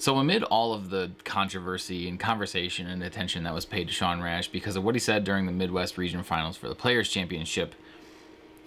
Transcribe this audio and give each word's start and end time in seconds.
So, 0.00 0.16
amid 0.18 0.44
all 0.44 0.72
of 0.72 0.90
the 0.90 1.10
controversy 1.24 2.08
and 2.08 2.20
conversation 2.20 2.86
and 2.86 3.02
attention 3.02 3.42
that 3.42 3.52
was 3.52 3.64
paid 3.64 3.88
to 3.88 3.92
Sean 3.92 4.20
Rash 4.20 4.46
because 4.46 4.76
of 4.76 4.84
what 4.84 4.94
he 4.94 5.00
said 5.00 5.24
during 5.24 5.46
the 5.46 5.52
Midwest 5.52 5.98
Region 5.98 6.22
Finals 6.22 6.56
for 6.56 6.68
the 6.68 6.76
Players' 6.76 7.08
Championship, 7.08 7.74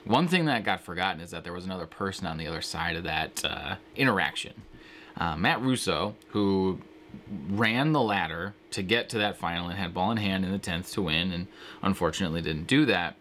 one 0.04 0.28
thing 0.28 0.46
that 0.46 0.66
got 0.66 0.82
forgotten 0.82 1.22
is 1.22 1.32
that 1.32 1.46
there 1.46 1.54
was 1.54 1.64
another 1.64 1.86
person 1.86 2.28
on 2.28 2.38
the 2.38 2.48
other 2.48 2.62
side 2.62 2.98
of 2.98 3.04
that 3.04 3.46
uh, 3.46 3.76
interaction. 3.96 4.54
Uh, 5.16 5.38
Matt 5.38 5.62
Russo, 5.62 6.16
who 6.30 6.82
ran 7.48 7.94
the 7.94 8.02
ladder 8.02 8.54
to 8.72 8.82
get 8.82 9.08
to 9.10 9.18
that 9.20 9.38
final 9.38 9.70
and 9.70 9.78
had 9.78 9.94
ball 9.94 10.12
in 10.12 10.18
hand 10.18 10.44
in 10.44 10.52
the 10.52 10.60
10th 10.60 10.92
to 10.94 11.04
win, 11.04 11.32
and 11.32 11.48
unfortunately 11.82 12.42
didn't 12.42 12.68
do 12.68 12.86
that. 12.86 13.16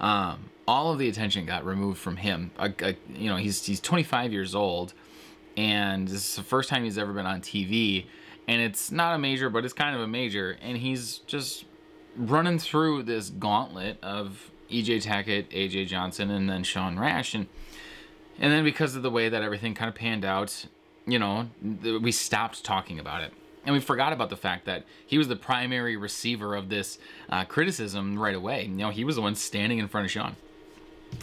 Um, 0.00 0.50
all 0.66 0.92
of 0.92 0.98
the 0.98 1.08
attention 1.08 1.46
got 1.46 1.64
removed 1.64 1.98
from 1.98 2.16
him. 2.16 2.50
You 3.14 3.30
know, 3.30 3.36
he's 3.36 3.66
he's 3.66 3.80
25 3.80 4.32
years 4.32 4.54
old, 4.54 4.94
and 5.56 6.08
this 6.08 6.30
is 6.30 6.36
the 6.36 6.42
first 6.42 6.68
time 6.68 6.84
he's 6.84 6.98
ever 6.98 7.12
been 7.12 7.26
on 7.26 7.40
TV. 7.40 8.06
And 8.48 8.60
it's 8.60 8.90
not 8.90 9.14
a 9.14 9.18
major, 9.18 9.50
but 9.50 9.64
it's 9.64 9.74
kind 9.74 9.94
of 9.94 10.02
a 10.02 10.06
major. 10.08 10.56
And 10.62 10.76
he's 10.76 11.18
just 11.18 11.64
running 12.16 12.58
through 12.58 13.04
this 13.04 13.30
gauntlet 13.30 14.02
of 14.02 14.50
EJ 14.70 15.04
Tackett, 15.04 15.48
AJ 15.50 15.86
Johnson, 15.86 16.30
and 16.30 16.48
then 16.48 16.62
Sean 16.62 16.98
Rash. 16.98 17.34
And 17.34 17.46
and 18.38 18.50
then 18.50 18.64
because 18.64 18.96
of 18.96 19.02
the 19.02 19.10
way 19.10 19.28
that 19.28 19.42
everything 19.42 19.74
kind 19.74 19.88
of 19.88 19.94
panned 19.94 20.24
out, 20.24 20.66
you 21.06 21.18
know, 21.18 21.50
we 22.00 22.10
stopped 22.10 22.64
talking 22.64 22.98
about 22.98 23.22
it. 23.22 23.32
And 23.66 23.74
we 23.74 23.80
forgot 23.80 24.14
about 24.14 24.30
the 24.30 24.36
fact 24.36 24.64
that 24.64 24.84
he 25.06 25.18
was 25.18 25.28
the 25.28 25.36
primary 25.36 25.96
receiver 25.96 26.54
of 26.54 26.70
this 26.70 26.98
uh, 27.28 27.44
criticism 27.44 28.18
right 28.18 28.34
away. 28.34 28.64
You 28.64 28.70
know, 28.70 28.88
he 28.88 29.04
was 29.04 29.16
the 29.16 29.22
one 29.22 29.34
standing 29.34 29.78
in 29.78 29.88
front 29.88 30.06
of 30.06 30.10
Sean. 30.10 30.36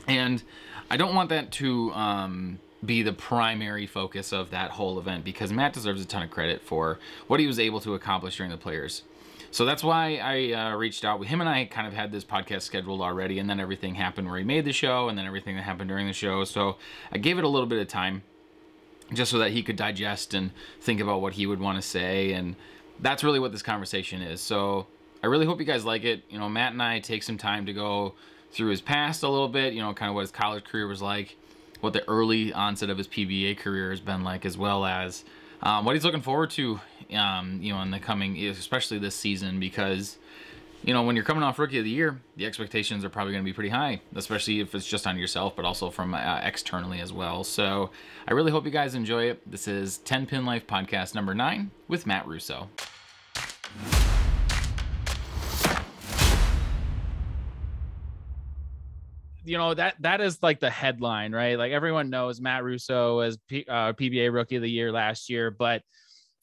And 0.08 0.44
I 0.92 0.98
don't 0.98 1.16
want 1.16 1.30
that 1.30 1.52
to 1.54 1.92
um, 1.94 2.60
be 2.86 3.02
the 3.02 3.14
primary 3.14 3.88
focus 3.88 4.32
of 4.32 4.52
that 4.52 4.72
whole 4.72 5.00
event 5.00 5.24
because 5.24 5.52
Matt 5.52 5.74
deserves 5.74 6.02
a 6.02 6.06
ton 6.06 6.24
of 6.24 6.30
credit 6.30 6.62
for 6.62 7.00
what 7.28 7.40
he 7.40 7.48
was 7.48 7.60
able 7.60 7.80
to 7.82 7.96
accomplish 7.96 8.38
during 8.38 8.52
the 8.52 8.58
players. 8.58 9.04
So 9.50 9.66
that's 9.66 9.84
why 9.84 10.18
I 10.18 10.52
uh, 10.54 10.76
reached 10.76 11.06
out. 11.06 11.20
With 11.20 11.30
him 11.30 11.42
and 11.42 11.50
I 11.50 11.66
kind 11.66 11.88
of 11.88 11.94
had 11.94 12.12
this 12.12 12.24
podcast 12.24 12.64
scheduled 12.64 13.02
already, 13.02 13.40
and 13.40 13.50
then 13.50 13.60
everything 13.60 13.96
happened 13.96 14.28
where 14.28 14.38
he 14.38 14.44
made 14.44 14.66
the 14.66 14.74
show, 14.74 15.10
and 15.10 15.18
then 15.18 15.26
everything 15.26 15.56
that 15.56 15.64
happened 15.64 15.90
during 15.90 16.06
the 16.06 16.14
show. 16.14 16.44
So 16.44 16.78
I 17.12 17.18
gave 17.18 17.38
it 17.38 17.44
a 17.44 17.48
little 17.48 17.68
bit 17.68 17.80
of 17.80 17.88
time 17.88 18.24
just 19.14 19.32
so 19.32 19.40
that 19.40 19.52
he 19.52 19.64
could 19.64 19.78
digest 19.78 20.34
and 20.34 20.52
think 20.82 21.00
about 21.00 21.22
what 21.22 21.34
he 21.34 21.48
would 21.48 21.60
want 21.60 21.78
to 21.78 21.82
say. 21.82 22.34
And 22.34 22.56
that's 23.00 23.24
really 23.24 23.40
what 23.40 23.52
this 23.52 23.62
conversation 23.62 24.22
is. 24.22 24.42
So 24.42 24.88
I 25.24 25.28
really 25.28 25.46
hope 25.46 25.60
you 25.60 25.66
guys 25.66 25.86
like 25.86 26.04
it. 26.04 26.24
You 26.30 26.40
know, 26.40 26.50
Matt 26.50 26.74
and 26.74 26.84
I 26.84 27.00
take 27.00 27.24
some 27.24 27.38
time 27.38 27.66
to 27.68 27.74
go 27.74 28.16
through 28.52 28.70
his 28.70 28.82
past 28.82 29.24
a 29.24 29.30
little 29.30 29.48
bit, 29.48 29.74
you 29.74 29.82
know, 29.82 29.94
kind 29.94 30.10
of 30.10 30.16
what 30.16 30.22
his 30.22 30.32
college 30.32 30.66
career 30.66 30.88
was 30.88 31.02
like, 31.02 31.38
what 31.82 31.94
the 31.94 32.08
early 32.08 32.54
onset 32.54 32.90
of 32.90 32.98
his 32.98 33.08
PBA 33.08 33.58
career 33.58 33.90
has 33.92 34.00
been 34.00 34.24
like, 34.24 34.46
as 34.46 34.58
well 34.58 34.86
as 34.86 35.24
um, 35.62 35.86
what 35.86 35.96
he's 35.96 36.06
looking 36.06 36.22
forward 36.22 36.50
to, 36.52 36.80
um, 37.14 37.60
you 37.62 37.74
know, 37.74 37.82
in 37.82 37.92
the 37.92 38.00
coming, 38.00 38.38
especially 38.48 39.00
this 39.00 39.16
season, 39.16 39.60
because 39.60 40.18
you 40.84 40.94
know, 40.94 41.04
when 41.04 41.16
you're 41.16 41.26
coming 41.26 41.44
off 41.44 41.60
rookie 41.60 41.80
of 41.80 41.84
the 41.84 41.90
year, 41.90 42.20
the 42.36 42.46
expectations 42.46 43.04
are 43.04 43.10
probably 43.10 43.34
going 43.34 43.44
to 43.44 43.50
be 43.50 43.54
pretty 43.54 43.70
high, 43.70 44.00
especially 44.16 44.60
if 44.60 44.74
it's 44.76 44.86
just 44.86 45.08
on 45.08 45.18
yourself, 45.18 45.56
but 45.56 45.66
also 45.66 45.90
from 45.90 46.14
uh, 46.14 46.40
externally 46.44 47.02
as 47.02 47.12
well. 47.12 47.44
So 47.44 47.90
I 48.28 48.34
really 48.34 48.52
hope 48.52 48.66
you 48.66 48.72
guys 48.72 48.96
enjoy 48.96 49.26
it. 49.26 49.50
This 49.50 49.68
is 49.68 49.98
10 50.00 50.28
Pin 50.28 50.46
Life 50.46 50.68
podcast 50.68 51.16
number 51.16 51.34
nine 51.34 51.72
with 51.88 52.06
Matt 52.06 52.28
Russo. 52.28 52.70
You 59.48 59.58
know 59.58 59.74
that 59.74 59.96
that 60.02 60.20
is 60.20 60.44
like 60.44 60.60
the 60.60 60.70
headline, 60.70 61.32
right? 61.32 61.58
Like 61.58 61.72
everyone 61.72 62.10
knows 62.10 62.42
Matt 62.42 62.66
Russo 62.66 63.20
as 63.20 63.38
P, 63.48 63.66
uh, 63.70 63.94
PBA 63.94 64.34
Rookie 64.34 64.58
of 64.58 64.62
the 64.62 64.70
Year 64.70 64.92
last 64.92 65.30
year, 65.30 65.52
but 65.52 65.84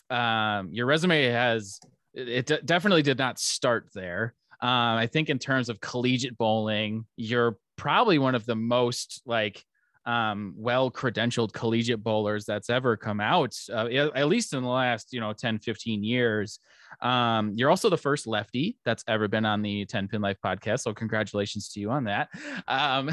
um, 0.08 0.70
your 0.72 0.86
resume 0.86 1.24
has 1.24 1.78
it 2.14 2.46
d- 2.46 2.60
definitely 2.64 3.02
did 3.02 3.18
not 3.18 3.38
start 3.38 3.88
there. 3.94 4.34
Um, 4.62 4.96
I 4.96 5.06
think 5.06 5.28
in 5.28 5.38
terms 5.38 5.68
of 5.68 5.80
collegiate 5.80 6.38
bowling, 6.38 7.04
you're 7.16 7.58
probably 7.76 8.18
one 8.18 8.34
of 8.34 8.46
the 8.46 8.56
most 8.56 9.20
like 9.26 9.62
um, 10.06 10.54
well 10.56 10.90
credentialed 10.90 11.52
collegiate 11.52 12.02
bowlers 12.02 12.44
that's 12.44 12.70
ever 12.70 12.96
come 12.96 13.20
out, 13.20 13.54
uh, 13.72 13.88
at 14.14 14.28
least 14.28 14.52
in 14.52 14.62
the 14.62 14.68
last, 14.68 15.12
you 15.12 15.20
know, 15.20 15.32
10, 15.32 15.58
15 15.58 16.04
years. 16.04 16.58
Um, 17.00 17.52
you're 17.56 17.70
also 17.70 17.88
the 17.88 17.96
first 17.96 18.26
lefty 18.26 18.76
that's 18.84 19.04
ever 19.08 19.28
been 19.28 19.44
on 19.44 19.62
the 19.62 19.84
10 19.86 20.08
Pin 20.08 20.20
Life 20.20 20.38
podcast. 20.44 20.80
So 20.80 20.92
congratulations 20.92 21.70
to 21.70 21.80
you 21.80 21.90
on 21.90 22.04
that. 22.04 22.28
Um, 22.68 23.10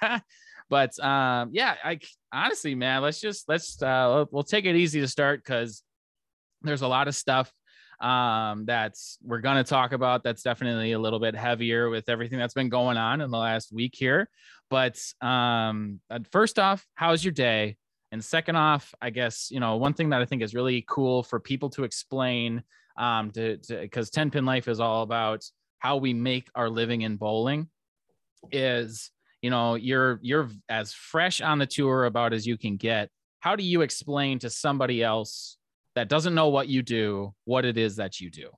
but 0.70 0.98
um, 1.04 1.50
yeah, 1.52 1.74
I 1.84 2.00
honestly, 2.32 2.74
man, 2.74 3.02
let's 3.02 3.20
just, 3.20 3.48
let's, 3.48 3.80
uh, 3.82 4.24
we'll 4.30 4.42
take 4.42 4.64
it 4.64 4.76
easy 4.76 5.00
to 5.00 5.08
start 5.08 5.44
because 5.44 5.82
there's 6.62 6.82
a 6.82 6.88
lot 6.88 7.08
of 7.08 7.14
stuff 7.14 7.52
um, 8.00 8.66
that's 8.66 9.18
we're 9.22 9.40
going 9.40 9.56
to 9.56 9.64
talk 9.64 9.92
about. 9.92 10.22
That's 10.22 10.42
definitely 10.42 10.92
a 10.92 10.98
little 10.98 11.18
bit 11.18 11.34
heavier 11.34 11.88
with 11.88 12.08
everything 12.08 12.38
that's 12.38 12.54
been 12.54 12.68
going 12.68 12.96
on 12.96 13.20
in 13.20 13.30
the 13.30 13.38
last 13.38 13.72
week 13.72 13.94
here. 13.96 14.28
But 14.70 14.98
um, 15.20 16.00
uh, 16.10 16.20
first 16.32 16.58
off, 16.58 16.86
how's 16.94 17.24
your 17.24 17.32
day? 17.32 17.76
And 18.12 18.24
second 18.24 18.56
off, 18.56 18.94
I 19.00 19.10
guess 19.10 19.48
you 19.50 19.60
know 19.60 19.76
one 19.76 19.94
thing 19.94 20.10
that 20.10 20.22
I 20.22 20.24
think 20.24 20.42
is 20.42 20.54
really 20.54 20.84
cool 20.88 21.22
for 21.22 21.40
people 21.40 21.70
to 21.70 21.84
explain 21.84 22.62
um, 22.98 23.30
to 23.32 23.58
because 23.68 24.10
Ten 24.10 24.30
Pin 24.30 24.44
Life 24.44 24.68
is 24.68 24.80
all 24.80 25.02
about 25.02 25.44
how 25.78 25.96
we 25.96 26.14
make 26.14 26.48
our 26.54 26.70
living 26.70 27.02
in 27.02 27.16
bowling. 27.16 27.68
Is 28.52 29.10
you 29.42 29.50
know 29.50 29.74
you're 29.74 30.18
you're 30.22 30.48
as 30.68 30.92
fresh 30.92 31.40
on 31.40 31.58
the 31.58 31.66
tour 31.66 32.04
about 32.04 32.32
as 32.32 32.46
you 32.46 32.56
can 32.56 32.76
get. 32.76 33.10
How 33.40 33.54
do 33.54 33.62
you 33.62 33.82
explain 33.82 34.38
to 34.40 34.50
somebody 34.50 35.02
else 35.02 35.58
that 35.94 36.08
doesn't 36.08 36.34
know 36.34 36.48
what 36.48 36.68
you 36.68 36.82
do, 36.82 37.34
what 37.44 37.64
it 37.64 37.78
is 37.78 37.96
that 37.96 38.20
you 38.20 38.30
do? 38.30 38.50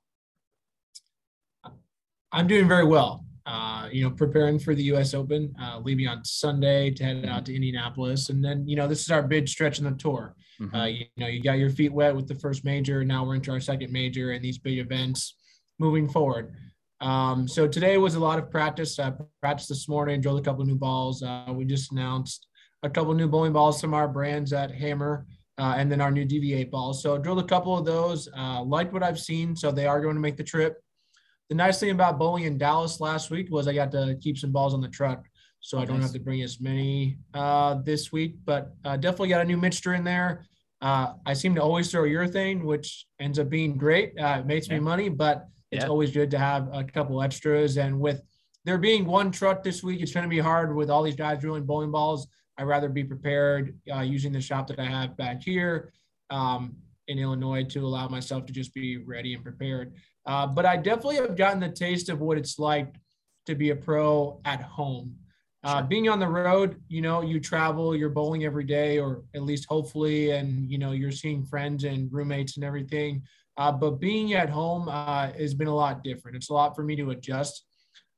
I'm 2.31 2.47
doing 2.47 2.67
very 2.67 2.85
well. 2.85 3.25
Uh, 3.49 3.89
you 3.91 4.03
know, 4.03 4.11
preparing 4.11 4.59
for 4.59 4.75
the 4.75 4.83
U.S. 4.83 5.15
Open, 5.15 5.51
uh, 5.59 5.79
leaving 5.83 6.07
on 6.07 6.23
Sunday 6.23 6.91
to 6.91 7.03
head 7.03 7.25
out 7.25 7.47
to 7.47 7.55
Indianapolis, 7.55 8.29
and 8.29 8.45
then 8.45 8.67
you 8.67 8.75
know 8.75 8.87
this 8.87 9.01
is 9.01 9.09
our 9.09 9.23
big 9.23 9.47
stretch 9.47 9.79
in 9.79 9.85
the 9.85 9.91
tour. 9.93 10.35
Mm-hmm. 10.61 10.75
Uh, 10.75 10.85
you, 10.85 11.05
know, 11.17 11.25
you 11.25 11.41
got 11.41 11.57
your 11.57 11.71
feet 11.71 11.91
wet 11.91 12.15
with 12.15 12.27
the 12.27 12.35
first 12.35 12.63
major. 12.63 13.03
Now 13.03 13.25
we're 13.25 13.33
into 13.33 13.49
our 13.51 13.59
second 13.59 13.91
major 13.91 14.33
and 14.33 14.45
these 14.45 14.59
big 14.59 14.77
events 14.77 15.35
moving 15.79 16.07
forward. 16.07 16.53
Um, 17.01 17.47
so 17.47 17.67
today 17.67 17.97
was 17.97 18.13
a 18.13 18.19
lot 18.19 18.37
of 18.37 18.51
practice. 18.51 18.99
I 18.99 19.13
practiced 19.41 19.69
this 19.69 19.89
morning, 19.89 20.21
drilled 20.21 20.41
a 20.41 20.43
couple 20.43 20.63
new 20.63 20.75
balls. 20.75 21.23
Uh, 21.23 21.45
we 21.49 21.65
just 21.65 21.91
announced 21.91 22.45
a 22.83 22.89
couple 22.89 23.15
new 23.15 23.27
bowling 23.27 23.53
balls 23.53 23.81
from 23.81 23.95
our 23.95 24.07
brands 24.07 24.53
at 24.53 24.69
Hammer 24.69 25.25
uh, 25.57 25.73
and 25.75 25.91
then 25.91 26.01
our 26.01 26.11
new 26.11 26.25
DV8 26.25 26.69
balls. 26.69 27.01
So 27.01 27.15
I 27.15 27.17
drilled 27.17 27.39
a 27.39 27.47
couple 27.47 27.77
of 27.77 27.85
those, 27.85 28.29
uh, 28.37 28.61
liked 28.61 28.93
what 28.93 29.01
I've 29.01 29.19
seen. 29.19 29.55
So 29.55 29.71
they 29.71 29.87
are 29.87 30.01
going 30.01 30.15
to 30.15 30.21
make 30.21 30.37
the 30.37 30.43
trip. 30.43 30.83
The 31.49 31.55
nice 31.55 31.79
thing 31.79 31.89
about 31.91 32.19
bowling 32.19 32.43
in 32.43 32.57
Dallas 32.57 32.99
last 32.99 33.31
week 33.31 33.49
was 33.49 33.67
I 33.67 33.73
got 33.73 33.91
to 33.93 34.15
keep 34.21 34.37
some 34.37 34.51
balls 34.51 34.73
on 34.73 34.81
the 34.81 34.87
truck. 34.87 35.25
So 35.61 35.77
I 35.77 35.83
don't 35.83 36.01
have 36.01 36.13
to 36.13 36.19
bring 36.19 36.41
as 36.41 36.61
many 36.61 37.17
uh, 37.33 37.75
this 37.83 38.13
week, 38.13 38.35
but 38.45 38.71
uh, 38.85 38.95
definitely 38.95 39.29
got 39.29 39.41
a 39.41 39.45
new 39.45 39.57
mixture 39.57 39.93
in 39.93 40.05
there. 40.05 40.45
Uh, 40.81 41.13
I 41.25 41.33
seem 41.33 41.53
to 41.55 41.61
always 41.61 41.91
throw 41.91 42.03
urethane, 42.03 42.63
which 42.63 43.05
ends 43.19 43.39
up 43.39 43.49
being 43.49 43.75
great. 43.75 44.13
Uh, 44.17 44.37
it 44.39 44.45
makes 44.45 44.69
yeah. 44.69 44.75
me 44.75 44.79
money, 44.79 45.09
but 45.09 45.47
it's 45.71 45.83
yeah. 45.83 45.89
always 45.89 46.11
good 46.11 46.31
to 46.31 46.39
have 46.39 46.69
a 46.71 46.83
couple 46.83 47.21
extras. 47.21 47.77
And 47.77 47.99
with 47.99 48.21
there 48.63 48.77
being 48.77 49.05
one 49.05 49.31
truck 49.31 49.63
this 49.63 49.83
week, 49.83 50.01
it's 50.01 50.13
going 50.13 50.23
to 50.23 50.29
be 50.29 50.39
hard 50.39 50.73
with 50.73 50.89
all 50.89 51.03
these 51.03 51.15
guys 51.15 51.39
drilling 51.39 51.65
bowling 51.65 51.91
balls. 51.91 52.27
I'd 52.57 52.63
rather 52.63 52.87
be 52.87 53.03
prepared 53.03 53.77
uh, 53.93 54.01
using 54.01 54.31
the 54.31 54.41
shop 54.41 54.67
that 54.67 54.79
I 54.79 54.85
have 54.85 55.17
back 55.17 55.43
here 55.43 55.91
um, 56.29 56.75
in 57.07 57.19
Illinois 57.19 57.63
to 57.65 57.79
allow 57.79 58.07
myself 58.07 58.45
to 58.45 58.53
just 58.53 58.73
be 58.73 58.97
ready 58.97 59.33
and 59.33 59.43
prepared. 59.43 59.93
Uh, 60.29 60.45
but 60.45 60.63
I 60.63 60.77
definitely 60.77 61.15
have 61.15 61.35
gotten 61.35 61.59
the 61.59 61.69
taste 61.69 62.07
of 62.07 62.21
what 62.21 62.37
it's 62.37 62.59
like 62.59 62.93
to 63.47 63.55
be 63.55 63.71
a 63.71 63.75
pro 63.75 64.39
at 64.45 64.61
home. 64.61 65.15
Uh. 65.63 65.81
Being 65.81 66.07
on 66.07 66.19
the 66.19 66.27
road, 66.27 66.79
you 66.87 67.01
know, 67.01 67.21
you 67.21 67.39
travel, 67.39 67.95
you're 67.95 68.11
bowling 68.11 68.45
every 68.45 68.63
day, 68.63 68.99
or 68.99 69.23
at 69.33 69.41
least 69.41 69.65
hopefully, 69.67 70.29
and 70.29 70.69
you 70.69 70.77
know, 70.77 70.91
you're 70.91 71.11
seeing 71.11 71.43
friends 71.43 71.83
and 71.83 72.13
roommates 72.13 72.57
and 72.57 72.63
everything. 72.63 73.23
Uh, 73.57 73.71
but 73.71 73.99
being 73.99 74.33
at 74.33 74.51
home 74.51 74.87
uh, 74.87 75.31
has 75.33 75.55
been 75.55 75.67
a 75.67 75.75
lot 75.75 76.03
different. 76.03 76.37
It's 76.37 76.51
a 76.51 76.53
lot 76.53 76.75
for 76.75 76.83
me 76.83 76.95
to 76.97 77.09
adjust. 77.09 77.65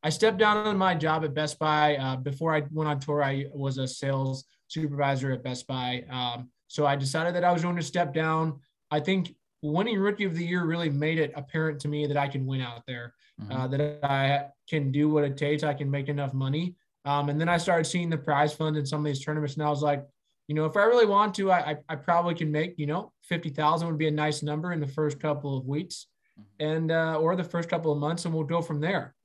I 0.03 0.09
stepped 0.09 0.38
down 0.38 0.57
on 0.68 0.77
my 0.77 0.95
job 0.95 1.24
at 1.24 1.33
Best 1.33 1.59
Buy. 1.59 1.95
Uh, 1.95 2.18
before 2.18 2.53
I 2.53 2.63
went 2.71 2.89
on 2.89 3.00
tour, 3.00 3.24
I 3.24 3.45
was 3.53 3.77
a 3.77 3.88
sales 3.88 4.44
supervisor 4.68 5.31
at 5.31 5.44
Best 5.44 5.65
Buy. 5.65 6.03
Um, 6.09 6.50
so 6.68 6.86
I 6.86 6.97
decided 6.97 7.36
that 7.36 7.45
I 7.45 7.53
was 7.53 7.62
going 7.62 7.77
to 7.77 7.83
step 7.83 8.13
down. 8.13 8.59
I 8.91 9.00
think 9.00 9.33
winning 9.62 10.00
Rookie 10.00 10.25
of 10.25 10.36
the 10.36 10.46
Year 10.46 10.66
really 10.66 10.90
made 10.90 11.19
it 11.19 11.31
apparent 11.36 11.80
to 11.81 11.88
me 11.88 12.08
that 12.08 12.18
I 12.18 12.28
can 12.28 12.46
win 12.46 12.62
out 12.62 12.84
there, 12.88 13.13
mm-hmm. 13.42 13.52
uh, 13.52 13.68
that 13.68 14.00
I 14.04 14.46
can 14.69 14.92
do 14.92 15.10
what 15.10 15.24
it 15.24 15.38
takes. 15.38 15.63
I 15.63 15.74
can 15.74 15.90
make 15.90 16.10
enough 16.10 16.34
money. 16.34 16.75
Um, 17.06 17.30
and 17.30 17.40
then 17.40 17.50
I 17.50 17.58
started 17.58 17.86
seeing 17.86 18.10
the 18.10 18.18
prize 18.18 18.54
fund 18.54 18.78
in 18.78 18.86
some 18.86 19.00
of 19.00 19.06
these 19.06 19.24
tournaments, 19.24 19.56
and 19.56 19.63
I 19.63 19.69
was 19.69 19.81
like, 19.81 20.06
you 20.48 20.56
know, 20.56 20.66
if 20.66 20.75
I 20.75 20.84
really 20.84 21.06
want 21.06 21.34
to, 21.36 21.52
I, 21.52 21.72
I, 21.72 21.78
I 21.90 21.96
probably 21.96 22.36
can 22.36 22.52
make, 22.52 22.78
you 22.78 22.86
know, 22.86 23.13
50,000 23.24 23.88
would 23.88 23.98
be 23.98 24.08
a 24.08 24.12
nice 24.12 24.44
number 24.44 24.74
in 24.74 24.80
the 24.80 24.88
first 24.88 25.19
couple 25.19 25.58
of 25.58 25.66
weeks 25.66 26.08
mm-hmm. 26.40 26.66
and, 26.66 26.92
uh, 26.92 27.16
or 27.16 27.36
the 27.36 27.44
first 27.44 27.69
couple 27.69 27.92
of 27.92 27.98
months, 27.98 28.25
and 28.25 28.34
we'll 28.34 28.44
go 28.44 28.62
from 28.62 28.81
there. 28.81 29.16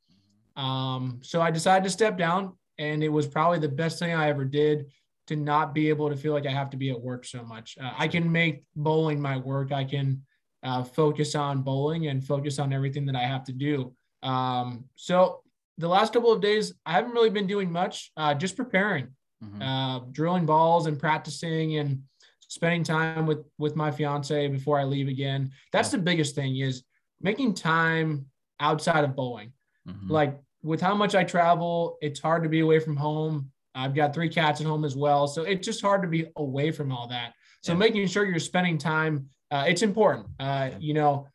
Um, 0.57 1.21
so 1.23 1.43
I 1.43 1.51
decided 1.51 1.85
to 1.85 1.91
step 1.91 2.17
down, 2.17 2.55
and 2.79 3.03
it 3.03 3.09
was 3.09 3.27
probably 3.27 3.59
the 3.59 3.69
best 3.69 3.99
thing 3.99 4.15
I 4.15 4.29
ever 4.29 4.45
did. 4.45 4.87
To 5.27 5.37
not 5.37 5.75
be 5.75 5.89
able 5.89 6.09
to 6.09 6.17
feel 6.17 6.33
like 6.33 6.47
I 6.47 6.53
have 6.53 6.71
to 6.71 6.77
be 6.77 6.91
at 6.91 7.01
work 7.01 7.25
so 7.25 7.43
much. 7.43 7.77
Uh, 7.81 7.93
I 7.97 8.09
can 8.09 8.31
make 8.31 8.65
bowling 8.75 9.21
my 9.21 9.37
work. 9.37 9.73
I 9.73 9.85
can 9.85 10.23
uh, 10.63 10.85
focus 10.85 11.35
on 11.35 11.63
bowling 11.63 12.07
and 12.07 12.25
focus 12.25 12.59
on 12.59 12.73
everything 12.73 13.07
that 13.07 13.17
I 13.17 13.23
have 13.23 13.45
to 13.45 13.53
do. 13.53 13.95
Um, 14.23 14.85
so 14.95 15.43
the 15.79 15.89
last 15.89 16.13
couple 16.13 16.33
of 16.33 16.41
days, 16.41 16.73
I 16.85 16.93
haven't 16.93 17.13
really 17.13 17.31
been 17.31 17.47
doing 17.47 17.71
much, 17.71 18.13
uh, 18.17 18.35
just 18.35 18.57
preparing, 18.57 19.09
mm-hmm. 19.43 19.63
Uh, 19.63 20.01
drilling 20.13 20.47
balls 20.47 20.87
and 20.87 20.99
practicing 20.99 21.77
and 21.77 22.03
spending 22.49 22.85
time 22.85 23.27
with 23.27 23.45
with 23.59 23.77
my 23.77 23.91
fiance 23.91 24.49
before 24.49 24.79
I 24.79 24.85
leave 24.85 25.09
again. 25.09 25.51
That's 25.73 25.93
yeah. 25.93 25.99
the 25.99 26.05
biggest 26.05 26.35
thing 26.35 26.57
is 26.57 26.85
making 27.21 27.55
time 27.55 28.27
outside 28.61 29.05
of 29.05 29.15
bowling. 29.15 29.53
Mm-hmm. 29.89 30.11
Like 30.11 30.41
with 30.63 30.81
how 30.81 30.95
much 30.95 31.15
I 31.15 31.25
travel, 31.25 31.99
it's 32.01 32.21
hard 32.21 32.43
to 32.43 32.49
be 32.49 32.61
away 32.61 32.79
from 32.79 32.97
home. 32.97 33.51
I've 33.77 33.95
got 33.95 34.15
three 34.15 34.29
cats 34.29 34.61
at 34.61 34.67
home 34.67 34.85
as 34.85 34.97
well, 34.97 35.29
so 35.29 35.43
it's 35.43 35.65
just 35.65 35.83
hard 35.83 36.03
to 36.03 36.09
be 36.09 36.27
away 36.37 36.71
from 36.71 36.91
all 36.91 37.07
that. 37.09 37.35
So 37.63 37.73
yeah. 37.73 37.79
making 37.79 38.07
sure 38.07 38.25
you're 38.25 38.39
spending 38.39 38.79
time, 38.79 39.29
uh, 39.51 39.65
it's 39.69 39.83
important. 39.83 40.27
Uh, 40.41 40.71
you 40.79 40.95
know, 40.95 41.29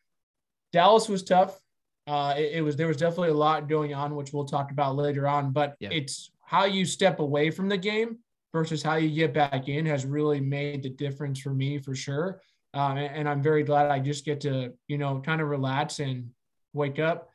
Dallas 0.72 1.08
was 1.08 1.22
tough. 1.22 1.58
Uh, 2.06 2.34
it, 2.36 2.52
it, 2.54 2.60
was 2.62 2.74
there 2.74 2.88
was 2.88 2.96
definitely 2.96 3.28
a 3.28 3.34
lot 3.34 3.68
going 3.68 3.94
on, 3.94 4.16
which 4.16 4.32
we'll 4.32 4.44
talk 4.44 4.70
about 4.70 4.96
later 4.96 5.28
on. 5.28 5.52
But 5.52 5.76
yeah. 5.78 5.90
it's 5.92 6.32
how 6.42 6.64
you 6.64 6.84
step 6.84 7.20
away 7.20 7.50
from 7.50 7.68
the 7.68 7.76
game 7.76 8.18
versus 8.52 8.82
how 8.82 8.96
you 8.96 9.14
get 9.14 9.32
back 9.32 9.68
in 9.68 9.86
has 9.86 10.04
really 10.04 10.40
made 10.40 10.82
the 10.82 10.90
difference 10.90 11.40
for 11.40 11.54
me 11.54 11.78
for 11.78 11.94
sure. 11.94 12.40
Um, 12.74 12.96
and, 12.96 13.16
and, 13.16 13.28
I'm 13.28 13.42
very 13.42 13.62
glad 13.62 13.90
I 13.90 13.98
just 13.98 14.24
get 14.24 14.40
to 14.42 14.72
you 14.88 14.98
know 14.98 15.20
kind 15.20 15.40
of 15.42 15.48
relax 15.48 16.00
and 16.00 16.30
wake 16.72 16.98
up, 16.98 17.28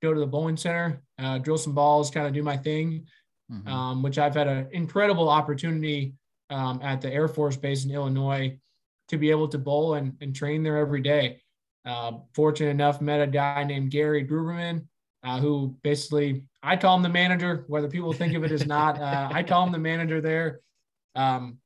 go 0.00 0.14
to 0.14 0.20
the 0.20 0.26
bowling 0.26 0.56
center, 0.56 1.02
uh, 1.18 1.38
drill 1.38 1.58
some 1.58 1.74
balls, 1.74 2.10
kind 2.10 2.26
of 2.26 2.32
do 2.32 2.44
my 2.44 2.56
thing, 2.56 3.06
mm-hmm. 3.50 3.68
um, 3.68 4.02
which 4.02 4.18
I've 4.18 4.34
had 4.34 4.48
an 4.48 4.68
incredible 4.72 5.28
opportunity 5.28 6.14
um, 6.50 6.80
at 6.82 7.00
the 7.00 7.12
Air 7.12 7.28
Force 7.28 7.56
Base 7.56 7.84
in 7.84 7.90
Illinois 7.90 8.58
to 9.08 9.18
be 9.18 9.30
able 9.30 9.48
to 9.48 9.58
bowl 9.58 9.94
and, 9.94 10.16
and 10.20 10.34
train 10.34 10.62
there 10.62 10.78
every 10.78 11.00
day. 11.00 11.40
Uh, 11.84 12.12
fortunate 12.34 12.70
enough, 12.70 13.00
met 13.00 13.20
a 13.20 13.26
guy 13.26 13.62
named 13.64 13.90
Gary 13.90 14.26
Gruberman, 14.26 14.86
uh, 15.22 15.38
who 15.38 15.76
basically 15.82 16.44
I 16.62 16.76
call 16.76 16.96
him 16.96 17.02
the 17.02 17.10
manager, 17.10 17.64
whether 17.68 17.88
people 17.88 18.12
think 18.12 18.34
of 18.34 18.44
it 18.44 18.52
as 18.52 18.66
not. 18.66 18.98
Uh, 18.98 19.28
I 19.30 19.42
call 19.42 19.66
him 19.66 19.72
the 19.72 19.78
manager 19.78 20.20
there. 20.20 20.60
Um, 21.14 21.58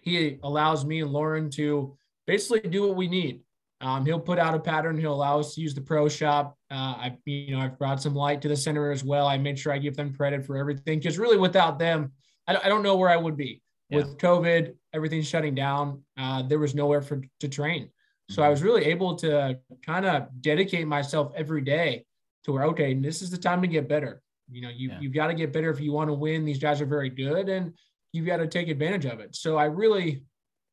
he 0.00 0.38
allows 0.42 0.84
me 0.84 1.02
and 1.02 1.12
Lauren 1.12 1.50
to 1.50 1.96
basically 2.26 2.68
do 2.68 2.88
what 2.88 2.96
we 2.96 3.08
need. 3.08 3.42
Um, 3.80 4.06
he'll 4.06 4.20
put 4.20 4.38
out 4.38 4.54
a 4.54 4.58
pattern. 4.58 4.98
He'll 4.98 5.14
allow 5.14 5.40
us 5.40 5.54
to 5.54 5.60
use 5.60 5.74
the 5.74 5.80
pro 5.80 6.08
shop. 6.08 6.56
Uh, 6.72 6.94
I, 6.96 7.18
you 7.26 7.54
know, 7.54 7.60
I've 7.60 7.78
brought 7.78 8.00
some 8.00 8.14
light 8.14 8.40
to 8.42 8.48
the 8.48 8.56
center 8.56 8.90
as 8.90 9.04
well. 9.04 9.26
I 9.26 9.36
made 9.36 9.58
sure 9.58 9.72
I 9.72 9.78
give 9.78 9.94
them 9.94 10.14
credit 10.14 10.46
for 10.46 10.56
everything 10.56 10.98
because 10.98 11.18
really, 11.18 11.36
without 11.36 11.78
them, 11.78 12.12
I, 12.48 12.56
I, 12.56 12.68
don't 12.68 12.82
know 12.82 12.96
where 12.96 13.10
I 13.10 13.16
would 13.16 13.36
be. 13.36 13.60
Yeah. 13.90 13.98
With 13.98 14.16
COVID, 14.16 14.74
everything's 14.94 15.28
shutting 15.28 15.54
down. 15.54 16.02
Uh, 16.18 16.42
there 16.42 16.58
was 16.58 16.74
nowhere 16.74 17.02
for 17.02 17.20
to 17.40 17.48
train, 17.48 17.90
so 18.30 18.36
mm-hmm. 18.36 18.42
I 18.44 18.48
was 18.48 18.62
really 18.62 18.86
able 18.86 19.16
to 19.16 19.58
kind 19.84 20.06
of 20.06 20.28
dedicate 20.40 20.86
myself 20.86 21.32
every 21.36 21.60
day 21.60 22.06
to 22.44 22.52
where 22.52 22.64
okay, 22.64 22.94
this 22.94 23.20
is 23.20 23.30
the 23.30 23.36
time 23.36 23.60
to 23.60 23.68
get 23.68 23.86
better. 23.86 24.22
You 24.50 24.62
know, 24.62 24.70
you 24.70 24.88
yeah. 24.88 25.00
you've 25.00 25.12
got 25.12 25.26
to 25.26 25.34
get 25.34 25.52
better 25.52 25.68
if 25.68 25.78
you 25.78 25.92
want 25.92 26.08
to 26.08 26.14
win. 26.14 26.46
These 26.46 26.58
guys 26.58 26.80
are 26.80 26.86
very 26.86 27.10
good, 27.10 27.50
and 27.50 27.74
you've 28.12 28.26
got 28.26 28.38
to 28.38 28.46
take 28.46 28.68
advantage 28.68 29.04
of 29.04 29.20
it. 29.20 29.36
So 29.36 29.58
I 29.58 29.66
really 29.66 30.24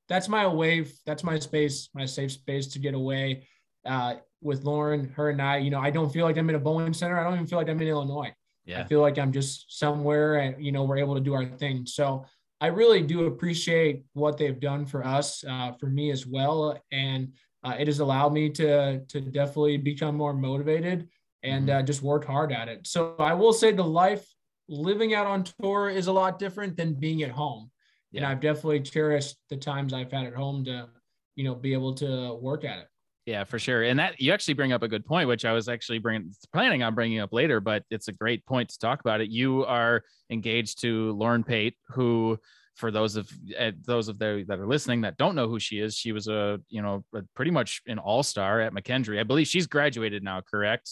that's 0.07 0.27
my 0.27 0.43
away. 0.43 0.85
That's 1.05 1.23
my 1.23 1.39
space, 1.39 1.89
my 1.93 2.05
safe 2.05 2.31
space 2.31 2.67
to 2.67 2.79
get 2.79 2.95
away. 2.95 3.47
Uh, 3.89 4.15
with 4.41 4.63
Lauren, 4.63 5.09
her 5.17 5.31
and 5.31 5.41
I, 5.41 5.57
you 5.57 5.69
know, 5.69 5.79
I 5.79 5.89
don't 5.89 6.11
feel 6.13 6.25
like 6.25 6.37
I'm 6.37 6.49
in 6.49 6.55
a 6.55 6.59
bowling 6.59 6.93
center. 6.93 7.19
I 7.19 7.23
don't 7.23 7.33
even 7.33 7.47
feel 7.47 7.59
like 7.59 7.69
I'm 7.69 7.81
in 7.81 7.87
Illinois. 7.87 8.33
Yeah. 8.65 8.81
I 8.81 8.83
feel 8.85 9.01
like 9.01 9.17
I'm 9.17 9.33
just 9.33 9.77
somewhere 9.77 10.35
and, 10.35 10.63
you 10.63 10.71
know, 10.71 10.83
we're 10.83 10.99
able 10.99 11.15
to 11.15 11.21
do 11.21 11.33
our 11.33 11.45
thing. 11.45 11.85
So 11.85 12.25
I 12.61 12.67
really 12.67 13.01
do 13.01 13.25
appreciate 13.25 14.05
what 14.13 14.37
they've 14.37 14.59
done 14.59 14.85
for 14.85 15.05
us, 15.05 15.43
uh, 15.43 15.73
for 15.79 15.87
me 15.87 16.11
as 16.11 16.25
well. 16.25 16.81
And 16.91 17.33
uh, 17.63 17.75
it 17.77 17.87
has 17.87 17.99
allowed 17.99 18.31
me 18.31 18.49
to, 18.51 18.99
to 19.05 19.19
definitely 19.19 19.77
become 19.77 20.15
more 20.15 20.33
motivated 20.33 21.09
and 21.43 21.67
mm-hmm. 21.67 21.79
uh, 21.79 21.83
just 21.83 22.01
work 22.01 22.25
hard 22.25 22.53
at 22.53 22.69
it. 22.69 22.87
So 22.87 23.15
I 23.19 23.33
will 23.33 23.53
say 23.53 23.73
the 23.73 23.83
life 23.83 24.25
living 24.69 25.13
out 25.13 25.25
on 25.25 25.43
tour 25.43 25.89
is 25.89 26.07
a 26.07 26.13
lot 26.13 26.39
different 26.39 26.77
than 26.77 26.93
being 26.93 27.23
at 27.23 27.31
home 27.31 27.71
yeah. 28.11 28.21
and 28.21 28.27
I've 28.27 28.39
definitely 28.39 28.81
cherished 28.81 29.37
the 29.49 29.57
times 29.57 29.93
I've 29.93 30.11
had 30.11 30.25
at 30.25 30.33
home 30.33 30.65
to, 30.65 30.89
you 31.35 31.43
know, 31.43 31.55
be 31.55 31.73
able 31.73 31.93
to 31.95 32.35
work 32.35 32.65
at 32.65 32.79
it. 32.79 32.87
Yeah, 33.29 33.43
for 33.43 33.59
sure. 33.59 33.83
And 33.83 33.99
that 33.99 34.19
you 34.19 34.33
actually 34.33 34.55
bring 34.55 34.73
up 34.73 34.81
a 34.81 34.87
good 34.87 35.05
point, 35.05 35.27
which 35.27 35.45
I 35.45 35.53
was 35.53 35.69
actually 35.69 35.99
bringing 35.99 36.33
planning 36.51 36.81
on 36.81 36.95
bringing 36.95 37.19
up 37.19 37.31
later, 37.31 37.59
but 37.59 37.83
it's 37.91 38.07
a 38.07 38.11
great 38.11 38.43
point 38.47 38.69
to 38.69 38.79
talk 38.79 39.01
about 39.01 39.21
it. 39.21 39.29
You 39.29 39.65
are 39.65 40.01
engaged 40.31 40.81
to 40.81 41.11
Lauren 41.11 41.43
Pate, 41.43 41.77
who 41.89 42.39
for 42.73 42.89
those 42.89 43.17
of 43.17 43.29
uh, 43.59 43.69
those 43.85 44.07
of 44.07 44.17
the 44.17 44.45
that 44.47 44.57
are 44.57 44.65
listening 44.65 45.01
that 45.01 45.17
don't 45.17 45.35
know 45.35 45.47
who 45.47 45.59
she 45.59 45.77
is, 45.77 45.95
she 45.95 46.11
was 46.11 46.27
a 46.27 46.59
you 46.69 46.81
know 46.81 47.05
a, 47.13 47.21
pretty 47.35 47.51
much 47.51 47.83
an 47.85 47.99
all 47.99 48.23
star 48.23 48.61
at 48.61 48.73
McKendree. 48.73 49.19
I 49.19 49.23
believe 49.23 49.45
she's 49.45 49.67
graduated 49.67 50.23
now, 50.23 50.41
correct? 50.41 50.89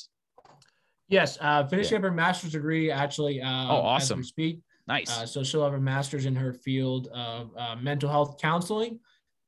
Yes, 1.09 1.39
uh, 1.41 1.65
finishing 1.65 1.93
yeah. 1.93 1.97
up 1.97 2.03
her 2.03 2.11
master's 2.11 2.51
degree 2.51 2.91
actually. 2.91 3.41
Uh, 3.41 3.49
oh, 3.49 3.81
awesome! 3.81 4.23
speak, 4.23 4.59
Nice. 4.87 5.09
Uh, 5.09 5.25
so 5.25 5.43
she'll 5.43 5.63
have 5.63 5.73
a 5.73 5.79
master's 5.79 6.27
in 6.27 6.35
her 6.35 6.53
field 6.53 7.07
of 7.07 7.49
uh, 7.57 7.75
mental 7.81 8.11
health 8.11 8.37
counseling, 8.39 8.99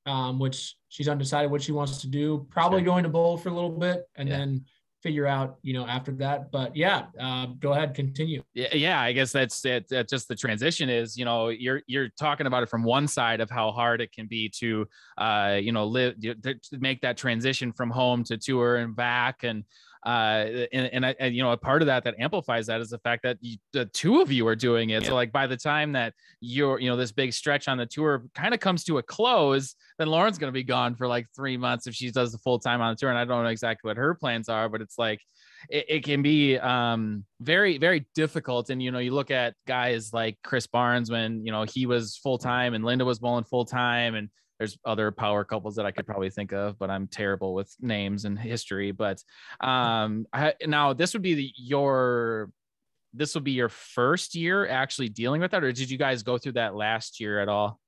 um, 0.07 0.39
which 0.39 0.75
she's 0.89 1.07
undecided 1.07 1.49
what 1.49 1.61
she 1.61 1.71
wants 1.71 2.01
to 2.01 2.07
do. 2.07 2.45
Probably 2.49 2.79
sure. 2.79 2.85
going 2.85 3.03
to 3.03 3.09
bowl 3.09 3.37
for 3.37 3.49
a 3.49 3.53
little 3.53 3.69
bit 3.69 4.03
and 4.15 4.27
yeah. 4.27 4.37
then 4.37 4.65
figure 5.01 5.25
out, 5.25 5.57
you 5.61 5.73
know, 5.73 5.87
after 5.87 6.11
that. 6.11 6.51
But 6.51 6.75
yeah, 6.75 7.05
uh, 7.19 7.47
go 7.59 7.71
ahead, 7.71 7.93
continue. 7.93 8.43
Yeah, 8.53 8.75
yeah. 8.75 9.01
I 9.01 9.13
guess 9.13 9.31
that's 9.31 9.63
it. 9.63 9.85
That's 9.89 10.11
just 10.11 10.27
the 10.27 10.35
transition 10.35 10.89
is, 10.89 11.17
you 11.17 11.23
know, 11.25 11.47
you're 11.49 11.81
you're 11.87 12.09
talking 12.19 12.47
about 12.47 12.63
it 12.63 12.69
from 12.69 12.83
one 12.83 13.07
side 13.07 13.39
of 13.39 13.49
how 13.49 13.71
hard 13.71 14.01
it 14.01 14.11
can 14.11 14.27
be 14.27 14.49
to, 14.59 14.87
uh, 15.17 15.57
you 15.61 15.71
know, 15.71 15.85
live 15.85 16.19
to 16.21 16.57
make 16.73 17.01
that 17.01 17.17
transition 17.17 17.71
from 17.71 17.89
home 17.89 18.23
to 18.25 18.37
tour 18.37 18.77
and 18.77 18.95
back 18.95 19.43
and 19.43 19.63
uh, 20.05 20.65
and, 20.71 20.89
and, 20.93 21.05
I, 21.05 21.15
and, 21.19 21.35
you 21.35 21.43
know, 21.43 21.51
a 21.51 21.57
part 21.57 21.81
of 21.81 21.87
that 21.87 22.03
that 22.05 22.15
amplifies 22.19 22.67
that 22.67 22.79
is 22.79 22.89
the 22.89 22.99
fact 22.99 23.23
that 23.23 23.37
you, 23.41 23.57
the 23.73 23.85
two 23.85 24.21
of 24.21 24.31
you 24.31 24.47
are 24.47 24.55
doing 24.55 24.91
it. 24.91 25.03
Yeah. 25.03 25.09
So 25.09 25.15
like 25.15 25.31
by 25.31 25.45
the 25.47 25.57
time 25.57 25.91
that 25.93 26.13
you're, 26.39 26.79
you 26.79 26.89
know, 26.89 26.95
this 26.95 27.11
big 27.11 27.33
stretch 27.33 27.67
on 27.67 27.77
the 27.77 27.85
tour 27.85 28.23
kind 28.33 28.53
of 28.53 28.59
comes 28.59 28.83
to 28.85 28.97
a 28.97 29.03
close, 29.03 29.75
then 29.97 30.07
Lauren's 30.07 30.37
going 30.37 30.47
to 30.47 30.53
be 30.53 30.63
gone 30.63 30.95
for 30.95 31.07
like 31.07 31.27
three 31.35 31.57
months 31.57 31.85
if 31.87 31.95
she 31.95 32.11
does 32.11 32.31
the 32.31 32.37
full 32.37 32.59
time 32.59 32.81
on 32.81 32.93
the 32.93 32.95
tour. 32.95 33.09
And 33.09 33.17
I 33.19 33.25
don't 33.25 33.43
know 33.43 33.49
exactly 33.49 33.89
what 33.89 33.97
her 33.97 34.15
plans 34.15 34.47
are, 34.47 34.69
but 34.69 34.81
it's 34.81 34.97
like, 34.97 35.19
it, 35.69 35.85
it 35.89 36.03
can 36.05 36.21
be 36.21 36.57
um, 36.57 37.25
very, 37.41 37.77
very 37.77 38.05
difficult. 38.15 38.69
And, 38.69 38.81
you 38.81 38.91
know, 38.91 38.99
you 38.99 39.11
look 39.11 39.31
at 39.31 39.53
guys 39.67 40.13
like 40.13 40.37
Chris 40.43 40.65
Barnes 40.67 41.11
when, 41.11 41.45
you 41.45 41.51
know, 41.51 41.63
he 41.63 41.85
was 41.85 42.15
full 42.15 42.37
time 42.37 42.73
and 42.73 42.85
Lynda 42.85 43.05
was 43.05 43.19
bowling 43.19 43.43
full 43.43 43.65
time 43.65 44.15
and 44.15 44.29
there's 44.59 44.77
other 44.83 45.09
power 45.09 45.45
couples 45.45 45.75
that 45.77 45.85
I 45.85 45.91
could 45.91 46.05
probably 46.05 46.29
think 46.29 46.51
of, 46.51 46.77
but 46.77 46.89
I'm 46.89 47.07
terrible 47.07 47.53
with 47.53 47.73
names 47.79 48.25
and 48.25 48.37
history. 48.37 48.91
But 48.91 49.23
um, 49.61 50.27
I, 50.33 50.53
now 50.67 50.93
this 50.93 51.13
would 51.13 51.21
be 51.21 51.33
the, 51.33 51.53
your 51.55 52.51
this 53.13 53.33
will 53.33 53.41
be 53.41 53.53
your 53.53 53.69
first 53.69 54.35
year 54.35 54.67
actually 54.67 55.09
dealing 55.09 55.41
with 55.41 55.51
that, 55.51 55.63
or 55.63 55.71
did 55.71 55.89
you 55.89 55.97
guys 55.97 56.21
go 56.21 56.37
through 56.37 56.51
that 56.51 56.75
last 56.75 57.19
year 57.19 57.39
at 57.39 57.47
all? 57.47 57.79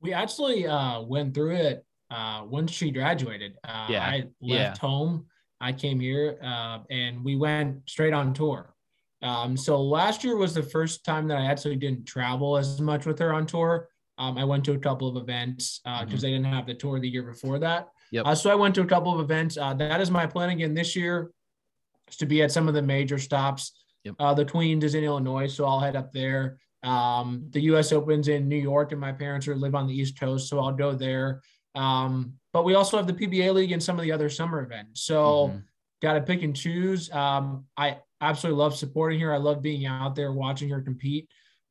We 0.00 0.12
actually 0.12 0.66
uh, 0.66 1.02
went 1.02 1.34
through 1.34 1.56
it 1.56 1.84
uh, 2.10 2.44
once 2.46 2.70
she 2.70 2.90
graduated. 2.92 3.54
Uh, 3.64 3.88
yeah, 3.90 4.06
I 4.06 4.16
left 4.16 4.32
yeah. 4.40 4.74
home. 4.80 5.26
I 5.60 5.72
came 5.72 5.98
here 5.98 6.38
uh, 6.42 6.78
and 6.88 7.24
we 7.24 7.34
went 7.34 7.80
straight 7.90 8.12
on 8.12 8.32
tour. 8.32 8.74
Um, 9.22 9.56
so 9.56 9.82
last 9.82 10.22
year 10.22 10.36
was 10.36 10.54
the 10.54 10.62
first 10.62 11.04
time 11.04 11.26
that 11.28 11.38
I 11.38 11.46
actually 11.46 11.74
didn't 11.74 12.06
travel 12.06 12.56
as 12.56 12.80
much 12.80 13.06
with 13.06 13.18
her 13.18 13.32
on 13.34 13.44
tour. 13.44 13.88
Um, 14.18 14.36
I 14.36 14.44
went 14.44 14.64
to 14.64 14.72
a 14.72 14.78
couple 14.78 15.08
of 15.08 15.16
events 15.16 15.80
because 15.84 16.00
uh, 16.00 16.04
mm-hmm. 16.04 16.16
they 16.16 16.30
didn't 16.32 16.46
have 16.46 16.66
the 16.66 16.74
tour 16.74 16.98
the 16.98 17.08
year 17.08 17.22
before 17.22 17.58
that. 17.60 17.88
Yep. 18.10 18.26
Uh, 18.26 18.34
so 18.34 18.50
I 18.50 18.54
went 18.54 18.74
to 18.74 18.82
a 18.82 18.86
couple 18.86 19.14
of 19.14 19.20
events. 19.20 19.56
Uh, 19.56 19.74
that 19.74 20.00
is 20.00 20.10
my 20.10 20.26
plan 20.26 20.50
again 20.50 20.74
this 20.74 20.96
year, 20.96 21.30
is 22.08 22.16
to 22.16 22.26
be 22.26 22.42
at 22.42 22.50
some 22.50 22.68
of 22.68 22.74
the 22.74 22.82
major 22.82 23.18
stops. 23.18 23.72
Yep. 24.04 24.14
Uh, 24.18 24.34
the 24.34 24.44
Queens 24.44 24.84
is 24.84 24.94
in 24.94 25.04
Illinois, 25.04 25.46
so 25.46 25.64
I'll 25.64 25.80
head 25.80 25.96
up 25.96 26.12
there. 26.12 26.58
Um, 26.82 27.46
the 27.50 27.60
U.S. 27.62 27.92
Open's 27.92 28.28
in 28.28 28.48
New 28.48 28.56
York, 28.56 28.92
and 28.92 29.00
my 29.00 29.12
parents 29.12 29.48
are 29.48 29.56
live 29.56 29.74
on 29.74 29.86
the 29.86 29.94
East 29.94 30.18
Coast, 30.18 30.48
so 30.48 30.60
I'll 30.60 30.72
go 30.72 30.94
there. 30.94 31.42
Um, 31.74 32.34
but 32.52 32.64
we 32.64 32.74
also 32.74 32.96
have 32.96 33.06
the 33.06 33.12
PBA 33.12 33.52
League 33.54 33.72
and 33.72 33.82
some 33.82 33.98
of 33.98 34.02
the 34.02 34.12
other 34.12 34.28
summer 34.28 34.62
events. 34.62 35.02
So 35.02 35.48
mm-hmm. 35.48 35.58
got 36.02 36.14
to 36.14 36.20
pick 36.22 36.42
and 36.42 36.56
choose. 36.56 37.10
Um, 37.12 37.66
I 37.76 37.98
absolutely 38.20 38.58
love 38.58 38.76
supporting 38.76 39.20
her. 39.20 39.32
I 39.32 39.38
love 39.38 39.62
being 39.62 39.86
out 39.86 40.14
there 40.14 40.32
watching 40.32 40.68
her 40.70 40.80
compete. 40.80 41.28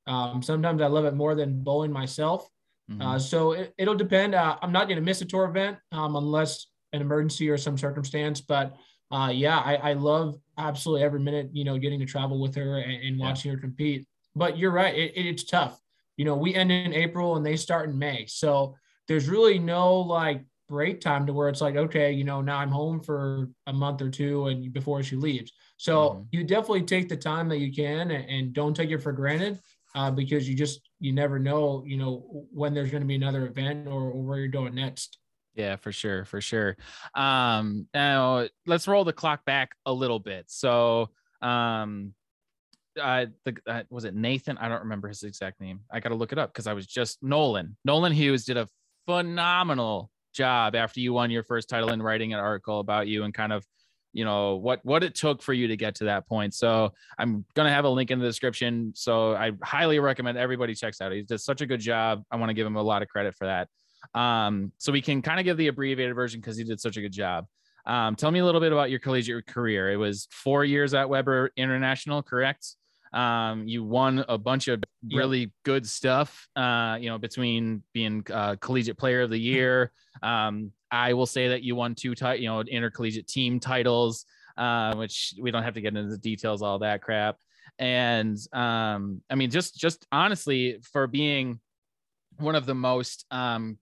Um, 0.07 0.41
sometimes 0.41 0.81
I 0.81 0.87
love 0.87 1.05
it 1.05 1.13
more 1.13 1.35
than 1.35 1.63
bowling 1.63 1.91
myself. 1.91 2.47
Mm-hmm. 2.89 3.01
Uh, 3.01 3.19
so 3.19 3.51
it, 3.51 3.73
will 3.79 3.95
depend. 3.95 4.33
Uh, 4.33 4.57
I'm 4.61 4.71
not 4.71 4.87
going 4.87 4.95
to 4.95 5.03
miss 5.03 5.21
a 5.21 5.25
tour 5.25 5.45
event 5.45 5.77
um, 5.91 6.15
unless 6.15 6.67
an 6.93 7.01
emergency 7.01 7.49
or 7.49 7.57
some 7.57 7.77
circumstance. 7.77 8.39
But 8.39 8.75
uh, 9.11 9.31
yeah, 9.33 9.57
I, 9.57 9.75
I, 9.75 9.93
love 9.93 10.37
absolutely 10.57 11.03
every 11.03 11.19
minute, 11.19 11.49
you 11.53 11.63
know, 11.63 11.77
getting 11.77 11.99
to 11.99 12.05
travel 12.05 12.41
with 12.41 12.55
her 12.55 12.79
and, 12.79 13.03
and 13.03 13.19
watching 13.19 13.51
yeah. 13.51 13.55
her 13.55 13.61
compete. 13.61 14.07
But 14.35 14.57
you're 14.57 14.71
right. 14.71 14.95
It, 14.95 15.13
it, 15.15 15.25
it's 15.25 15.43
tough. 15.43 15.79
You 16.15 16.25
know, 16.25 16.35
we 16.35 16.55
end 16.55 16.71
in 16.71 16.93
April 16.93 17.35
and 17.35 17.45
they 17.45 17.55
start 17.55 17.89
in 17.89 17.97
May. 17.97 18.25
So 18.27 18.75
there's 19.07 19.29
really 19.29 19.59
no 19.59 19.95
like 19.99 20.43
break 20.67 20.99
time 20.99 21.25
to 21.25 21.33
where 21.33 21.47
it's 21.49 21.61
like, 21.61 21.75
okay, 21.75 22.11
you 22.11 22.23
know, 22.23 22.41
now 22.41 22.57
I'm 22.57 22.71
home 22.71 23.01
for 23.01 23.47
a 23.67 23.73
month 23.73 24.01
or 24.01 24.09
two 24.09 24.47
and 24.47 24.73
before 24.73 25.03
she 25.03 25.15
leaves. 25.15 25.51
So 25.77 26.09
mm-hmm. 26.09 26.23
you 26.31 26.43
definitely 26.43 26.83
take 26.83 27.07
the 27.07 27.17
time 27.17 27.49
that 27.49 27.59
you 27.59 27.71
can 27.71 28.11
and, 28.11 28.29
and 28.29 28.53
don't 28.53 28.75
take 28.75 28.91
it 28.91 28.97
for 29.01 29.11
granted 29.11 29.59
uh, 29.97 30.11
because 30.11 30.47
you 30.47 30.55
just 30.55 30.81
you 30.99 31.11
never 31.11 31.39
know, 31.39 31.83
you 31.85 31.97
know, 31.97 32.45
when 32.53 32.73
there's 32.73 32.91
going 32.91 33.01
to 33.01 33.07
be 33.07 33.15
another 33.15 33.47
event 33.47 33.87
or, 33.87 34.11
or 34.11 34.21
where 34.21 34.37
you're 34.37 34.47
going 34.47 34.75
next. 34.75 35.17
Yeah, 35.55 35.75
for 35.75 35.91
sure, 35.91 36.23
for 36.23 36.39
sure. 36.39 36.77
Um, 37.15 37.87
now 37.95 38.47
let's 38.67 38.87
roll 38.87 39.03
the 39.03 39.13
clock 39.13 39.43
back 39.43 39.71
a 39.87 39.93
little 39.93 40.19
bit. 40.19 40.45
So, 40.49 41.09
um, 41.41 42.13
uh, 43.01 43.25
the 43.43 43.57
uh, 43.65 43.83
was 43.89 44.05
it 44.05 44.13
Nathan? 44.13 44.59
I 44.59 44.69
don't 44.69 44.81
remember 44.81 45.07
his 45.07 45.23
exact 45.23 45.59
name. 45.59 45.81
I 45.91 45.99
got 45.99 46.09
to 46.09 46.15
look 46.15 46.31
it 46.31 46.37
up 46.37 46.53
because 46.53 46.67
I 46.67 46.73
was 46.73 46.85
just 46.85 47.23
Nolan. 47.23 47.75
Nolan 47.83 48.13
Hughes 48.13 48.45
did 48.45 48.57
a 48.57 48.67
phenomenal 49.07 50.11
job 50.33 50.75
after 50.75 50.99
you 50.99 51.13
won 51.13 51.31
your 51.31 51.43
first 51.43 51.69
title 51.69 51.89
in 51.89 52.03
writing 52.03 52.33
an 52.33 52.39
article 52.39 52.79
about 52.79 53.07
you 53.07 53.23
and 53.23 53.33
kind 53.33 53.51
of 53.51 53.65
you 54.13 54.25
know 54.25 54.55
what 54.55 54.79
what 54.83 55.03
it 55.03 55.15
took 55.15 55.41
for 55.41 55.53
you 55.53 55.67
to 55.67 55.77
get 55.77 55.95
to 55.95 56.05
that 56.05 56.27
point. 56.27 56.53
So 56.53 56.93
i'm 57.17 57.45
gonna 57.53 57.71
have 57.71 57.85
a 57.85 57.89
link 57.89 58.11
in 58.11 58.19
the 58.19 58.25
description. 58.25 58.93
So 58.95 59.35
i 59.35 59.51
highly 59.63 59.99
recommend 59.99 60.37
everybody 60.37 60.75
checks 60.75 61.01
out. 61.01 61.11
He 61.11 61.21
did 61.21 61.39
such 61.39 61.61
a 61.61 61.65
good 61.65 61.79
job. 61.79 62.23
I 62.31 62.35
want 62.37 62.49
to 62.49 62.53
give 62.53 62.67
him 62.67 62.75
a 62.75 62.81
lot 62.81 63.01
of 63.01 63.07
credit 63.07 63.35
for 63.35 63.45
that. 63.45 63.67
Um 64.19 64.71
so 64.77 64.91
we 64.91 65.01
can 65.01 65.21
kind 65.21 65.39
of 65.39 65.43
give 65.43 65.57
the 65.57 65.67
abbreviated 65.67 66.15
version 66.15 66.39
because 66.41 66.57
he 66.57 66.63
did 66.63 66.79
such 66.79 66.97
a 66.97 67.01
good 67.01 67.11
job. 67.11 67.45
Um 67.85 68.15
tell 68.15 68.31
me 68.31 68.39
a 68.39 68.45
little 68.45 68.61
bit 68.61 68.71
about 68.71 68.89
your 68.89 68.99
collegiate 68.99 69.47
career. 69.47 69.91
It 69.91 69.97
was 69.97 70.27
four 70.31 70.63
years 70.63 70.93
at 70.93 71.09
webber 71.09 71.51
international 71.55 72.23
correct? 72.23 72.75
Um, 73.13 73.67
you 73.67 73.83
won 73.83 74.23
a 74.27 74.37
bunch 74.37 74.67
of 74.67 74.83
really 75.13 75.53
good 75.63 75.87
stuff, 75.87 76.47
uh, 76.55 76.97
you 76.99 77.09
know, 77.09 77.17
between 77.17 77.83
being 77.93 78.25
uh, 78.31 78.55
collegiate 78.57 78.97
player 78.97 79.21
of 79.21 79.29
the 79.29 79.39
year. 79.39 79.91
Um, 80.21 80.71
I 80.91 81.13
will 81.13 81.25
say 81.25 81.49
that 81.49 81.63
you 81.63 81.75
won 81.75 81.95
two, 81.95 82.15
ti- 82.15 82.37
you 82.37 82.47
know, 82.47 82.61
intercollegiate 82.61 83.27
team 83.27 83.59
titles, 83.59 84.25
uh, 84.57 84.95
which 84.95 85.33
we 85.39 85.51
don't 85.51 85.63
have 85.63 85.73
to 85.75 85.81
get 85.81 85.95
into 85.95 86.09
the 86.09 86.17
details, 86.17 86.61
all 86.61 86.79
that 86.79 87.01
crap. 87.01 87.37
And 87.79 88.37
um, 88.53 89.21
I 89.29 89.35
mean, 89.35 89.51
just 89.51 89.77
just 89.77 90.05
honestly, 90.11 90.79
for 90.91 91.07
being 91.07 91.59
one 92.37 92.55
of 92.55 92.65
the 92.65 92.75
most 92.75 93.25
um, 93.31 93.77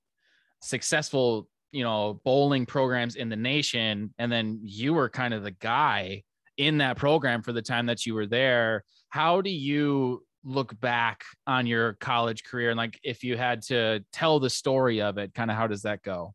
successful, 0.61 1.47
you 1.71 1.83
know, 1.83 2.19
bowling 2.25 2.65
programs 2.65 3.15
in 3.15 3.29
the 3.29 3.35
nation, 3.35 4.13
and 4.17 4.31
then 4.31 4.59
you 4.63 4.93
were 4.93 5.09
kind 5.09 5.33
of 5.33 5.43
the 5.43 5.51
guy 5.51 6.23
in 6.57 6.77
that 6.77 6.97
program 6.97 7.41
for 7.41 7.51
the 7.51 7.61
time 7.61 7.85
that 7.85 8.05
you 8.05 8.13
were 8.13 8.27
there 8.27 8.83
how 9.09 9.39
do 9.39 9.49
you 9.49 10.23
look 10.43 10.77
back 10.79 11.23
on 11.47 11.65
your 11.65 11.93
college 11.93 12.43
career 12.43 12.69
and 12.69 12.77
like 12.77 12.99
if 13.03 13.23
you 13.23 13.37
had 13.37 13.61
to 13.61 14.03
tell 14.11 14.39
the 14.39 14.49
story 14.49 15.01
of 15.01 15.17
it 15.17 15.33
kind 15.33 15.49
of 15.49 15.57
how 15.57 15.67
does 15.67 15.83
that 15.83 16.01
go 16.03 16.33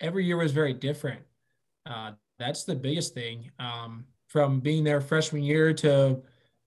every 0.00 0.24
year 0.24 0.36
was 0.36 0.52
very 0.52 0.72
different 0.72 1.20
uh, 1.86 2.12
that's 2.38 2.64
the 2.64 2.74
biggest 2.74 3.14
thing 3.14 3.50
um, 3.58 4.04
from 4.28 4.60
being 4.60 4.84
there 4.84 5.00
freshman 5.00 5.42
year 5.42 5.72
to 5.72 6.20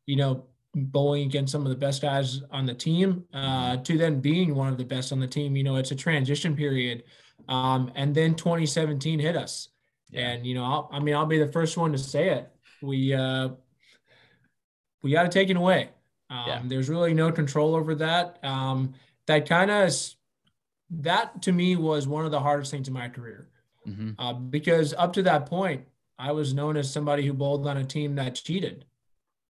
you 0.05 0.15
know 0.15 0.45
bowling 0.75 1.23
against 1.23 1.51
some 1.51 1.63
of 1.63 1.69
the 1.69 1.75
best 1.75 2.01
guys 2.01 2.41
on 2.51 2.65
the 2.65 2.73
team 2.73 3.23
uh, 3.33 3.77
to 3.77 3.97
then 3.97 4.19
being 4.19 4.53
one 4.53 4.67
of 4.67 4.77
the 4.77 4.85
best 4.85 5.11
on 5.11 5.19
the 5.19 5.27
team 5.27 5.55
you 5.55 5.63
know 5.63 5.75
it's 5.75 5.91
a 5.91 5.95
transition 5.95 6.55
period 6.55 7.03
um, 7.49 7.91
and 7.95 8.13
then 8.13 8.35
2017 8.35 9.19
hit 9.19 9.35
us 9.35 9.69
yeah. 10.09 10.29
And 10.29 10.45
you 10.45 10.53
know, 10.55 10.63
I'll, 10.63 10.89
i 10.91 10.99
mean, 10.99 11.15
I'll 11.15 11.25
be 11.25 11.39
the 11.39 11.51
first 11.51 11.77
one 11.77 11.91
to 11.91 11.97
say 11.97 12.29
it. 12.29 12.49
We 12.81 13.13
uh, 13.13 13.49
we 15.03 15.11
got 15.11 15.23
to 15.23 15.29
take 15.29 15.49
it 15.49 15.57
away. 15.57 15.89
Um, 16.29 16.43
yeah. 16.47 16.61
There's 16.65 16.89
really 16.89 17.13
no 17.13 17.31
control 17.31 17.75
over 17.75 17.95
that. 17.95 18.43
Um, 18.43 18.93
that 19.27 19.47
kind 19.47 19.71
of 19.71 19.93
that 20.89 21.41
to 21.43 21.51
me 21.51 21.75
was 21.75 22.07
one 22.07 22.25
of 22.25 22.31
the 22.31 22.39
hardest 22.39 22.71
things 22.71 22.87
in 22.87 22.93
my 22.93 23.09
career 23.09 23.49
mm-hmm. 23.87 24.11
uh, 24.19 24.33
because 24.33 24.93
up 24.93 25.13
to 25.13 25.23
that 25.23 25.45
point, 25.45 25.85
I 26.19 26.31
was 26.31 26.53
known 26.53 26.77
as 26.77 26.91
somebody 26.91 27.25
who 27.25 27.33
bowled 27.33 27.67
on 27.67 27.77
a 27.77 27.83
team 27.83 28.15
that 28.15 28.35
cheated. 28.35 28.85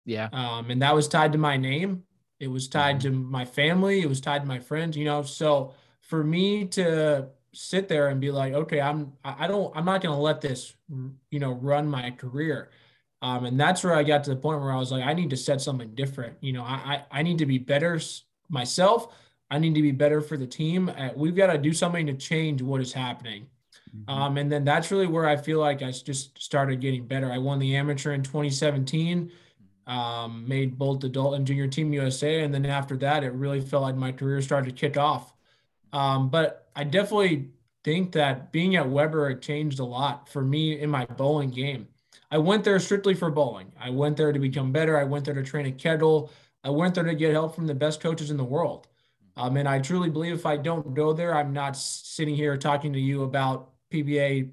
Yeah. 0.05 0.29
Um, 0.31 0.69
and 0.69 0.81
that 0.81 0.95
was 0.95 1.07
tied 1.07 1.31
to 1.33 1.37
my 1.37 1.57
name. 1.57 2.03
It 2.39 2.47
was 2.47 2.67
tied 2.67 2.99
mm-hmm. 2.99 3.13
to 3.13 3.19
my 3.19 3.45
family. 3.45 4.01
It 4.01 4.09
was 4.09 4.21
tied 4.21 4.41
to 4.41 4.47
my 4.47 4.59
friends. 4.59 4.97
You 4.97 5.05
know, 5.05 5.23
so 5.23 5.73
for 6.01 6.23
me 6.23 6.65
to 6.65 7.27
sit 7.53 7.87
there 7.87 8.07
and 8.07 8.19
be 8.19 8.31
like, 8.31 8.53
okay, 8.53 8.81
I'm 8.81 9.13
I 9.23 9.47
don't 9.47 9.75
I'm 9.75 9.85
not 9.85 10.01
going 10.01 10.15
to 10.15 10.21
let 10.21 10.41
this 10.41 10.73
you 10.89 11.39
know 11.39 11.53
run 11.53 11.87
my 11.87 12.11
career. 12.11 12.69
Um, 13.21 13.45
and 13.45 13.57
that's 13.57 13.83
where 13.83 13.93
I 13.93 14.03
got 14.03 14.25
to 14.25 14.31
the 14.31 14.35
point 14.35 14.59
where 14.59 14.73
I 14.73 14.77
was 14.77 14.91
like, 14.91 15.05
I 15.05 15.13
need 15.13 15.29
to 15.29 15.37
set 15.37 15.61
something 15.61 15.95
different. 15.95 16.37
You 16.41 16.53
know, 16.53 16.63
I 16.63 17.05
I, 17.11 17.19
I 17.19 17.23
need 17.23 17.37
to 17.37 17.45
be 17.45 17.57
better 17.57 17.99
myself. 18.49 19.15
I 19.53 19.59
need 19.59 19.75
to 19.75 19.83
be 19.83 19.91
better 19.91 20.19
for 20.19 20.35
the 20.35 20.47
team. 20.47 20.89
Uh, 20.89 21.09
we've 21.15 21.35
got 21.35 21.53
to 21.53 21.59
do 21.59 21.73
something 21.73 22.07
to 22.07 22.15
change 22.15 22.63
what 22.63 22.81
is 22.81 22.91
happening. 22.91 23.45
Mm-hmm. 23.95 24.09
Um, 24.09 24.37
and 24.37 24.51
then 24.51 24.65
that's 24.65 24.89
really 24.89 25.05
where 25.05 25.27
I 25.27 25.35
feel 25.35 25.59
like 25.59 25.83
I 25.83 25.91
just 25.91 26.41
started 26.41 26.81
getting 26.81 27.05
better. 27.05 27.31
I 27.31 27.37
won 27.37 27.59
the 27.59 27.75
amateur 27.75 28.13
in 28.13 28.23
2017, 28.23 29.31
um, 29.85 30.47
made 30.47 30.79
both 30.79 31.03
adult 31.03 31.35
and 31.35 31.45
junior 31.45 31.67
team 31.67 31.93
USA. 31.93 32.41
And 32.41 32.51
then 32.51 32.65
after 32.65 32.97
that, 32.97 33.23
it 33.23 33.31
really 33.33 33.61
felt 33.61 33.83
like 33.83 33.95
my 33.95 34.11
career 34.11 34.41
started 34.41 34.69
to 34.69 34.75
kick 34.75 34.97
off. 34.97 35.35
Um, 35.91 36.29
but 36.29 36.67
I 36.75 36.83
definitely 36.83 37.51
think 37.83 38.13
that 38.13 38.51
being 38.51 38.75
at 38.75 38.89
Webber 38.89 39.35
changed 39.35 39.79
a 39.79 39.85
lot 39.85 40.29
for 40.29 40.43
me 40.43 40.79
in 40.79 40.89
my 40.89 41.05
bowling 41.05 41.51
game. 41.51 41.87
I 42.31 42.39
went 42.39 42.63
there 42.63 42.79
strictly 42.79 43.13
for 43.13 43.29
bowling. 43.29 43.71
I 43.79 43.91
went 43.91 44.17
there 44.17 44.33
to 44.33 44.39
become 44.39 44.71
better. 44.71 44.97
I 44.97 45.03
went 45.03 45.25
there 45.25 45.35
to 45.35 45.43
train 45.43 45.67
a 45.67 45.71
Kegel. 45.71 46.31
I 46.63 46.71
went 46.71 46.95
there 46.95 47.03
to 47.03 47.13
get 47.13 47.33
help 47.33 47.53
from 47.53 47.67
the 47.67 47.75
best 47.75 48.01
coaches 48.01 48.31
in 48.31 48.37
the 48.37 48.43
world. 48.43 48.87
Um, 49.35 49.57
and 49.57 49.67
I 49.67 49.79
truly 49.79 50.09
believe 50.09 50.33
if 50.33 50.45
I 50.45 50.57
don't 50.57 50.93
go 50.93 51.13
there, 51.13 51.35
I'm 51.35 51.53
not 51.53 51.75
sitting 51.75 52.35
here 52.35 52.55
talking 52.57 52.93
to 52.93 52.99
you 52.99 53.23
about 53.23 53.71
PBA 53.91 54.51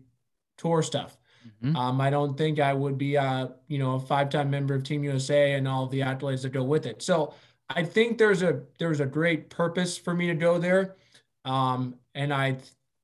tour 0.56 0.82
stuff. 0.82 1.16
Mm-hmm. 1.62 1.76
Um, 1.76 2.00
I 2.00 2.10
don't 2.10 2.36
think 2.36 2.60
I 2.60 2.72
would 2.72 2.98
be, 2.98 3.16
a, 3.16 3.52
you 3.68 3.78
know, 3.78 3.94
a 3.94 4.00
five-time 4.00 4.50
member 4.50 4.74
of 4.74 4.82
Team 4.82 5.04
USA 5.04 5.54
and 5.54 5.66
all 5.66 5.86
the 5.86 6.00
accolades 6.00 6.42
that 6.42 6.50
go 6.50 6.62
with 6.62 6.86
it. 6.86 7.02
So 7.02 7.34
I 7.68 7.84
think 7.84 8.18
there's 8.18 8.42
a 8.42 8.62
there's 8.78 9.00
a 9.00 9.06
great 9.06 9.48
purpose 9.48 9.96
for 9.96 10.12
me 10.12 10.26
to 10.26 10.34
go 10.34 10.58
there. 10.58 10.96
Um, 11.44 11.94
and 12.14 12.32
I 12.32 12.58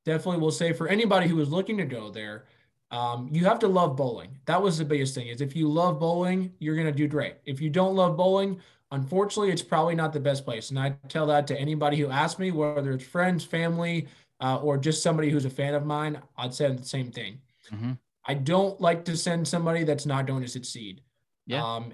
definitely 0.05 0.41
will 0.41 0.51
say 0.51 0.73
for 0.73 0.89
anybody 0.89 1.29
who 1.29 1.41
is 1.41 1.51
looking 1.51 1.77
to 1.79 1.85
go 1.85 2.11
there, 2.11 2.45
um, 2.91 3.29
you 3.33 3.45
have 3.45 3.59
to 3.61 3.69
love 3.69 3.97
bowling. 3.97 4.39
That 4.47 4.61
was 4.61 4.79
the 4.79 4.85
biggest 4.85 5.15
thing 5.15 5.29
is 5.29 5.41
if 5.41 5.57
you 5.57 5.69
love 5.69 5.99
bowling, 5.99 6.53
you're 6.59 6.75
going 6.75 6.87
to 6.87 6.93
do 6.93 7.09
great. 7.09 7.35
If 7.45 7.61
you 7.61 7.71
don't 7.71 7.95
love 7.95 8.17
bowling, 8.17 8.61
unfortunately, 8.97 9.53
it's 9.53 9.63
probably 9.63 9.95
not 9.95 10.13
the 10.13 10.21
best 10.21 10.45
place. 10.45 10.71
And 10.71 10.79
I 10.79 10.97
tell 11.09 11.27
that 11.27 11.47
to 11.49 11.61
anybody 11.61 11.97
who 11.99 12.11
asks 12.11 12.39
me, 12.39 12.51
whether 12.51 12.93
it's 12.93 13.05
friends, 13.05 13.45
family, 13.45 14.09
uh, 14.41 14.59
or 14.59 14.77
just 14.77 15.03
somebody 15.03 15.31
who's 15.31 15.45
a 15.45 15.51
fan 15.51 15.75
of 15.75 15.87
mine, 15.87 16.21
I'd 16.37 16.55
say 16.55 16.71
the 16.73 16.85
same 16.85 17.11
thing. 17.11 17.39
Mm-hmm. 17.73 17.93
I 18.27 18.35
don't 18.35 18.81
like 18.81 19.05
to 19.05 19.17
send 19.17 19.47
somebody 19.47 19.85
that's 19.85 20.07
not 20.07 20.27
going 20.27 20.43
to 20.43 20.49
succeed. 20.49 21.03
Yeah. 21.47 21.65
Um, 21.65 21.93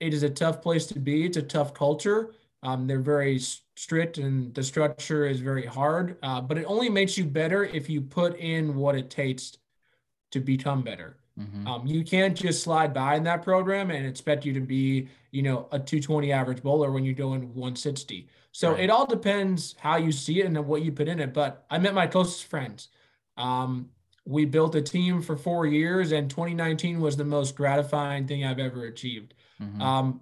it 0.00 0.12
is 0.12 0.22
a 0.22 0.30
tough 0.30 0.60
place 0.60 0.86
to 0.86 0.98
be. 0.98 1.26
It's 1.26 1.36
a 1.36 1.42
tough 1.42 1.72
culture. 1.72 2.34
Um, 2.62 2.86
they're 2.86 2.98
very 2.98 3.38
strict 3.76 4.18
and 4.18 4.52
the 4.54 4.62
structure 4.62 5.26
is 5.26 5.38
very 5.40 5.64
hard, 5.64 6.16
uh, 6.22 6.40
but 6.40 6.58
it 6.58 6.64
only 6.64 6.88
makes 6.88 7.16
you 7.16 7.24
better 7.24 7.64
if 7.64 7.88
you 7.88 8.00
put 8.00 8.36
in 8.38 8.74
what 8.74 8.96
it 8.96 9.10
takes 9.10 9.56
to 10.32 10.40
become 10.40 10.82
better. 10.82 11.17
Mm-hmm. 11.38 11.66
Um, 11.66 11.86
you 11.86 12.04
can't 12.04 12.36
just 12.36 12.62
slide 12.62 12.92
by 12.92 13.16
in 13.16 13.22
that 13.24 13.42
program 13.42 13.90
and 13.90 14.06
expect 14.06 14.44
you 14.44 14.52
to 14.54 14.60
be, 14.60 15.08
you 15.30 15.42
know, 15.42 15.68
a 15.70 15.78
220 15.78 16.32
average 16.32 16.62
bowler 16.62 16.90
when 16.90 17.04
you're 17.04 17.14
doing 17.14 17.42
160. 17.54 18.28
So 18.52 18.72
right. 18.72 18.80
it 18.80 18.90
all 18.90 19.06
depends 19.06 19.74
how 19.78 19.96
you 19.96 20.10
see 20.10 20.40
it 20.40 20.46
and 20.46 20.66
what 20.66 20.82
you 20.82 20.90
put 20.90 21.08
in 21.08 21.20
it. 21.20 21.32
But 21.32 21.64
I 21.70 21.78
met 21.78 21.94
my 21.94 22.06
closest 22.06 22.46
friends. 22.46 22.88
Um, 23.36 23.90
we 24.24 24.44
built 24.44 24.74
a 24.74 24.82
team 24.82 25.22
for 25.22 25.36
four 25.36 25.66
years, 25.66 26.12
and 26.12 26.28
2019 26.28 27.00
was 27.00 27.16
the 27.16 27.24
most 27.24 27.54
gratifying 27.54 28.26
thing 28.26 28.44
I've 28.44 28.58
ever 28.58 28.84
achieved. 28.84 29.34
Mm-hmm. 29.60 29.80
Um, 29.80 30.20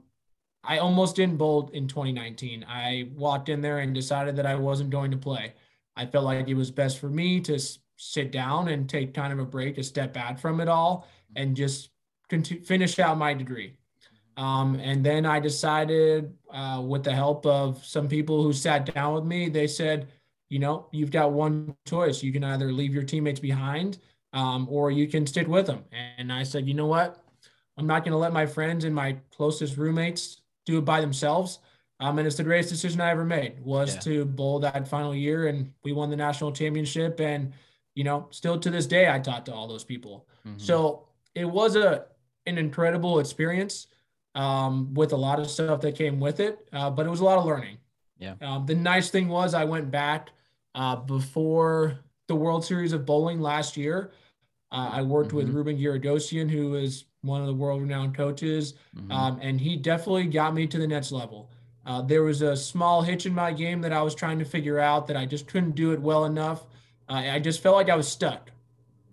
I 0.62 0.78
almost 0.78 1.16
didn't 1.16 1.38
bowl 1.38 1.70
in 1.72 1.88
2019. 1.88 2.66
I 2.68 3.08
walked 3.16 3.48
in 3.48 3.60
there 3.60 3.78
and 3.78 3.94
decided 3.94 4.36
that 4.36 4.46
I 4.46 4.54
wasn't 4.56 4.90
going 4.90 5.12
to 5.12 5.16
play. 5.16 5.54
I 5.96 6.06
felt 6.06 6.24
like 6.24 6.48
it 6.48 6.54
was 6.54 6.70
best 6.70 6.98
for 6.98 7.08
me 7.08 7.40
to 7.42 7.58
sit 7.96 8.30
down 8.32 8.68
and 8.68 8.88
take 8.88 9.14
kind 9.14 9.32
of 9.32 9.38
a 9.38 9.44
break, 9.44 9.78
a 9.78 9.82
step 9.82 10.12
back 10.12 10.38
from 10.38 10.60
it 10.60 10.68
all, 10.68 11.08
and 11.34 11.56
just 11.56 11.90
continue, 12.28 12.62
finish 12.62 12.98
out 12.98 13.18
my 13.18 13.34
degree. 13.34 13.76
Um, 14.36 14.78
and 14.80 15.04
then 15.04 15.24
I 15.24 15.40
decided, 15.40 16.34
uh, 16.52 16.82
with 16.86 17.04
the 17.04 17.14
help 17.14 17.46
of 17.46 17.82
some 17.84 18.06
people 18.06 18.42
who 18.42 18.52
sat 18.52 18.94
down 18.94 19.14
with 19.14 19.24
me, 19.24 19.48
they 19.48 19.66
said, 19.66 20.08
you 20.48 20.58
know, 20.58 20.86
you've 20.92 21.10
got 21.10 21.32
one 21.32 21.74
choice. 21.86 22.22
You 22.22 22.32
can 22.32 22.44
either 22.44 22.70
leave 22.70 22.94
your 22.94 23.02
teammates 23.02 23.40
behind 23.40 23.98
um, 24.32 24.68
or 24.70 24.90
you 24.90 25.08
can 25.08 25.26
stick 25.26 25.48
with 25.48 25.66
them. 25.66 25.84
And 26.18 26.32
I 26.32 26.42
said, 26.42 26.68
you 26.68 26.74
know 26.74 26.86
what? 26.86 27.24
I'm 27.78 27.86
not 27.86 28.04
going 28.04 28.12
to 28.12 28.18
let 28.18 28.32
my 28.32 28.46
friends 28.46 28.84
and 28.84 28.94
my 28.94 29.16
closest 29.34 29.76
roommates 29.76 30.42
do 30.66 30.78
it 30.78 30.84
by 30.84 31.00
themselves. 31.00 31.58
Um, 31.98 32.18
and 32.18 32.26
it's 32.26 32.36
the 32.36 32.44
greatest 32.44 32.68
decision 32.68 33.00
I 33.00 33.10
ever 33.10 33.24
made 33.24 33.58
was 33.64 33.94
yeah. 33.94 34.00
to 34.00 34.24
bowl 34.26 34.58
that 34.60 34.86
final 34.86 35.14
year, 35.14 35.46
and 35.46 35.72
we 35.82 35.92
won 35.92 36.10
the 36.10 36.16
national 36.16 36.52
championship. 36.52 37.20
And 37.20 37.54
you 37.96 38.04
know, 38.04 38.28
still 38.30 38.60
to 38.60 38.70
this 38.70 38.86
day, 38.86 39.10
I 39.10 39.18
talk 39.18 39.46
to 39.46 39.54
all 39.54 39.66
those 39.66 39.82
people. 39.82 40.28
Mm-hmm. 40.46 40.58
So 40.58 41.08
it 41.34 41.46
was 41.46 41.74
a 41.74 42.04
an 42.46 42.58
incredible 42.58 43.18
experience 43.18 43.88
um, 44.36 44.94
with 44.94 45.12
a 45.12 45.16
lot 45.16 45.40
of 45.40 45.50
stuff 45.50 45.80
that 45.80 45.96
came 45.96 46.20
with 46.20 46.38
it, 46.38 46.68
uh, 46.72 46.90
but 46.90 47.06
it 47.06 47.08
was 47.08 47.20
a 47.20 47.24
lot 47.24 47.38
of 47.38 47.44
learning. 47.44 47.78
Yeah. 48.18 48.34
Um, 48.40 48.66
the 48.66 48.74
nice 48.74 49.10
thing 49.10 49.28
was 49.28 49.52
I 49.52 49.64
went 49.64 49.90
back 49.90 50.30
uh, 50.76 50.94
before 50.96 51.98
the 52.28 52.36
World 52.36 52.64
Series 52.64 52.92
of 52.92 53.04
Bowling 53.04 53.40
last 53.40 53.76
year. 53.76 54.12
Uh, 54.70 54.90
I 54.92 55.02
worked 55.02 55.28
mm-hmm. 55.28 55.38
with 55.38 55.48
Ruben 55.48 55.76
Giragosian, 55.76 56.48
who 56.50 56.76
is 56.76 57.06
one 57.22 57.40
of 57.40 57.46
the 57.46 57.54
world 57.54 57.82
renowned 57.82 58.14
coaches. 58.14 58.74
Mm-hmm. 58.96 59.10
Um, 59.10 59.38
and 59.42 59.60
he 59.60 59.76
definitely 59.76 60.26
got 60.26 60.54
me 60.54 60.66
to 60.66 60.78
the 60.78 60.86
next 60.86 61.10
level. 61.10 61.50
Uh, 61.84 62.02
there 62.02 62.22
was 62.22 62.42
a 62.42 62.56
small 62.56 63.02
hitch 63.02 63.26
in 63.26 63.34
my 63.34 63.52
game 63.52 63.80
that 63.80 63.92
I 63.92 64.02
was 64.02 64.14
trying 64.14 64.38
to 64.38 64.44
figure 64.44 64.78
out 64.78 65.06
that 65.06 65.16
I 65.16 65.24
just 65.24 65.46
couldn't 65.46 65.74
do 65.74 65.92
it 65.92 66.00
well 66.00 66.26
enough. 66.26 66.66
Uh, 67.08 67.14
I 67.14 67.38
just 67.38 67.62
felt 67.62 67.76
like 67.76 67.90
I 67.90 67.96
was 67.96 68.08
stuck. 68.08 68.50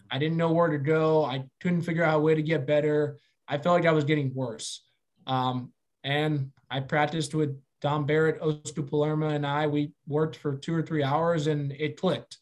I 0.09 0.17
didn't 0.17 0.37
know 0.37 0.51
where 0.51 0.69
to 0.69 0.77
go. 0.77 1.25
I 1.25 1.45
couldn't 1.61 1.81
figure 1.81 2.03
out 2.03 2.17
a 2.17 2.21
way 2.21 2.35
to 2.35 2.41
get 2.41 2.67
better. 2.67 3.17
I 3.47 3.57
felt 3.57 3.75
like 3.75 3.87
I 3.87 3.91
was 3.91 4.03
getting 4.03 4.33
worse. 4.33 4.83
Um, 5.27 5.71
and 6.03 6.51
I 6.69 6.79
practiced 6.81 7.33
with 7.33 7.59
Dom 7.81 8.05
Barrett, 8.05 8.41
Oscar 8.41 8.83
Palermo, 8.83 9.29
and 9.29 9.45
I. 9.45 9.67
We 9.67 9.91
worked 10.07 10.35
for 10.35 10.55
two 10.55 10.75
or 10.75 10.81
three 10.81 11.03
hours 11.03 11.47
and 11.47 11.71
it 11.73 11.97
clicked. 11.97 12.37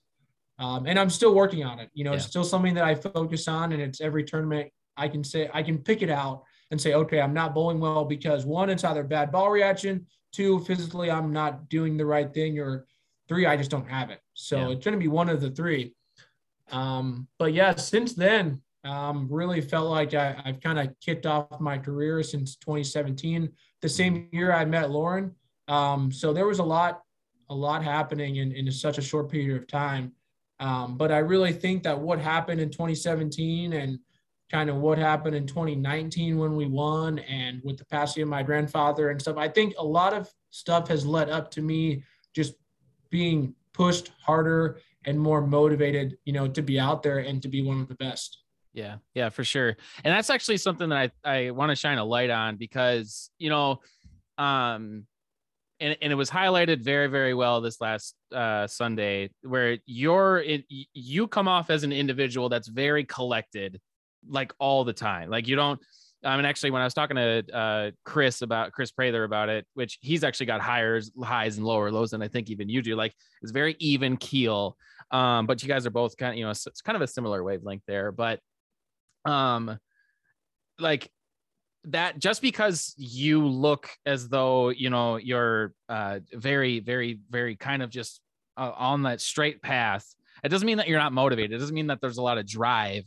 Um, 0.60 0.86
and 0.86 1.00
I'm 1.00 1.10
still 1.10 1.34
working 1.34 1.64
on 1.64 1.80
it. 1.80 1.90
You 1.94 2.04
know, 2.04 2.12
yeah. 2.12 2.18
it's 2.18 2.28
still 2.28 2.44
something 2.44 2.76
that 2.76 2.84
I 2.84 2.94
focus 2.94 3.48
on, 3.48 3.72
and 3.72 3.82
it's 3.82 4.02
every 4.02 4.24
tournament 4.24 4.72
I 4.98 5.08
can 5.08 5.24
say 5.24 5.50
I 5.54 5.64
can 5.64 5.80
pick 5.80 6.02
it 6.02 6.10
out 6.10 6.44
and 6.70 6.80
say, 6.80 6.94
okay, 6.94 7.20
I'm 7.20 7.34
not 7.34 7.56
bowling 7.56 7.80
well 7.80 8.06
because 8.06 8.46
one, 8.46 8.70
it's 8.70 8.84
either 8.84 9.04
bad 9.04 9.32
ball 9.32 9.50
reaction, 9.50 10.06
two, 10.32 10.60
physically 10.60 11.10
I'm 11.10 11.34
not 11.34 11.70
doing 11.70 11.98
the 11.98 12.06
right 12.06 12.32
thing, 12.32 12.60
or 12.60 12.86
three, 13.32 13.46
I 13.46 13.56
just 13.56 13.72
don't 13.72 13.90
have 13.90 14.10
it. 14.10 14.20
So 14.34 14.58
yeah. 14.58 14.70
it's 14.72 14.84
going 14.84 14.92
to 14.92 15.00
be 15.00 15.08
one 15.08 15.30
of 15.30 15.40
the 15.40 15.52
three. 15.52 15.94
Um, 16.70 17.30
but 17.40 17.54
yeah, 17.54 17.76
since 17.76 18.14
then, 18.14 18.62
um, 18.84 19.30
really 19.32 19.62
felt 19.62 19.90
like 19.90 20.14
I, 20.14 20.34
have 20.44 20.60
kind 20.60 20.78
of 20.78 20.90
kicked 21.00 21.26
off 21.26 21.62
my 21.62 21.78
career 21.78 22.22
since 22.24 22.58
2017, 22.58 23.50
the 23.82 23.88
same 23.88 24.28
year 24.34 24.52
I 24.52 24.66
met 24.66 24.92
Lauren. 24.92 25.34
Um, 25.70 26.12
so 26.12 26.34
there 26.34 26.46
was 26.46 26.60
a 26.60 26.64
lot, 26.64 27.04
a 27.50 27.56
lot 27.56 27.86
happening 27.86 28.36
in, 28.36 28.52
in 28.52 28.70
such 28.70 28.98
a 28.98 29.02
short 29.02 29.32
period 29.32 29.56
of 29.62 29.66
time. 29.66 30.12
Um, 30.60 30.98
but 30.98 31.10
I 31.10 31.20
really 31.20 31.54
think 31.54 31.84
that 31.84 31.98
what 31.98 32.20
happened 32.20 32.60
in 32.60 32.70
2017 32.70 33.72
and 33.72 33.98
kind 34.52 34.70
of 34.70 34.76
what 34.76 34.98
happened 34.98 35.38
in 35.38 35.48
2019 35.48 36.38
when 36.38 36.58
we 36.58 36.66
won 36.66 37.20
and 37.20 37.62
with 37.64 37.78
the 37.78 37.86
passing 37.86 38.24
of 38.24 38.28
my 38.28 38.44
grandfather 38.44 39.10
and 39.10 39.22
stuff, 39.22 39.38
I 39.38 39.48
think 39.48 39.74
a 39.78 39.86
lot 39.86 40.14
of 40.14 40.30
stuff 40.50 40.90
has 40.90 41.06
led 41.06 41.30
up 41.30 41.50
to 41.52 41.62
me 41.62 42.04
just 42.36 42.56
being 43.12 43.54
pushed 43.74 44.12
harder 44.24 44.80
and 45.06 45.20
more 45.20 45.46
motivated, 45.46 46.18
you 46.26 46.34
know, 46.34 46.48
to 46.48 46.62
be 46.62 46.80
out 46.80 47.04
there 47.04 47.20
and 47.20 47.42
to 47.42 47.48
be 47.48 47.62
one 47.62 47.82
of 47.82 47.88
the 47.88 47.96
best. 47.96 48.40
Yeah, 48.74 48.98
yeah, 49.14 49.30
for 49.30 49.44
sure. 49.44 49.76
And 50.04 50.14
that's 50.14 50.30
actually 50.30 50.58
something 50.58 50.90
that 50.90 51.12
I, 51.26 51.30
I 51.30 51.52
want 51.52 51.70
to 51.72 51.76
shine 51.76 51.98
a 51.98 52.06
light 52.06 52.30
on 52.30 52.56
because, 52.56 53.30
you 53.38 53.50
know, 53.50 53.82
um, 54.38 55.06
and, 55.80 55.98
and 56.02 56.14
it 56.14 56.16
was 56.16 56.30
highlighted 56.30 56.82
very, 56.82 57.08
very 57.08 57.34
well 57.34 57.60
this 57.60 57.82
last 57.82 58.16
uh, 58.34 58.68
Sunday 58.68 59.32
where 59.42 59.78
you're 59.86 60.38
it, 60.38 60.64
you 60.70 61.28
come 61.28 61.48
off 61.48 61.70
as 61.70 61.84
an 61.84 61.92
individual 61.92 62.50
that's 62.50 62.68
very 62.68 63.04
collected, 63.04 63.82
like 64.28 64.54
all 64.60 64.84
the 64.84 64.94
time. 64.94 65.30
Like 65.30 65.48
you 65.48 65.56
don't, 65.56 65.82
I 66.24 66.36
mean, 66.36 66.46
actually, 66.46 66.72
when 66.72 66.82
I 66.82 66.86
was 66.86 66.94
talking 66.94 67.16
to 67.16 67.44
uh, 67.54 67.92
Chris 68.06 68.42
about 68.42 68.72
Chris 68.72 68.92
Prather 68.92 69.24
about 69.24 69.50
it, 69.50 69.66
which 69.74 69.98
he's 70.02 70.24
actually 70.24 70.46
got 70.46 70.62
higher 70.62 71.02
highs 71.24 71.58
and 71.58 71.66
lower 71.66 71.92
lows 71.92 72.12
than 72.12 72.22
I 72.22 72.28
think 72.28 72.50
even 72.50 72.70
you 72.70 72.82
do. 72.82 72.96
Like 72.96 73.14
it's 73.42 73.52
very 73.52 73.76
even 73.80 74.18
keel. 74.18 74.78
Um, 75.10 75.46
but 75.46 75.62
you 75.64 75.68
guys 75.68 75.86
are 75.86 75.92
both 75.92 76.16
kind 76.18 76.32
of, 76.32 76.38
you 76.38 76.46
know, 76.46 76.52
it's 76.52 76.82
kind 76.82 76.96
of 76.96 77.02
a 77.02 77.08
similar 77.08 77.44
wavelength 77.44 77.84
there. 77.88 78.12
But 78.12 78.40
um, 79.26 79.80
like 80.80 81.10
that, 81.86 82.20
just 82.20 82.42
because 82.42 82.94
you 82.98 83.46
look 83.46 83.90
as 84.06 84.30
though 84.30 84.70
you 84.70 84.90
know 84.90 85.18
you're 85.18 85.74
uh 85.90 86.20
very, 86.34 86.80
very, 86.80 87.20
very 87.30 87.56
kind 87.56 87.82
of 87.82 87.90
just 87.90 88.22
uh, 88.58 88.72
on 88.76 89.04
that 89.04 89.22
straight 89.22 89.62
path, 89.62 90.06
it 90.44 90.50
doesn't 90.50 90.68
mean 90.68 90.78
that 90.78 90.88
you're 90.88 91.00
not 91.00 91.14
motivated. 91.14 91.54
It 91.54 91.58
doesn't 91.58 91.76
mean 91.76 91.88
that 91.88 92.00
there's 92.00 92.18
a 92.18 92.22
lot 92.22 92.38
of 92.38 92.46
drive 92.46 93.06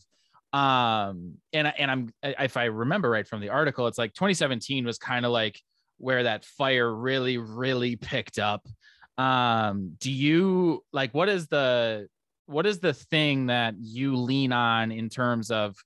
um 0.54 1.34
and 1.52 1.72
and 1.78 1.90
i'm 1.90 2.14
if 2.22 2.56
i 2.56 2.64
remember 2.66 3.10
right 3.10 3.26
from 3.26 3.40
the 3.40 3.48
article 3.48 3.88
it's 3.88 3.98
like 3.98 4.14
2017 4.14 4.86
was 4.86 4.98
kind 4.98 5.26
of 5.26 5.32
like 5.32 5.60
where 5.98 6.24
that 6.24 6.44
fire 6.44 6.92
really 6.94 7.38
really 7.38 7.96
picked 7.96 8.38
up. 8.38 8.66
Um 9.18 9.96
do 9.98 10.10
you 10.10 10.84
like 10.92 11.14
what 11.14 11.28
is 11.28 11.46
the 11.48 12.08
what 12.46 12.66
is 12.66 12.80
the 12.80 12.92
thing 12.92 13.46
that 13.46 13.74
you 13.78 14.16
lean 14.16 14.52
on 14.52 14.92
in 14.92 15.08
terms 15.08 15.50
of 15.50 15.76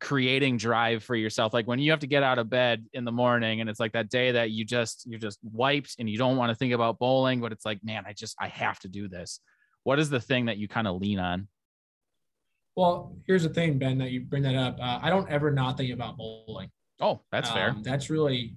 creating 0.00 0.56
drive 0.56 1.04
for 1.04 1.14
yourself? 1.14 1.52
Like 1.52 1.66
when 1.66 1.78
you 1.78 1.90
have 1.90 2.00
to 2.00 2.06
get 2.06 2.22
out 2.22 2.38
of 2.38 2.48
bed 2.48 2.86
in 2.94 3.04
the 3.04 3.12
morning 3.12 3.60
and 3.60 3.68
it's 3.68 3.78
like 3.78 3.92
that 3.92 4.08
day 4.08 4.32
that 4.32 4.50
you 4.50 4.64
just 4.64 5.06
you're 5.06 5.20
just 5.20 5.38
wiped 5.42 5.96
and 5.98 6.08
you 6.08 6.16
don't 6.16 6.36
want 6.36 6.50
to 6.50 6.56
think 6.56 6.72
about 6.72 6.98
bowling 6.98 7.40
but 7.40 7.52
it's 7.52 7.66
like 7.66 7.78
man 7.84 8.04
i 8.06 8.12
just 8.12 8.34
i 8.40 8.48
have 8.48 8.78
to 8.80 8.88
do 8.88 9.08
this. 9.08 9.40
What 9.82 9.98
is 9.98 10.10
the 10.10 10.20
thing 10.20 10.46
that 10.46 10.58
you 10.58 10.68
kind 10.68 10.88
of 10.88 11.00
lean 11.00 11.18
on 11.18 11.48
well, 12.76 13.16
here's 13.26 13.42
the 13.42 13.48
thing, 13.48 13.78
Ben, 13.78 13.98
that 13.98 14.10
you 14.10 14.20
bring 14.20 14.42
that 14.44 14.54
up. 14.54 14.78
Uh, 14.80 15.00
I 15.02 15.10
don't 15.10 15.28
ever 15.28 15.50
not 15.50 15.76
think 15.76 15.92
about 15.92 16.16
bowling. 16.16 16.70
Oh, 17.00 17.20
that's 17.32 17.48
um, 17.48 17.54
fair. 17.54 17.76
That's 17.82 18.10
really, 18.10 18.54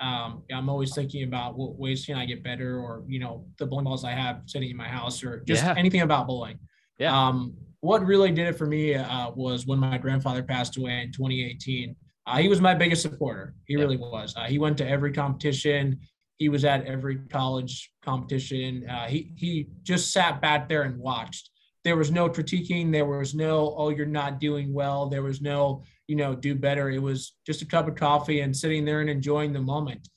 um, 0.00 0.42
I'm 0.52 0.68
always 0.68 0.94
thinking 0.94 1.24
about 1.24 1.56
what 1.56 1.78
ways 1.78 2.04
can 2.04 2.16
I 2.16 2.26
get 2.26 2.42
better, 2.42 2.78
or 2.78 3.04
you 3.06 3.18
know, 3.18 3.46
the 3.58 3.66
bowling 3.66 3.84
balls 3.84 4.04
I 4.04 4.12
have 4.12 4.42
sitting 4.46 4.70
in 4.70 4.76
my 4.76 4.88
house, 4.88 5.22
or 5.24 5.42
just 5.46 5.64
yeah. 5.64 5.74
anything 5.76 6.02
about 6.02 6.26
bowling. 6.26 6.58
Yeah. 6.98 7.16
Um, 7.16 7.54
what 7.80 8.04
really 8.04 8.30
did 8.30 8.46
it 8.46 8.58
for 8.58 8.66
me 8.66 8.94
uh, 8.94 9.30
was 9.30 9.66
when 9.66 9.78
my 9.78 9.96
grandfather 9.96 10.42
passed 10.42 10.76
away 10.76 11.00
in 11.00 11.12
2018. 11.12 11.96
Uh, 12.26 12.36
he 12.36 12.48
was 12.48 12.60
my 12.60 12.74
biggest 12.74 13.02
supporter. 13.02 13.54
He 13.66 13.74
yeah. 13.74 13.80
really 13.80 13.96
was. 13.96 14.34
Uh, 14.36 14.44
he 14.44 14.58
went 14.58 14.76
to 14.78 14.88
every 14.88 15.12
competition. 15.12 15.98
He 16.36 16.48
was 16.48 16.64
at 16.64 16.84
every 16.86 17.16
college 17.30 17.90
competition. 18.02 18.88
Uh, 18.88 19.06
he 19.06 19.32
he 19.36 19.68
just 19.82 20.12
sat 20.12 20.40
back 20.40 20.68
there 20.68 20.82
and 20.82 20.98
watched 20.98 21.49
there 21.84 21.96
was 21.96 22.10
no 22.10 22.28
critiquing 22.28 22.92
there 22.92 23.06
was 23.06 23.34
no 23.34 23.74
oh 23.76 23.88
you're 23.88 24.06
not 24.06 24.38
doing 24.38 24.72
well. 24.72 25.08
There 25.08 25.22
was 25.22 25.40
no 25.40 25.82
you 26.06 26.16
know 26.16 26.34
do 26.34 26.54
better. 26.54 26.90
It 26.90 27.02
was 27.02 27.34
just 27.46 27.62
a 27.62 27.66
cup 27.66 27.88
of 27.88 27.94
coffee 27.94 28.40
and 28.40 28.56
sitting 28.56 28.84
there 28.84 29.00
and 29.00 29.10
enjoying 29.10 29.52
the 29.52 29.60
moment. 29.60 30.08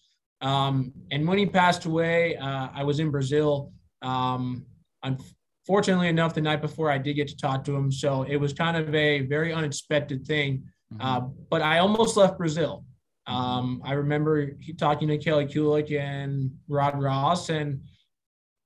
Um, 0.42 0.92
and 1.10 1.26
when 1.26 1.38
he 1.38 1.46
passed 1.46 1.86
away 1.86 2.36
uh, 2.36 2.68
i 2.74 2.84
was 2.84 3.00
in 3.00 3.10
brazil 3.10 3.72
um, 4.02 4.66
unfortunately 5.04 6.10
enough 6.10 6.34
the 6.34 6.42
night 6.42 6.62
before 6.62 6.92
i 6.92 6.98
did 6.98 7.14
get 7.14 7.30
to 7.30 7.38
talk 7.38 7.64
to 7.64 7.74
him. 7.74 7.90
So 7.90 8.24
it 8.24 8.36
was 8.36 8.52
kind 8.52 8.76
of 8.76 8.94
a 8.94 9.22
very 9.22 9.54
unexpected 9.54 10.28
thing 10.28 10.64
mm-hmm. 10.94 11.02
uh, 11.02 11.22
but 11.50 11.62
i 11.62 11.80
almost 11.80 12.18
left 12.18 12.38
brazil. 12.38 12.84
Um, 13.26 13.82
i 13.86 13.94
remember 13.94 14.58
talking 14.78 15.08
to 15.08 15.18
kelly 15.18 15.46
kulick 15.46 15.98
and 15.98 16.52
rod 16.68 17.02
ross 17.02 17.50
and 17.50 17.80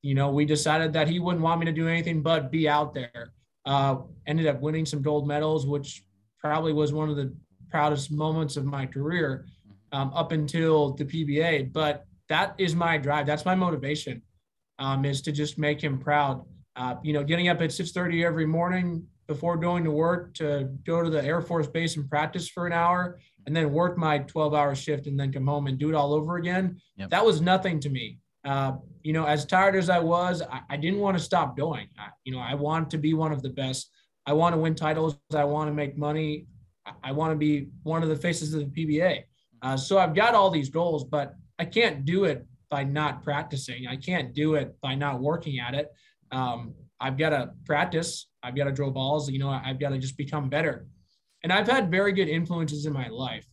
you 0.01 0.15
know, 0.15 0.29
we 0.31 0.45
decided 0.45 0.93
that 0.93 1.07
he 1.07 1.19
wouldn't 1.19 1.43
want 1.43 1.59
me 1.59 1.65
to 1.65 1.71
do 1.71 1.87
anything 1.87 2.21
but 2.21 2.51
be 2.51 2.67
out 2.69 2.93
there. 2.93 3.33
Uh, 3.65 3.97
ended 4.25 4.47
up 4.47 4.61
winning 4.61 4.85
some 4.85 5.01
gold 5.01 5.27
medals, 5.27 5.65
which 5.65 6.03
probably 6.39 6.71
was 6.71 6.93
one 6.93 7.09
of 7.09 7.15
the 7.15 7.35
proudest 7.69 8.11
moments 8.11 8.55
of 8.55 8.65
my 8.65 8.85
career 8.85 9.45
um, 9.91 10.11
up 10.13 10.31
until 10.31 10.93
the 10.93 11.03
PBA. 11.03 11.73
But 11.73 12.05
that 12.29 12.55
is 12.57 12.75
my 12.75 12.97
drive. 12.97 13.25
That's 13.25 13.45
my 13.45 13.55
motivation 13.55 14.21
um, 14.79 15.05
is 15.05 15.21
to 15.23 15.31
just 15.31 15.57
make 15.57 15.81
him 15.81 15.99
proud. 15.99 16.45
Uh, 16.75 16.95
you 17.03 17.13
know, 17.13 17.23
getting 17.23 17.49
up 17.49 17.61
at 17.61 17.71
6:30 17.71 18.23
every 18.23 18.45
morning 18.45 19.05
before 19.27 19.57
going 19.57 19.83
to 19.83 19.91
work 19.91 20.33
to 20.35 20.69
go 20.85 21.03
to 21.03 21.09
the 21.09 21.23
Air 21.23 21.41
Force 21.41 21.67
Base 21.67 21.97
and 21.97 22.09
practice 22.09 22.47
for 22.47 22.65
an 22.65 22.73
hour, 22.73 23.19
and 23.45 23.55
then 23.55 23.73
work 23.73 23.97
my 23.97 24.19
12-hour 24.19 24.73
shift 24.75 25.07
and 25.07 25.19
then 25.19 25.33
come 25.33 25.47
home 25.47 25.67
and 25.67 25.77
do 25.77 25.89
it 25.89 25.95
all 25.95 26.13
over 26.13 26.37
again. 26.37 26.79
Yep. 26.97 27.09
That 27.09 27.25
was 27.25 27.41
nothing 27.41 27.79
to 27.81 27.89
me. 27.89 28.19
Uh, 28.45 28.73
you 29.07 29.13
know, 29.13 29.23
as 29.23 29.45
tired 29.45 29.77
as 29.77 29.89
I 29.89 29.99
was, 29.99 30.41
I, 30.41 30.59
I 30.71 30.75
didn't 30.75 30.99
want 30.99 31.17
to 31.17 31.23
stop 31.23 31.55
going. 31.55 31.87
I, 31.97 32.09
you 32.25 32.33
know, 32.33 32.39
I 32.39 32.55
want 32.55 32.91
to 32.91 32.97
be 32.97 33.13
one 33.13 33.31
of 33.31 33.41
the 33.41 33.49
best. 33.49 33.89
I 34.25 34.33
want 34.33 34.53
to 34.53 34.59
win 34.59 34.75
titles. 34.75 35.17
I 35.33 35.45
want 35.45 35.69
to 35.69 35.73
make 35.73 35.97
money. 35.97 36.47
I, 36.85 36.91
I 37.05 37.11
want 37.13 37.31
to 37.31 37.37
be 37.37 37.69
one 37.83 38.03
of 38.03 38.09
the 38.09 38.17
faces 38.17 38.53
of 38.53 38.59
the 38.59 38.65
PBA. 38.99 39.23
Uh, 39.61 39.77
so 39.77 39.97
I've 39.97 40.13
got 40.13 40.35
all 40.35 40.49
these 40.49 40.69
goals, 40.69 41.05
but 41.05 41.35
I 41.57 41.63
can't 41.63 42.03
do 42.03 42.25
it 42.25 42.45
by 42.69 42.83
not 42.83 43.23
practicing. 43.23 43.87
I 43.87 43.95
can't 43.95 44.33
do 44.33 44.55
it 44.55 44.75
by 44.81 44.93
not 44.93 45.21
working 45.21 45.57
at 45.61 45.73
it. 45.73 45.89
Um, 46.33 46.73
I've 46.99 47.17
got 47.17 47.29
to 47.29 47.51
practice. 47.65 48.27
I've 48.43 48.57
got 48.57 48.65
to 48.65 48.73
draw 48.73 48.89
balls. 48.89 49.31
You 49.31 49.39
know, 49.39 49.49
I've 49.49 49.79
got 49.79 49.91
to 49.91 49.99
just 49.99 50.17
become 50.17 50.49
better. 50.49 50.85
And 51.43 51.53
I've 51.53 51.69
had 51.69 51.89
very 51.89 52.11
good 52.11 52.27
influences 52.27 52.85
in 52.85 52.91
my 52.91 53.07
life 53.07 53.47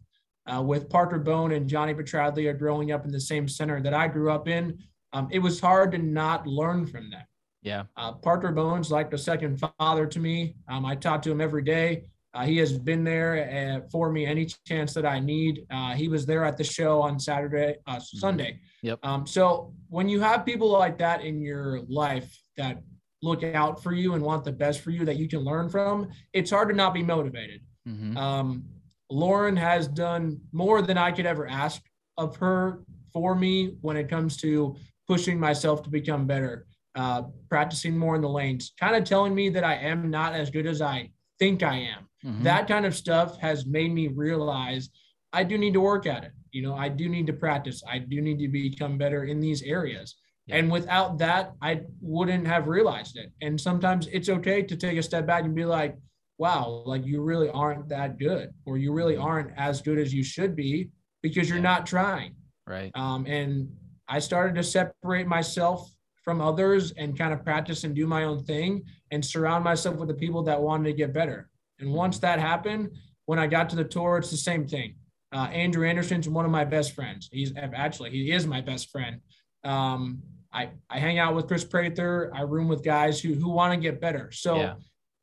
uh, 0.53 0.63
with 0.63 0.91
Parker 0.91 1.21
Bohn 1.21 1.53
and 1.53 1.69
Johnny 1.69 1.95
Petraglia 1.95 2.59
growing 2.59 2.91
up 2.91 3.05
in 3.05 3.13
the 3.13 3.21
same 3.21 3.47
center 3.47 3.81
that 3.83 3.95
I 3.95 4.09
grew 4.09 4.33
up 4.33 4.49
in, 4.49 4.81
um, 5.15 5.29
it 5.31 5.39
was 5.39 5.61
hard 5.61 5.93
to 5.93 5.99
not 5.99 6.47
learn 6.47 6.87
from 6.87 7.09
them. 7.09 7.23
Yeah. 7.63 7.85
Uh, 7.97 8.13
Parker 8.13 8.53
Bohn's 8.53 8.91
like 8.91 9.11
the 9.11 9.17
second 9.17 9.63
father 9.79 10.07
to 10.07 10.19
me. 10.19 10.57
Um, 10.69 10.85
I 10.85 10.97
talk 10.97 11.23
to 11.23 11.31
him 11.31 11.41
every 11.41 11.63
day. 11.63 12.05
Uh, 12.35 12.45
he 12.45 12.59
has 12.59 12.77
been 12.77 13.05
there 13.05 13.79
uh, 13.81 13.89
for 13.91 14.11
me 14.11 14.27
any 14.27 14.49
chance 14.67 14.93
that 14.93 15.07
I 15.07 15.21
need. 15.21 15.65
Uh, 15.71 15.93
he 15.93 16.09
was 16.09 16.27
there 16.27 16.45
at 16.45 16.57
the 16.59 16.65
show 16.65 17.01
on 17.01 17.19
Saturday, 17.19 17.77
uh, 17.87 17.95
mm-hmm. 17.95 18.19
Sunday. 18.19 18.59
Yep. 18.83 18.99
Um, 19.05 19.27
so 19.27 19.73
when 19.89 20.09
you 20.09 20.21
have 20.21 20.45
people 20.45 20.69
like 20.69 20.99
that 20.99 21.25
in 21.25 21.41
your 21.41 21.81
life 21.89 22.37
that 22.57 22.83
look 23.23 23.45
out 23.45 23.83
for 23.83 23.93
you 23.93 24.15
and 24.15 24.23
want 24.23 24.45
the 24.45 24.53
best 24.53 24.81
for 24.81 24.91
you 24.91 25.05
that 25.05 25.17
you 25.17 25.29
can 25.29 25.41
learn 25.41 25.71
from, 25.71 26.11
it's 26.33 26.51
hard 26.51 26.69
to 26.71 26.75
not 26.75 26.93
be 26.93 27.05
motivated. 27.05 27.63
Mm-hmm. 27.89 28.17
Um, 28.17 28.65
Lauren 29.11 29.57
has 29.57 29.87
done 29.87 30.41
more 30.53 30.83
than 30.83 30.99
I 30.99 31.13
could 31.13 31.25
ever 31.25 31.47
ask 31.47 31.81
of 32.19 32.37
her 32.37 32.81
for 33.13 33.37
me 33.37 33.77
when 33.81 33.97
it 33.97 34.09
comes 34.09 34.37
to 34.39 34.77
pushing 35.07 35.39
myself 35.39 35.83
to 35.83 35.91
become 35.91 36.27
better, 36.27 36.67
uh, 36.95 37.23
practicing 37.49 37.97
more 37.97 38.17
in 38.17 38.23
the 38.23 38.29
lanes, 38.29 38.73
kind 38.79 38.97
of 38.97 39.05
telling 39.05 39.35
me 39.35 39.49
that 39.51 39.65
I 39.65 39.75
am 39.75 40.11
not 40.11 40.35
as 40.35 40.51
good 40.51 40.67
as 40.67 40.81
I 40.81 41.11
think 41.39 41.63
I 41.63 41.77
am. 41.77 42.09
Mm-hmm. 42.25 42.45
That 42.45 42.69
kind 42.69 42.87
of 42.87 42.95
stuff 42.95 43.39
has 43.41 43.67
made 43.67 43.93
me 43.93 44.09
realize 44.09 44.91
I 45.33 45.45
do 45.45 45.59
need 45.59 45.75
to 45.75 45.81
work 45.81 46.07
at 46.07 46.25
it. 46.25 46.33
You 46.53 46.63
know, 46.63 46.75
I 46.75 46.89
do 46.89 47.09
need 47.09 47.27
to 47.27 47.33
practice. 47.33 47.83
I 47.89 47.99
do 47.99 48.21
need 48.21 48.39
to 48.39 48.49
become 48.49 48.97
better 48.97 49.25
in 49.25 49.41
these 49.41 49.63
areas. 49.63 50.15
Yeah. 50.47 50.57
And 50.57 50.71
without 50.71 51.19
that, 51.19 51.53
I 51.61 51.83
wouldn't 52.01 52.47
have 52.47 52.69
realized 52.69 53.17
it. 53.17 53.33
And 53.43 53.61
sometimes 53.61 54.07
it's 54.13 54.29
okay 54.29 54.63
to 54.63 54.77
take 54.77 54.97
a 54.99 55.03
step 55.03 55.27
back 55.27 55.45
and 55.45 55.55
be 55.55 55.65
like, 55.65 55.97
wow, 56.39 56.83
like 56.87 57.05
you 57.05 57.23
really 57.23 57.49
aren't 57.49 57.89
that 57.89 58.19
good, 58.19 58.51
or 58.67 58.77
you 58.77 58.93
really 58.93 59.17
aren't 59.17 59.51
as 59.57 59.81
good 59.81 59.99
as 59.99 60.13
you 60.13 60.23
should 60.23 60.55
be 60.55 60.91
because 61.23 61.49
you're 61.49 61.59
yeah. 61.59 61.65
not 61.65 61.87
trying. 61.87 62.35
Right. 62.67 62.91
Um, 62.95 63.27
and 63.27 63.69
I 64.09 64.19
started 64.19 64.55
to 64.57 64.63
separate 64.63 65.27
myself 65.27 65.91
from 66.23 66.41
others 66.41 66.93
and 66.93 67.19
kind 67.19 67.33
of 67.33 67.45
practice 67.45 67.85
and 67.85 67.95
do 67.95 68.07
my 68.07 68.25
own 68.25 68.43
thing 68.45 68.85
and 69.11 69.25
surround 69.25 69.63
myself 69.63 69.97
with 69.97 70.09
the 70.09 70.15
people 70.15 70.43
that 70.43 70.61
wanted 70.61 70.85
to 70.85 70.93
get 70.93 71.13
better. 71.13 71.51
And 71.79 71.93
once 71.93 72.19
that 72.21 72.39
happened, 72.39 72.91
when 73.27 73.39
I 73.39 73.47
got 73.47 73.69
to 73.71 73.77
the 73.77 73.85
tour, 73.85 74.19
it's 74.19 74.31
the 74.31 74.37
same 74.37 74.67
thing. 74.67 74.97
Uh, 75.33 75.49
Andrew 75.49 75.87
Anderson's 75.87 76.29
one 76.29 76.45
of 76.45 76.51
my 76.51 76.65
best 76.65 76.93
friends. 76.93 77.29
He's 77.33 77.53
actually 77.57 78.11
he 78.11 78.31
is 78.31 78.47
my 78.47 78.61
best 78.61 78.91
friend. 78.91 79.21
Um, 79.65 80.23
I 80.53 80.71
I 80.89 80.99
hang 80.99 81.19
out 81.19 81.35
with 81.35 81.49
Chris 81.49 81.65
Prather. 81.65 82.31
I 82.35 82.43
room 82.43 82.69
with 82.69 82.85
guys 82.85 83.21
who 83.21 83.35
who 83.35 83.51
want 83.51 83.75
to 83.75 83.81
get 83.81 84.01
better. 84.01 84.31
So 84.31 84.57
yeah. 84.57 84.75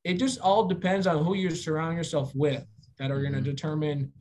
it 0.04 0.16
just 0.16 0.40
all 0.40 0.66
depends 0.66 1.08
on 1.08 1.24
who 1.24 1.36
you 1.36 1.50
surround 1.52 1.96
yourself 1.96 2.36
with 2.36 2.66
that 3.00 3.10
are 3.10 3.22
going 3.22 3.34
to 3.34 3.40
mm-hmm. 3.40 3.50
determine 3.50 4.12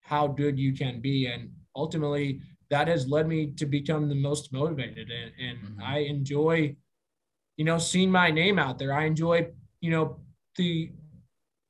how 0.00 0.26
good 0.26 0.58
you 0.58 0.72
can 0.72 1.00
be. 1.00 1.26
And 1.26 1.50
ultimately, 1.74 2.40
that 2.70 2.88
has 2.88 3.06
led 3.06 3.28
me 3.28 3.52
to 3.56 3.66
become 3.66 4.08
the 4.08 4.14
most 4.14 4.52
motivated. 4.52 5.10
And, 5.10 5.32
and 5.40 5.58
mm-hmm. 5.58 5.82
I 5.82 5.98
enjoy, 5.98 6.76
you 7.56 7.64
know, 7.64 7.78
seeing 7.78 8.10
my 8.10 8.30
name 8.30 8.58
out 8.58 8.78
there. 8.78 8.92
I 8.92 9.04
enjoy, 9.04 9.48
you 9.80 9.90
know, 9.90 10.20
the 10.56 10.90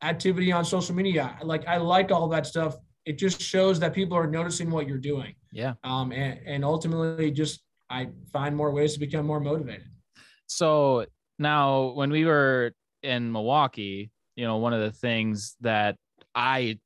activity 0.02 0.52
on 0.52 0.64
social 0.64 0.94
media. 0.94 1.36
Like 1.42 1.66
I 1.66 1.76
like 1.76 2.10
all 2.10 2.28
that 2.28 2.46
stuff. 2.46 2.76
It 3.04 3.18
just 3.18 3.40
shows 3.40 3.78
that 3.80 3.94
people 3.94 4.16
are 4.16 4.26
noticing 4.26 4.70
what 4.70 4.88
you're 4.88 4.98
doing. 4.98 5.34
Yeah. 5.52 5.74
Um, 5.84 6.12
and, 6.12 6.40
and 6.46 6.64
ultimately 6.64 7.30
just 7.30 7.62
I 7.88 8.08
find 8.32 8.56
more 8.56 8.72
ways 8.72 8.94
to 8.94 9.00
become 9.00 9.26
more 9.26 9.40
motivated. 9.40 9.86
So 10.46 11.06
now 11.38 11.92
when 11.94 12.10
we 12.10 12.24
were 12.24 12.72
in 13.02 13.30
Milwaukee, 13.30 14.10
you 14.34 14.44
know, 14.44 14.56
one 14.56 14.72
of 14.72 14.80
the 14.80 14.90
things 14.90 15.56
that 15.60 15.96
I 16.34 16.78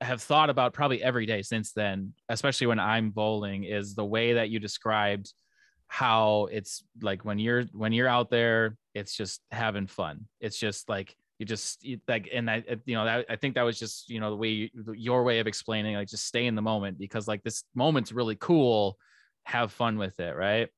have 0.00 0.22
thought 0.22 0.50
about 0.50 0.72
probably 0.72 1.02
every 1.02 1.26
day 1.26 1.42
since 1.42 1.72
then, 1.72 2.14
especially 2.28 2.66
when 2.66 2.80
I'm 2.80 3.10
bowling, 3.10 3.64
is 3.64 3.94
the 3.94 4.04
way 4.04 4.34
that 4.34 4.50
you 4.50 4.58
described 4.58 5.32
how 5.88 6.48
it's 6.52 6.84
like 7.02 7.24
when 7.24 7.38
you're 7.38 7.64
when 7.72 7.92
you're 7.92 8.08
out 8.08 8.30
there, 8.30 8.76
it's 8.94 9.16
just 9.16 9.40
having 9.50 9.86
fun. 9.86 10.26
It's 10.40 10.58
just 10.58 10.88
like 10.88 11.16
you 11.40 11.46
just 11.46 11.84
like 12.06 12.28
and 12.32 12.50
i 12.50 12.62
you 12.84 12.94
know 12.94 13.06
that, 13.06 13.24
i 13.30 13.34
think 13.34 13.54
that 13.54 13.62
was 13.62 13.78
just 13.78 14.10
you 14.10 14.20
know 14.20 14.28
the 14.28 14.36
way 14.36 14.48
you, 14.48 14.68
your 14.94 15.24
way 15.24 15.38
of 15.38 15.46
explaining 15.46 15.96
like 15.96 16.06
just 16.06 16.26
stay 16.26 16.44
in 16.44 16.54
the 16.54 16.60
moment 16.60 16.98
because 16.98 17.26
like 17.26 17.42
this 17.42 17.64
moment's 17.74 18.12
really 18.12 18.36
cool 18.36 18.98
have 19.44 19.72
fun 19.72 19.96
with 19.96 20.20
it 20.20 20.36
right 20.36 20.68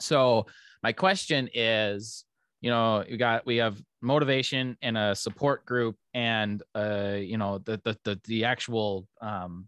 so 0.00 0.44
my 0.82 0.92
question 0.92 1.48
is 1.54 2.24
you 2.60 2.68
know 2.68 3.04
we 3.08 3.16
got 3.16 3.46
we 3.46 3.58
have 3.58 3.80
motivation 4.06 4.76
and 4.82 4.96
a 4.96 5.14
support 5.14 5.66
group 5.66 5.96
and 6.14 6.62
uh 6.74 7.16
you 7.18 7.36
know 7.36 7.58
the 7.58 7.80
the 7.84 7.96
the, 8.04 8.20
the 8.24 8.44
actual 8.44 9.06
um 9.20 9.66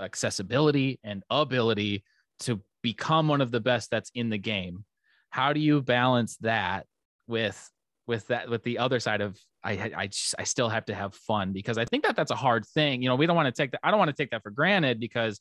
accessibility 0.00 1.00
and 1.04 1.22
ability 1.30 2.04
to 2.38 2.60
become 2.82 3.28
one 3.28 3.40
of 3.40 3.50
the 3.50 3.60
best 3.60 3.90
that's 3.90 4.10
in 4.14 4.30
the 4.30 4.38
game 4.38 4.84
how 5.30 5.52
do 5.52 5.60
you 5.60 5.82
balance 5.82 6.36
that 6.38 6.86
with 7.26 7.70
with 8.06 8.26
that 8.28 8.48
with 8.48 8.62
the 8.62 8.78
other 8.78 9.00
side 9.00 9.20
of 9.20 9.38
I 9.64 9.72
I 9.96 10.08
I 10.38 10.44
still 10.44 10.68
have 10.68 10.84
to 10.86 10.94
have 10.94 11.14
fun 11.14 11.52
because 11.52 11.76
I 11.76 11.84
think 11.84 12.04
that 12.04 12.14
that's 12.14 12.30
a 12.30 12.36
hard 12.36 12.64
thing. 12.66 13.02
You 13.02 13.08
know, 13.08 13.16
we 13.16 13.26
don't 13.26 13.36
want 13.36 13.52
to 13.52 13.62
take 13.62 13.72
that. 13.72 13.80
I 13.82 13.90
don't 13.90 13.98
want 13.98 14.10
to 14.10 14.16
take 14.16 14.30
that 14.30 14.42
for 14.42 14.50
granted 14.50 15.00
because 15.00 15.40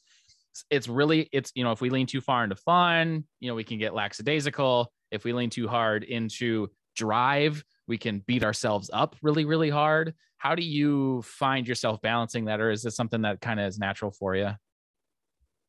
it's 0.69 0.87
really 0.87 1.29
it's 1.31 1.51
you 1.53 1.63
know 1.63 1.71
if 1.71 1.81
we 1.81 1.89
lean 1.89 2.07
too 2.07 2.21
far 2.21 2.43
into 2.43 2.55
fun, 2.55 3.25
you 3.39 3.49
know, 3.49 3.55
we 3.55 3.63
can 3.63 3.77
get 3.77 3.93
lackadaisical. 3.93 4.91
If 5.11 5.23
we 5.23 5.33
lean 5.33 5.49
too 5.49 5.67
hard 5.67 6.03
into 6.03 6.69
drive, 6.95 7.63
we 7.87 7.97
can 7.97 8.19
beat 8.25 8.43
ourselves 8.43 8.89
up 8.93 9.15
really 9.21 9.45
really 9.45 9.69
hard. 9.69 10.13
How 10.37 10.55
do 10.55 10.63
you 10.63 11.21
find 11.23 11.67
yourself 11.67 12.01
balancing 12.01 12.45
that, 12.45 12.61
or 12.61 12.69
is 12.69 12.83
this 12.83 12.95
something 12.95 13.21
that 13.23 13.41
kind 13.41 13.59
of 13.59 13.67
is 13.67 13.79
natural 13.79 14.11
for 14.11 14.35
you? 14.35 14.51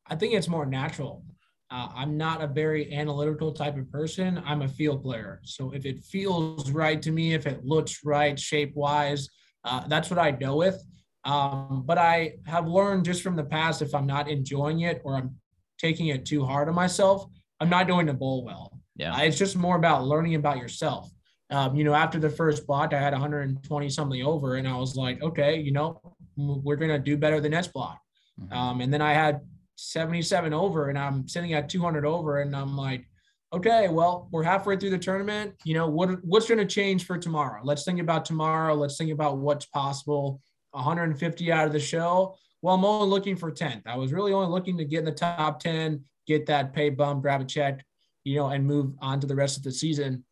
I 0.08 0.14
think 0.14 0.34
it's 0.34 0.48
more 0.48 0.66
natural. 0.66 1.24
Uh, 1.70 1.88
I'm 1.94 2.16
not 2.16 2.42
a 2.42 2.46
very 2.46 2.92
analytical 2.94 3.52
type 3.52 3.76
of 3.76 3.90
person. 3.90 4.40
I'm 4.44 4.62
a 4.62 4.68
field 4.68 5.02
player. 5.02 5.40
So 5.42 5.72
if 5.72 5.84
it 5.84 6.04
feels 6.04 6.70
right 6.70 7.02
to 7.02 7.10
me, 7.10 7.34
if 7.34 7.46
it 7.46 7.64
looks 7.64 8.04
right 8.04 8.38
shape 8.38 8.72
wise, 8.76 9.28
uh, 9.64 9.86
that's 9.88 10.08
what 10.08 10.18
I 10.18 10.30
go 10.30 10.56
with. 10.56 10.80
Um, 11.24 11.82
but 11.84 11.98
I 11.98 12.34
have 12.46 12.68
learned 12.68 13.04
just 13.04 13.22
from 13.22 13.34
the 13.34 13.44
past 13.44 13.82
if 13.82 13.94
I'm 13.96 14.06
not 14.06 14.28
enjoying 14.28 14.80
it 14.80 15.00
or 15.04 15.16
I'm 15.16 15.34
taking 15.78 16.06
it 16.06 16.24
too 16.24 16.44
hard 16.44 16.68
on 16.68 16.74
myself, 16.74 17.26
I'm 17.58 17.68
not 17.68 17.88
doing 17.88 18.06
the 18.06 18.14
bowl 18.14 18.44
well. 18.44 18.78
Yeah. 18.94 19.14
Uh, 19.14 19.22
it's 19.22 19.38
just 19.38 19.56
more 19.56 19.76
about 19.76 20.04
learning 20.04 20.36
about 20.36 20.58
yourself. 20.58 21.10
Um, 21.50 21.76
you 21.76 21.84
know, 21.84 21.94
after 21.94 22.18
the 22.18 22.30
first 22.30 22.66
block, 22.66 22.92
I 22.92 23.00
had 23.00 23.12
120 23.12 23.88
something 23.88 24.22
over, 24.22 24.56
and 24.56 24.66
I 24.66 24.76
was 24.76 24.96
like, 24.96 25.22
okay, 25.22 25.60
you 25.60 25.72
know, 25.72 26.00
we're 26.36 26.76
going 26.76 26.90
to 26.90 26.98
do 26.98 27.16
better 27.16 27.40
the 27.40 27.48
next 27.48 27.72
block. 27.72 28.00
Mm-hmm. 28.40 28.52
Um, 28.52 28.80
and 28.80 28.92
then 28.92 29.00
I 29.00 29.12
had 29.12 29.40
77 29.76 30.52
over 30.52 30.88
and 30.88 30.98
I'm 30.98 31.28
sitting 31.28 31.54
at 31.54 31.68
200 31.68 32.04
over 32.04 32.40
and 32.40 32.54
I'm 32.54 32.76
like, 32.76 33.06
okay, 33.52 33.88
well, 33.88 34.28
we're 34.32 34.42
halfway 34.42 34.76
through 34.76 34.90
the 34.90 34.98
tournament. 34.98 35.54
You 35.64 35.74
know, 35.74 35.86
what 35.86 36.24
what's 36.24 36.48
going 36.48 36.58
to 36.58 36.66
change 36.66 37.06
for 37.06 37.18
tomorrow? 37.18 37.60
Let's 37.62 37.84
think 37.84 38.00
about 38.00 38.24
tomorrow. 38.24 38.74
Let's 38.74 38.96
think 38.96 39.12
about 39.12 39.38
what's 39.38 39.66
possible. 39.66 40.40
150 40.72 41.52
out 41.52 41.66
of 41.66 41.72
the 41.72 41.80
show. 41.80 42.36
Well, 42.60 42.74
I'm 42.74 42.84
only 42.84 43.08
looking 43.08 43.36
for 43.36 43.50
10th. 43.52 43.82
I 43.86 43.96
was 43.96 44.12
really 44.12 44.32
only 44.32 44.48
looking 44.48 44.76
to 44.78 44.84
get 44.84 45.00
in 45.00 45.04
the 45.04 45.12
top 45.12 45.60
10, 45.60 46.02
get 46.26 46.46
that 46.46 46.74
pay 46.74 46.90
bump, 46.90 47.22
grab 47.22 47.40
a 47.40 47.44
check, 47.44 47.84
you 48.24 48.36
know, 48.36 48.48
and 48.48 48.66
move 48.66 48.94
on 49.00 49.20
to 49.20 49.26
the 49.26 49.36
rest 49.36 49.56
of 49.56 49.62
the 49.62 49.72
season. 49.72 50.24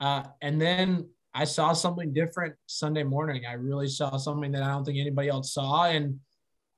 Uh, 0.00 0.24
and 0.40 0.60
then 0.60 1.08
I 1.34 1.44
saw 1.44 1.72
something 1.72 2.12
different 2.12 2.54
Sunday 2.66 3.04
morning. 3.04 3.44
I 3.46 3.52
really 3.52 3.88
saw 3.88 4.16
something 4.16 4.52
that 4.52 4.62
I 4.62 4.68
don't 4.68 4.84
think 4.84 4.98
anybody 4.98 5.28
else 5.28 5.52
saw. 5.52 5.84
And 5.84 6.20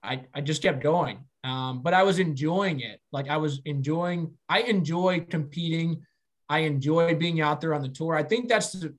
I, 0.02 0.24
I 0.34 0.40
just 0.40 0.62
kept 0.62 0.82
going. 0.82 1.24
Um, 1.44 1.82
but 1.82 1.94
I 1.94 2.02
was 2.02 2.18
enjoying 2.18 2.80
it. 2.80 3.00
Like 3.10 3.28
I 3.28 3.36
was 3.36 3.60
enjoying, 3.64 4.32
I 4.48 4.60
enjoy 4.62 5.20
competing. 5.20 6.02
I 6.48 6.60
enjoy 6.60 7.14
being 7.14 7.40
out 7.40 7.60
there 7.60 7.74
on 7.74 7.82
the 7.82 7.88
tour. 7.88 8.14
I 8.14 8.22
think 8.22 8.48
that's 8.48 8.72
the, 8.72 8.94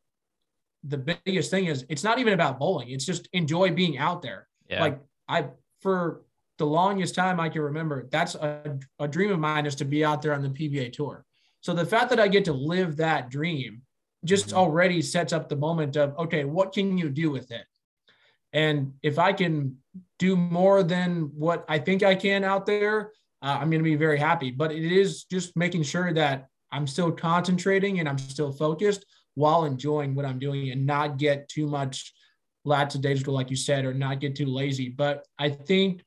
the 0.84 0.98
biggest 0.98 1.52
thing 1.52 1.66
is 1.66 1.86
it's 1.88 2.04
not 2.04 2.20
even 2.20 2.34
about 2.34 2.60
bowling. 2.60 2.90
It's 2.90 3.06
just 3.06 3.30
enjoy 3.32 3.72
being 3.72 3.98
out 3.98 4.22
there. 4.22 4.48
Yeah. 4.70 4.82
Like 4.82 5.00
I, 5.28 5.48
for 5.82 6.24
the 6.58 6.66
longest 6.66 7.16
time 7.16 7.40
I 7.40 7.50
can 7.50 7.62
remember, 7.62 8.08
that's 8.12 8.36
a, 8.36 8.80
a 9.00 9.08
dream 9.08 9.32
of 9.32 9.40
mine 9.40 9.66
is 9.66 9.76
to 9.76 9.86
be 9.86 10.04
out 10.04 10.22
there 10.22 10.34
on 10.34 10.42
the 10.42 10.50
PBA 10.50 10.94
tour. 10.94 11.26
So 11.62 11.74
the 11.74 11.86
fact 11.86 12.10
that 12.10 12.20
I 12.20 12.28
get 12.28 12.46
to 12.46 12.54
live 12.54 12.98
that 12.98 13.30
dream 13.30 13.84
just 14.26 14.48
mm-hmm. 14.48 14.58
already 14.58 15.02
sets 15.02 15.34
up 15.34 15.50
the 15.50 15.56
moment 15.56 15.96
of, 15.96 16.18
okay, 16.18 16.46
what 16.46 16.74
can 16.74 16.98
you 16.98 17.10
do 17.10 17.32
with 17.32 17.52
it? 17.52 17.66
And 18.54 18.94
if 19.02 19.18
I 19.18 19.34
can 19.34 19.78
do 20.20 20.36
more 20.36 20.84
than 20.84 21.32
what 21.36 21.66
I 21.68 21.80
think 21.80 22.04
I 22.04 22.16
can 22.16 22.44
out 22.44 22.66
there, 22.66 23.12
uh, 23.42 23.58
I'm 23.60 23.70
going 23.70 23.84
to 23.84 23.90
be 23.90 23.96
very 23.96 24.20
happy. 24.20 24.52
But 24.52 24.72
it 24.72 24.92
is 24.92 25.24
just 25.26 25.58
making 25.58 25.84
sure 25.84 26.14
that 26.14 26.48
I'm 26.72 26.88
still 26.88 27.12
concentrating 27.12 28.00
and 28.00 28.08
I'm 28.08 28.18
still 28.18 28.52
focused 28.52 29.06
while 29.36 29.66
enjoying 29.66 30.16
what 30.16 30.26
I'm 30.26 30.40
doing 30.40 30.70
and 30.70 30.86
not 30.86 31.18
get 31.18 31.50
too 31.50 31.68
much 31.68 32.14
lackadaisical, 32.66 33.34
like 33.34 33.50
you 33.50 33.56
said, 33.56 33.86
or 33.86 33.94
not 33.94 34.20
get 34.20 34.36
too 34.36 34.46
lazy. 34.46 34.90
But 34.90 35.26
I 35.38 35.50
think 35.50 36.04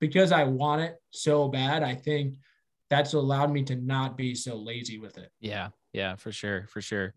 because 0.00 0.32
I 0.32 0.44
want 0.44 0.82
it 0.82 0.96
so 1.10 1.48
bad, 1.48 1.82
I 1.82 1.94
think 1.94 2.34
that's 2.90 3.14
allowed 3.14 3.50
me 3.52 3.62
to 3.64 3.76
not 3.76 4.16
be 4.16 4.34
so 4.34 4.56
lazy 4.56 4.98
with 4.98 5.18
it. 5.18 5.30
Yeah. 5.40 5.68
Yeah, 5.96 6.14
for 6.16 6.30
sure. 6.30 6.66
For 6.68 6.82
sure. 6.82 7.14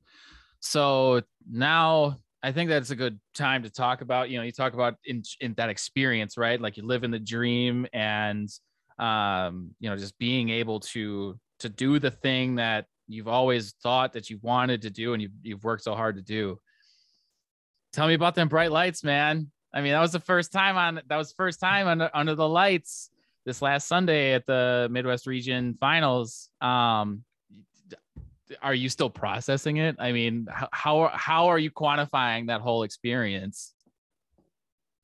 So 0.62 1.22
now 1.52 2.16
I 2.42 2.54
think 2.54 2.70
that's 2.70 2.92
a 2.92 2.96
good 2.96 3.20
time 3.36 3.64
to 3.64 3.70
talk 3.70 4.00
about, 4.00 4.30
you 4.30 4.38
know, 4.38 4.44
you 4.44 4.54
talk 4.54 4.74
about 4.74 4.96
in, 5.04 5.22
in 5.42 5.54
that 5.56 5.70
experience, 5.70 6.38
right? 6.38 6.60
Like 6.60 6.78
you 6.78 6.86
live 6.86 7.04
in 7.04 7.12
the 7.12 7.20
dream 7.20 7.86
and, 7.92 8.50
um, 8.98 9.72
you 9.82 9.90
know, 9.90 9.98
just 9.98 10.18
being 10.18 10.48
able 10.50 10.80
to, 10.80 11.38
to 11.60 11.68
do 11.68 12.00
the 12.00 12.10
thing 12.10 12.56
that 12.56 12.86
you've 13.10 13.28
always 13.28 13.74
thought 13.84 14.14
that 14.14 14.30
you 14.30 14.40
wanted 14.42 14.84
to 14.84 14.90
do 14.90 15.12
and 15.12 15.22
you've, 15.22 15.34
you've 15.42 15.64
worked 15.66 15.84
so 15.84 15.94
hard 15.94 16.16
to 16.16 16.22
do. 16.22 16.58
Tell 17.92 18.08
me 18.08 18.14
about 18.14 18.34
them 18.34 18.48
bright 18.48 18.72
lights, 18.72 19.04
man. 19.04 19.52
I 19.74 19.82
mean, 19.82 19.92
that 19.92 20.00
was 20.00 20.14
the 20.14 20.22
first 20.22 20.54
time 20.54 20.78
on, 20.78 21.02
that 21.06 21.18
was 21.18 21.34
first 21.34 21.60
time 21.60 21.86
under, 21.88 22.10
under 22.14 22.34
the 22.34 22.48
lights 22.48 23.10
this 23.46 23.62
last 23.62 23.90
Sunday 23.90 24.34
at 24.34 24.46
the 24.46 24.88
Midwest 24.90 25.28
region 25.28 25.76
finals. 25.82 26.50
Um, 26.62 27.26
are 28.62 28.74
you 28.74 28.90
still 28.90 29.10
processing 29.10 29.78
it? 29.78 29.96
I 30.00 30.12
mean, 30.12 30.48
how 30.72 31.12
how 31.14 31.48
are 31.48 31.60
you 31.60 31.72
quantifying 31.72 32.48
that 32.48 32.62
whole 32.62 32.84
experience? 32.84 33.74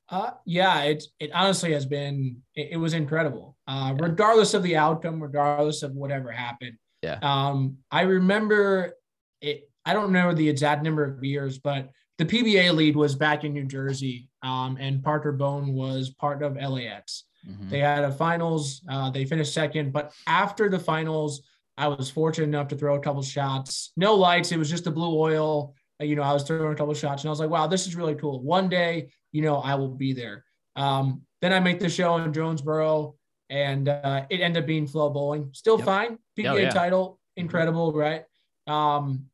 Uh, 0.08 0.30
yeah, 0.44 0.82
it 0.82 1.04
it 1.18 1.30
honestly 1.32 1.72
has 1.72 1.86
been 1.86 2.42
it, 2.54 2.68
it 2.72 2.76
was 2.76 2.94
incredible. 2.94 3.56
Uh, 3.66 3.94
yeah. 3.96 4.04
regardless 4.06 4.54
of 4.54 4.62
the 4.62 4.76
outcome, 4.76 5.22
regardless 5.22 5.82
of 5.82 5.92
whatever 5.92 6.30
happened. 6.30 6.78
Yeah. 7.02 7.18
Um, 7.22 7.78
I 7.90 8.02
remember 8.02 8.94
it. 9.40 9.68
I 9.84 9.92
don't 9.92 10.12
know 10.12 10.32
the 10.32 10.48
exact 10.48 10.82
number 10.82 11.04
of 11.04 11.22
years, 11.22 11.58
but 11.58 11.90
the 12.18 12.24
PBA 12.24 12.74
League 12.74 12.96
was 12.96 13.14
back 13.14 13.44
in 13.44 13.52
New 13.52 13.66
Jersey, 13.66 14.28
um, 14.42 14.76
and 14.80 15.02
Parker 15.02 15.32
Bohn 15.32 15.74
was 15.74 16.10
part 16.10 16.42
of 16.42 16.56
LAX. 16.56 17.24
Mm-hmm. 17.48 17.68
They 17.68 17.78
had 17.78 18.04
a 18.04 18.10
finals. 18.10 18.82
Uh, 18.88 19.10
they 19.10 19.24
finished 19.24 19.52
second, 19.52 19.92
but 19.92 20.12
after 20.26 20.68
the 20.68 20.78
finals, 20.78 21.42
I 21.76 21.88
was 21.88 22.10
fortunate 22.10 22.46
enough 22.46 22.68
to 22.68 22.76
throw 22.76 22.96
a 22.96 23.00
couple 23.00 23.22
shots. 23.22 23.92
No 23.96 24.14
lights. 24.14 24.52
It 24.52 24.58
was 24.58 24.70
just 24.70 24.84
the 24.84 24.90
blue 24.90 25.18
oil. 25.18 25.74
You 26.00 26.16
know, 26.16 26.22
I 26.22 26.32
was 26.32 26.42
throwing 26.42 26.72
a 26.72 26.76
couple 26.76 26.94
shots, 26.94 27.22
and 27.22 27.28
I 27.28 27.30
was 27.30 27.40
like, 27.40 27.50
"Wow, 27.50 27.66
this 27.66 27.86
is 27.86 27.96
really 27.96 28.14
cool." 28.14 28.42
One 28.42 28.68
day, 28.68 29.10
you 29.32 29.42
know, 29.42 29.56
I 29.56 29.74
will 29.74 29.94
be 29.94 30.12
there. 30.12 30.44
Um, 30.74 31.22
then 31.42 31.52
I 31.52 31.60
make 31.60 31.80
the 31.80 31.88
show 31.88 32.16
in 32.18 32.32
Jonesboro, 32.32 33.14
and 33.50 33.88
uh, 33.88 34.26
it 34.30 34.40
ended 34.40 34.62
up 34.62 34.66
being 34.66 34.86
Flow 34.86 35.10
Bowling. 35.10 35.50
Still 35.52 35.78
yep. 35.78 35.86
fine. 35.86 36.18
PBA 36.38 36.50
oh, 36.50 36.56
yeah. 36.56 36.70
title, 36.70 37.18
incredible, 37.36 37.92
right? 37.92 38.24
Um, 38.66 39.26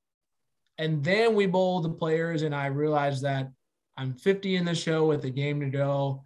and 0.79 1.03
then 1.05 1.35
we 1.35 1.47
bowl 1.47 1.81
the 1.81 1.91
players, 1.91 2.43
and 2.43 2.55
I 2.55 2.67
realized 2.67 3.23
that 3.23 3.51
I'm 3.97 4.15
50 4.15 4.57
in 4.57 4.65
the 4.65 4.75
show 4.75 5.07
with 5.07 5.25
a 5.25 5.31
game 5.31 5.61
to 5.61 5.71
go, 5.71 6.25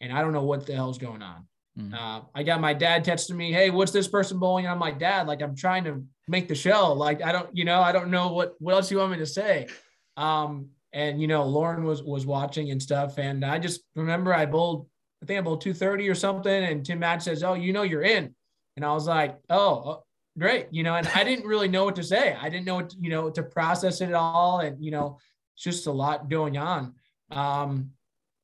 and 0.00 0.12
I 0.12 0.22
don't 0.22 0.32
know 0.32 0.44
what 0.44 0.66
the 0.66 0.74
hell's 0.74 0.98
going 0.98 1.22
on. 1.22 1.47
Mm. 1.78 1.94
Uh, 1.94 2.22
I 2.34 2.42
got 2.42 2.60
my 2.60 2.74
dad 2.74 3.04
texting 3.04 3.36
me, 3.36 3.52
"Hey, 3.52 3.70
what's 3.70 3.92
this 3.92 4.08
person 4.08 4.38
bowling?" 4.38 4.66
I'm 4.66 4.80
like, 4.80 4.98
"Dad, 4.98 5.28
like 5.28 5.42
I'm 5.42 5.54
trying 5.54 5.84
to 5.84 6.04
make 6.26 6.48
the 6.48 6.54
show. 6.54 6.92
Like 6.92 7.22
I 7.22 7.30
don't, 7.30 7.54
you 7.56 7.64
know, 7.64 7.80
I 7.80 7.92
don't 7.92 8.10
know 8.10 8.32
what 8.32 8.54
what 8.58 8.74
else 8.74 8.90
you 8.90 8.98
want 8.98 9.12
me 9.12 9.18
to 9.18 9.26
say." 9.26 9.68
Um, 10.16 10.70
and 10.92 11.20
you 11.20 11.28
know, 11.28 11.44
Lauren 11.44 11.84
was 11.84 12.02
was 12.02 12.26
watching 12.26 12.70
and 12.70 12.82
stuff, 12.82 13.18
and 13.18 13.44
I 13.44 13.58
just 13.58 13.82
remember 13.94 14.34
I 14.34 14.46
bowled, 14.46 14.88
I 15.22 15.26
think 15.26 15.38
I 15.38 15.42
bowled 15.42 15.60
230 15.60 16.08
or 16.08 16.14
something, 16.14 16.64
and 16.64 16.84
Tim 16.84 16.98
Madge 16.98 17.22
says, 17.22 17.44
"Oh, 17.44 17.54
you 17.54 17.72
know, 17.72 17.82
you're 17.82 18.02
in," 18.02 18.34
and 18.76 18.84
I 18.84 18.92
was 18.92 19.06
like, 19.06 19.38
"Oh, 19.48 19.82
oh 19.86 20.04
great," 20.36 20.66
you 20.72 20.82
know, 20.82 20.96
and 20.96 21.06
I 21.14 21.22
didn't 21.22 21.46
really 21.46 21.68
know 21.68 21.84
what 21.84 21.96
to 21.96 22.04
say. 22.04 22.36
I 22.40 22.48
didn't 22.48 22.66
know 22.66 22.76
what 22.76 22.90
to, 22.90 22.96
you 22.98 23.10
know 23.10 23.30
to 23.30 23.42
process 23.44 24.00
it 24.00 24.08
at 24.08 24.14
all, 24.14 24.60
and 24.60 24.82
you 24.82 24.90
know, 24.90 25.18
it's 25.54 25.62
just 25.62 25.86
a 25.86 25.92
lot 25.92 26.28
going 26.28 26.56
on. 26.56 26.94
Um, 27.30 27.92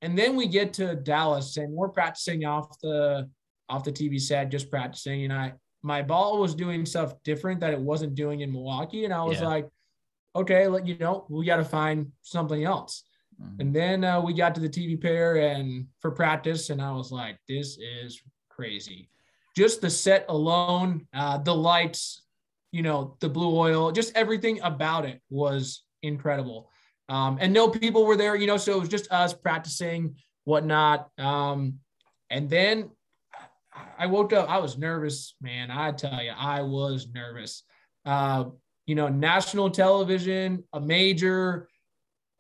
and 0.05 0.19
then 0.19 0.37
we 0.37 0.47
get 0.47 0.75
to 0.75 0.95
Dallas 0.95 1.57
and 1.57 1.73
we're 1.73 1.89
practicing 1.89 2.45
off 2.45 2.79
the 2.81 3.29
off 3.71 3.85
the 3.85 3.93
TV 3.93 4.21
set, 4.21 4.51
just 4.51 4.71
practicing. 4.71 5.25
And 5.25 5.33
I 5.33 5.55
my 5.83 6.03
ball 6.03 6.39
was 6.39 6.55
doing 6.55 6.85
stuff 6.85 7.15
different 7.25 7.61
that 7.61 7.73
it 7.73 7.81
wasn't 7.81 8.15
doing 8.15 8.41
in 8.41 8.53
Milwaukee. 8.53 9.07
And 9.07 9.15
I 9.15 9.23
was 9.25 9.41
yeah. 9.41 9.49
like, 9.49 9.69
okay, 10.37 10.67
let 10.67 10.87
you 10.87 10.99
know, 10.99 11.27
we 11.31 11.47
got 11.47 11.57
to 11.57 11.65
find 11.65 12.13
something 12.23 12.65
else. 12.65 13.05
Mm-hmm. 13.41 13.61
And 13.61 13.75
then 13.75 14.05
uh, 14.05 14.21
we 14.21 14.35
got 14.35 14.55
to 14.57 14.61
the 14.61 14.69
TV 14.69 15.01
pair 15.01 15.37
and 15.37 15.87
for 16.01 16.11
practice, 16.11 16.71
and 16.71 16.81
I 16.81 16.93
was 16.93 17.11
like, 17.11 17.39
this 17.49 17.79
is 17.79 18.23
crazy. 18.51 19.09
Just 19.57 19.81
the 19.81 19.91
set 19.91 20.27
alone, 20.29 21.07
uh, 21.15 21.39
the 21.39 21.55
lights, 21.55 22.23
you 22.73 22.83
know, 22.83 23.17
the 23.21 23.29
blue 23.29 23.57
oil, 23.57 23.91
just 23.91 24.17
everything 24.17 24.61
about 24.63 25.05
it 25.05 25.21
was 25.31 25.85
incredible. 26.03 26.71
Um, 27.09 27.39
and 27.41 27.53
no 27.53 27.69
people 27.69 28.07
were 28.07 28.17
there, 28.17 28.35
you 28.35 28.47
know, 28.47 28.57
so 28.57 28.77
it 28.77 28.81
was 28.81 28.89
just 28.89 29.13
us 29.13 29.35
practicing, 29.35 30.17
whatnot. 30.45 31.11
Um, 31.19 31.81
and 32.31 32.49
then 32.49 32.91
I 33.99 34.07
woke 34.07 34.33
up, 34.33 34.49
I 34.49 34.59
was 34.59 34.79
nervous, 34.79 35.35
man. 35.41 35.71
I 35.71 35.93
tell 35.93 36.23
you, 36.23 36.33
I 36.37 36.63
was 36.63 37.09
nervous. 37.13 37.63
Uh, 38.05 38.47
you 38.87 38.95
know, 38.95 39.09
national 39.09 39.71
television, 39.71 40.65
a 40.73 40.81
major, 40.81 41.69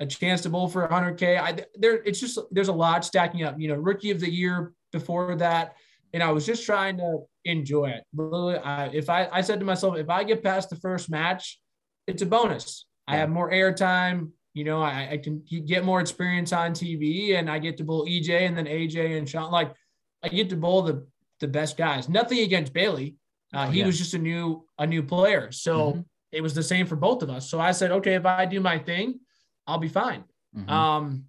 a 0.00 0.06
chance 0.06 0.42
to 0.42 0.50
bowl 0.50 0.68
for 0.68 0.86
100K. 0.88 1.38
I 1.38 1.64
there, 1.76 2.02
it's 2.04 2.20
just 2.20 2.38
there's 2.50 2.68
a 2.68 2.72
lot 2.72 3.04
stacking 3.04 3.44
up. 3.44 3.58
You 3.58 3.68
know, 3.68 3.74
rookie 3.74 4.10
of 4.10 4.20
the 4.20 4.30
year 4.30 4.72
before 4.92 5.36
that, 5.36 5.76
and 6.12 6.22
I 6.22 6.32
was 6.32 6.44
just 6.44 6.66
trying 6.66 6.98
to 6.98 7.20
enjoy 7.44 7.90
it. 7.90 8.04
Literally, 8.14 8.58
I, 8.58 8.86
if 8.88 9.08
I 9.08 9.28
I 9.32 9.40
said 9.40 9.60
to 9.60 9.66
myself, 9.66 9.96
if 9.96 10.10
I 10.10 10.24
get 10.24 10.42
past 10.42 10.70
the 10.70 10.76
first 10.76 11.10
match, 11.10 11.60
it's 12.06 12.22
a 12.22 12.26
bonus. 12.26 12.86
I 13.06 13.16
have 13.16 13.30
more 13.30 13.50
airtime 13.50 14.30
you 14.54 14.62
know, 14.62 14.80
I, 14.80 15.08
I 15.12 15.16
can 15.18 15.42
get 15.66 15.84
more 15.84 16.00
experience 16.00 16.52
on 16.52 16.72
TV 16.72 17.36
and 17.36 17.50
I 17.50 17.58
get 17.58 17.76
to 17.78 17.84
bowl 17.84 18.06
EJ 18.06 18.46
and 18.46 18.56
then 18.56 18.66
AJ 18.66 19.18
and 19.18 19.28
Sean. 19.28 19.50
Like 19.50 19.74
I 20.22 20.28
get 20.28 20.48
to 20.50 20.56
bowl 20.56 20.82
the 20.82 21.06
the 21.40 21.48
best 21.48 21.76
guys. 21.76 22.08
Nothing 22.08 22.38
against 22.38 22.72
Bailey. 22.72 23.16
Uh, 23.52 23.66
oh, 23.66 23.70
he 23.70 23.80
yeah. 23.80 23.86
was 23.86 23.98
just 23.98 24.14
a 24.14 24.18
new 24.18 24.64
a 24.78 24.86
new 24.86 25.02
player. 25.02 25.50
So 25.50 25.90
mm-hmm. 25.90 26.00
it 26.30 26.40
was 26.40 26.54
the 26.54 26.62
same 26.62 26.86
for 26.86 26.96
both 26.96 27.22
of 27.22 27.30
us. 27.30 27.50
So 27.50 27.60
I 27.60 27.72
said, 27.72 27.90
okay, 27.90 28.14
if 28.14 28.24
I 28.24 28.46
do 28.46 28.60
my 28.60 28.78
thing, 28.78 29.18
I'll 29.66 29.78
be 29.78 29.88
fine. 29.88 30.24
Mm-hmm. 30.56 30.70
Um, 30.70 31.24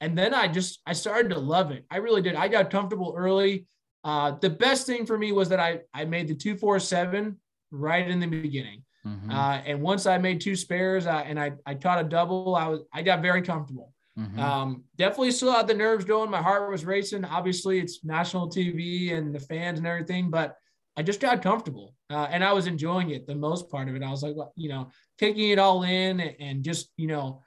and 0.00 0.16
then 0.16 0.34
I 0.34 0.46
just 0.46 0.80
I 0.86 0.92
started 0.92 1.30
to 1.30 1.38
love 1.38 1.70
it. 1.70 1.86
I 1.90 1.96
really 1.96 2.22
did. 2.22 2.34
I 2.34 2.48
got 2.48 2.70
comfortable 2.70 3.14
early. 3.16 3.66
Uh, 4.04 4.32
the 4.40 4.50
best 4.50 4.86
thing 4.86 5.06
for 5.06 5.16
me 5.16 5.32
was 5.32 5.48
that 5.48 5.58
I 5.58 5.80
I 5.94 6.04
made 6.04 6.28
the 6.28 6.34
two 6.34 6.56
four 6.56 6.78
seven 6.80 7.40
right 7.70 8.06
in 8.06 8.20
the 8.20 8.26
beginning. 8.26 8.84
Mm-hmm. 9.08 9.30
Uh, 9.30 9.60
and 9.64 9.80
once 9.80 10.06
I 10.06 10.18
made 10.18 10.40
two 10.40 10.54
spares 10.54 11.06
uh, 11.06 11.22
and 11.24 11.40
I, 11.40 11.52
I 11.64 11.74
taught 11.74 12.00
a 12.00 12.08
double, 12.08 12.54
I 12.54 12.68
was 12.68 12.80
I 12.92 13.02
got 13.02 13.22
very 13.22 13.42
comfortable. 13.42 13.92
Mm-hmm. 14.18 14.38
Um, 14.38 14.84
definitely 14.96 15.30
still 15.30 15.52
had 15.52 15.68
the 15.68 15.74
nerves 15.74 16.04
going. 16.04 16.30
My 16.30 16.42
heart 16.42 16.70
was 16.70 16.84
racing. 16.84 17.24
Obviously, 17.24 17.78
it's 17.78 18.04
national 18.04 18.50
TV 18.50 19.14
and 19.16 19.34
the 19.34 19.40
fans 19.40 19.78
and 19.78 19.86
everything, 19.86 20.30
but 20.30 20.56
I 20.96 21.02
just 21.02 21.20
got 21.20 21.42
comfortable 21.42 21.94
uh, 22.10 22.26
and 22.30 22.42
I 22.42 22.52
was 22.52 22.66
enjoying 22.66 23.10
it. 23.10 23.26
The 23.26 23.34
most 23.34 23.70
part 23.70 23.88
of 23.88 23.94
it, 23.94 24.02
I 24.02 24.10
was 24.10 24.22
like, 24.24 24.34
you 24.56 24.68
know, 24.68 24.90
taking 25.18 25.50
it 25.50 25.58
all 25.58 25.84
in 25.84 26.20
and 26.20 26.64
just 26.64 26.90
you 26.96 27.06
know, 27.06 27.42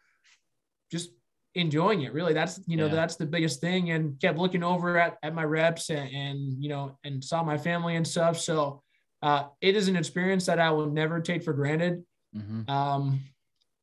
just 0.92 1.10
enjoying 1.56 2.04
it. 2.04 2.14
Really, 2.14 2.34
that's 2.34 2.62
you 2.68 2.78
know 2.78 2.88
yeah. 2.88 2.96
that's 2.96 3.18
the 3.18 3.26
biggest 3.26 3.60
thing. 3.60 3.92
And 3.92 4.20
kept 4.20 4.38
looking 4.38 4.64
over 4.64 4.98
at, 4.98 5.18
at 5.22 5.36
my 5.36 5.44
reps 5.44 5.90
and, 5.90 6.10
and 6.10 6.64
you 6.64 6.70
know 6.70 6.98
and 7.04 7.24
saw 7.24 7.44
my 7.44 7.58
family 7.58 7.96
and 7.98 8.08
stuff. 8.08 8.40
So 8.40 8.82
uh, 9.22 9.46
it 9.62 9.76
is 9.76 9.88
an 9.88 9.96
experience 9.96 10.46
that 10.48 10.60
I 10.60 10.72
will 10.72 10.90
never 10.90 11.20
take 11.22 11.44
for 11.44 11.54
granted. 11.54 12.04
Mm-hmm. 12.36 12.70
Um, 12.70 13.22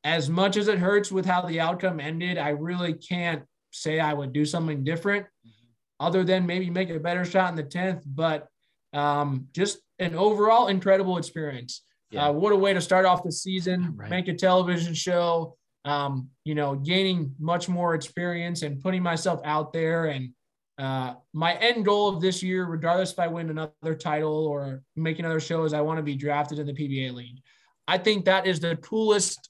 as 0.03 0.29
much 0.29 0.57
as 0.57 0.67
it 0.67 0.79
hurts 0.79 1.11
with 1.11 1.25
how 1.25 1.41
the 1.41 1.59
outcome 1.59 1.99
ended, 1.99 2.37
I 2.37 2.49
really 2.49 2.93
can't 2.93 3.43
say 3.71 3.99
I 3.99 4.13
would 4.13 4.33
do 4.33 4.45
something 4.45 4.83
different 4.83 5.25
mm-hmm. 5.25 6.05
other 6.05 6.23
than 6.23 6.45
maybe 6.45 6.69
make 6.69 6.89
a 6.89 6.99
better 6.99 7.25
shot 7.25 7.49
in 7.49 7.55
the 7.55 7.63
10th. 7.63 8.03
But 8.05 8.47
um, 8.93 9.47
just 9.53 9.79
an 9.99 10.15
overall 10.15 10.67
incredible 10.67 11.17
experience. 11.17 11.83
Yeah. 12.11 12.27
Uh, 12.27 12.31
what 12.31 12.53
a 12.53 12.55
way 12.55 12.73
to 12.73 12.81
start 12.81 13.05
off 13.05 13.23
the 13.23 13.31
season, 13.31 13.93
right. 13.95 14.09
make 14.09 14.27
a 14.27 14.33
television 14.33 14.93
show, 14.93 15.57
um, 15.85 16.29
you 16.43 16.55
know, 16.55 16.75
gaining 16.75 17.35
much 17.39 17.69
more 17.69 17.93
experience 17.93 18.63
and 18.63 18.81
putting 18.81 19.03
myself 19.03 19.41
out 19.45 19.73
there 19.73 20.05
and 20.05 20.31
uh, 20.79 21.15
my 21.33 21.55
end 21.55 21.83
goal 21.83 22.07
of 22.07 22.21
this 22.21 22.41
year, 22.41 22.65
regardless 22.65 23.11
if 23.11 23.19
I 23.19 23.27
win 23.27 23.49
another 23.49 23.95
title 23.95 24.47
or 24.47 24.81
make 24.95 25.19
another 25.19 25.41
show, 25.41 25.65
is 25.65 25.73
I 25.73 25.81
want 25.81 25.97
to 25.97 26.03
be 26.03 26.15
drafted 26.15 26.57
in 26.57 26.65
the 26.65 26.73
PBA 26.73 27.13
league. 27.13 27.41
I 27.87 27.97
think 27.97 28.23
that 28.25 28.47
is 28.47 28.61
the 28.61 28.77
coolest 28.77 29.49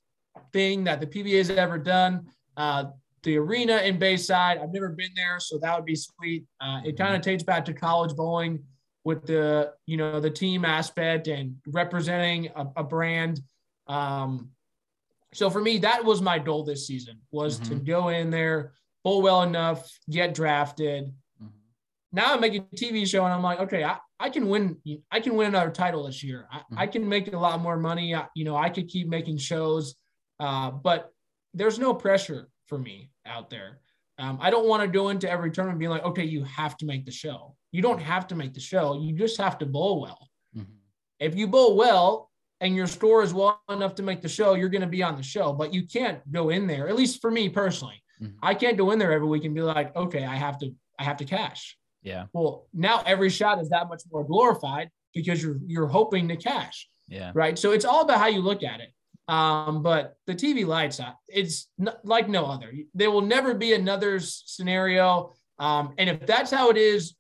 thing 0.52 0.84
that 0.86 1.00
the 1.00 1.06
PBA 1.06 1.38
has 1.38 1.50
ever 1.52 1.78
done. 1.78 2.26
Uh, 2.58 2.86
the 3.24 3.38
arena 3.38 3.78
in 3.78 4.00
Bayside, 4.00 4.58
I've 4.58 4.74
never 4.74 4.90
been 4.90 5.12
there, 5.16 5.40
so 5.40 5.60
that 5.60 5.76
would 5.76 5.86
be 5.86 5.96
sweet. 5.96 6.46
Uh, 6.60 6.82
it 6.84 6.98
kind 6.98 7.16
of 7.16 7.22
takes 7.22 7.44
back 7.44 7.64
to 7.66 7.74
college 7.74 8.16
bowling 8.16 8.64
with 9.04 9.26
the 9.26 9.72
you 9.86 9.98
know 9.98 10.20
the 10.20 10.30
team 10.30 10.66
aspect 10.66 11.28
and 11.28 11.56
representing 11.68 12.50
a, 12.56 12.66
a 12.78 12.84
brand. 12.84 13.40
Um, 13.88 14.50
so 15.34 15.50
for 15.50 15.62
me, 15.62 15.78
that 15.80 16.04
was 16.04 16.22
my 16.22 16.40
goal 16.40 16.64
this 16.64 16.88
season 16.88 17.20
was 17.32 17.60
mm-hmm. 17.60 17.74
to 17.74 17.76
go 17.84 18.10
in 18.10 18.32
there, 18.32 18.74
bowl 19.04 19.22
well 19.22 19.44
enough, 19.44 19.90
get 20.10 20.34
drafted. 20.34 21.06
Mm-hmm. 21.42 21.48
Now 22.12 22.34
I'm 22.34 22.42
making 22.42 22.66
a 22.72 22.76
TV 22.76 23.08
show 23.08 23.24
and 23.24 23.34
I'm 23.34 23.44
like, 23.44 23.60
okay, 23.60 23.84
I, 23.84 23.98
I 24.20 24.30
can 24.30 24.48
win. 24.50 24.78
I 25.12 25.20
can 25.20 25.36
win 25.36 25.48
another 25.48 25.72
title 25.72 26.06
this 26.06 26.24
year. 26.24 26.48
I, 26.52 26.58
mm-hmm. 26.58 26.80
I 26.80 26.88
can 26.88 27.08
make 27.08 27.32
a 27.34 27.38
lot 27.38 27.62
more 27.62 27.78
money. 27.78 28.14
I, 28.14 28.28
you 28.36 28.46
know, 28.46 28.56
I 28.56 28.70
could 28.70 28.88
keep 28.88 29.08
making 29.08 29.38
shows, 29.38 29.96
uh, 30.40 30.72
but 30.72 31.12
there's 31.54 31.80
no 31.80 31.94
pressure 31.94 32.50
for 32.68 32.78
me 32.78 33.12
out 33.26 33.50
there. 33.50 33.80
Um, 34.20 34.38
I 34.42 34.50
don't 34.50 34.68
want 34.68 34.84
to 34.84 34.88
go 34.88 35.10
into 35.10 35.30
every 35.30 35.50
tournament 35.50 35.80
being 35.80 35.92
like, 35.92 36.04
okay, 36.04 36.26
you 36.26 36.44
have 36.44 36.76
to 36.78 36.86
make 36.86 37.06
the 37.06 37.12
show. 37.12 37.56
You 37.72 37.82
don't 37.82 38.02
have 38.02 38.28
to 38.28 38.36
make 38.36 38.54
the 38.54 38.60
show. 38.60 39.00
You 39.02 39.16
just 39.16 39.38
have 39.38 39.58
to 39.60 39.66
bowl 39.66 40.02
well. 40.02 40.30
Mm-hmm. 40.58 40.74
If 41.20 41.36
you 41.36 41.48
bowl 41.48 41.78
well 41.78 42.30
and 42.60 42.76
your 42.76 42.88
score 42.88 43.24
is 43.24 43.34
well 43.34 43.62
enough 43.70 43.96
to 43.96 44.04
make 44.04 44.22
the 44.22 44.28
show, 44.28 44.56
you're 44.56 44.70
going 44.70 44.82
to 44.82 44.88
be 44.88 45.04
on 45.04 45.16
the 45.16 45.24
show. 45.24 45.54
But 45.54 45.74
you 45.74 45.88
can't 45.88 46.20
go 46.32 46.50
in 46.50 46.68
there, 46.68 46.90
at 46.90 46.96
least 46.96 47.22
for 47.22 47.32
me 47.32 47.48
personally. 47.48 48.04
Mm-hmm. 48.22 48.36
I 48.42 48.54
can't 48.54 48.78
go 48.78 48.92
in 48.92 49.00
there 49.00 49.12
every 49.12 49.28
week 49.28 49.46
and 49.46 49.56
be 49.56 49.62
like, 49.62 49.96
okay, 49.96 50.26
I 50.26 50.36
have 50.36 50.58
to, 50.60 50.74
I 50.98 51.04
have 51.04 51.18
to 51.18 51.26
cash. 51.26 51.78
Yeah. 52.02 52.26
Well, 52.34 52.68
now 52.74 53.04
every 53.06 53.30
shot 53.30 53.60
is 53.60 53.70
that 53.70 53.88
much 53.90 54.04
more 54.12 54.24
glorified 54.24 54.90
because 55.14 55.42
you're 55.42 55.58
you're 55.66 55.88
hoping 55.88 56.28
to 56.30 56.38
cash. 56.38 56.88
Yeah. 57.08 57.32
Right. 57.34 57.58
So 57.58 57.72
it's 57.72 57.86
all 57.86 58.02
about 58.02 58.20
how 58.20 58.28
you 58.28 58.42
look 58.42 58.64
at 58.64 58.80
it. 58.80 58.94
Um, 59.28 59.84
but 59.84 60.16
the 60.26 60.34
TV 60.34 60.66
lights, 60.66 61.00
uh, 61.00 61.12
it's 61.28 61.70
like 62.04 62.28
no 62.28 62.46
other. 62.46 62.74
There 62.96 63.12
will 63.12 63.22
never 63.22 63.54
be 63.54 63.74
another 63.74 64.20
scenario. 64.20 65.34
Um, 65.60 65.94
and 65.98 66.10
if 66.10 66.26
that's 66.26 66.50
how 66.50 66.70
it 66.70 66.78
is 66.78 67.16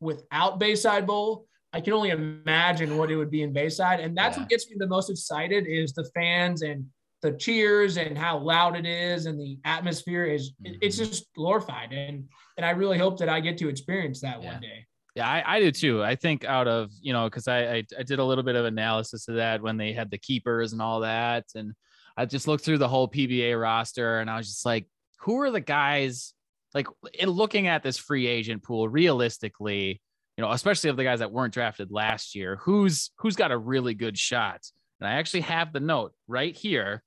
without 0.00 0.58
Bayside 0.58 1.06
Bowl, 1.06 1.46
I 1.72 1.80
can 1.80 1.92
only 1.92 2.10
imagine 2.10 2.96
what 2.96 3.10
it 3.10 3.16
would 3.16 3.30
be 3.30 3.42
in 3.42 3.52
Bayside. 3.52 4.00
And 4.00 4.16
that's 4.16 4.36
yeah. 4.36 4.44
what 4.44 4.50
gets 4.50 4.70
me 4.70 4.76
the 4.78 4.86
most 4.86 5.10
excited 5.10 5.66
is 5.66 5.92
the 5.92 6.04
fans 6.14 6.62
and 6.62 6.86
the 7.22 7.32
cheers 7.32 7.96
and 7.96 8.16
how 8.16 8.38
loud 8.38 8.76
it 8.76 8.86
is 8.86 9.26
and 9.26 9.38
the 9.38 9.58
atmosphere 9.64 10.24
is 10.24 10.52
mm-hmm. 10.52 10.74
it's 10.80 10.96
just 10.96 11.32
glorified 11.34 11.92
and 11.92 12.28
and 12.56 12.66
I 12.66 12.70
really 12.70 12.98
hope 12.98 13.18
that 13.18 13.28
I 13.28 13.40
get 13.40 13.58
to 13.58 13.68
experience 13.68 14.20
that 14.20 14.42
yeah. 14.42 14.52
one 14.52 14.60
day. 14.60 14.86
Yeah, 15.16 15.28
I, 15.28 15.56
I 15.56 15.60
do 15.60 15.72
too. 15.72 16.04
I 16.04 16.14
think 16.14 16.44
out 16.44 16.68
of 16.68 16.90
you 17.00 17.12
know 17.12 17.24
because 17.24 17.48
I, 17.48 17.58
I 17.58 17.84
I 17.98 18.02
did 18.02 18.18
a 18.18 18.24
little 18.24 18.44
bit 18.44 18.56
of 18.56 18.64
analysis 18.64 19.28
of 19.28 19.36
that 19.36 19.62
when 19.62 19.76
they 19.76 19.92
had 19.92 20.10
the 20.10 20.18
keepers 20.18 20.72
and 20.72 20.80
all 20.80 21.00
that, 21.00 21.46
and 21.54 21.72
I 22.16 22.26
just 22.26 22.46
looked 22.46 22.64
through 22.64 22.78
the 22.78 22.88
whole 22.88 23.08
PBA 23.08 23.60
roster 23.60 24.20
and 24.20 24.30
I 24.30 24.36
was 24.36 24.48
just 24.48 24.66
like, 24.66 24.86
who 25.20 25.40
are 25.40 25.50
the 25.50 25.60
guys 25.60 26.32
like 26.74 26.86
in 27.14 27.28
looking 27.28 27.66
at 27.66 27.82
this 27.82 27.98
free 27.98 28.26
agent 28.26 28.62
pool 28.62 28.88
realistically? 28.88 30.00
you 30.40 30.46
know, 30.46 30.52
especially 30.52 30.88
of 30.88 30.96
the 30.96 31.04
guys 31.04 31.18
that 31.18 31.32
weren't 31.32 31.52
drafted 31.52 31.92
last 31.92 32.34
year, 32.34 32.56
who's 32.62 33.10
who's 33.18 33.36
got 33.36 33.52
a 33.52 33.58
really 33.58 33.92
good 33.92 34.16
shot. 34.16 34.62
And 35.00 35.08
I 35.08 35.12
actually 35.14 35.42
have 35.42 35.72
the 35.72 35.80
note 35.80 36.12
right 36.28 36.54
here. 36.54 37.02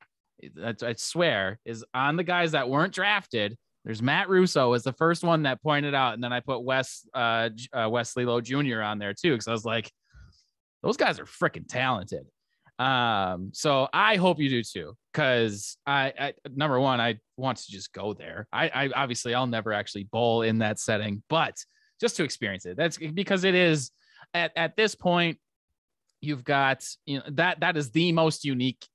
I 0.62 0.93
swear 0.97 1.60
is 1.63 1.86
on 1.93 2.17
the 2.17 2.23
guys 2.23 2.51
that 2.51 2.69
weren't 2.69 2.93
drafted. 2.93 3.58
There's 3.86 4.01
Matt 4.01 4.29
Russo 4.29 4.71
was 4.71 4.84
the 4.84 4.93
first 4.93 5.23
one 5.23 5.43
that 5.43 5.62
pointed 5.62 5.93
out, 5.93 6.13
and 6.13 6.23
then 6.23 6.34
I 6.34 6.39
put 6.39 6.63
Wes 6.63 7.06
uh, 7.13 7.49
uh 7.73 7.89
Wesley 7.89 8.25
Low 8.25 8.41
Jr. 8.41 8.82
on 8.82 8.97
there 8.97 9.13
too 9.13 9.32
because 9.32 9.47
I 9.47 9.51
was 9.51 9.65
like, 9.65 9.91
those 10.82 10.97
guys 10.97 11.19
are 11.19 11.25
freaking 11.25 11.67
talented. 11.67 12.25
Um, 12.79 13.51
so 13.53 13.88
I 13.93 14.15
hope 14.15 14.39
you 14.39 14.49
do 14.49 14.63
too, 14.63 14.97
because 15.12 15.77
I, 15.86 16.13
I, 16.19 16.34
number 16.56 16.79
one, 16.79 16.99
I 16.99 17.19
want 17.38 17.60
to 17.60 17.71
just 17.71 17.93
go 17.93 18.13
there. 18.13 18.47
I, 18.51 18.69
I 18.69 18.89
obviously 18.95 19.36
I'll 19.36 19.47
never 19.47 19.73
actually 19.73 20.06
bowl 20.06 20.41
in 20.41 20.60
that 20.60 20.79
setting, 20.79 21.21
but 21.29 21.56
just 22.01 22.17
to 22.17 22.23
experience 22.23 22.65
it. 22.65 22.75
That's 22.75 22.97
because 22.97 23.43
it 23.43 23.56
is 23.56 23.91
at, 24.34 24.51
at 24.56 24.75
this 24.75 24.95
point, 24.95 25.38
you've 26.24 26.44
got 26.44 26.88
you 27.06 27.18
know 27.20 27.26
that 27.32 27.60
that 27.60 27.76
is 27.76 27.92
the 27.92 28.12
most 28.14 28.46
unique 28.46 28.88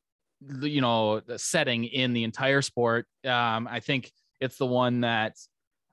you 0.61 0.81
know 0.81 1.21
setting 1.37 1.85
in 1.85 2.13
the 2.13 2.25
entire 2.25 2.63
sport. 2.63 3.07
Um, 3.25 3.69
I 3.71 3.81
think 3.81 4.11
it's 4.41 4.57
the 4.57 4.67
one 4.67 5.03
that 5.03 5.37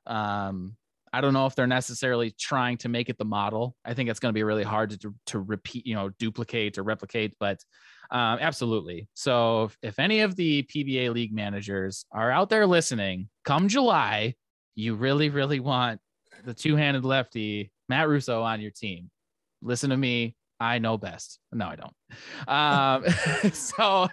um, 0.08 0.78
I 1.12 1.22
don't 1.22 1.34
know 1.34 1.46
if 1.46 1.56
they're 1.56 1.68
necessarily 1.68 2.32
trying 2.32 2.78
to 2.80 2.90
make 2.90 3.10
it 3.10 3.18
the 3.18 3.26
model. 3.26 3.76
I 3.84 3.94
think 3.94 4.10
it's 4.10 4.20
going 4.20 4.32
to 4.32 4.38
be 4.38 4.44
really 4.44 4.64
hard 4.64 5.00
to, 5.02 5.14
to 5.28 5.40
repeat, 5.40 5.86
you 5.88 5.96
know, 5.96 6.10
duplicate 6.20 6.78
or 6.78 6.84
replicate, 6.84 7.34
but 7.40 7.64
um, 8.12 8.38
absolutely. 8.40 9.08
So 9.14 9.64
if, 9.64 9.78
if 9.82 10.00
any 10.00 10.22
of 10.22 10.36
the 10.36 10.64
PBA 10.64 11.14
league 11.14 11.34
managers 11.34 12.06
are 12.12 12.32
out 12.32 12.50
there 12.50 12.68
listening, 12.68 13.30
come 13.46 13.68
July, 13.68 14.36
you 14.76 14.96
really, 14.96 15.30
really 15.30 15.60
want 15.60 16.02
the 16.44 16.54
two 16.54 16.76
handed 16.76 17.06
lefty, 17.06 17.72
Matt 17.90 18.10
Russo, 18.10 18.44
on 18.44 18.62
your 18.62 18.72
team. 18.72 19.10
Listen 19.62 19.90
to 19.90 19.98
me. 19.98 20.36
I 20.60 20.80
know 20.80 20.98
best. 20.98 21.40
No, 21.52 21.68
I 21.68 21.76
don't. 21.76 21.94
Um, 22.48 23.52
so 23.54 24.08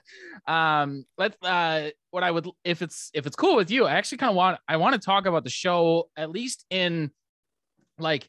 um, 0.46 1.05
let's 1.16 1.37
uh, 1.42 1.90
what 2.11 2.24
I 2.24 2.31
would 2.31 2.48
if 2.64 2.83
it's 2.83 3.11
if 3.14 3.26
it's 3.26 3.37
cool 3.37 3.57
with 3.57 3.70
you, 3.70 3.87
I 3.87 3.92
actually 3.92 4.18
kind 4.18 4.31
of 4.31 4.37
want 4.37 4.59
I 4.66 4.76
want 4.76 4.94
to 4.94 5.00
talk 5.00 5.26
about 5.26 5.44
the 5.44 5.50
show 5.50 6.09
at 6.16 6.31
least 6.31 6.64
in 6.70 7.11
like 7.98 8.28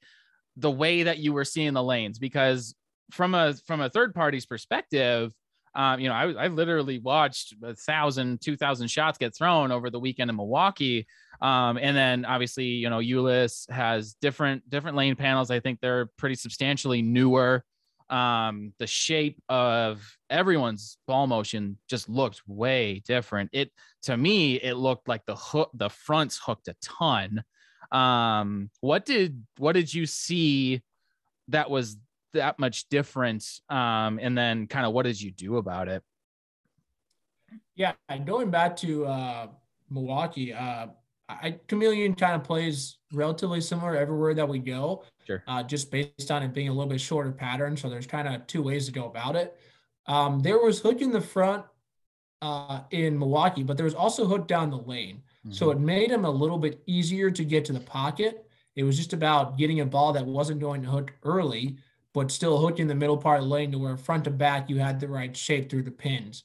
the 0.57 0.71
way 0.71 1.03
that 1.03 1.17
you 1.17 1.33
were 1.33 1.45
seeing 1.45 1.73
the 1.73 1.83
lanes 1.83 2.19
because 2.19 2.75
from 3.11 3.33
a 3.33 3.55
from 3.65 3.81
a 3.81 3.89
third 3.89 4.13
party's 4.13 4.45
perspective, 4.45 5.33
um, 5.75 5.99
you 5.99 6.07
know, 6.07 6.15
I, 6.15 6.31
I 6.31 6.47
literally 6.47 6.99
watched 6.99 7.55
a 7.63 7.75
thousand, 7.75 8.41
two 8.41 8.55
thousand 8.55 8.89
shots 8.89 9.17
get 9.17 9.35
thrown 9.35 9.71
over 9.71 9.89
the 9.89 9.99
weekend 9.99 10.29
in 10.29 10.35
Milwaukee. 10.35 11.07
Um, 11.41 11.77
and 11.77 11.97
then 11.97 12.25
obviously, 12.25 12.65
you 12.65 12.89
know, 12.89 13.01
Dallas 13.01 13.65
has 13.69 14.13
different 14.21 14.69
different 14.69 14.95
lane 14.95 15.15
panels. 15.15 15.49
I 15.49 15.59
think 15.59 15.79
they're 15.81 16.05
pretty 16.17 16.35
substantially 16.35 17.01
newer 17.01 17.65
um 18.13 18.73
the 18.77 18.85
shape 18.85 19.41
of 19.49 20.05
everyone's 20.29 20.97
ball 21.07 21.25
motion 21.25 21.79
just 21.89 22.07
looked 22.07 22.41
way 22.47 23.01
different. 23.07 23.49
It 23.53 23.71
to 24.03 24.15
me 24.15 24.55
it 24.55 24.75
looked 24.75 25.07
like 25.07 25.25
the 25.25 25.35
hook 25.35 25.71
the 25.73 25.89
fronts 25.89 26.39
hooked 26.43 26.67
a 26.67 26.75
ton. 26.81 27.43
Um 27.91 28.69
what 28.81 29.05
did 29.05 29.43
what 29.57 29.73
did 29.73 29.91
you 29.91 30.05
see 30.05 30.83
that 31.47 31.71
was 31.71 31.97
that 32.33 32.59
much 32.59 32.87
different? 32.89 33.43
Um 33.67 34.19
and 34.21 34.37
then 34.37 34.67
kind 34.67 34.85
of 34.85 34.93
what 34.93 35.03
did 35.03 35.19
you 35.19 35.31
do 35.31 35.57
about 35.57 35.87
it? 35.87 36.03
Yeah 37.75 37.93
going 38.25 38.51
back 38.51 38.75
to 38.77 39.07
uh 39.07 39.47
milwaukee 39.89 40.53
uh 40.53 40.87
I 41.29 41.57
chameleon 41.67 42.13
kind 42.13 42.35
of 42.35 42.43
plays 42.43 42.97
relatively 43.11 43.61
similar 43.61 43.95
everywhere 43.95 44.35
that 44.35 44.47
we 44.47 44.59
go. 44.59 45.03
Sure. 45.25 45.43
Uh, 45.47 45.63
just 45.63 45.91
based 45.91 46.31
on 46.31 46.43
it 46.43 46.53
being 46.53 46.69
a 46.69 46.73
little 46.73 46.89
bit 46.89 47.01
shorter 47.01 47.31
pattern. 47.31 47.77
So 47.77 47.89
there's 47.89 48.07
kind 48.07 48.27
of 48.27 48.45
two 48.47 48.61
ways 48.61 48.85
to 48.87 48.91
go 48.91 49.05
about 49.05 49.35
it. 49.35 49.57
Um, 50.05 50.41
there 50.41 50.59
was 50.59 50.79
hook 50.79 51.01
in 51.01 51.11
the 51.11 51.21
front 51.21 51.65
uh, 52.41 52.81
in 52.91 53.17
Milwaukee, 53.17 53.63
but 53.63 53.77
there 53.77 53.85
was 53.85 53.95
also 53.95 54.25
hook 54.25 54.47
down 54.47 54.69
the 54.69 54.77
lane. 54.77 55.23
Mm-hmm. 55.45 55.53
So 55.53 55.71
it 55.71 55.79
made 55.79 56.11
him 56.11 56.25
a 56.25 56.29
little 56.29 56.57
bit 56.57 56.83
easier 56.85 57.31
to 57.31 57.43
get 57.45 57.65
to 57.65 57.73
the 57.73 57.79
pocket. 57.79 58.45
It 58.75 58.83
was 58.83 58.97
just 58.97 59.13
about 59.13 59.57
getting 59.57 59.79
a 59.79 59.85
ball 59.85 60.13
that 60.13 60.25
wasn't 60.25 60.59
going 60.59 60.81
to 60.83 60.89
hook 60.89 61.13
early, 61.23 61.77
but 62.13 62.31
still 62.31 62.57
hook 62.57 62.79
in 62.79 62.87
the 62.87 62.95
middle 62.95 63.17
part 63.17 63.39
of 63.39 63.45
the 63.45 63.53
lane 63.53 63.71
to 63.71 63.79
where 63.79 63.97
front 63.97 64.25
to 64.25 64.29
back 64.29 64.69
you 64.69 64.77
had 64.77 64.99
the 64.99 65.07
right 65.07 65.35
shape 65.35 65.69
through 65.69 65.83
the 65.83 65.91
pins. 65.91 66.43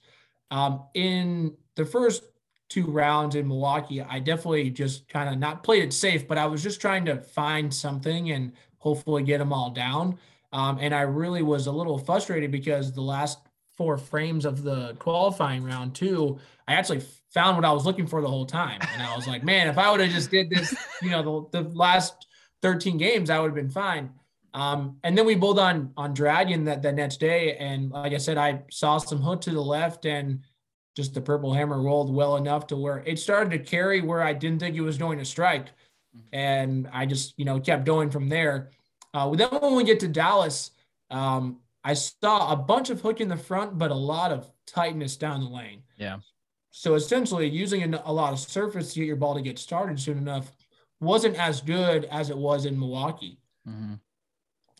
Um, 0.51 0.85
in 0.95 1.57
the 1.75 1.85
first 1.85 2.25
two 2.69 2.85
rounds 2.85 3.35
in 3.35 3.49
Milwaukee, 3.49 4.03
I 4.03 4.19
definitely 4.19 4.71
just 4.71 5.09
kind 5.09 5.29
of 5.29 5.39
not 5.39 5.63
played 5.63 5.83
it 5.83 5.93
safe, 5.93 6.29
but 6.29 6.39
I 6.39 6.47
was 6.47 6.63
just 6.63 6.81
trying 6.81 7.05
to 7.07 7.17
find 7.17 7.73
something 7.73 8.31
and 8.31 8.53
hopefully 8.79 9.23
get 9.23 9.39
them 9.39 9.53
all 9.53 9.71
down. 9.71 10.19
Um, 10.53 10.79
and 10.81 10.95
I 10.95 11.03
really 11.03 11.43
was 11.43 11.67
a 11.67 11.73
little 11.73 11.99
frustrated 11.99 12.51
because 12.51 12.93
the 12.93 13.03
last 13.03 13.39
four 13.77 13.97
frames 13.97 14.45
of 14.45 14.63
the 14.63 14.95
qualifying 14.99 15.63
round 15.63 15.95
two, 15.95 16.39
I 16.67 16.75
actually 16.75 17.03
found 17.33 17.57
what 17.57 17.65
I 17.65 17.73
was 17.73 17.87
looking 17.87 18.07
for 18.07 18.21
the 18.21 18.29
whole 18.29 18.47
time. 18.47 18.81
And 18.93 19.03
I 19.03 19.15
was 19.15 19.29
like, 19.29 19.45
man, 19.45 19.69
if 19.69 19.79
I 19.79 19.91
would 19.91 20.01
have 20.01 20.11
just 20.11 20.31
did 20.31 20.51
this, 20.51 20.75
you 21.03 21.11
know, 21.11 21.49
the, 21.53 21.63
the 21.63 21.69
last 21.71 22.27
13 22.63 22.97
games, 22.97 23.31
I 23.31 23.39
would 23.39 23.49
have 23.49 23.55
been 23.55 23.71
fine. 23.71 24.11
Um, 24.55 24.97
and 25.05 25.17
then 25.17 25.27
we 25.27 25.35
bowled 25.35 25.59
on 25.59 25.93
on 25.97 26.15
Dragon 26.15 26.65
that, 26.65 26.83
that 26.83 26.95
next 26.95 27.21
day. 27.21 27.57
And 27.57 27.91
like 27.91 28.13
I 28.13 28.19
said, 28.19 28.39
I 28.39 28.63
saw 28.71 28.99
some 28.99 29.21
hook 29.21 29.43
to 29.43 29.51
the 29.51 29.61
left 29.61 30.07
and 30.07 30.41
just 30.97 31.15
the 31.15 31.21
purple 31.21 31.53
hammer 31.53 31.81
rolled 31.81 32.13
well 32.13 32.37
enough 32.37 32.67
to 32.69 32.77
where 32.77 33.05
it 33.07 33.19
started 33.19 33.51
to 33.51 33.59
carry 33.59 34.01
where 34.01 34.23
I 34.23 34.33
didn't 34.33 34.59
think 34.59 34.75
it 34.75 34.81
was 34.81 34.99
going 34.99 35.19
to 35.19 35.25
strike. 35.25 35.69
Mm-hmm. 36.17 36.35
And 36.35 36.89
I 36.93 37.07
just, 37.07 37.35
you 37.39 37.45
know, 37.45 37.61
kept 37.61 37.85
going 37.85 38.11
from 38.11 38.29
there. 38.29 38.71
Uh, 39.15 39.31
then 39.35 39.49
when 39.49 39.75
we 39.75 39.85
get 39.85 40.01
to 40.01 40.09
Dallas, 40.09 40.71
um, 41.11 41.61
I 41.85 41.95
saw 41.95 42.53
a 42.53 42.57
bunch 42.57 42.91
of 42.91 43.01
hook 43.01 43.21
in 43.21 43.29
the 43.29 43.37
front, 43.37 43.79
but 43.79 43.91
a 43.91 43.95
lot 43.95 44.33
of 44.33 44.51
tightness 44.67 45.17
down 45.17 45.41
the 45.41 45.49
lane. 45.49 45.83
Yeah. 45.97 46.19
So 46.71 46.95
essentially, 46.95 47.49
using 47.49 47.95
a, 47.95 48.03
a 48.05 48.13
lot 48.13 48.33
of 48.33 48.39
surface 48.39 48.93
to 48.93 49.01
get 49.01 49.07
your 49.07 49.17
ball 49.17 49.35
to 49.35 49.43
get 49.43 49.59
started 49.59 49.99
soon 49.99 50.19
enough 50.19 50.53
wasn't 51.01 51.37
as 51.37 51.61
good 51.61 52.05
as 52.07 52.31
it 52.31 52.37
was 52.37 52.67
in 52.67 52.79
Milwaukee. 52.79 53.39
Mm-hmm. 53.69 53.95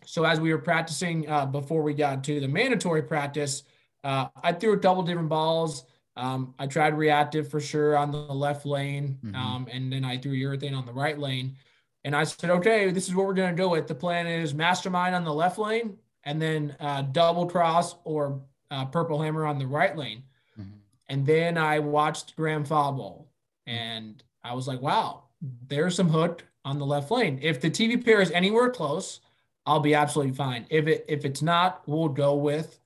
So 0.05 0.23
as 0.23 0.39
we 0.39 0.51
were 0.51 0.59
practicing 0.59 1.29
uh, 1.29 1.45
before 1.45 1.83
we 1.83 1.93
got 1.93 2.23
to 2.25 2.39
the 2.39 2.47
mandatory 2.47 3.03
practice, 3.03 3.63
uh, 4.03 4.27
I 4.41 4.53
threw 4.53 4.73
a 4.73 4.79
couple 4.79 5.03
different 5.03 5.29
balls. 5.29 5.85
Um, 6.19 6.53
I 6.59 6.67
tried 6.67 6.97
reactive 6.97 7.49
for 7.49 7.61
sure 7.61 7.95
on 7.95 8.11
the 8.11 8.17
left 8.17 8.65
lane, 8.65 9.17
mm-hmm. 9.23 9.35
um, 9.35 9.67
and 9.71 9.91
then 9.91 10.03
I 10.03 10.17
threw 10.17 10.33
urethane 10.33 10.77
on 10.77 10.85
the 10.85 10.91
right 10.91 11.17
lane. 11.17 11.55
And 12.03 12.15
I 12.15 12.25
said, 12.25 12.49
okay, 12.49 12.91
this 12.91 13.07
is 13.07 13.15
what 13.15 13.25
we're 13.25 13.33
going 13.33 13.55
to 13.55 13.61
do 13.61 13.73
it. 13.75 13.87
The 13.87 13.95
plan 13.95 14.27
is 14.27 14.53
mastermind 14.53 15.15
on 15.15 15.23
the 15.23 15.33
left 15.33 15.57
lane 15.57 15.97
and 16.23 16.41
then 16.41 16.75
uh, 16.79 17.03
double 17.03 17.45
cross 17.45 17.95
or 18.03 18.41
uh, 18.71 18.85
purple 18.85 19.21
hammer 19.21 19.45
on 19.45 19.59
the 19.59 19.67
right 19.67 19.95
lane. 19.95 20.23
Mm-hmm. 20.59 20.77
And 21.07 21.25
then 21.25 21.57
I 21.57 21.79
watched 21.79 22.35
Graham 22.35 22.63
Fauble 22.63 23.27
and 23.65 24.21
I 24.43 24.53
was 24.53 24.67
like, 24.67 24.81
wow, 24.81 25.23
there's 25.67 25.95
some 25.95 26.09
hook 26.09 26.45
on 26.65 26.79
the 26.79 26.85
left 26.85 27.11
lane. 27.11 27.39
If 27.41 27.61
the 27.61 27.69
TV 27.69 28.03
pair 28.03 28.21
is 28.21 28.31
anywhere 28.31 28.69
close, 28.69 29.21
I'll 29.65 29.79
be 29.79 29.95
absolutely 29.95 30.33
fine. 30.33 30.65
If 30.69 30.87
it 30.87 31.05
if 31.07 31.25
it's 31.25 31.41
not, 31.41 31.83
we'll 31.85 32.09
go 32.09 32.35
with 32.35 32.79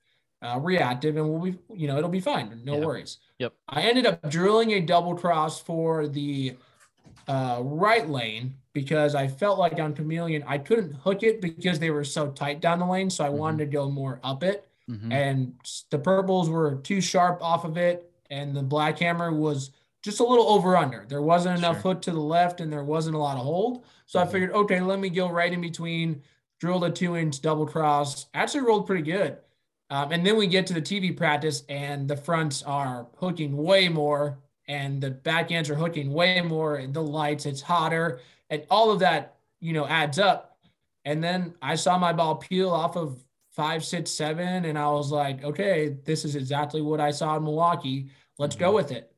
uh, 0.44 0.58
reactive 0.58 1.16
and 1.16 1.28
we'll 1.28 1.40
be, 1.40 1.58
you 1.74 1.88
know, 1.88 1.96
it'll 1.96 2.10
be 2.10 2.20
fine. 2.20 2.60
No 2.64 2.78
yeah. 2.78 2.86
worries. 2.86 3.18
Yep. 3.38 3.54
I 3.68 3.82
ended 3.82 4.06
up 4.06 4.28
drilling 4.30 4.72
a 4.72 4.80
double 4.80 5.14
cross 5.14 5.60
for 5.60 6.06
the 6.06 6.56
uh, 7.26 7.60
right 7.62 8.08
lane 8.08 8.54
because 8.74 9.14
I 9.14 9.26
felt 9.26 9.58
like 9.58 9.78
on 9.80 9.94
Chameleon, 9.94 10.44
I 10.46 10.58
couldn't 10.58 10.92
hook 10.92 11.22
it 11.22 11.40
because 11.40 11.78
they 11.78 11.90
were 11.90 12.04
so 12.04 12.30
tight 12.30 12.60
down 12.60 12.78
the 12.78 12.86
lane. 12.86 13.08
So 13.08 13.24
I 13.24 13.28
mm-hmm. 13.28 13.38
wanted 13.38 13.58
to 13.58 13.66
go 13.66 13.90
more 13.90 14.20
up 14.22 14.42
it. 14.42 14.68
Mm-hmm. 14.90 15.12
And 15.12 15.54
the 15.90 15.98
purples 15.98 16.50
were 16.50 16.74
too 16.76 17.00
sharp 17.00 17.42
off 17.42 17.64
of 17.64 17.78
it. 17.78 18.10
And 18.30 18.54
the 18.54 18.62
black 18.62 18.98
hammer 18.98 19.32
was 19.32 19.70
just 20.02 20.20
a 20.20 20.24
little 20.24 20.48
over 20.48 20.76
under. 20.76 21.06
There 21.08 21.22
wasn't 21.22 21.58
enough 21.58 21.76
sure. 21.80 21.94
hook 21.94 22.02
to 22.02 22.10
the 22.10 22.20
left 22.20 22.60
and 22.60 22.70
there 22.70 22.84
wasn't 22.84 23.16
a 23.16 23.18
lot 23.18 23.38
of 23.38 23.44
hold. 23.44 23.84
So 24.06 24.18
mm-hmm. 24.18 24.28
I 24.28 24.32
figured, 24.32 24.52
okay, 24.52 24.80
let 24.80 24.98
me 24.98 25.08
go 25.08 25.30
right 25.30 25.52
in 25.52 25.62
between, 25.62 26.22
drill 26.60 26.84
a 26.84 26.90
two 26.90 27.16
inch 27.16 27.40
double 27.40 27.66
cross. 27.66 28.26
Actually 28.34 28.64
rolled 28.64 28.86
pretty 28.86 29.02
good. 29.02 29.38
Um, 29.90 30.12
and 30.12 30.26
then 30.26 30.36
we 30.36 30.46
get 30.46 30.66
to 30.68 30.74
the 30.74 30.82
TV 30.82 31.16
practice, 31.16 31.62
and 31.68 32.08
the 32.08 32.16
fronts 32.16 32.62
are 32.62 33.06
hooking 33.16 33.56
way 33.56 33.88
more, 33.88 34.38
and 34.66 35.00
the 35.00 35.10
backends 35.10 35.68
are 35.68 35.74
hooking 35.74 36.12
way 36.12 36.40
more, 36.40 36.76
and 36.76 36.94
the 36.94 37.02
lights, 37.02 37.46
it's 37.46 37.60
hotter, 37.60 38.20
and 38.50 38.64
all 38.70 38.90
of 38.90 39.00
that, 39.00 39.36
you 39.60 39.72
know, 39.72 39.86
adds 39.86 40.18
up. 40.18 40.58
And 41.04 41.22
then 41.22 41.54
I 41.60 41.74
saw 41.74 41.98
my 41.98 42.12
ball 42.12 42.36
peel 42.36 42.70
off 42.70 42.96
of 42.96 43.22
five, 43.50 43.84
six, 43.84 44.10
seven, 44.10 44.64
and 44.64 44.78
I 44.78 44.88
was 44.88 45.12
like, 45.12 45.44
okay, 45.44 45.96
this 46.04 46.24
is 46.24 46.34
exactly 46.34 46.80
what 46.80 47.00
I 47.00 47.10
saw 47.10 47.36
in 47.36 47.44
Milwaukee. 47.44 48.08
Let's 48.38 48.56
mm-hmm. 48.56 48.64
go 48.64 48.74
with 48.74 48.90
it. 48.90 49.12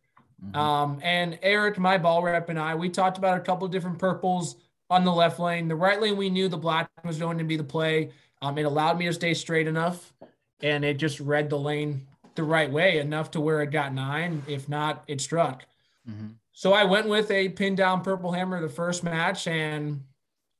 Mm-hmm. 0.44 0.56
Um, 0.56 0.98
and 1.02 1.38
Eric, 1.42 1.78
my 1.78 1.96
ball 1.96 2.22
rep, 2.22 2.48
and 2.48 2.58
I, 2.58 2.74
we 2.74 2.90
talked 2.90 3.18
about 3.18 3.38
a 3.38 3.40
couple 3.40 3.64
of 3.64 3.72
different 3.72 3.98
purples 3.98 4.56
on 4.90 5.04
the 5.04 5.12
left 5.12 5.38
lane. 5.38 5.68
The 5.68 5.76
right 5.76 6.00
lane, 6.00 6.16
we 6.16 6.28
knew 6.28 6.48
the 6.48 6.58
black 6.58 6.90
was 7.04 7.18
going 7.18 7.38
to 7.38 7.44
be 7.44 7.56
the 7.56 7.64
play. 7.64 8.10
Um, 8.42 8.58
it 8.58 8.64
allowed 8.64 8.98
me 8.98 9.06
to 9.06 9.12
stay 9.12 9.32
straight 9.32 9.66
enough 9.68 10.12
and 10.60 10.84
it 10.84 10.94
just 10.94 11.20
read 11.20 11.50
the 11.50 11.58
lane 11.58 12.06
the 12.34 12.44
right 12.44 12.70
way 12.70 12.98
enough 12.98 13.30
to 13.32 13.40
where 13.40 13.62
it 13.62 13.70
got 13.70 13.94
nine. 13.94 14.42
If 14.46 14.68
not, 14.68 15.04
it 15.06 15.20
struck. 15.20 15.64
Mm-hmm. 16.08 16.28
So 16.52 16.72
I 16.72 16.84
went 16.84 17.08
with 17.08 17.30
a 17.30 17.48
pin 17.50 17.74
down 17.74 18.02
purple 18.02 18.32
hammer 18.32 18.60
the 18.60 18.68
first 18.68 19.04
match 19.04 19.46
and 19.46 20.02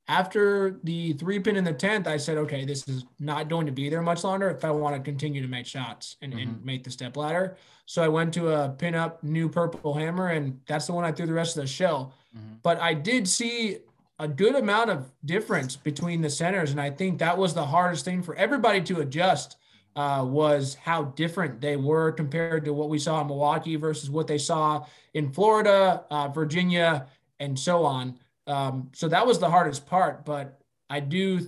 after 0.07 0.79
the 0.83 1.13
three 1.13 1.39
pin 1.39 1.57
in 1.57 1.63
the 1.63 1.73
10th, 1.73 2.07
I 2.07 2.17
said, 2.17 2.37
okay, 2.37 2.63
this 2.63 2.87
is 2.87 3.05
not 3.19 3.49
going 3.49 3.65
to 3.65 3.73
be 3.73 3.89
there 3.89 4.01
much 4.01 4.23
longer 4.23 4.49
if 4.49 4.63
I 4.63 4.71
want 4.71 4.95
to 4.95 5.01
continue 5.01 5.41
to 5.41 5.47
make 5.47 5.65
shots 5.65 6.15
and, 6.21 6.31
mm-hmm. 6.31 6.41
and 6.41 6.65
make 6.65 6.83
the 6.83 6.91
step 6.91 7.17
ladder. 7.17 7.57
So 7.85 8.01
I 8.01 8.07
went 8.07 8.33
to 8.35 8.49
a 8.49 8.69
pin 8.69 8.95
up 8.95 9.21
new 9.23 9.49
purple 9.49 9.93
hammer, 9.93 10.29
and 10.29 10.59
that's 10.65 10.87
the 10.87 10.93
one 10.93 11.03
I 11.03 11.11
threw 11.11 11.25
the 11.25 11.33
rest 11.33 11.57
of 11.57 11.63
the 11.63 11.67
show. 11.67 12.13
Mm-hmm. 12.35 12.55
But 12.63 12.79
I 12.79 12.93
did 12.93 13.27
see 13.27 13.79
a 14.19 14.27
good 14.27 14.55
amount 14.55 14.89
of 14.89 15.11
difference 15.25 15.75
between 15.75 16.21
the 16.21 16.29
centers. 16.29 16.71
And 16.71 16.81
I 16.81 16.89
think 16.89 17.19
that 17.19 17.37
was 17.37 17.53
the 17.53 17.65
hardest 17.65 18.05
thing 18.05 18.23
for 18.23 18.35
everybody 18.35 18.81
to 18.81 19.01
adjust 19.01 19.57
uh, 19.97 20.23
was 20.23 20.75
how 20.75 21.03
different 21.03 21.59
they 21.59 21.75
were 21.75 22.11
compared 22.11 22.63
to 22.63 22.71
what 22.71 22.87
we 22.87 22.99
saw 22.99 23.19
in 23.21 23.27
Milwaukee 23.27 23.75
versus 23.75 24.11
what 24.11 24.27
they 24.27 24.37
saw 24.37 24.85
in 25.15 25.31
Florida, 25.31 26.05
uh, 26.11 26.27
Virginia, 26.27 27.07
and 27.39 27.57
so 27.57 27.83
on. 27.83 28.19
Um, 28.45 28.91
so 28.93 29.07
that 29.07 29.25
was 29.25 29.39
the 29.39 29.49
hardest 29.49 29.87
part. 29.87 30.23
But 30.23 30.61
I 30.87 30.99
do 30.99 31.41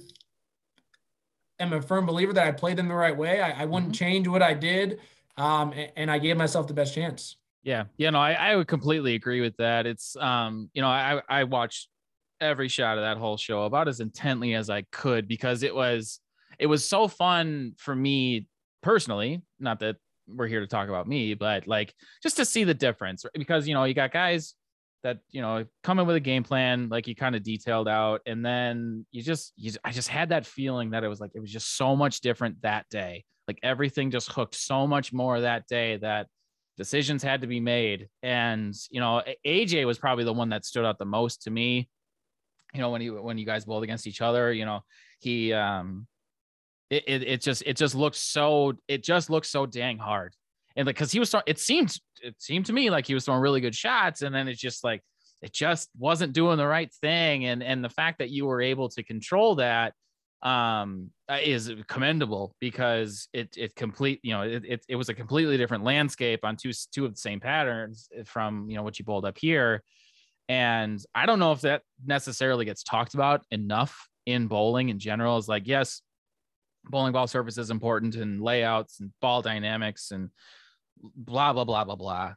am 1.60 1.74
a 1.74 1.82
firm 1.82 2.08
believer 2.08 2.34
that 2.34 2.48
I 2.48 2.52
played 2.52 2.78
them 2.78 2.88
the 2.88 2.96
right 2.96 3.16
way. 3.16 3.40
I, 3.40 3.62
I 3.62 3.66
wouldn't 3.66 3.92
mm-hmm. 3.92 4.04
change 4.04 4.28
what 4.28 4.42
I 4.42 4.56
did, 4.56 5.00
um, 5.38 5.72
and, 5.74 5.92
and, 5.96 6.12
I 6.12 6.18
gave 6.18 6.36
myself 6.36 6.68
the 6.68 6.74
best 6.74 6.96
chance. 6.96 7.36
Yeah, 7.62 7.84
yeah, 7.98 8.10
no, 8.10 8.20
I, 8.20 8.34
I 8.34 8.56
would 8.56 8.68
completely 8.68 9.14
agree 9.14 9.42
with 9.42 9.56
that. 9.58 9.86
It's, 9.86 10.16
um, 10.16 10.72
you 10.74 10.82
know, 10.82 10.88
I 10.88 11.22
I 11.30 11.44
watched 11.44 11.88
every 12.42 12.68
shot 12.68 12.98
of 12.98 13.04
that 13.04 13.18
whole 13.18 13.38
show 13.38 13.64
about 13.64 13.88
as 13.88 14.00
intently 14.00 14.56
as 14.56 14.72
I 14.72 14.82
could 14.92 15.28
because 15.28 15.62
it 15.62 15.76
was 15.76 16.20
it 16.60 16.68
was 16.68 16.88
so 16.88 17.08
fun 17.08 17.74
for 17.78 17.96
me 17.96 18.48
personally. 18.82 19.42
Not 19.60 19.80
that 19.80 19.98
we're 20.28 20.48
here 20.48 20.60
to 20.60 20.68
talk 20.68 20.90
about 20.90 21.08
me, 21.08 21.34
but 21.34 21.68
like 21.68 21.94
just 22.22 22.38
to 22.38 22.46
see 22.46 22.64
the 22.64 22.74
difference 22.74 23.26
because 23.34 23.68
you 23.68 23.74
know 23.74 23.84
you 23.86 23.94
got 23.94 24.12
guys 24.12 24.54
that 25.04 25.20
you 25.30 25.42
know 25.42 25.66
come 25.84 26.00
in 26.00 26.08
with 26.08 26.16
a 26.16 26.22
game 26.22 26.44
plan 26.44 26.90
like 26.90 27.08
you 27.08 27.16
kind 27.16 27.36
of 27.36 27.44
detailed 27.44 27.88
out 27.88 28.22
and 28.26 28.46
then 28.46 29.06
you 29.12 29.22
just 29.22 29.54
you 29.56 29.72
i 29.86 29.92
just 29.92 30.10
had 30.10 30.30
that 30.30 30.46
feeling 30.46 30.90
that 30.90 31.06
it 31.06 31.08
was 31.08 31.22
like 31.22 31.32
it 31.34 31.40
was 31.40 31.52
just 31.52 31.78
so 31.78 31.96
much 31.96 32.22
different 32.22 32.62
that 32.62 32.88
day. 32.90 33.24
Like 33.48 33.60
everything 33.64 34.12
just 34.12 34.32
hooked 34.32 34.54
so 34.54 34.86
much 34.86 35.12
more 35.12 35.42
that 35.42 35.66
day 35.68 35.98
that 35.98 36.28
decisions 36.78 37.24
had 37.24 37.42
to 37.42 37.48
be 37.48 37.60
made. 37.60 38.08
And 38.22 38.76
you 38.92 39.00
know 39.00 39.24
EJ 39.46 39.88
was 39.88 39.98
probably 39.98 40.26
the 40.26 40.34
one 40.34 40.50
that 40.50 40.66
stood 40.66 40.86
out 40.86 41.00
the 41.00 41.06
most 41.06 41.44
to 41.44 41.50
me. 41.50 41.90
You 42.74 42.82
know 42.82 42.92
when 42.92 43.02
you 43.02 43.16
when 43.22 43.38
you 43.38 43.46
guys 43.46 43.66
bowled 43.66 43.84
against 43.84 44.06
each 44.06 44.22
other 44.22 44.54
you 44.54 44.66
know 44.66 44.82
he 45.20 45.54
um 45.54 46.08
it, 46.90 47.04
it, 47.08 47.24
it 47.24 47.42
just 47.42 47.64
it 47.66 47.78
just 47.78 47.96
looks 47.96 48.20
so 48.20 48.74
it 48.88 49.04
just 49.04 49.30
looks 49.30 49.50
so 49.50 49.66
dang 49.66 49.98
hard 49.98 50.36
and 50.76 50.86
like 50.86 50.96
because 50.96 51.12
he 51.12 51.20
was 51.20 51.34
it 51.46 51.60
seemed 51.60 51.96
it 52.22 52.36
seemed 52.40 52.66
to 52.66 52.74
me 52.74 52.90
like 52.90 53.06
he 53.06 53.14
was 53.14 53.26
throwing 53.26 53.42
really 53.42 53.62
good 53.62 53.76
shots 53.76 54.22
and 54.22 54.34
then 54.34 54.48
it's 54.48 54.60
just 54.60 54.84
like 54.84 55.02
it 55.42 55.54
just 55.54 55.90
wasn't 55.98 56.34
doing 56.34 56.58
the 56.58 56.68
right 56.68 56.94
thing 57.02 57.46
and 57.46 57.64
and 57.64 57.84
the 57.84 57.90
fact 57.90 58.20
that 58.20 58.30
you 58.30 58.46
were 58.46 58.62
able 58.62 58.90
to 58.90 59.04
control 59.04 59.56
that 59.56 59.94
um 60.42 61.12
is 61.44 61.72
commendable 61.88 62.56
because 62.60 63.28
it 63.34 63.56
it 63.58 63.76
complete 63.76 64.20
you 64.24 64.34
know 64.34 64.42
it, 64.42 64.64
it, 64.66 64.86
it 64.88 64.96
was 64.96 65.10
a 65.10 65.14
completely 65.14 65.58
different 65.58 65.84
landscape 65.84 66.40
on 66.44 66.56
two 66.56 66.72
two 66.94 67.06
of 67.06 67.12
the 67.12 67.20
same 67.20 67.40
patterns 67.40 68.08
from 68.26 68.70
you 68.70 68.78
know 68.78 68.84
what 68.84 68.98
you 68.98 69.06
bowled 69.06 69.26
up 69.26 69.38
here 69.38 69.84
and 70.50 71.00
I 71.14 71.28
don't 71.28 71.38
know 71.38 71.52
if 71.52 71.62
that 71.62 71.84
necessarily 72.04 72.66
gets 72.66 72.82
talked 72.84 73.14
about 73.14 73.46
enough 73.52 74.10
in 74.26 74.48
bowling 74.48 74.90
in 74.90 74.98
general. 74.98 75.38
Is 75.38 75.48
like, 75.48 75.68
yes, 75.68 76.02
bowling 76.86 77.14
ball 77.14 77.28
surface 77.28 77.58
is 77.58 77.72
important 77.72 78.16
and 78.16 78.42
layouts 78.42 79.00
and 79.00 79.12
ball 79.22 79.42
dynamics 79.42 80.12
and 80.12 80.30
blah, 81.02 81.54
blah, 81.54 81.64
blah, 81.64 81.84
blah, 81.84 81.96
blah. 81.96 82.34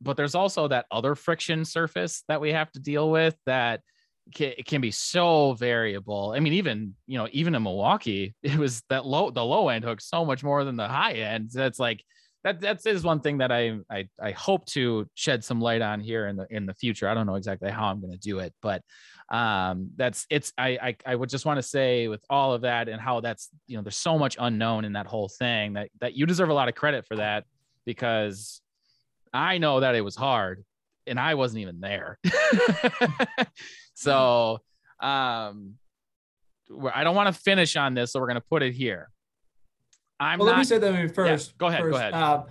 But 0.00 0.16
there's 0.16 0.34
also 0.34 0.68
that 0.68 0.86
other 0.90 1.14
friction 1.14 1.64
surface 1.64 2.24
that 2.28 2.40
we 2.40 2.52
have 2.52 2.70
to 2.72 2.80
deal 2.80 3.10
with 3.10 3.36
that 3.46 3.80
can, 4.34 4.52
can 4.66 4.80
be 4.80 4.90
so 4.90 5.54
variable. 5.54 6.32
I 6.36 6.40
mean, 6.40 6.54
even, 6.54 6.94
you 7.06 7.18
know, 7.18 7.28
even 7.32 7.54
in 7.54 7.62
Milwaukee, 7.62 8.34
it 8.42 8.56
was 8.56 8.82
that 8.88 9.06
low, 9.06 9.30
the 9.30 9.44
low 9.44 9.68
end 9.68 9.84
hook 9.84 10.00
so 10.00 10.24
much 10.24 10.42
more 10.42 10.64
than 10.64 10.76
the 10.76 10.88
high 10.88 11.12
end. 11.12 11.50
That's 11.52 11.78
like, 11.78 12.04
that 12.44 12.60
that 12.60 12.84
is 12.84 13.04
one 13.04 13.20
thing 13.20 13.38
that 13.38 13.52
I, 13.52 13.78
I 13.88 14.08
I 14.20 14.32
hope 14.32 14.66
to 14.66 15.08
shed 15.14 15.44
some 15.44 15.60
light 15.60 15.80
on 15.80 16.00
here 16.00 16.26
in 16.26 16.36
the 16.36 16.46
in 16.50 16.66
the 16.66 16.74
future. 16.74 17.08
I 17.08 17.14
don't 17.14 17.26
know 17.26 17.36
exactly 17.36 17.70
how 17.70 17.86
I'm 17.86 18.00
going 18.00 18.12
to 18.12 18.18
do 18.18 18.40
it, 18.40 18.52
but 18.60 18.82
um, 19.32 19.88
that's 19.96 20.26
it's 20.28 20.52
I, 20.58 20.78
I 20.82 20.96
I 21.06 21.14
would 21.14 21.30
just 21.30 21.46
want 21.46 21.56
to 21.56 21.62
say 21.62 22.06
with 22.06 22.22
all 22.28 22.52
of 22.52 22.60
that 22.62 22.90
and 22.90 23.00
how 23.00 23.20
that's 23.20 23.48
you 23.66 23.76
know 23.76 23.82
there's 23.82 23.96
so 23.96 24.18
much 24.18 24.36
unknown 24.38 24.84
in 24.84 24.92
that 24.92 25.06
whole 25.06 25.28
thing 25.28 25.72
that 25.72 25.88
that 26.00 26.14
you 26.14 26.26
deserve 26.26 26.50
a 26.50 26.54
lot 26.54 26.68
of 26.68 26.74
credit 26.74 27.06
for 27.06 27.16
that 27.16 27.44
because 27.86 28.60
I 29.32 29.56
know 29.56 29.80
that 29.80 29.94
it 29.94 30.02
was 30.02 30.14
hard 30.14 30.62
and 31.06 31.18
I 31.18 31.34
wasn't 31.34 31.62
even 31.62 31.80
there. 31.80 32.18
so 33.94 34.58
um 35.00 35.76
I 36.92 37.02
don't 37.02 37.16
want 37.16 37.34
to 37.34 37.40
finish 37.40 37.74
on 37.76 37.94
this, 37.94 38.12
so 38.12 38.20
we're 38.20 38.28
going 38.28 38.36
to 38.36 38.46
put 38.48 38.62
it 38.62 38.72
here. 38.72 39.10
I'm 40.20 40.38
well, 40.38 40.46
not, 40.46 40.52
let 40.52 40.58
me 40.58 40.64
say 40.64 40.78
that 40.78 41.14
first. 41.14 41.48
Yeah, 41.48 41.54
go 41.58 41.66
ahead. 41.66 41.80
First. 41.80 41.92
Go 41.92 41.98
ahead. 41.98 42.14
Uh, 42.14 42.44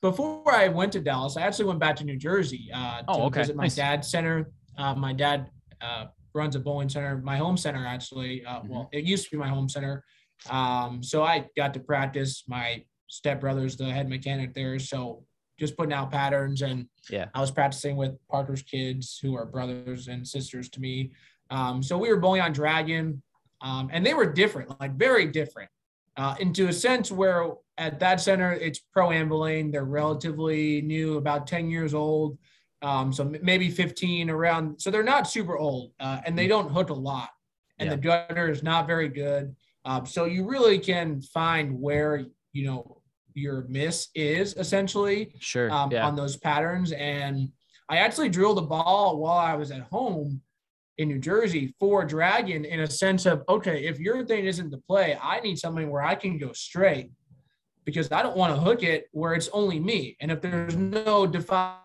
before 0.00 0.54
I 0.54 0.68
went 0.68 0.92
to 0.92 1.00
Dallas, 1.00 1.36
I 1.36 1.42
actually 1.42 1.66
went 1.66 1.78
back 1.78 1.96
to 1.96 2.04
New 2.04 2.16
Jersey 2.16 2.70
uh, 2.72 3.00
to 3.00 3.04
oh, 3.08 3.22
okay. 3.24 3.40
visit 3.40 3.56
my 3.56 3.64
nice. 3.64 3.74
dad's 3.74 4.10
center. 4.10 4.50
Uh, 4.78 4.94
my 4.94 5.12
dad 5.12 5.50
uh, 5.80 6.06
runs 6.34 6.56
a 6.56 6.60
bowling 6.60 6.88
center, 6.88 7.18
my 7.18 7.36
home 7.36 7.56
center 7.56 7.86
actually. 7.86 8.44
Uh, 8.44 8.60
mm-hmm. 8.60 8.68
Well, 8.68 8.88
it 8.92 9.04
used 9.04 9.24
to 9.24 9.30
be 9.30 9.36
my 9.36 9.48
home 9.48 9.68
center. 9.68 10.04
Um, 10.48 11.02
so 11.02 11.22
I 11.22 11.46
got 11.56 11.74
to 11.74 11.80
practice. 11.80 12.44
My 12.48 12.84
stepbrother's 13.08 13.76
the 13.76 13.84
head 13.84 14.08
mechanic 14.08 14.54
there, 14.54 14.78
so 14.78 15.24
just 15.58 15.76
putting 15.76 15.92
out 15.92 16.10
patterns. 16.10 16.62
And 16.62 16.86
yeah, 17.10 17.26
I 17.34 17.40
was 17.40 17.50
practicing 17.50 17.96
with 17.96 18.12
Parker's 18.28 18.62
kids, 18.62 19.18
who 19.20 19.36
are 19.36 19.44
brothers 19.44 20.08
and 20.08 20.26
sisters 20.26 20.70
to 20.70 20.80
me. 20.80 21.12
Um, 21.50 21.82
so 21.82 21.98
we 21.98 22.08
were 22.08 22.18
bowling 22.18 22.40
on 22.40 22.52
Dragon, 22.52 23.22
um, 23.60 23.90
and 23.92 24.06
they 24.06 24.14
were 24.14 24.32
different, 24.32 24.80
like 24.80 24.94
very 24.96 25.26
different 25.26 25.68
uh, 26.16 26.34
into 26.38 26.68
a 26.68 26.72
sense 26.72 27.10
where 27.10 27.52
at 27.78 27.98
that 28.00 28.20
center 28.20 28.52
it's 28.52 28.78
Pro 28.78 29.08
Anvilane. 29.08 29.72
They're 29.72 29.84
relatively 29.84 30.82
new, 30.82 31.16
about 31.16 31.46
10 31.46 31.70
years 31.70 31.94
old. 31.94 32.38
Um, 32.82 33.12
so 33.12 33.24
maybe 33.42 33.70
15 33.70 34.30
around. 34.30 34.80
So 34.80 34.90
they're 34.90 35.02
not 35.02 35.28
super 35.28 35.56
old 35.56 35.92
uh, 36.00 36.20
and 36.24 36.38
they 36.38 36.46
don't 36.46 36.70
hook 36.70 36.90
a 36.90 36.94
lot. 36.94 37.30
And 37.78 37.88
yeah. 37.88 37.96
the 37.96 38.00
gutter 38.00 38.50
is 38.50 38.62
not 38.62 38.86
very 38.86 39.08
good. 39.08 39.54
Um, 39.84 40.06
so 40.06 40.24
you 40.24 40.46
really 40.46 40.78
can 40.78 41.20
find 41.20 41.78
where, 41.78 42.24
you 42.52 42.64
know, 42.64 43.00
your 43.34 43.66
miss 43.68 44.08
is 44.14 44.54
essentially 44.56 45.32
sure 45.38 45.70
um, 45.70 45.90
yeah. 45.90 46.06
on 46.06 46.16
those 46.16 46.36
patterns. 46.36 46.92
And 46.92 47.50
I 47.88 47.98
actually 47.98 48.28
drilled 48.28 48.58
the 48.58 48.62
ball 48.62 49.18
while 49.18 49.38
I 49.38 49.54
was 49.54 49.70
at 49.70 49.82
home 49.82 50.40
in 50.98 51.08
New 51.08 51.18
Jersey 51.18 51.74
for 51.80 52.04
Dragon 52.04 52.64
in 52.64 52.80
a 52.80 52.90
sense 52.90 53.24
of 53.24 53.42
okay, 53.48 53.86
if 53.86 53.98
urethane 53.98 54.44
isn't 54.44 54.70
the 54.70 54.78
play, 54.78 55.18
I 55.20 55.40
need 55.40 55.58
something 55.58 55.90
where 55.90 56.02
I 56.02 56.14
can 56.14 56.38
go 56.38 56.52
straight 56.52 57.10
because 57.84 58.12
I 58.12 58.22
don't 58.22 58.36
want 58.36 58.54
to 58.54 58.60
hook 58.60 58.82
it 58.82 59.08
where 59.12 59.34
it's 59.34 59.48
only 59.52 59.80
me. 59.80 60.16
And 60.20 60.30
if 60.30 60.42
there's 60.42 60.76
no 60.76 61.26
defined 61.26 61.78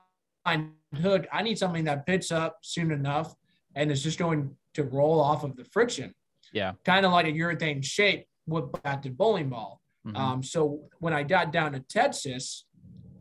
hook, 0.94 1.26
I 1.32 1.42
need 1.42 1.58
something 1.58 1.86
that 1.86 2.06
picks 2.06 2.32
up 2.32 2.60
soon 2.62 2.92
enough 2.92 3.34
and 3.76 3.92
is 3.92 4.04
just 4.04 4.20
going 4.20 4.56
to 4.74 4.84
roll 4.84 5.20
off 5.20 5.44
of 5.44 5.56
the 5.56 5.66
friction. 5.66 6.14
Yeah. 6.54 6.74
Kind 6.86 7.06
of 7.06 7.12
like 7.12 7.26
a 7.26 7.32
urethane 7.32 7.84
shape 7.84 8.26
with 8.48 8.72
batted 8.84 9.18
bowling 9.18 9.50
ball. 9.50 9.82
Mm-hmm. 10.08 10.18
Um, 10.18 10.44
so 10.44 10.82
when 11.00 11.14
I 11.14 11.24
got 11.24 11.52
down 11.52 11.74
to 11.74 11.80
Texas, 11.80 12.66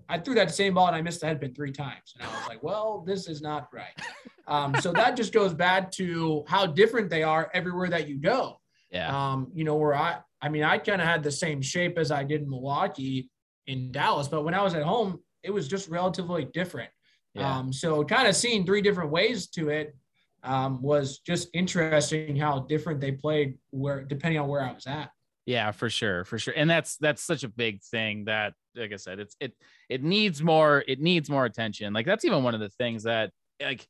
I 0.09 0.19
threw 0.19 0.35
that 0.35 0.55
same 0.55 0.75
ball 0.75 0.87
and 0.87 0.97
I 0.97 1.03
missed 1.03 1.21
the 1.21 1.27
headpin 1.27 1.55
three 1.55 1.73
times. 1.73 2.15
And 2.19 2.29
I 2.29 2.39
was 2.39 2.49
like, 2.49 2.63
well, 2.63 3.03
this 3.07 3.29
is 3.29 3.43
not 3.43 3.69
right. 3.73 3.95
Um, 4.47 4.75
so 4.81 4.93
that 4.93 5.17
just 5.17 5.33
goes 5.33 5.55
back 5.55 5.91
to 5.93 6.45
how 6.47 6.67
different 6.67 7.09
they 7.09 7.23
are 7.23 7.51
everywhere 7.55 7.89
that 7.89 8.09
you 8.09 8.19
go. 8.19 8.61
Yeah. 8.91 9.09
Um, 9.09 9.51
you 9.55 9.65
know, 9.65 9.77
where 9.77 9.95
I, 9.95 10.19
I 10.43 10.51
mean, 10.51 10.63
I 10.63 10.77
kind 10.77 11.01
of 11.01 11.07
had 11.07 11.23
the 11.23 11.33
same 11.33 11.63
shape 11.63 11.97
as 11.97 12.11
I 12.11 12.25
did 12.25 12.43
in 12.43 12.51
Milwaukee 12.51 13.31
in 13.67 13.91
Dallas, 13.91 14.29
but 14.29 14.45
when 14.45 14.53
I 14.53 14.63
was 14.63 14.75
at 14.75 14.83
home, 14.83 15.21
it 15.43 15.51
was 15.51 15.67
just 15.67 15.89
relatively 15.89 16.45
different. 16.45 16.91
Yeah. 17.35 17.59
Um, 17.59 17.73
so 17.73 18.05
kind 18.05 18.29
of 18.29 18.37
seeing 18.37 18.65
three 18.65 18.81
different 18.81 19.11
ways 19.11 19.49
to 19.49 19.69
it 19.69 19.97
um, 20.43 20.81
was 20.83 21.19
just 21.19 21.49
interesting 21.53 22.37
how 22.37 22.61
different 22.61 23.01
they 23.01 23.13
played 23.13 23.59
where 23.71 24.05
depending 24.05 24.41
on 24.41 24.49
where 24.49 24.63
I 24.63 24.73
was 24.73 24.87
at. 24.87 25.11
Yeah, 25.47 25.73
for 25.73 25.91
sure, 25.91 26.25
for 26.25 26.39
sure. 26.39 26.55
And 26.57 26.71
that's 26.71 26.97
that's 26.97 27.23
such 27.23 27.45
a 27.45 27.49
big 27.49 27.83
thing 27.83 28.25
that 28.27 28.55
like 28.77 28.93
I 28.93 28.97
said, 28.97 29.19
it's 29.19 29.37
it 29.41 29.53
it 29.89 30.03
needs 30.03 30.43
more 30.43 30.85
it 30.87 31.01
needs 31.01 31.29
more 31.29 31.45
attention. 31.45 31.93
Like 31.93 32.07
that's 32.07 32.25
even 32.25 32.43
one 32.43 32.55
of 32.55 32.61
the 32.61 32.71
things 32.71 33.03
that 33.03 33.31
like 33.61 33.87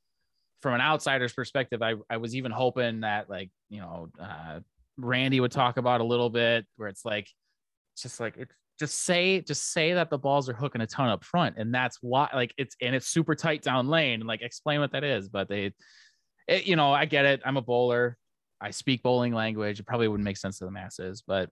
from 0.64 0.72
an 0.72 0.80
outsider's 0.80 1.34
perspective, 1.34 1.82
I, 1.82 1.92
I 2.09 2.16
was 2.16 2.34
even 2.34 2.51
hoping 2.51 3.01
that 3.01 3.28
like, 3.28 3.51
you 3.68 3.80
know, 3.82 4.09
uh, 4.18 4.61
Randy 4.97 5.38
would 5.38 5.53
talk 5.53 5.76
about 5.76 6.01
a 6.01 6.05
little 6.05 6.30
bit 6.30 6.64
where 6.76 6.88
it's 6.88 7.05
like, 7.05 7.28
just 7.99 8.18
like, 8.18 8.38
it's 8.38 8.55
just 8.79 9.05
say, 9.05 9.41
just 9.41 9.72
say 9.72 9.95
that 9.95 10.11
the 10.11 10.18
balls 10.18 10.49
are 10.49 10.55
hooking 10.55 10.81
a 10.81 10.87
ton 10.87 11.09
up 11.09 11.25
front. 11.25 11.57
And 11.59 11.75
that's 11.75 11.99
why 12.01 12.29
like 12.35 12.55
it's, 12.59 12.77
and 12.81 12.95
it's 12.95 13.07
super 13.07 13.35
tight 13.35 13.62
down 13.62 13.89
lane 13.89 14.20
and 14.20 14.27
like 14.27 14.43
explain 14.43 14.81
what 14.81 14.93
that 14.93 15.05
is. 15.05 15.29
But 15.29 15.49
they, 15.49 15.72
it, 16.49 16.66
you 16.66 16.77
know, 16.77 16.93
I 16.93 17.05
get 17.05 17.25
it. 17.25 17.41
I'm 17.45 17.57
a 17.57 17.62
bowler. 17.62 18.16
I 18.61 18.70
speak 18.70 19.03
bowling 19.03 19.33
language. 19.33 19.81
It 19.81 19.87
probably 19.87 20.09
wouldn't 20.09 20.25
make 20.25 20.37
sense 20.37 20.59
to 20.59 20.64
the 20.64 20.70
masses, 20.70 21.22
but, 21.27 21.51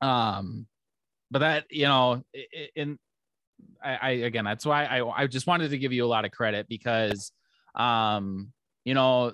um, 0.00 0.66
but 1.30 1.40
that, 1.40 1.64
you 1.70 1.86
know, 1.86 2.22
in, 2.74 2.98
I, 3.82 3.96
I 3.96 4.10
again, 4.10 4.44
that's 4.44 4.66
why 4.66 4.84
I, 4.84 5.22
I 5.22 5.26
just 5.26 5.46
wanted 5.46 5.70
to 5.70 5.78
give 5.78 5.92
you 5.92 6.04
a 6.04 6.08
lot 6.08 6.24
of 6.24 6.30
credit 6.30 6.66
because 6.68 7.32
um, 7.74 8.52
you 8.84 8.94
know, 8.94 9.32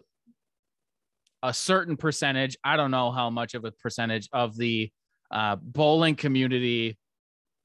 a 1.43 1.53
certain 1.55 1.97
percentage, 1.97 2.57
I 2.65 2.77
don't 2.77 2.91
know 2.91 3.11
how 3.11 3.31
much 3.31 3.55
of 3.55 3.65
a 3.65 3.71
percentage 3.71 4.29
of 4.33 4.57
the 4.57 4.91
uh, 5.31 5.57
bowling 5.57 6.15
community 6.15 6.99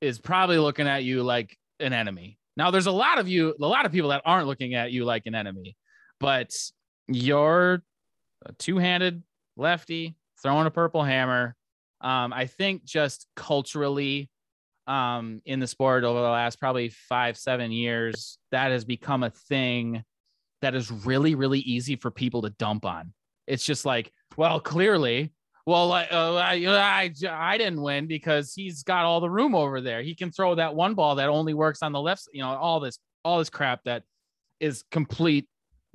is 0.01 0.19
probably 0.19 0.57
looking 0.57 0.87
at 0.87 1.03
you 1.03 1.23
like 1.23 1.57
an 1.79 1.93
enemy. 1.93 2.37
Now, 2.57 2.71
there's 2.71 2.87
a 2.87 2.91
lot 2.91 3.19
of 3.19 3.27
you, 3.27 3.55
a 3.61 3.67
lot 3.67 3.85
of 3.85 3.91
people 3.91 4.09
that 4.09 4.21
aren't 4.25 4.47
looking 4.47 4.75
at 4.75 4.91
you 4.91 5.05
like 5.05 5.25
an 5.25 5.35
enemy, 5.35 5.75
but 6.19 6.53
you're 7.07 7.81
a 8.45 8.53
two 8.53 8.77
handed 8.77 9.23
lefty 9.57 10.15
throwing 10.41 10.67
a 10.67 10.71
purple 10.71 11.03
hammer. 11.03 11.55
Um, 12.01 12.33
I 12.33 12.47
think 12.47 12.83
just 12.83 13.27
culturally, 13.35 14.29
um, 14.87 15.41
in 15.45 15.59
the 15.59 15.67
sport 15.67 16.03
over 16.03 16.19
the 16.19 16.27
last 16.27 16.59
probably 16.59 16.89
five, 16.89 17.37
seven 17.37 17.71
years, 17.71 18.37
that 18.51 18.71
has 18.71 18.83
become 18.83 19.23
a 19.23 19.29
thing 19.29 20.03
that 20.61 20.75
is 20.75 20.91
really, 20.91 21.35
really 21.35 21.59
easy 21.59 21.95
for 21.95 22.11
people 22.11 22.41
to 22.41 22.49
dump 22.51 22.85
on. 22.85 23.13
It's 23.47 23.63
just 23.63 23.85
like, 23.85 24.11
well, 24.37 24.59
clearly, 24.59 25.31
well, 25.65 25.91
uh, 25.91 26.35
I, 26.35 26.53
I, 26.65 27.11
I 27.29 27.57
didn't 27.57 27.81
win 27.81 28.07
because 28.07 28.53
he's 28.53 28.83
got 28.83 29.05
all 29.05 29.19
the 29.19 29.29
room 29.29 29.55
over 29.55 29.81
there. 29.81 30.01
He 30.01 30.15
can 30.15 30.31
throw 30.31 30.55
that 30.55 30.75
one 30.75 30.93
ball 30.95 31.15
that 31.15 31.29
only 31.29 31.53
works 31.53 31.81
on 31.81 31.91
the 31.91 32.01
left, 32.01 32.27
you 32.33 32.41
know, 32.41 32.49
all 32.49 32.79
this, 32.79 32.99
all 33.23 33.39
this 33.39 33.49
crap 33.49 33.83
that 33.85 34.03
is 34.59 34.83
complete 34.91 35.47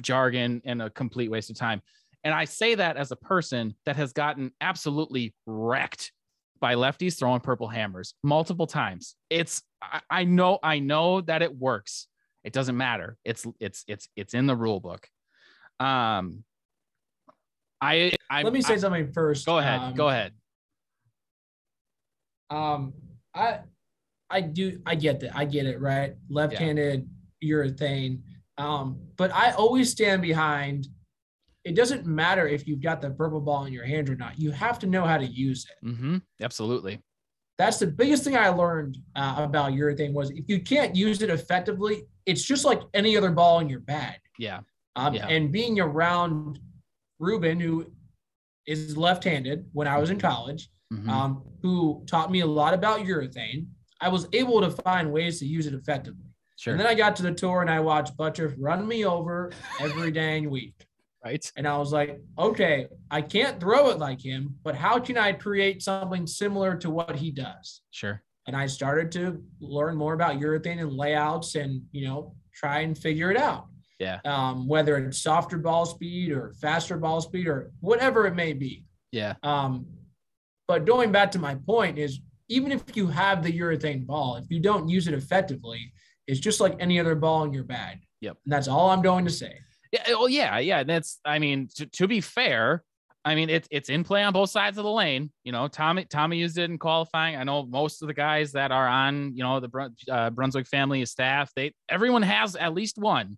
jargon 0.03 0.63
and 0.65 0.83
a 0.83 0.91
complete 0.91 1.31
waste 1.31 1.51
of 1.51 1.57
time. 1.57 1.83
And 2.25 2.35
I 2.35 2.45
say 2.45 2.75
that 2.75 2.97
as 2.97 3.13
a 3.13 3.17
person 3.17 3.75
that 3.87 3.97
has 3.97 4.13
gotten 4.13 4.53
absolutely 4.61 5.35
wrecked 5.47 6.13
by 6.61 6.75
lefties 6.75 7.19
throwing 7.19 7.41
purple 7.41 7.69
hammers 7.69 8.15
multiple 8.23 8.67
times. 8.67 9.15
It's 9.31 9.63
I, 9.83 10.01
I 10.11 10.25
know 10.25 10.59
I 10.63 10.79
know 10.79 11.21
that 11.21 11.43
it 11.43 11.57
works. 11.57 12.09
It 12.45 12.53
doesn't 12.53 12.77
matter. 12.77 13.17
It's 13.25 13.47
it's 13.61 13.85
it's 13.87 14.09
it's 14.17 14.35
in 14.35 14.47
the 14.47 14.57
rule 14.57 14.81
book. 14.81 15.09
Um 15.79 16.45
I 17.81 18.13
I 18.31 18.43
Let 18.43 18.53
me 18.53 18.63
say 18.63 18.75
I, 18.75 18.79
something 18.79 19.13
first. 19.13 19.47
Go 19.47 19.59
ahead. 19.59 19.81
Um, 19.81 19.95
go 19.95 20.09
ahead. 20.09 20.33
Um, 22.51 22.93
I 23.35 23.61
I 24.31 24.41
do 24.41 24.81
I 24.87 24.95
get 24.95 25.21
that. 25.21 25.37
I 25.37 25.45
get 25.45 25.67
it, 25.67 25.81
right? 25.81 26.15
Left-handed 26.29 27.09
urethane. 27.45 28.23
Um, 28.59 28.99
but 29.17 29.33
I 29.35 29.53
always 29.53 29.91
stand 29.91 30.23
behind 30.23 30.89
it 31.67 31.75
doesn't 31.75 32.07
matter 32.07 32.47
if 32.47 32.69
you've 32.69 32.81
got 32.81 33.01
the 33.01 33.11
purple 33.11 33.41
ball 33.41 33.65
in 33.65 33.73
your 33.73 33.85
hand 33.85 34.09
or 34.09 34.15
not. 34.15 34.39
You 34.39 34.53
have 34.53 34.79
to 34.79 34.87
know 34.87 35.05
how 35.05 35.19
to 35.19 35.27
use 35.27 35.67
it. 35.69 35.87
Mm-hmm. 35.87 36.19
Absolutely. 36.41 37.01
That's 37.59 37.79
the 37.79 37.89
biggest 37.89 38.23
thing 38.23 38.37
I 38.37 38.51
learned 38.51 38.99
uh, 39.17 39.35
about 39.39 39.73
urethane 39.73 40.13
was 40.13 40.31
if 40.31 40.45
you 40.49 40.61
can't 40.61 40.95
use 40.95 41.23
it 41.23 41.31
effectively, 41.31 42.05
it's 42.25 42.45
just 42.45 42.65
like 42.65 42.83
any 42.95 43.17
other 43.17 43.33
ball 43.33 43.59
in 43.59 43.69
your 43.69 43.81
bag. 43.81 44.19
Yeah. 44.39 44.61
Um, 44.95 45.15
Yeah. 45.15 45.27
And 45.27 45.51
being 45.51 45.81
around 45.81 46.61
Ruben, 47.19 47.61
who 47.61 47.87
is 48.67 48.97
left-handed 48.97 49.69
when 49.73 49.87
I 49.89 49.99
was 49.99 50.11
in 50.11 50.19
college, 50.19 50.69
Mhm. 50.93 51.09
um, 51.09 51.45
who 51.63 52.05
taught 52.07 52.31
me 52.31 52.41
a 52.41 52.47
lot 52.47 52.75
about 52.75 53.01
urethane, 53.01 53.67
I 54.01 54.09
was 54.09 54.29
able 54.33 54.61
to 54.61 54.71
find 54.71 55.13
ways 55.13 55.39
to 55.41 55.47
use 55.47 55.67
it 55.67 55.75
effectively. 55.75 56.23
sure. 56.59 56.73
And 56.73 56.81
then 56.81 56.87
I 56.87 56.95
got 56.95 57.15
to 57.17 57.23
the 57.23 57.33
tour 57.35 57.61
and 57.61 57.69
I 57.71 57.81
watched 57.81 58.17
Butcher 58.17 58.55
run 58.59 58.89
me 58.89 59.05
over 59.05 59.53
every 59.79 60.11
dang 60.23 60.49
week. 60.51 60.87
right. 61.25 61.53
And 61.57 61.67
I 61.69 61.77
was 61.77 61.93
like, 61.93 62.21
okay, 62.39 62.87
I 63.11 63.21
can't 63.21 63.61
throw 63.61 63.91
it 63.91 63.99
like 63.99 64.21
him, 64.21 64.59
but 64.63 64.75
how 64.75 64.99
can 65.01 65.19
I 65.19 65.33
create 65.33 65.83
something 65.83 66.27
similar 66.27 66.75
to 66.77 66.89
what 66.91 67.17
he 67.17 67.31
does? 67.31 67.83
Sure. 67.91 68.23
And 68.47 68.57
I 68.57 68.67
started 68.69 69.11
to 69.13 69.43
learn 69.61 69.97
more 69.97 70.15
about 70.15 70.39
urethane 70.41 70.81
and 70.81 70.93
layouts 70.93 71.57
and, 71.57 71.83
you 71.93 72.07
know, 72.07 72.35
try 72.55 72.81
and 72.81 72.97
figure 72.97 73.31
it 73.31 73.37
out. 73.37 73.67
Yeah. 73.99 74.21
Um, 74.25 74.69
whether 74.69 74.97
it's 74.99 75.23
softer 75.23 75.59
ball 75.59 75.87
speed 75.87 76.33
or 76.33 76.53
faster 76.61 76.97
ball 76.97 77.21
speed 77.21 77.47
or 77.47 77.71
whatever 77.81 78.27
it 78.27 78.35
may 78.35 78.53
be. 78.53 78.85
Yeah. 79.13 79.35
Um, 79.43 79.87
but 80.69 80.85
going 80.85 81.13
back 81.13 81.31
to 81.33 81.39
my 81.39 81.55
point 81.55 81.99
is 81.99 82.21
even 82.49 82.73
if 82.73 82.83
you 82.95 83.07
have 83.07 83.43
the 83.43 83.59
urethane 83.59 84.07
ball, 84.07 84.37
if 84.37 84.45
you 84.51 84.61
don't 84.61 84.89
use 84.89 85.09
it 85.09 85.15
effectively, 85.15 85.93
it's 86.27 86.41
just 86.41 86.61
like 86.61 86.77
any 86.81 87.01
other 87.01 87.15
ball 87.15 87.45
in 87.45 87.53
your 87.53 87.65
bag. 87.65 87.99
Yep. 88.21 88.37
And 88.45 88.53
that's 88.53 88.69
all 88.69 88.91
I'm 88.91 89.03
going 89.03 89.25
to 89.25 89.31
say. 89.31 89.59
Yeah. 89.93 90.05
Oh, 90.09 90.27
yeah. 90.27 90.59
Yeah. 90.59 90.83
That's. 90.83 91.21
I 91.25 91.39
mean, 91.39 91.69
to, 91.77 91.87
to 91.87 92.09
be 92.09 92.21
fair, 92.21 92.83
I 93.27 93.35
mean 93.35 93.51
it's 93.51 93.67
it's 93.73 93.89
in 93.89 94.05
play 94.05 94.23
on 94.23 94.33
both 94.33 94.51
sides 94.51 94.79
of 94.79 94.85
the 94.85 94.91
lane. 94.91 95.33
You 95.43 95.51
know, 95.51 95.67
Tommy 95.67 96.05
Tommy 96.05 96.39
used 96.39 96.59
it 96.59 96.71
in 96.71 96.79
qualifying. 96.79 97.35
I 97.35 97.43
know 97.43 97.67
most 97.67 98.01
of 98.01 98.07
the 98.07 98.15
guys 98.15 98.53
that 98.53 98.71
are 98.71 98.87
on 98.87 99.35
you 99.35 99.43
know 99.43 99.59
the 99.59 99.67
Brun- 99.67 99.97
uh, 100.09 100.31
Brunswick 100.31 100.69
family 100.69 101.05
staff. 101.07 101.51
They 101.57 101.73
everyone 101.89 102.23
has 102.23 102.55
at 102.55 102.73
least 102.73 102.99
one. 102.99 103.37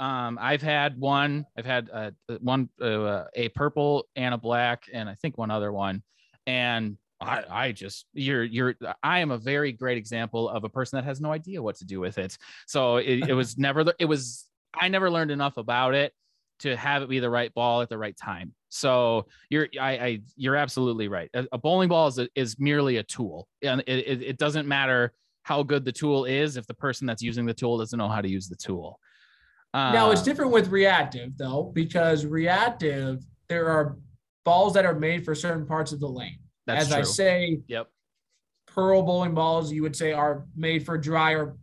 Um, 0.00 0.38
I've 0.40 0.62
had 0.62 0.98
one. 0.98 1.44
I've 1.56 1.66
had 1.66 1.90
uh, 1.92 2.10
one 2.40 2.70
uh, 2.80 3.24
a 3.34 3.50
purple 3.50 4.06
and 4.16 4.32
a 4.32 4.38
black, 4.38 4.84
and 4.92 5.08
I 5.08 5.14
think 5.14 5.36
one 5.36 5.50
other 5.50 5.70
one. 5.70 6.02
And 6.46 6.96
I, 7.20 7.44
I 7.50 7.72
just 7.72 8.06
you're 8.14 8.42
you're 8.42 8.74
I 9.02 9.20
am 9.20 9.30
a 9.30 9.36
very 9.36 9.72
great 9.72 9.98
example 9.98 10.48
of 10.48 10.64
a 10.64 10.70
person 10.70 10.96
that 10.96 11.04
has 11.04 11.20
no 11.20 11.32
idea 11.32 11.62
what 11.62 11.76
to 11.76 11.84
do 11.84 12.00
with 12.00 12.16
it. 12.16 12.38
So 12.66 12.96
it, 12.96 13.28
it 13.28 13.34
was 13.34 13.58
never 13.58 13.84
it 13.98 14.06
was 14.06 14.46
I 14.74 14.88
never 14.88 15.10
learned 15.10 15.30
enough 15.30 15.58
about 15.58 15.94
it 15.94 16.14
to 16.60 16.76
have 16.76 17.02
it 17.02 17.08
be 17.08 17.20
the 17.20 17.30
right 17.30 17.52
ball 17.52 17.82
at 17.82 17.90
the 17.90 17.98
right 17.98 18.16
time. 18.16 18.54
So 18.70 19.26
you're 19.50 19.68
I, 19.78 19.90
I 19.90 20.20
you're 20.34 20.56
absolutely 20.56 21.08
right. 21.08 21.28
A, 21.34 21.46
a 21.52 21.58
bowling 21.58 21.90
ball 21.90 22.08
is 22.08 22.18
a, 22.18 22.28
is 22.34 22.58
merely 22.58 22.96
a 22.96 23.02
tool, 23.02 23.48
and 23.62 23.82
it, 23.86 24.06
it, 24.06 24.22
it 24.22 24.38
doesn't 24.38 24.66
matter 24.66 25.12
how 25.42 25.62
good 25.62 25.84
the 25.84 25.92
tool 25.92 26.24
is 26.24 26.56
if 26.56 26.66
the 26.66 26.74
person 26.74 27.06
that's 27.06 27.22
using 27.22 27.44
the 27.44 27.54
tool 27.54 27.76
doesn't 27.76 27.98
know 27.98 28.08
how 28.08 28.22
to 28.22 28.28
use 28.28 28.48
the 28.48 28.56
tool. 28.56 28.98
Now 29.74 30.10
it's 30.10 30.20
Uh, 30.22 30.24
different 30.24 30.52
with 30.52 30.68
reactive 30.68 31.36
though, 31.36 31.70
because 31.74 32.26
reactive, 32.26 33.24
there 33.48 33.68
are 33.68 33.96
balls 34.44 34.74
that 34.74 34.84
are 34.86 34.98
made 34.98 35.24
for 35.24 35.34
certain 35.34 35.66
parts 35.66 35.92
of 35.92 36.00
the 36.00 36.08
lane. 36.08 36.38
That's 36.66 36.84
As 36.84 36.88
true. 36.88 36.98
I 36.98 37.02
say, 37.02 37.60
Yep. 37.68 37.88
pearl 38.66 39.02
bowling 39.02 39.34
balls 39.34 39.72
you 39.72 39.82
would 39.82 39.96
say 39.96 40.12
are 40.12 40.46
made 40.56 40.84
for 40.84 40.96
drier 40.98 41.56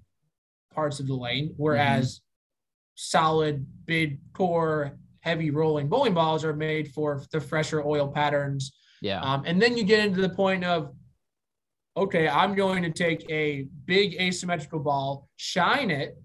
parts 0.73 0.99
of 0.99 1.07
the 1.07 1.13
lane, 1.15 1.53
whereas 1.57 2.21
solid 2.95 3.65
big 3.85 4.19
core 4.33 4.97
heavy 5.21 5.49
rolling 5.51 5.87
bowling 5.89 6.13
balls 6.13 6.43
are 6.45 6.53
made 6.55 6.91
for 6.93 7.23
the 7.31 7.39
fresher 7.41 7.83
oil 7.85 8.07
patterns. 8.07 8.75
Yeah. 9.01 9.21
Um, 9.21 9.43
and 9.45 9.61
then 9.61 9.77
you 9.77 9.83
get 9.83 10.05
into 10.05 10.21
the 10.21 10.29
point 10.29 10.63
of, 10.63 10.93
okay, 11.95 12.27
I'm 12.27 12.55
going 12.55 12.83
to 12.83 12.91
take 12.91 13.29
a 13.29 13.67
big 13.85 14.15
asymmetrical 14.15 14.79
ball, 14.79 15.27
shine 15.35 15.91
it, 15.91 16.17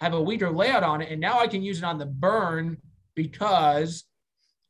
have 0.00 0.14
a 0.14 0.20
weaker 0.20 0.50
layout 0.50 0.82
on 0.82 1.02
it, 1.02 1.10
and 1.10 1.20
now 1.20 1.38
I 1.38 1.46
can 1.46 1.62
use 1.62 1.78
it 1.78 1.84
on 1.84 1.98
the 1.98 2.06
burn 2.06 2.78
because 3.14 4.04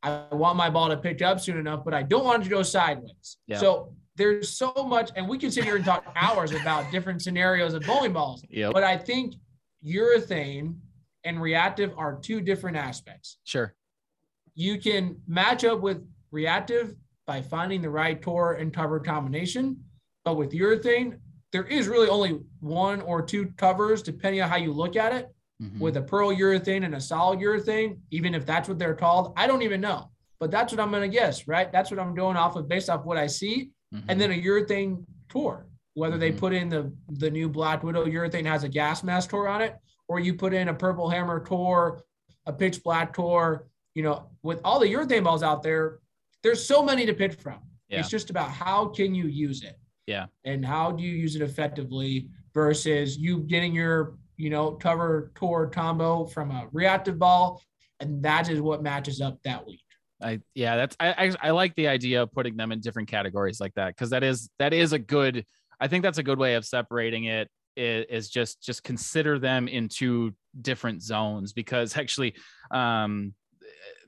I 0.03 0.24
want 0.33 0.57
my 0.57 0.70
ball 0.70 0.89
to 0.89 0.97
pick 0.97 1.22
up 1.22 1.41
soon 1.41 1.59
enough, 1.59 1.85
but 1.85 1.95
I 1.95 2.03
don't 2.03 2.24
want 2.24 2.43
it 2.43 2.45
to 2.45 2.51
go 2.51 2.62
sideways. 2.62 3.37
Yeah. 3.47 3.59
So 3.59 3.95
there's 4.16 4.51
so 4.51 4.72
much, 4.87 5.11
and 5.14 5.28
we 5.28 5.39
can 5.39 5.51
sit 5.51 5.64
here 5.64 5.76
and 5.76 5.85
talk 5.85 6.05
hours 6.16 6.53
about 6.53 6.91
different 6.91 7.22
scenarios 7.22 7.74
of 7.74 7.83
bowling 7.83 8.12
balls. 8.12 8.45
Yep. 8.49 8.72
But 8.72 8.83
I 8.83 8.97
think 8.97 9.35
urethane 9.87 10.76
and 11.24 11.41
reactive 11.41 11.93
are 11.97 12.18
two 12.20 12.41
different 12.41 12.76
aspects. 12.76 13.39
Sure. 13.45 13.74
You 14.55 14.78
can 14.81 15.16
match 15.26 15.64
up 15.64 15.81
with 15.81 16.05
reactive 16.31 16.95
by 17.26 17.41
finding 17.41 17.83
the 17.83 17.91
right 17.91 18.20
core 18.20 18.55
and 18.55 18.72
cover 18.72 18.99
combination. 18.99 19.85
But 20.24 20.37
with 20.37 20.51
urethane, 20.53 21.18
there 21.53 21.64
is 21.64 21.88
really 21.88 22.09
only 22.09 22.40
one 22.61 23.01
or 23.03 23.22
two 23.22 23.46
covers, 23.57 24.03
depending 24.03 24.40
on 24.42 24.48
how 24.48 24.57
you 24.57 24.72
look 24.72 24.96
at 24.96 25.12
it. 25.12 25.28
Mhm. 25.62 25.78
With 25.78 25.96
a 25.96 26.03
pearl 26.03 26.30
urethane 26.30 26.84
and 26.84 26.94
a 26.94 27.01
solid 27.01 27.40
urethane, 27.40 27.98
even 28.11 28.34
if 28.34 28.46
that's 28.46 28.68
what 28.68 28.78
they're 28.78 28.94
called, 28.94 29.32
I 29.36 29.46
don't 29.46 29.62
even 29.62 29.80
know. 29.80 30.11
But 30.38 30.51
that's 30.51 30.72
what 30.72 30.80
I'm 30.80 30.90
going 30.90 31.03
to 31.03 31.14
guess, 31.14 31.46
right? 31.46 31.70
That's 31.70 31.90
what 31.90 32.01
I'm 32.01 32.14
doing 32.14 32.36
off 32.36 32.57
of 32.57 32.66
based 32.68 32.88
off 32.88 33.05
what 33.05 33.18
I 33.18 33.26
see 33.26 33.70
Mhm. 33.92 34.05
and 34.09 34.20
then 34.20 34.30
a 34.30 34.40
urethane 34.42 35.05
core. 35.30 35.66
Whether 35.94 36.16
they 36.16 36.32
Mhm. 36.32 36.38
put 36.38 36.53
in 36.55 36.68
the 36.68 36.92
the 37.09 37.30
new 37.30 37.48
Black 37.48 37.82
Widow 37.82 38.07
urethane 38.07 38.46
has 38.46 38.64
a 38.64 38.68
gas 38.68 39.03
mask 39.03 39.30
core 39.30 39.48
on 39.48 39.61
it, 39.61 39.76
or 40.09 40.18
you 40.20 40.34
put 40.34 40.55
in 40.55 40.68
a 40.68 40.74
purple 40.74 41.11
hammer 41.11 41.40
core, 41.40 42.03
a 42.46 42.53
pitch 42.53 42.82
black 42.82 43.12
core. 43.12 43.66
You 43.94 44.05
know, 44.05 44.30
with 44.42 44.61
all 44.64 44.78
the 44.78 44.86
urethane 44.86 45.24
balls 45.24 45.42
out 45.42 45.62
there, 45.62 45.98
there's 46.42 46.64
so 46.64 46.82
many 46.82 47.05
to 47.07 47.12
pick 47.12 47.34
from. 47.40 47.61
Yeah. 47.88 47.98
It's 48.01 48.09
just 48.09 48.30
about 48.30 48.51
how 48.51 48.86
can 48.86 49.14
you 49.14 49.26
use 49.26 49.62
it. 49.64 49.76
Yeah. 50.11 50.26
And 50.44 50.66
how 50.66 50.90
do 50.90 51.04
you 51.04 51.12
use 51.12 51.36
it 51.36 51.42
effectively 51.42 52.28
versus 52.52 53.16
you 53.16 53.40
getting 53.40 53.72
your 53.72 54.16
you 54.36 54.50
know 54.50 54.72
cover 54.72 55.30
core 55.36 55.68
combo 55.68 56.26
from 56.26 56.50
a 56.50 56.66
reactive 56.72 57.18
ball, 57.18 57.62
and 58.00 58.22
that 58.24 58.50
is 58.50 58.61
what 58.61 58.82
matches 58.82 59.20
up 59.20 59.38
that 59.44 59.64
week. 59.66 59.84
I 60.20 60.40
yeah, 60.54 60.76
that's 60.76 60.96
I, 60.98 61.12
I 61.12 61.48
I 61.48 61.50
like 61.52 61.74
the 61.76 61.86
idea 61.86 62.22
of 62.22 62.32
putting 62.32 62.56
them 62.56 62.72
in 62.72 62.80
different 62.80 63.08
categories 63.08 63.61
like 63.61 63.74
that 63.74 63.88
because 63.88 64.11
that 64.11 64.24
is 64.24 64.50
that 64.58 64.72
is 64.72 64.92
a 64.92 64.98
good. 64.98 65.44
I 65.78 65.86
think 65.86 66.02
that's 66.02 66.18
a 66.18 66.22
good 66.22 66.38
way 66.38 66.56
of 66.56 66.66
separating 66.66 67.24
it 67.24 67.48
is, 67.76 68.28
just 68.28 68.61
just 68.61 68.82
consider 68.82 69.38
them 69.38 69.68
in 69.68 69.88
two 69.88 70.34
different 70.61 71.02
zones 71.02 71.52
because 71.52 71.96
actually, 71.96 72.34
um, 72.72 73.32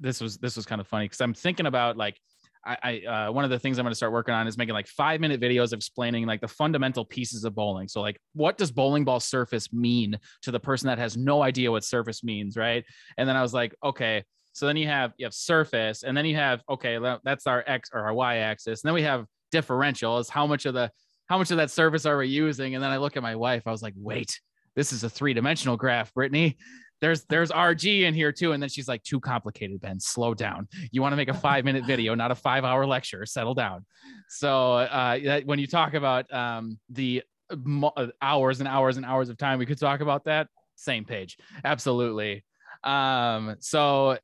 this 0.01 0.21
was 0.21 0.39
this 0.39 0.57
was 0.57 0.67
kind 0.67 0.81
of 0.81 0.89
funny 0.89 1.05
because 1.05 1.21
I'm 1.21 1.35
thinking 1.35 1.67
about 1.67 1.97
like. 1.97 2.19
I, 2.65 2.77
I 2.83 3.01
uh, 3.07 3.33
one 3.33 3.45
of 3.45 3.51
the 3.51 3.59
things 3.59 3.79
I'm 3.79 3.85
going 3.85 3.93
to 3.93 3.97
start 3.97 4.13
working 4.13 4.35
on 4.35 4.47
is 4.47 4.57
making 4.57 4.75
like 4.75 4.87
five 4.87 5.21
minute 5.21 5.41
videos 5.41 5.73
explaining 5.73 6.27
like 6.27 6.41
the 6.41 6.49
fundamental 6.49 7.05
pieces 7.05 7.45
of 7.45 7.55
bowling. 7.55 7.89
So 7.89 8.01
like, 8.01 8.21
what 8.35 8.57
does 8.59 8.71
bowling 8.71 9.05
ball 9.05 9.21
surface 9.21 9.73
mean 9.73 10.19
to 10.43 10.51
the 10.51 10.61
person 10.61 10.87
that 10.87 10.99
has 10.99 11.17
no 11.17 11.43
idea 11.43 11.71
what 11.71 11.85
surface 11.85 12.23
means, 12.23 12.57
right? 12.57 12.85
And 13.19 13.29
then 13.29 13.37
I 13.37 13.43
was 13.43 13.53
like, 13.53 13.75
okay, 13.83 14.25
So 14.53 14.67
then 14.67 14.77
you 14.77 14.87
have 14.87 15.13
you 15.17 15.27
have 15.27 15.35
surface, 15.35 16.03
and 16.03 16.17
then 16.17 16.27
you 16.27 16.37
have 16.37 16.63
okay, 16.69 16.99
that's 17.25 17.47
our 17.47 17.65
x 17.67 17.91
or 17.93 18.01
our 18.01 18.15
y 18.15 18.37
axis, 18.39 18.83
and 18.83 18.89
then 18.89 18.95
we 18.95 19.03
have 19.03 19.27
differential 19.51 20.19
is 20.19 20.29
how 20.29 20.47
much 20.47 20.67
of 20.67 20.75
the 20.75 20.91
how 21.27 21.39
much 21.39 21.51
of 21.51 21.57
that 21.57 21.71
surface 21.71 22.05
are 22.07 22.19
we 22.19 22.29
using? 22.29 22.75
And 22.75 22.85
then 22.85 22.91
I 22.91 22.99
look 22.99 23.17
at 23.17 23.23
my 23.23 23.37
wife, 23.37 23.63
I 23.67 23.71
was 23.71 23.83
like, 23.83 23.95
wait, 23.97 24.39
this 24.77 24.93
is 24.93 25.05
a 25.05 25.11
three 25.11 25.35
dimensional 25.35 25.77
graph, 25.77 26.13
Brittany. 26.13 26.59
There's 27.03 27.25
there's 27.25 27.51
RG 27.51 28.03
in 28.03 28.15
here 28.15 28.31
too. 28.33 28.53
And 28.53 28.63
then 28.63 28.71
she's 28.71 28.87
like, 28.89 29.03
too 29.03 29.21
complicated, 29.21 29.81
Ben. 29.81 29.99
Slow 30.01 30.33
down. 30.33 30.69
You 30.93 31.03
want 31.03 31.13
to 31.13 31.17
make 31.17 31.29
a 31.29 31.35
five 31.35 31.65
minute 31.65 31.85
video, 31.85 32.15
not 32.15 32.31
a 32.31 32.35
five 32.35 32.65
hour 32.65 32.87
lecture. 32.87 33.27
Settle 33.27 33.55
down. 33.55 33.85
So 34.29 34.75
uh, 34.75 35.19
that, 35.25 35.45
when 35.45 35.59
you 35.59 35.67
talk 35.67 35.95
about 35.95 36.33
um, 36.33 36.79
the 36.89 37.25
uh, 37.51 38.07
hours 38.23 38.61
and 38.61 38.69
hours 38.69 38.97
and 38.97 39.05
hours 39.05 39.29
of 39.29 39.37
time 39.37 39.59
we 39.59 39.67
could 39.67 39.81
talk 39.81 40.01
about 40.01 40.25
that, 40.25 40.47
same 40.77 41.05
page. 41.05 41.37
Absolutely. 41.65 42.45
Um, 42.85 43.57
so 43.59 44.17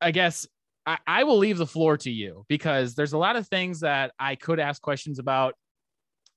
I 0.00 0.10
guess 0.10 0.46
I, 0.84 0.98
I 1.06 1.24
will 1.24 1.38
leave 1.38 1.58
the 1.58 1.66
floor 1.66 1.96
to 1.98 2.10
you 2.10 2.44
because 2.48 2.94
there's 2.94 3.14
a 3.14 3.18
lot 3.18 3.36
of 3.36 3.48
things 3.48 3.80
that 3.80 4.12
I 4.18 4.36
could 4.36 4.60
ask 4.60 4.80
questions 4.82 5.18
about, 5.18 5.54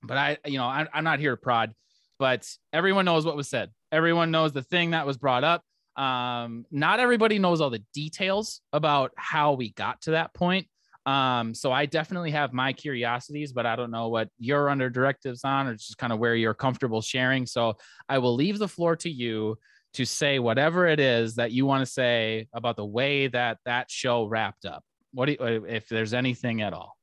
but 0.01 0.17
I, 0.17 0.37
you 0.45 0.57
know, 0.57 0.65
I, 0.65 0.87
I'm 0.93 1.03
not 1.03 1.19
here 1.19 1.31
to 1.31 1.37
prod, 1.37 1.73
but 2.17 2.49
everyone 2.73 3.05
knows 3.05 3.25
what 3.25 3.35
was 3.35 3.49
said. 3.49 3.69
Everyone 3.91 4.31
knows 4.31 4.53
the 4.53 4.63
thing 4.63 4.91
that 4.91 5.05
was 5.05 5.17
brought 5.17 5.43
up. 5.43 5.63
Um, 5.99 6.65
not 6.71 7.01
everybody 7.01 7.39
knows 7.39 7.59
all 7.59 7.69
the 7.69 7.83
details 7.93 8.61
about 8.71 9.11
how 9.17 9.53
we 9.53 9.71
got 9.71 10.01
to 10.03 10.11
that 10.11 10.33
point. 10.33 10.67
Um, 11.05 11.53
so 11.53 11.71
I 11.71 11.87
definitely 11.87 12.31
have 12.31 12.53
my 12.53 12.71
curiosities, 12.71 13.51
but 13.51 13.65
I 13.65 13.75
don't 13.75 13.91
know 13.91 14.07
what 14.07 14.29
you're 14.37 14.69
under 14.69 14.89
directives 14.89 15.43
on 15.43 15.67
or 15.67 15.73
just 15.73 15.97
kind 15.97 16.13
of 16.13 16.19
where 16.19 16.35
you're 16.35 16.53
comfortable 16.53 17.01
sharing. 17.01 17.45
So 17.45 17.77
I 18.07 18.19
will 18.19 18.35
leave 18.35 18.59
the 18.59 18.67
floor 18.67 18.95
to 18.97 19.09
you 19.09 19.57
to 19.95 20.05
say 20.05 20.39
whatever 20.39 20.87
it 20.87 20.99
is 20.99 21.35
that 21.35 21.51
you 21.51 21.65
want 21.65 21.85
to 21.85 21.91
say 21.91 22.47
about 22.53 22.77
the 22.77 22.85
way 22.85 23.27
that 23.27 23.57
that 23.65 23.89
show 23.91 24.25
wrapped 24.25 24.65
up. 24.65 24.83
What 25.13 25.25
do 25.25 25.31
you, 25.33 25.65
if 25.67 25.89
there's 25.89 26.13
anything 26.13 26.61
at 26.61 26.73
all? 26.73 26.95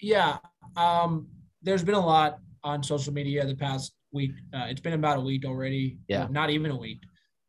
Yeah, 0.00 0.38
um, 0.76 1.28
there's 1.62 1.84
been 1.84 1.94
a 1.94 2.04
lot 2.04 2.38
on 2.62 2.82
social 2.82 3.12
media 3.12 3.46
the 3.46 3.54
past 3.54 3.92
week. 4.12 4.32
Uh, 4.52 4.66
it's 4.68 4.80
been 4.80 4.94
about 4.94 5.18
a 5.18 5.20
week 5.20 5.44
already. 5.44 5.98
Yeah, 6.08 6.26
not 6.30 6.50
even 6.50 6.70
a 6.70 6.76
week. 6.76 6.98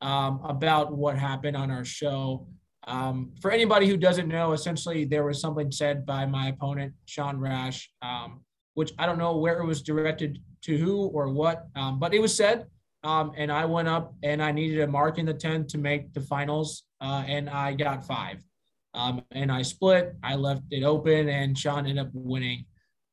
Um, 0.06 0.40
about 0.44 0.96
what 0.96 1.18
happened 1.18 1.58
on 1.58 1.72
our 1.72 1.84
show. 1.84 2.48
Um, 2.86 3.32
for 3.42 3.50
anybody 3.50 3.88
who 3.88 3.98
doesn't 3.98 4.28
know, 4.28 4.52
essentially 4.52 5.04
there 5.04 5.26
was 5.26 5.42
something 5.42 5.72
said 5.72 6.06
by 6.06 6.28
my 6.28 6.50
opponent 6.50 6.94
Sean 7.06 7.40
Rash, 7.40 7.90
um, 8.04 8.42
which 8.76 8.92
I 9.00 9.08
don't 9.08 9.18
know 9.18 9.38
where 9.38 9.60
it 9.60 9.66
was 9.66 9.82
directed 9.82 10.38
to 10.66 10.78
who 10.78 11.08
or 11.08 11.30
what, 11.30 11.66
um, 11.76 11.98
but 11.98 12.14
it 12.14 12.22
was 12.22 12.38
said 12.38 12.68
um, 13.06 13.32
and 13.38 13.52
I 13.52 13.66
went 13.66 13.88
up 13.88 14.14
and 14.24 14.44
I 14.44 14.52
needed 14.52 14.82
a 14.82 14.88
mark 14.88 15.20
in 15.20 15.26
the 15.28 15.34
10 15.34 15.68
to 15.68 15.78
make 15.78 16.12
the 16.14 16.22
finals, 16.22 16.84
uh, 17.02 17.24
and 17.28 17.50
I 17.50 17.74
got 17.74 18.06
five. 18.06 18.44
Um, 18.96 19.24
and 19.32 19.52
I 19.52 19.62
split, 19.62 20.16
I 20.24 20.36
left 20.36 20.64
it 20.72 20.84
open, 20.84 21.30
and 21.30 21.58
Sean 21.58 21.86
ended 21.86 22.00
up 22.00 22.10
winning. 22.14 22.66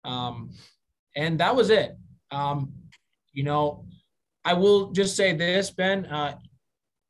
Um, 0.04 0.50
and 1.14 1.40
that 1.40 1.54
was 1.54 1.70
it. 1.70 1.96
You 3.34 3.44
know, 3.44 3.86
I 4.44 4.54
will 4.54 4.92
just 4.92 5.16
say 5.16 5.34
this, 5.34 5.70
Ben, 5.70 6.06
uh, 6.06 6.36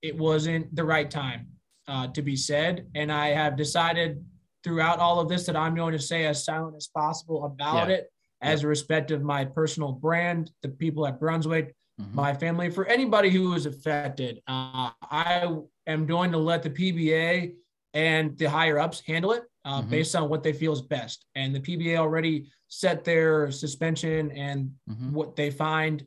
it 0.02 0.16
wasn't 0.16 0.74
the 0.74 0.84
right 0.84 1.10
time 1.10 1.46
uh, 1.88 2.08
to 2.08 2.22
be 2.22 2.36
said. 2.36 2.86
And 2.94 3.10
I 3.10 3.28
have 3.28 3.56
decided 3.56 4.24
throughout 4.64 4.98
all 4.98 5.20
of 5.20 5.28
this 5.28 5.46
that 5.46 5.56
I'm 5.56 5.74
going 5.74 5.92
to 5.92 5.98
say 5.98 6.26
as 6.26 6.44
silent 6.44 6.76
as 6.76 6.88
possible 6.88 7.44
about 7.44 7.88
yeah. 7.88 7.96
it 7.96 8.12
as 8.40 8.64
a 8.64 8.66
respect 8.66 9.10
of 9.10 9.22
my 9.22 9.44
personal 9.44 9.92
brand, 9.92 10.50
the 10.62 10.68
people 10.68 11.06
at 11.06 11.20
Brunswick, 11.20 11.74
mm-hmm. 12.00 12.14
my 12.14 12.34
family, 12.34 12.70
for 12.70 12.86
anybody 12.86 13.30
who 13.30 13.54
is 13.54 13.66
affected. 13.66 14.42
Uh, 14.48 14.90
I 15.02 15.48
am 15.86 16.06
going 16.06 16.32
to 16.32 16.38
let 16.38 16.62
the 16.62 16.70
PBA 16.70 17.54
and 17.94 18.36
the 18.38 18.46
higher 18.46 18.78
ups 18.78 19.02
handle 19.06 19.32
it 19.32 19.44
uh, 19.64 19.80
mm-hmm. 19.80 19.90
based 19.90 20.16
on 20.16 20.28
what 20.28 20.42
they 20.42 20.52
feel 20.52 20.72
is 20.72 20.82
best. 20.82 21.24
And 21.34 21.54
the 21.54 21.60
PBA 21.60 21.96
already 21.96 22.50
set 22.68 23.04
their 23.04 23.50
suspension 23.50 24.32
and 24.32 24.72
mm-hmm. 24.90 25.12
what 25.12 25.36
they 25.36 25.50
find. 25.50 26.04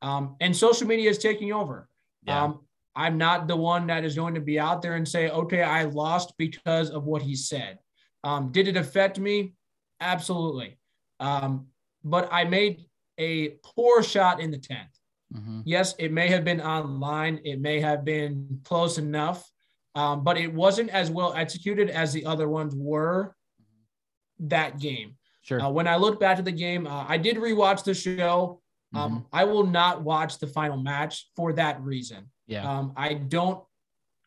Um, 0.00 0.36
and 0.40 0.56
social 0.56 0.86
media 0.86 1.10
is 1.10 1.18
taking 1.18 1.52
over. 1.52 1.88
Yeah. 2.22 2.44
Um, 2.44 2.60
I'm 2.96 3.18
not 3.18 3.48
the 3.48 3.56
one 3.56 3.88
that 3.88 4.04
is 4.04 4.14
going 4.14 4.34
to 4.34 4.40
be 4.40 4.58
out 4.58 4.82
there 4.82 4.94
and 4.94 5.06
say, 5.06 5.28
okay, 5.28 5.62
I 5.62 5.84
lost 5.84 6.34
because 6.38 6.90
of 6.90 7.04
what 7.04 7.22
he 7.22 7.34
said. 7.34 7.78
Um, 8.22 8.52
did 8.52 8.68
it 8.68 8.76
affect 8.76 9.18
me? 9.18 9.54
Absolutely. 10.00 10.78
Um, 11.20 11.66
but 12.04 12.28
I 12.32 12.44
made 12.44 12.84
a 13.18 13.56
poor 13.62 14.02
shot 14.02 14.40
in 14.40 14.50
the 14.50 14.58
10th. 14.58 14.86
Mm-hmm. 15.34 15.60
Yes, 15.64 15.94
it 15.98 16.12
may 16.12 16.28
have 16.28 16.44
been 16.44 16.60
online, 16.60 17.40
it 17.44 17.60
may 17.60 17.80
have 17.80 18.04
been 18.04 18.60
close 18.64 18.98
enough, 18.98 19.50
um, 19.94 20.22
but 20.22 20.36
it 20.36 20.52
wasn't 20.52 20.90
as 20.90 21.10
well 21.10 21.34
executed 21.34 21.90
as 21.90 22.12
the 22.12 22.24
other 22.26 22.48
ones 22.48 22.74
were 22.76 23.34
that 24.38 24.78
game. 24.78 25.16
Sure. 25.42 25.60
Uh, 25.60 25.70
when 25.70 25.88
I 25.88 25.96
look 25.96 26.20
back 26.20 26.36
to 26.36 26.42
the 26.42 26.52
game, 26.52 26.86
uh, 26.86 27.04
I 27.08 27.18
did 27.18 27.36
rewatch 27.36 27.84
the 27.84 27.94
show. 27.94 28.60
Um, 28.94 29.10
mm-hmm. 29.10 29.20
I 29.32 29.44
will 29.44 29.66
not 29.66 30.02
watch 30.02 30.38
the 30.38 30.46
final 30.46 30.76
match 30.76 31.28
for 31.34 31.52
that 31.54 31.80
reason. 31.82 32.30
Yeah. 32.46 32.70
Um, 32.70 32.92
I 32.96 33.14
don't 33.14 33.62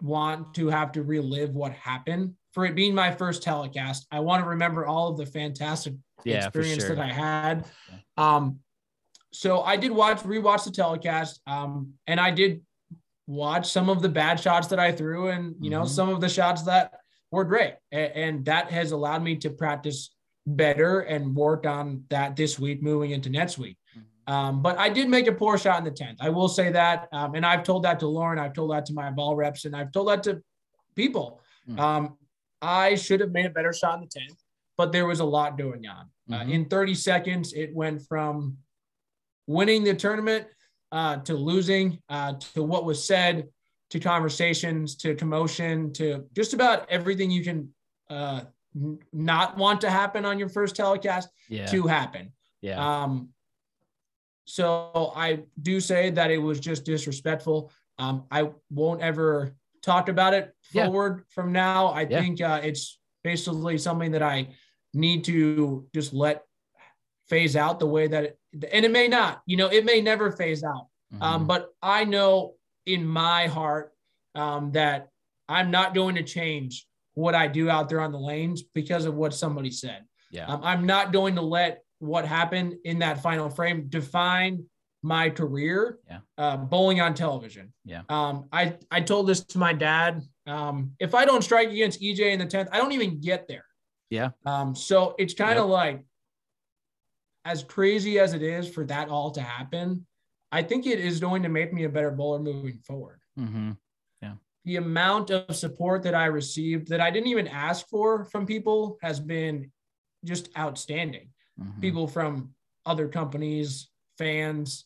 want 0.02 0.54
to 0.56 0.68
have 0.68 0.92
to 0.94 1.04
relive 1.04 1.52
what 1.52 1.74
happened 1.74 2.34
for 2.52 2.66
it 2.66 2.76
being 2.76 2.94
my 2.94 3.12
first 3.12 3.44
telecast. 3.44 4.08
I 4.12 4.20
want 4.20 4.44
to 4.44 4.50
remember 4.50 4.86
all 4.86 5.10
of 5.10 5.18
the 5.18 5.26
fantastic 5.26 5.94
yeah, 6.24 6.46
experience 6.46 6.86
sure. 6.86 6.96
that 6.96 7.04
I 7.04 7.12
had. 7.12 7.66
Um, 8.18 8.60
so 9.32 9.62
I 9.62 9.78
did 9.78 9.92
watch 9.92 10.20
rewatch 10.20 10.64
the 10.66 10.72
telecast, 10.72 11.42
um, 11.48 11.94
and 12.08 12.20
I 12.20 12.32
did 12.32 12.62
watch 13.28 13.70
some 13.70 13.90
of 13.90 14.02
the 14.02 14.10
bad 14.10 14.40
shots 14.40 14.68
that 14.68 14.80
I 14.80 14.92
threw, 14.92 15.30
and 15.30 15.56
you 15.60 15.70
know 15.70 15.82
mm-hmm. 15.82 15.90
some 15.90 16.10
of 16.10 16.22
the 16.22 16.30
shots 16.30 16.64
that 16.64 16.94
were 17.30 17.44
great, 17.44 17.76
and, 17.92 18.12
and 18.14 18.46
that 18.46 18.72
has 18.72 18.92
allowed 18.92 19.22
me 19.24 19.36
to 19.38 19.50
practice 19.50 20.10
better 20.48 21.02
and 21.02 21.36
work 21.36 21.66
on 21.66 22.06
that 22.10 22.36
this 22.36 22.58
week 22.58 22.82
moving 22.82 23.12
into 23.12 23.30
next 23.30 23.58
week. 23.58 23.78
Um, 24.28 24.62
but 24.62 24.78
I 24.78 24.90
did 24.90 25.10
make 25.10 25.28
a 25.28 25.32
poor 25.32 25.58
shot 25.58 25.80
in 25.80 25.86
the 25.86 25.92
10th. 25.92 26.18
I 26.20 26.30
will 26.30 26.50
say 26.50 26.70
that. 26.72 27.08
Um, 27.14 27.36
and 27.36 27.46
I've 27.46 27.64
told 27.64 27.84
that 27.84 28.00
to 28.02 28.08
Lauren. 28.08 28.38
I've 28.38 28.54
told 28.54 28.72
that 28.72 28.86
to 28.88 28.94
my 28.94 29.10
ball 29.10 29.36
reps 29.36 29.66
and 29.66 29.76
I've 29.76 29.92
told 29.92 30.10
that 30.10 30.24
to 30.24 30.42
people. 30.96 31.42
Mm-hmm. 31.70 31.80
Um, 31.80 32.18
I 32.62 32.96
should 32.96 33.22
have 33.22 33.32
made 33.32 33.46
a 33.46 33.50
better 33.50 33.72
shot 33.72 33.96
in 33.96 34.02
the 34.02 34.08
10th, 34.08 34.38
but 34.78 34.92
there 34.92 35.06
was 35.06 35.22
a 35.22 35.26
lot 35.26 35.58
going 35.58 35.88
on. 35.88 36.10
Uh, 36.30 36.42
mm-hmm. 36.42 36.52
in 36.52 36.66
30 36.66 36.96
seconds, 36.96 37.54
it 37.54 37.74
went 37.74 38.02
from 38.02 38.58
winning 39.48 39.84
the 39.84 39.94
tournament 39.94 40.46
uh, 40.92 41.18
to 41.18 41.34
losing 41.34 42.00
uh, 42.10 42.34
to 42.54 42.64
what 42.64 42.86
was 42.86 43.06
said 43.06 43.48
to 43.90 44.00
conversations 44.00 44.96
to 44.98 45.16
commotion 45.16 45.94
to 45.94 46.26
just 46.34 46.54
about 46.54 46.90
everything 46.90 47.32
you 47.32 47.44
can 47.44 47.70
uh, 48.10 48.42
n- 48.76 49.00
not 49.14 49.58
want 49.58 49.82
to 49.82 49.90
happen 49.90 50.26
on 50.26 50.38
your 50.38 50.50
first 50.50 50.76
telecast 50.76 51.30
yeah. 51.48 51.66
to 51.68 51.88
happen. 51.88 52.34
Yeah. 52.62 53.04
Um, 53.04 53.30
so 54.48 55.12
I 55.14 55.40
do 55.62 55.82
say 55.82 56.10
that 56.12 56.32
it 56.32 56.38
was 56.38 56.62
just 56.62 56.86
disrespectful. 56.86 57.70
Um, 58.00 58.24
I 58.32 58.50
won't 58.70 59.02
ever 59.02 59.54
talk 59.84 60.08
about 60.08 60.34
it 60.34 60.56
forward 60.72 61.18
yeah. 61.18 61.24
from 61.36 61.52
now. 61.52 61.88
I 61.88 62.08
yeah. 62.10 62.22
think 62.22 62.42
uh, 62.42 62.62
it's 62.64 62.98
basically 63.26 63.78
something 63.78 64.12
that 64.12 64.24
I 64.24 64.48
need 64.94 65.26
to 65.26 65.86
just 65.94 66.14
let 66.14 66.44
phase 67.28 67.58
out 67.58 67.80
the 67.80 67.88
way 67.88 68.08
that 68.08 68.24
it, 68.24 68.40
and 68.72 68.86
it 68.86 68.92
may 68.92 69.10
not, 69.10 69.42
you 69.46 69.58
know, 69.58 69.68
it 69.68 69.84
may 69.84 70.00
never 70.00 70.32
phase 70.32 70.64
out. 70.64 70.88
Mm-hmm. 71.14 71.24
Um, 71.24 71.46
but 71.46 71.68
I 71.82 72.06
know 72.06 72.56
in 72.86 73.06
my 73.06 73.48
heart 73.48 73.92
um, 74.34 74.72
that 74.72 75.10
I'm 75.50 75.72
not 75.72 75.94
going 75.94 76.16
to 76.16 76.24
change 76.24 76.88
what 77.16 77.36
I 77.36 77.48
do 77.48 77.70
out 77.70 77.90
there 77.90 78.00
on 78.00 78.14
the 78.14 78.20
lanes 78.20 78.64
because 78.64 79.04
of 79.04 79.16
what 79.16 79.34
somebody 79.34 79.72
said. 79.72 80.06
Yeah. 80.32 80.46
Um, 80.46 80.62
I'm 80.64 80.86
not 80.86 81.12
going 81.12 81.36
to 81.36 81.42
let 81.42 81.84
what 82.00 82.26
happened 82.26 82.76
in 82.84 83.00
that 83.00 83.22
final 83.22 83.50
frame 83.50 83.88
define 83.90 84.66
my 85.04 85.30
career 85.30 86.00
yeah. 86.10 86.20
uh, 86.38 86.58
bowling 86.58 87.02
on 87.02 87.14
television. 87.14 87.74
Yeah. 87.86 88.02
Um, 88.10 88.48
I, 88.52 88.76
I 88.92 89.02
told 89.02 89.28
this 89.28 89.44
to 89.46 89.58
my 89.58 89.74
dad. 89.74 90.22
Um, 90.46 90.92
if 91.00 91.16
I 91.16 91.26
don't 91.26 91.44
strike 91.44 91.70
against 91.70 92.02
EJ 92.02 92.32
in 92.32 92.40
the 92.40 92.46
10th, 92.46 92.70
I 92.72 92.78
don't 92.78 92.92
even 92.92 93.20
get 93.22 93.48
there. 93.48 93.66
Yeah. 94.10 94.30
Um, 94.46 94.76
so 94.76 95.16
it's 95.18 95.34
kind 95.34 95.60
of 95.60 95.66
yep. 95.66 95.72
like 95.72 96.06
as 97.46 97.64
crazy 97.64 98.20
as 98.20 98.34
it 98.34 98.42
is 98.42 98.68
for 98.68 98.86
that 98.86 99.10
all 99.10 99.32
to 99.32 99.42
happen, 99.42 100.06
I 100.52 100.64
think 100.64 100.86
it 100.86 101.00
is 101.00 101.20
going 101.20 101.44
to 101.44 101.50
make 101.50 101.74
me 101.74 101.84
a 101.84 101.90
better 101.90 102.12
bowler 102.12 102.40
moving 102.40 102.80
forward. 102.86 103.20
Mm-hmm. 103.40 103.72
Yeah. 104.22 104.34
The 104.66 104.78
amount 104.78 105.30
of 105.32 105.56
support 105.56 106.04
that 106.04 106.16
I 106.16 106.26
received 106.26 106.90
that 106.90 107.02
I 107.02 107.12
didn't 107.12 107.28
even 107.28 107.48
ask 107.48 107.88
for 107.88 108.26
from 108.26 108.46
people 108.46 108.98
has 109.02 109.20
been 109.20 109.72
just 110.26 110.50
outstanding. 110.58 111.30
Mm-hmm. 111.60 111.82
People 111.82 112.08
from 112.08 112.54
other 112.86 113.08
companies, 113.08 113.90
fans. 114.18 114.86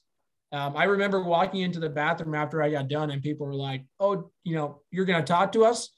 Um, 0.52 0.76
I 0.76 0.86
remember 0.86 1.24
walking 1.24 1.62
into 1.62 1.80
the 1.80 1.90
bathroom 1.90 2.36
after 2.36 2.62
I 2.62 2.70
got 2.70 2.88
done, 2.88 3.12
and 3.12 3.22
people 3.22 3.48
were 3.48 3.56
like, 3.56 3.86
"Oh, 4.00 4.32
you 4.44 4.56
know, 4.56 4.82
you're 4.92 5.06
gonna 5.06 5.24
talk 5.24 5.52
to 5.54 5.66
us." 5.66 5.90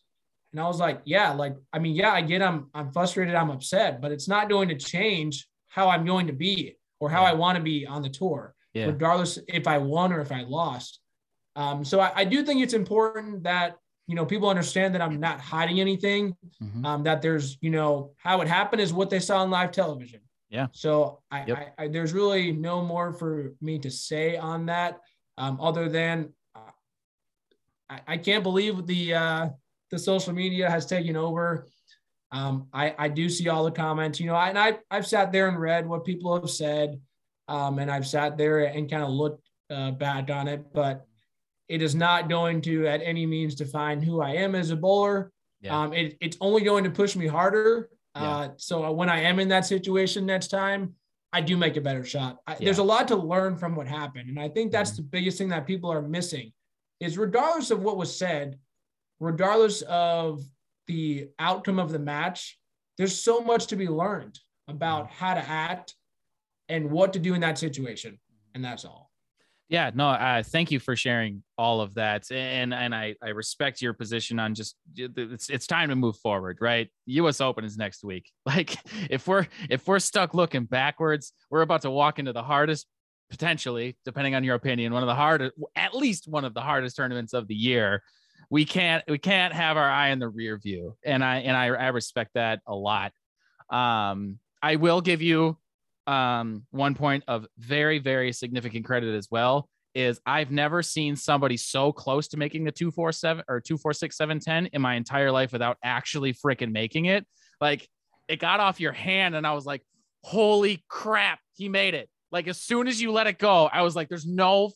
And 0.52 0.62
I 0.62 0.68
was 0.68 0.80
like, 0.80 1.02
"Yeah, 1.06 1.32
like, 1.32 1.56
I 1.72 1.80
mean, 1.80 1.96
yeah, 1.96 2.12
I 2.12 2.22
get, 2.22 2.42
I'm, 2.42 2.70
I'm 2.74 2.92
frustrated, 2.92 3.34
I'm 3.34 3.50
upset, 3.50 4.02
but 4.02 4.12
it's 4.12 4.28
not 4.28 4.50
going 4.50 4.70
to 4.70 4.76
change 4.76 5.48
how 5.68 5.90
I'm 5.90 6.06
going 6.06 6.28
to 6.28 6.34
be 6.34 6.78
or 7.00 7.10
how 7.10 7.24
I 7.24 7.34
want 7.34 7.58
to 7.58 7.64
be 7.64 7.88
on 7.88 8.04
the 8.04 8.10
tour, 8.10 8.54
yeah. 8.74 8.86
regardless 8.86 9.40
if 9.48 9.68
I 9.68 9.80
won 9.80 10.14
or 10.14 10.22
if 10.22 10.32
I 10.32 10.42
lost. 10.42 11.00
Um, 11.56 11.84
so 11.84 12.00
I, 12.00 12.12
I, 12.16 12.24
do 12.24 12.44
think 12.44 12.62
it's 12.62 12.74
important 12.74 13.44
that 13.44 13.78
you 14.08 14.16
know, 14.16 14.26
people 14.26 14.50
understand 14.50 14.94
that 14.94 15.02
I'm 15.02 15.20
not 15.20 15.40
hiding 15.40 15.80
anything. 15.80 16.36
Mhm. 16.62 16.86
Um, 16.86 17.04
that 17.04 17.22
there's, 17.22 17.58
you 17.62 17.70
know, 17.70 18.12
how 18.18 18.42
it 18.42 18.48
happened 18.48 18.82
is 18.82 18.94
what 18.94 19.10
they 19.10 19.20
saw 19.20 19.42
on 19.42 19.50
live 19.50 19.72
television. 19.72 20.22
Yeah. 20.54 20.68
So 20.72 21.20
I, 21.32 21.46
Yep. 21.48 21.74
I, 21.78 21.84
I 21.84 21.88
there's 21.88 22.14
really 22.14 22.52
no 22.52 22.84
more 22.84 23.12
for 23.12 23.54
me 23.60 23.80
to 23.80 23.90
say 23.90 24.38
on 24.38 24.68
that, 24.68 25.00
um, 25.40 25.60
other 25.60 25.90
than 25.90 26.32
uh, 26.56 26.72
I, 27.90 28.02
I 28.08 28.18
can't 28.18 28.44
believe 28.44 28.86
the 28.86 29.16
uh, 29.16 29.50
the 29.90 29.98
social 29.98 30.32
media 30.32 30.70
has 30.70 30.86
taken 30.86 31.16
over. 31.18 31.68
Um, 32.32 32.68
I, 32.72 32.96
I 32.98 33.08
do 33.10 33.30
see 33.30 33.50
all 33.50 33.64
the 33.64 33.72
comments, 33.72 34.20
you 34.20 34.28
know, 34.28 34.36
and 34.36 34.58
I, 34.58 34.80
I've 34.90 35.06
sat 35.06 35.32
there 35.32 35.48
and 35.50 35.60
read 35.60 35.88
what 35.88 36.06
people 36.06 36.34
have 36.40 36.50
said, 36.50 37.00
um, 37.48 37.80
and 37.80 37.92
I've 37.92 38.08
sat 38.08 38.38
there 38.38 38.60
and 38.60 38.90
kind 38.90 39.04
of 39.04 39.10
looked 39.10 39.48
uh, 39.70 39.92
back 39.92 40.32
on 40.32 40.48
it, 40.48 40.72
but 40.74 41.06
it 41.68 41.82
is 41.82 41.94
not 41.96 42.30
going 42.30 42.62
to 42.62 42.88
at 42.88 43.02
any 43.04 43.26
means 43.26 43.56
define 43.56 44.02
who 44.02 44.22
I 44.22 44.32
am 44.32 44.56
as 44.56 44.72
a 44.72 44.76
bowler. 44.76 45.32
Yeah. 45.62 45.80
Um, 45.80 45.94
it, 45.94 46.18
it's 46.22 46.38
only 46.42 46.62
going 46.62 46.84
to 46.84 46.90
push 46.90 47.16
me 47.16 47.28
harder. 47.28 47.90
Yeah. 48.16 48.22
Uh, 48.22 48.50
so 48.58 48.92
when 48.92 49.10
I 49.10 49.22
am 49.22 49.40
in 49.40 49.48
that 49.50 49.66
situation 49.66 50.26
next 50.26 50.48
time, 50.50 50.94
I 51.32 51.42
do 51.42 51.58
make 51.58 51.78
a 51.78 51.82
better 51.82 52.04
shot. 52.06 52.38
I, 52.46 52.52
Yeah. 52.52 52.56
Mm-hmm. 52.56 52.66
There's 52.66 52.78
a 52.78 52.84
lot 52.84 53.08
to 53.08 53.16
learn 53.16 53.58
from 53.58 53.76
what 53.76 53.88
happened, 53.88 54.30
and 54.30 54.40
I 54.40 54.50
think 54.50 54.72
that's 54.72 54.92
the 54.92 55.02
biggest 55.02 55.38
thing 55.38 55.50
that 55.50 55.66
people 55.66 55.92
are 55.92 56.02
missing 56.02 56.54
is 57.00 57.18
regardless 57.18 57.72
of 57.72 57.82
what 57.82 57.98
was 57.98 58.16
said, 58.16 58.60
regardless 59.20 59.82
of 59.84 60.44
the 60.88 61.30
outcome 61.40 61.80
of 61.80 61.92
the 61.92 62.00
match, 62.00 62.60
there's 62.98 63.20
so 63.20 63.42
much 63.42 63.68
to 63.68 63.76
be 63.76 63.88
learned 63.88 64.40
about 64.68 65.06
Mm-hmm. 65.06 65.26
how 65.26 65.34
to 65.34 65.42
act 65.50 65.96
and 66.70 66.90
what 66.92 67.14
to 67.14 67.20
do 67.20 67.34
in 67.34 67.42
that 67.42 67.58
situation, 67.58 68.20
and 68.54 68.64
that's 68.64 68.86
all. 68.86 69.10
Yeah, 69.74 69.90
no, 69.96 70.10
uh, 70.10 70.44
thank 70.44 70.70
you 70.70 70.80
for 70.80 70.96
sharing 70.96 71.42
all 71.58 71.82
of 71.82 71.96
that, 71.96 72.32
and 72.32 72.76
and 72.76 72.94
I 72.94 73.16
I 73.24 73.30
respect 73.30 73.82
your 73.82 73.94
position 73.94 74.38
on 74.38 74.54
just 74.54 74.76
it's 74.96 75.50
it's 75.50 75.66
time 75.66 75.90
to 75.90 75.96
move 75.96 76.16
forward, 76.18 76.60
right? 76.62 76.90
U.S. 77.08 77.42
Open 77.42 77.66
is 77.66 77.76
next 77.76 78.04
week. 78.04 78.32
Like 78.46 78.78
if 79.10 79.28
we're 79.28 79.48
if 79.72 79.88
we're 79.88 79.98
stuck 79.98 80.36
looking 80.36 80.66
backwards, 80.66 81.34
we're 81.50 81.64
about 81.64 81.82
to 81.82 81.90
walk 81.90 82.20
into 82.20 82.34
the 82.34 82.44
hardest, 82.44 82.86
potentially, 83.32 83.98
depending 84.06 84.36
on 84.36 84.44
your 84.44 84.54
opinion, 84.54 84.94
one 84.94 85.02
of 85.02 85.08
the 85.08 85.16
hardest, 85.16 85.54
at 85.76 85.96
least 85.96 86.28
one 86.28 86.46
of 86.46 86.54
the 86.54 86.62
hardest 86.62 86.96
tournaments 86.96 87.34
of 87.34 87.48
the 87.48 87.56
year. 87.56 88.04
We 88.52 88.66
can't 88.66 89.04
we 89.08 89.18
can't 89.18 89.56
have 89.56 89.76
our 89.76 89.90
eye 89.90 90.10
in 90.10 90.20
the 90.20 90.30
rear 90.30 90.60
view, 90.60 90.98
and 91.04 91.24
I 91.24 91.38
and 91.38 91.58
I, 91.58 91.66
I 91.70 91.88
respect 91.88 92.36
that 92.36 92.60
a 92.68 92.76
lot. 92.76 93.12
Um, 93.72 94.38
I 94.62 94.76
will 94.76 95.02
give 95.02 95.24
you 95.24 95.58
um, 96.08 96.66
one 96.72 96.96
point 96.96 97.24
of 97.28 97.46
very, 97.58 98.00
very 98.00 98.32
significant 98.32 98.86
credit 98.86 99.16
as 99.16 99.28
well 99.32 99.70
is 99.96 100.20
I've 100.26 100.52
never 100.52 100.82
seen 100.82 101.16
somebody 101.16 101.58
so 101.58 101.92
close 101.92 102.28
to 102.30 102.38
making 102.38 102.64
the 102.64 102.72
247 102.72 103.44
or 103.48 103.62
246710 103.62 104.72
in 104.74 104.82
my 104.82 104.96
entire 104.96 105.32
life 105.32 105.52
without 105.52 105.78
actually 105.84 106.34
freaking 106.34 106.72
making 106.72 107.06
it. 107.06 107.26
Like 107.62 107.88
it 108.28 108.40
got 108.40 108.60
off 108.60 108.80
your 108.80 108.92
hand 108.92 109.36
and 109.36 109.46
I 109.46 109.54
was 109.54 109.66
like, 109.66 109.84
holy 110.24 110.84
crap, 110.88 111.40
he 111.56 111.70
made 111.70 111.94
it. 111.94 112.10
Like 112.32 112.48
as 112.48 112.60
soon 112.62 112.88
as 112.88 113.00
you 113.00 113.12
let 113.12 113.28
it 113.28 113.38
go, 113.38 113.70
I 113.72 113.84
was 113.84 113.96
like, 113.96 114.10
there's 114.10 114.26
no 114.26 114.72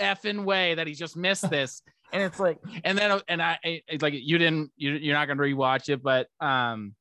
effing 0.00 0.44
way 0.44 0.74
that 0.74 0.86
he 0.86 0.94
just 0.94 1.16
missed 1.16 1.48
this. 1.48 1.82
and 2.12 2.22
it's 2.22 2.40
like, 2.40 2.58
and 2.84 2.98
then, 2.98 3.20
and 3.28 3.40
I, 3.40 3.58
it's 3.62 4.02
like, 4.02 4.14
you 4.16 4.38
didn't, 4.38 4.72
you, 4.76 4.92
you're 4.92 5.14
not 5.14 5.26
going 5.26 5.38
to 5.38 5.44
rewatch 5.44 5.88
it, 5.88 6.02
but, 6.02 6.26
um, 6.40 6.94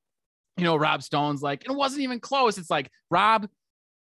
you 0.58 0.64
know, 0.64 0.76
Rob 0.76 1.04
Stone's 1.04 1.42
like, 1.42 1.66
it 1.66 1.72
wasn't 1.72 2.02
even 2.04 2.20
close. 2.20 2.58
It's 2.58 2.70
like, 2.70 2.90
Rob, 3.10 3.48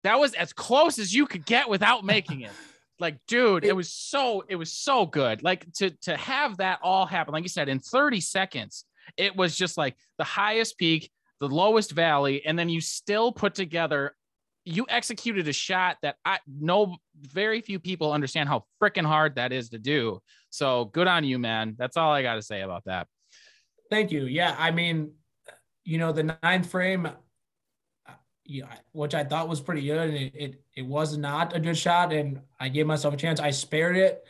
that 0.03 0.19
was 0.19 0.33
as 0.33 0.53
close 0.53 0.99
as 0.99 1.13
you 1.13 1.25
could 1.25 1.45
get 1.45 1.69
without 1.69 2.03
making 2.03 2.41
it. 2.41 2.51
Like, 2.99 3.17
dude, 3.27 3.65
it 3.65 3.75
was 3.75 3.91
so 3.91 4.45
it 4.47 4.55
was 4.55 4.71
so 4.71 5.07
good. 5.07 5.43
Like 5.43 5.65
to 5.73 5.89
to 6.03 6.15
have 6.15 6.57
that 6.57 6.79
all 6.83 7.07
happen, 7.07 7.33
like 7.33 7.43
you 7.43 7.49
said, 7.49 7.67
in 7.67 7.79
30 7.79 8.21
seconds, 8.21 8.85
it 9.17 9.35
was 9.35 9.55
just 9.57 9.77
like 9.77 9.97
the 10.19 10.23
highest 10.23 10.77
peak, 10.77 11.11
the 11.39 11.49
lowest 11.49 11.91
valley, 11.91 12.45
and 12.45 12.57
then 12.57 12.69
you 12.69 12.79
still 12.79 13.31
put 13.31 13.55
together. 13.55 14.15
You 14.63 14.85
executed 14.87 15.47
a 15.47 15.53
shot 15.53 15.97
that 16.03 16.15
I 16.23 16.39
know 16.47 16.95
very 17.19 17.61
few 17.61 17.79
people 17.79 18.13
understand 18.13 18.47
how 18.47 18.63
freaking 18.81 19.05
hard 19.05 19.35
that 19.35 19.51
is 19.51 19.69
to 19.71 19.79
do. 19.79 20.21
So 20.51 20.85
good 20.85 21.07
on 21.07 21.25
you, 21.25 21.39
man. 21.39 21.75
That's 21.77 21.97
all 21.97 22.11
I 22.11 22.21
got 22.21 22.35
to 22.35 22.41
say 22.41 22.61
about 22.61 22.83
that. 22.85 23.07
Thank 23.89 24.11
you. 24.11 24.25
Yeah, 24.25 24.55
I 24.57 24.71
mean, 24.71 25.11
you 25.83 25.97
know, 25.97 26.11
the 26.11 26.37
ninth 26.41 26.69
frame, 26.69 27.09
yeah, 28.45 28.65
which 28.91 29.15
I 29.15 29.23
thought 29.23 29.47
was 29.47 29.61
pretty 29.61 29.81
good, 29.81 30.09
and 30.09 30.17
it, 30.17 30.33
it 30.35 30.61
it 30.75 30.85
was 30.85 31.17
not 31.17 31.55
a 31.55 31.59
good 31.59 31.77
shot, 31.77 32.11
and 32.13 32.41
I 32.59 32.69
gave 32.69 32.85
myself 32.85 33.13
a 33.13 33.17
chance. 33.17 33.39
I 33.39 33.51
spared 33.51 33.95
it, 33.97 34.25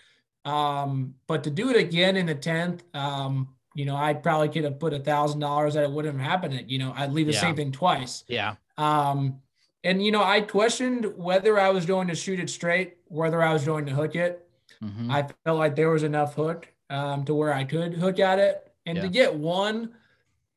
um, 0.45 1.15
but 1.27 1.43
to 1.45 1.49
do 1.49 1.69
it 1.69 1.77
again 1.77 2.15
in 2.17 2.25
the 2.27 2.35
tenth, 2.35 2.83
um, 2.93 3.49
you 3.75 3.85
know, 3.85 3.95
I 3.95 4.13
probably 4.13 4.49
could 4.49 4.65
have 4.65 4.79
put 4.79 4.93
a 4.93 4.99
thousand 4.99 5.39
dollars 5.39 5.73
that 5.73 5.83
it 5.83 5.91
wouldn't 5.91 6.19
have 6.19 6.29
happened. 6.29 6.69
You 6.69 6.79
know, 6.79 6.93
I'd 6.95 7.11
leave 7.11 7.27
the 7.27 7.33
Yeah. 7.33 7.41
same 7.41 7.55
thing 7.55 7.71
twice. 7.71 8.23
Yeah. 8.27 8.55
Um, 8.77 9.41
and 9.83 10.03
you 10.03 10.11
know, 10.11 10.23
I 10.23 10.41
questioned 10.41 11.17
whether 11.17 11.59
I 11.59 11.69
was 11.69 11.85
going 11.85 12.07
to 12.09 12.15
shoot 12.15 12.39
it 12.39 12.49
straight, 12.49 12.97
whether 13.07 13.41
I 13.41 13.51
was 13.51 13.65
going 13.65 13.85
to 13.87 13.93
hook 13.93 14.15
it. 14.15 14.47
Mhm. 14.81 15.11
I 15.11 15.27
felt 15.43 15.57
like 15.57 15.75
there 15.75 15.89
was 15.89 16.03
enough 16.03 16.35
hook 16.35 16.67
um, 16.89 17.25
to 17.25 17.33
where 17.33 17.53
I 17.53 17.63
could 17.63 17.93
hook 17.93 18.19
at 18.19 18.37
it, 18.39 18.71
and 18.85 19.01
to 19.01 19.07
get 19.09 19.33
one, 19.33 19.95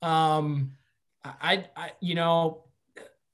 um, 0.02 0.72
I, 1.24 1.64
I, 1.76 1.92
you 2.00 2.14
know, 2.14 2.64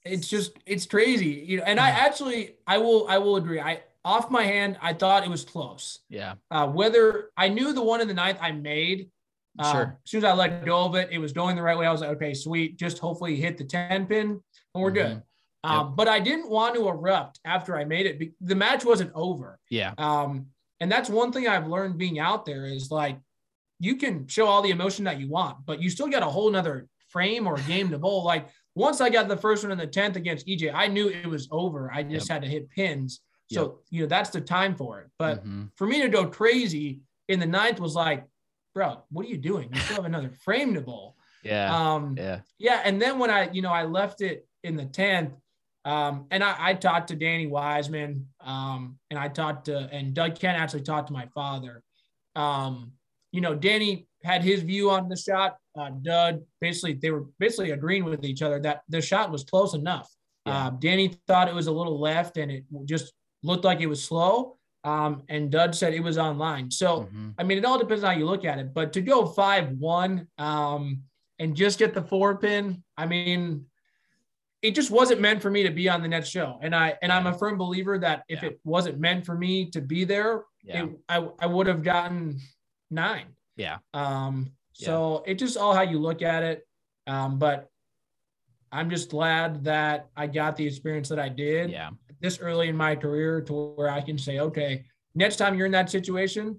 it's 0.04 0.28
just 0.28 0.52
it's 0.66 0.86
crazy, 0.86 1.44
you 1.46 1.58
know. 1.58 1.64
And 1.64 1.78
I 1.78 1.90
actually, 1.90 2.56
I 2.66 2.78
will, 2.78 3.06
I 3.08 3.18
will 3.18 3.36
agree. 3.36 3.60
I 3.60 3.82
off 4.04 4.30
my 4.30 4.42
hand, 4.42 4.78
I 4.82 4.94
thought 4.94 5.24
it 5.24 5.30
was 5.30 5.44
close. 5.44 6.00
Yeah. 6.08 6.34
Uh, 6.50 6.66
whether 6.66 7.30
I 7.36 7.48
knew 7.48 7.72
the 7.72 7.82
one 7.82 8.00
in 8.00 8.08
the 8.08 8.14
ninth 8.14 8.38
I 8.40 8.52
made. 8.52 9.10
Uh, 9.58 9.72
Sure. 9.72 9.98
As 10.02 10.10
soon 10.10 10.18
as 10.18 10.24
I 10.24 10.32
let 10.32 10.64
go 10.64 10.84
of 10.84 10.94
it, 10.94 11.10
it 11.12 11.18
was 11.18 11.32
going 11.32 11.56
the 11.56 11.62
right 11.62 11.76
way. 11.76 11.86
I 11.86 11.92
was 11.92 12.00
like, 12.00 12.10
okay, 12.10 12.34
sweet. 12.34 12.78
Just 12.78 12.98
hopefully 12.98 13.36
hit 13.36 13.58
the 13.58 13.64
10 13.64 14.06
pin 14.06 14.40
and 14.74 14.82
we're 14.82 14.90
good. 14.90 15.22
Um, 15.62 15.94
But 15.94 16.08
I 16.08 16.20
didn't 16.20 16.48
want 16.48 16.74
to 16.74 16.88
erupt 16.88 17.38
after 17.44 17.76
I 17.76 17.84
made 17.84 18.06
it. 18.06 18.32
The 18.40 18.54
match 18.54 18.84
wasn't 18.84 19.12
over. 19.14 19.60
Yeah. 19.70 19.92
Um, 19.98 20.46
and 20.80 20.90
that's 20.90 21.08
one 21.08 21.30
thing 21.32 21.46
I've 21.46 21.68
learned 21.68 21.98
being 21.98 22.18
out 22.18 22.44
there 22.44 22.64
is 22.64 22.90
like 22.90 23.18
you 23.78 23.96
can 23.96 24.26
show 24.26 24.46
all 24.46 24.62
the 24.62 24.70
emotion 24.70 25.04
that 25.04 25.20
you 25.20 25.28
want, 25.28 25.66
but 25.66 25.80
you 25.80 25.90
still 25.90 26.08
got 26.08 26.22
a 26.22 26.26
whole 26.26 26.50
nother 26.50 26.88
frame 27.10 27.46
or 27.46 27.56
game 27.58 27.90
to 27.90 27.98
bowl. 27.98 28.24
Like 28.24 28.48
once 28.74 29.00
I 29.00 29.10
got 29.10 29.28
the 29.28 29.36
first 29.36 29.62
one 29.64 29.72
in 29.72 29.78
the 29.78 29.86
10th 29.86 30.16
against 30.16 30.46
EJ, 30.46 30.72
I 30.74 30.88
knew 30.88 31.08
it 31.08 31.26
was 31.26 31.48
over. 31.50 31.90
I 31.92 32.02
just 32.02 32.28
had 32.28 32.42
to 32.42 32.48
hit 32.48 32.70
pins. 32.70 33.20
So, 33.50 33.80
you 33.90 34.00
know, 34.02 34.06
that's 34.06 34.30
the 34.30 34.40
time 34.40 34.74
for 34.74 35.00
it. 35.00 35.10
But 35.18 35.44
Mhm. 35.44 35.70
for 35.76 35.86
me 35.86 36.00
to 36.00 36.08
go 36.08 36.26
crazy 36.26 37.00
in 37.28 37.38
the 37.38 37.46
ninth 37.46 37.80
was 37.80 37.94
like, 37.94 38.24
bro, 38.74 39.02
what 39.10 39.26
are 39.26 39.28
you 39.28 39.36
doing? 39.36 39.68
You 39.72 39.78
still 39.80 39.96
have 39.96 40.06
another 40.06 40.30
frame 40.44 40.72
to 40.74 40.80
bowl. 40.80 41.16
Yeah. 41.42 41.74
Um, 41.94 42.14
yeah. 42.16 42.40
yeah, 42.58 42.80
and 42.84 43.02
then 43.02 43.18
when 43.18 43.28
I, 43.30 43.50
you 43.50 43.60
know, 43.60 43.70
I 43.72 43.84
left 43.84 44.22
it 44.22 44.46
in 44.64 44.76
the 44.76 44.86
tenth, 44.86 45.34
um, 45.84 46.26
and 46.30 46.42
I, 46.42 46.54
I 46.58 46.74
talked 46.74 47.08
to 47.08 47.16
Danny 47.16 47.46
Wiseman, 47.46 48.28
um, 48.40 48.98
and 49.10 49.18
I 49.18 49.28
talked 49.28 49.66
to, 49.66 49.76
and 49.92 50.14
Doug 50.14 50.36
Kent 50.38 50.56
actually 50.58 50.82
talked 50.84 51.08
to 51.08 51.12
my 51.12 51.26
father. 51.34 51.82
Um, 52.36 52.92
you 53.32 53.40
know, 53.42 53.54
Danny 53.54 54.06
had 54.24 54.42
his 54.42 54.62
view 54.62 54.90
on 54.90 55.08
the 55.08 55.16
shot. 55.16 55.56
Uh, 55.78 55.90
Doug 56.02 56.42
basically, 56.60 56.94
they 56.94 57.10
were 57.10 57.24
basically 57.38 57.70
agreeing 57.70 58.04
with 58.04 58.24
each 58.24 58.42
other 58.42 58.60
that 58.60 58.82
the 58.88 59.00
shot 59.00 59.30
was 59.30 59.44
close 59.44 59.74
enough. 59.74 60.10
Yeah. 60.46 60.66
Uh, 60.66 60.70
Danny 60.70 61.14
thought 61.26 61.48
it 61.48 61.54
was 61.54 61.66
a 61.68 61.72
little 61.72 61.98
left, 62.00 62.36
and 62.36 62.50
it 62.50 62.64
just 62.84 63.12
looked 63.42 63.64
like 63.64 63.80
it 63.80 63.86
was 63.86 64.02
slow. 64.04 64.58
Um, 64.84 65.22
and 65.28 65.50
Doug 65.50 65.74
said 65.74 65.94
it 65.94 66.02
was 66.02 66.18
online. 66.18 66.70
So. 66.70 67.04
Mhm. 67.04 67.34
I 67.38 67.44
mean, 67.44 67.56
it 67.58 67.64
all 67.64 67.78
depends 67.78 68.02
on 68.02 68.12
how 68.12 68.18
you 68.18 68.26
look 68.26 68.44
at 68.44 68.58
it. 68.58 68.74
But 68.74 68.92
to 68.94 69.00
go 69.00 69.24
five 69.26 69.70
one 69.78 70.26
um, 70.38 71.02
and 71.38 71.54
just 71.56 71.78
get 71.78 71.94
the 71.94 72.02
four 72.02 72.36
pin, 72.36 72.82
I 72.96 73.06
mean, 73.06 73.66
it 74.60 74.74
just 74.74 74.90
wasn't 74.90 75.20
meant 75.20 75.40
for 75.40 75.50
me 75.50 75.62
to 75.62 75.70
be 75.70 75.88
on 75.88 76.02
the 76.02 76.08
next 76.08 76.28
show. 76.30 76.58
And 76.62 76.74
I 76.74 76.98
and 77.00 77.10
I'm 77.12 77.26
a 77.28 77.32
firm 77.34 77.56
believer 77.58 77.96
that 77.98 78.24
if 78.28 78.42
Yeah. 78.42 78.50
it 78.50 78.60
wasn't 78.64 78.98
meant 78.98 79.24
for 79.24 79.36
me 79.36 79.70
to 79.70 79.80
be 79.80 80.04
there, 80.04 80.42
Yeah. 80.64 80.84
it, 80.84 80.90
I 81.08 81.28
I 81.38 81.46
would 81.46 81.66
have 81.68 81.82
gotten 81.82 82.40
nine. 82.90 83.36
Yeah. 83.56 83.78
Um. 83.94 84.52
So 84.72 85.22
it's 85.26 85.40
just 85.40 85.56
all 85.56 85.74
how 85.74 85.82
you 85.82 85.98
look 85.98 86.22
at 86.22 86.42
it. 86.42 86.66
Um. 87.06 87.38
But 87.38 87.68
I'm 88.70 88.88
just 88.90 89.10
glad 89.10 89.64
that 89.64 90.08
I 90.16 90.26
got 90.26 90.56
the 90.56 90.66
experience 90.66 91.08
that 91.10 91.18
I 91.18 91.28
did 91.28 91.70
Yeah. 91.70 91.90
this 92.20 92.38
early 92.40 92.68
in 92.68 92.76
my 92.76 92.96
career 92.96 93.42
to 93.42 93.52
where 93.74 93.90
I 93.90 94.00
can 94.00 94.16
say, 94.16 94.38
okay, 94.38 94.84
next 95.14 95.36
time 95.36 95.56
you're 95.56 95.66
in 95.66 95.72
that 95.72 95.90
situation, 95.90 96.58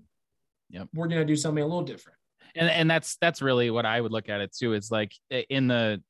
Yep. 0.70 0.90
we're 0.94 1.08
gonna 1.08 1.26
do 1.26 1.36
something 1.36 1.64
a 1.64 1.68
little 1.68 1.84
different. 1.84 2.18
and 2.56 2.70
and 2.70 2.90
that's 2.92 3.16
that's 3.18 3.42
really 3.42 3.72
what 3.72 3.86
I 3.86 4.00
would 4.00 4.12
look 4.12 4.30
at 4.30 4.42
it 4.42 4.54
too. 4.56 4.74
Is 4.74 4.92
like 4.92 5.14
in 5.50 5.68
the 5.68 6.04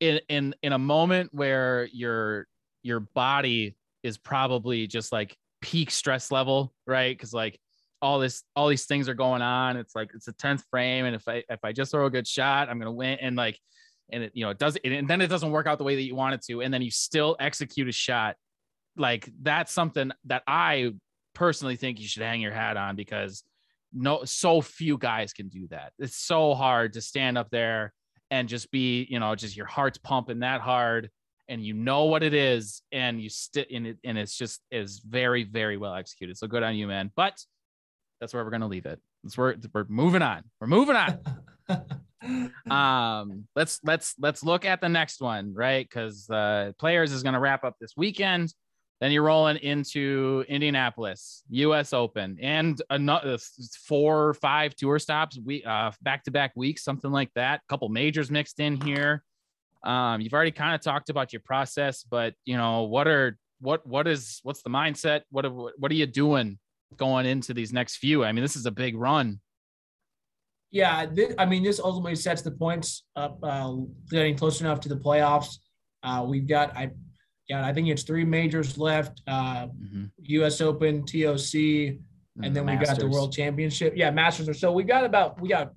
in 0.00 0.20
in 0.28 0.54
in 0.62 0.72
a 0.72 0.78
moment 0.78 1.32
where 1.32 1.84
your 1.92 2.48
your 2.82 3.00
body 3.00 3.76
is 4.02 4.18
probably 4.18 4.86
just 4.88 5.12
like 5.12 5.36
peak 5.62 5.90
stress 5.90 6.30
level, 6.32 6.74
right? 6.86 7.16
Because 7.16 7.32
like 7.32 7.58
all 8.04 8.18
this 8.18 8.42
all 8.54 8.68
these 8.68 8.84
things 8.84 9.08
are 9.08 9.14
going 9.14 9.40
on. 9.40 9.78
It's 9.78 9.96
like 9.96 10.10
it's 10.14 10.28
a 10.28 10.32
tenth 10.34 10.62
frame, 10.70 11.06
and 11.06 11.16
if 11.16 11.26
I 11.26 11.42
if 11.48 11.64
I 11.64 11.72
just 11.72 11.90
throw 11.90 12.04
a 12.04 12.10
good 12.10 12.26
shot, 12.26 12.68
I'm 12.68 12.78
gonna 12.78 12.92
win. 12.92 13.16
And 13.18 13.34
like 13.34 13.58
and 14.12 14.24
it 14.24 14.32
you 14.34 14.44
know 14.44 14.50
it 14.50 14.58
does 14.58 14.76
and 14.84 15.08
then 15.08 15.22
it 15.22 15.28
doesn't 15.28 15.50
work 15.50 15.66
out 15.66 15.78
the 15.78 15.84
way 15.84 15.94
that 15.96 16.02
you 16.02 16.14
want 16.14 16.34
it 16.34 16.42
to, 16.48 16.60
and 16.60 16.72
then 16.72 16.82
you 16.82 16.90
still 16.90 17.34
execute 17.40 17.88
a 17.88 17.92
shot. 17.92 18.36
Like 18.98 19.30
that's 19.40 19.72
something 19.72 20.12
that 20.26 20.42
I 20.46 20.92
personally 21.34 21.76
think 21.76 21.98
you 21.98 22.06
should 22.06 22.22
hang 22.22 22.42
your 22.42 22.52
hat 22.52 22.76
on 22.76 22.94
because 22.94 23.42
no, 23.94 24.24
so 24.24 24.60
few 24.60 24.98
guys 24.98 25.32
can 25.32 25.48
do 25.48 25.66
that. 25.68 25.94
It's 25.98 26.16
so 26.16 26.54
hard 26.54 26.92
to 26.92 27.00
stand 27.00 27.38
up 27.38 27.48
there 27.50 27.94
and 28.30 28.50
just 28.50 28.70
be, 28.70 29.06
you 29.08 29.18
know, 29.18 29.34
just 29.34 29.56
your 29.56 29.66
heart's 29.66 29.98
pumping 29.98 30.40
that 30.40 30.60
hard 30.60 31.10
and 31.48 31.64
you 31.64 31.72
know 31.72 32.04
what 32.04 32.22
it 32.22 32.34
is 32.34 32.82
and 32.92 33.20
you 33.20 33.30
sit 33.30 33.70
in 33.70 33.86
it 33.86 33.98
and 34.04 34.18
it's 34.18 34.36
just 34.36 34.60
is 34.70 34.98
very 35.00 35.44
very 35.44 35.76
well 35.76 35.94
executed 35.94 36.38
so 36.38 36.46
good 36.46 36.62
on 36.62 36.74
you 36.74 36.86
man 36.86 37.10
but 37.16 37.38
that's 38.24 38.32
where 38.32 38.42
we're 38.42 38.50
going 38.50 38.62
to 38.62 38.66
leave 38.66 38.86
it. 38.86 38.98
That's 39.22 39.36
where 39.36 39.54
we're 39.74 39.84
moving 39.86 40.22
on. 40.22 40.44
We're 40.60 40.66
moving 40.66 40.96
on. 40.96 41.20
Um 42.70 43.46
let's 43.54 43.80
let's 43.84 44.14
let's 44.18 44.42
look 44.42 44.64
at 44.64 44.80
the 44.80 44.88
next 44.88 45.20
one 45.20 45.52
right? 45.52 45.86
Because 45.86 46.30
uh 46.30 46.72
players 46.78 47.12
is 47.12 47.22
going 47.22 47.34
to 47.34 47.38
wrap 47.38 47.64
up 47.64 47.76
this 47.78 47.92
weekend. 47.98 48.54
Then 49.02 49.12
you're 49.12 49.24
rolling 49.24 49.58
into 49.58 50.42
indianapolis 50.48 51.42
us 51.52 51.92
open 51.92 52.38
and 52.40 52.80
another 52.88 53.36
four 53.86 54.28
or 54.28 54.32
five 54.32 54.74
tour 54.74 54.98
stops 54.98 55.38
we 55.44 55.64
uh 55.64 55.90
back 56.00 56.24
to 56.24 56.30
back 56.30 56.52
weeks 56.56 56.82
something 56.82 57.10
like 57.10 57.30
that. 57.34 57.60
A 57.60 57.68
couple 57.68 57.90
majors 57.90 58.30
mixed 58.30 58.58
in 58.58 58.80
here. 58.80 59.22
Um, 59.84 60.22
you've 60.22 60.32
already 60.32 60.50
kind 60.50 60.74
of 60.74 60.80
talked 60.80 61.10
about 61.10 61.34
your 61.34 61.42
process, 61.44 62.04
but 62.10 62.32
you 62.46 62.56
know, 62.56 62.84
what 62.84 63.06
are 63.06 63.36
what 63.60 63.86
what 63.86 64.08
is 64.08 64.40
what's 64.44 64.62
the 64.62 64.70
mindset? 64.70 65.22
What 65.30 65.44
what 65.52 65.92
are 65.92 65.94
you 65.94 66.06
doing 66.06 66.58
going 66.96 67.26
into 67.26 67.54
these 67.54 67.72
next 67.72 67.96
few? 67.96 68.24
I 68.24 68.32
mean, 68.32 68.42
this 68.42 68.56
is 68.56 68.66
a 68.66 68.70
big 68.70 68.96
run. 68.96 69.40
Yeah, 70.70 71.06
this, 71.06 71.34
I 71.38 71.46
mean, 71.46 71.62
this 71.62 71.78
ultimately 71.78 72.16
sets 72.16 72.42
the 72.42 72.50
points 72.50 73.04
up, 73.14 73.38
uh, 73.42 73.74
getting 74.10 74.36
close 74.36 74.60
enough 74.60 74.80
to 74.80 74.88
the 74.88 74.96
playoffs. 74.96 75.58
Uh, 76.02 76.24
we've 76.26 76.48
got, 76.48 76.76
I, 76.76 76.90
yeah, 77.48 77.64
I 77.64 77.72
think 77.72 77.88
it's 77.88 78.02
three 78.02 78.24
majors 78.24 78.76
left: 78.76 79.22
uh, 79.26 79.66
mm-hmm. 79.66 80.04
U.S. 80.18 80.60
Open, 80.60 81.04
TOC, 81.06 81.54
and, 81.54 82.00
and 82.42 82.56
then 82.56 82.66
we 82.66 82.76
got 82.76 82.98
the 82.98 83.06
World 83.06 83.32
Championship. 83.32 83.92
Yeah, 83.96 84.10
Masters. 84.10 84.48
Or 84.48 84.54
so 84.54 84.72
we 84.72 84.82
got 84.82 85.04
about 85.04 85.40
we 85.40 85.48
got 85.48 85.72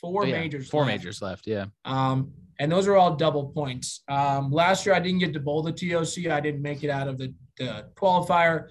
four 0.00 0.26
yeah, 0.26 0.38
majors. 0.38 0.68
Four 0.68 0.84
left. 0.84 0.98
majors 0.98 1.22
left. 1.22 1.46
Yeah. 1.46 1.66
Um, 1.84 2.32
and 2.60 2.70
those 2.70 2.86
are 2.88 2.96
all 2.96 3.14
double 3.14 3.48
points. 3.48 4.02
Um, 4.08 4.50
last 4.50 4.84
year, 4.84 4.94
I 4.94 5.00
didn't 5.00 5.20
get 5.20 5.32
to 5.32 5.40
bowl 5.40 5.62
the 5.62 5.72
TOC. 5.72 6.30
I 6.30 6.40
didn't 6.40 6.62
make 6.62 6.82
it 6.82 6.90
out 6.90 7.08
of 7.08 7.18
the, 7.18 7.32
the 7.56 7.86
qualifier. 7.94 8.68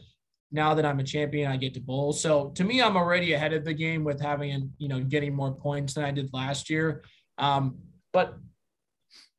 Now 0.52 0.74
that 0.74 0.86
I'm 0.86 1.00
a 1.00 1.04
champion, 1.04 1.52
I 1.52 1.58
get 1.58 1.74
to 1.74 1.82
bowl. 1.82 2.14
So 2.14 2.50
to 2.52 2.64
me, 2.64 2.82
I'm 2.82 2.96
already 2.96 3.34
ahead 3.34 3.54
of 3.54 3.66
the 3.66 3.74
game 3.74 4.04
with 4.04 4.22
having, 4.22 4.72
you 4.78 4.88
know, 4.88 5.02
getting 5.02 5.36
more 5.36 5.54
points 5.54 5.94
than 5.94 6.06
I 6.06 6.12
did 6.12 6.30
last 6.34 6.70
year. 6.70 7.04
Um, 7.38 7.80
but 8.14 8.38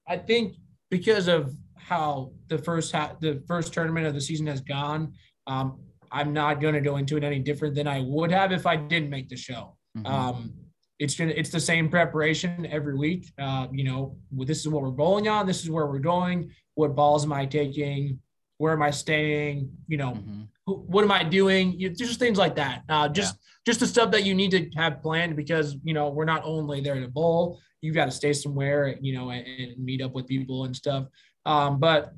I 0.07 0.19
think 0.19 0.57
because 0.91 1.29
of 1.29 1.55
how 1.77 2.33
the 2.49 2.59
first 2.59 2.93
ha- 2.93 3.17
the 3.21 3.43
first 3.47 3.73
tournament 3.73 4.07
of 4.07 4.15
the 4.15 4.21
season 4.21 4.47
has 4.47 4.61
gone, 4.61 5.15
um, 5.47 5.81
I'm 6.13 6.33
not 6.33 6.61
going 6.61 6.75
to 6.75 6.81
go 6.81 6.97
into 6.97 7.17
it 7.17 7.25
any 7.25 7.39
different 7.39 7.75
than 7.75 7.87
I 7.87 8.01
would 8.01 8.31
have 8.31 8.53
if 8.53 8.67
I 8.67 8.77
didn't 8.77 9.11
make 9.11 9.29
the 9.29 9.37
show. 9.37 9.77
Mm-hmm. 9.97 10.07
Um, 10.07 10.53
it's 10.99 11.15
gonna 11.15 11.33
it's 11.37 11.51
the 11.51 11.61
same 11.61 11.89
preparation 11.89 12.67
every 12.67 12.97
week. 12.97 13.31
Uh, 13.39 13.69
you 13.73 13.85
know, 13.85 14.17
this 14.33 14.59
is 14.59 14.69
what 14.69 14.83
we're 14.83 14.91
bowling 14.91 15.29
on. 15.29 15.47
This 15.47 15.63
is 15.63 15.71
where 15.71 15.87
we're 15.87 15.99
going. 15.99 16.51
What 16.75 16.97
balls 16.97 17.25
am 17.25 17.33
I 17.33 17.47
taking? 17.47 18.21
Where 18.59 18.73
am 18.73 18.83
I 18.83 18.91
staying? 18.91 19.71
You 19.87 19.97
know, 19.97 20.13
mm-hmm. 20.13 20.43
who, 20.67 20.75
what 20.87 21.05
am 21.05 21.13
I 21.13 21.25
doing? 21.25 21.79
You, 21.79 21.91
just 21.91 22.19
things 22.19 22.39
like 22.39 22.57
that. 22.57 22.83
Uh, 22.89 23.09
just 23.09 23.35
yeah. 23.35 23.63
just 23.67 23.81
the 23.81 23.87
stuff 23.87 24.11
that 24.13 24.25
you 24.25 24.35
need 24.35 24.51
to 24.51 24.69
have 24.77 25.03
planned 25.03 25.37
because 25.37 25.77
you 25.83 25.95
know 25.95 26.11
we're 26.11 26.25
not 26.25 26.43
only 26.45 26.81
there 26.81 27.01
to 27.01 27.09
bowl. 27.09 27.61
You've 27.81 27.95
got 27.95 28.07
to 28.07 28.11
stay 28.11 28.33
somewhere, 28.33 28.97
you 29.01 29.15
know, 29.15 29.31
and, 29.31 29.47
and 29.47 29.85
meet 29.85 30.03
up 30.03 30.13
with 30.13 30.27
people 30.27 30.65
and 30.65 30.75
stuff. 30.75 31.07
Um, 31.47 31.79
but 31.79 32.13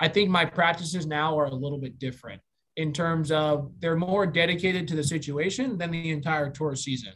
I 0.00 0.08
think 0.08 0.30
my 0.30 0.44
practices 0.44 1.06
now 1.06 1.38
are 1.38 1.46
a 1.46 1.54
little 1.54 1.78
bit 1.78 1.98
different 1.98 2.40
in 2.76 2.92
terms 2.92 3.30
of 3.30 3.70
they're 3.80 3.96
more 3.96 4.26
dedicated 4.26 4.88
to 4.88 4.96
the 4.96 5.04
situation 5.04 5.78
than 5.78 5.90
the 5.90 6.10
entire 6.10 6.50
tour 6.50 6.74
season. 6.74 7.12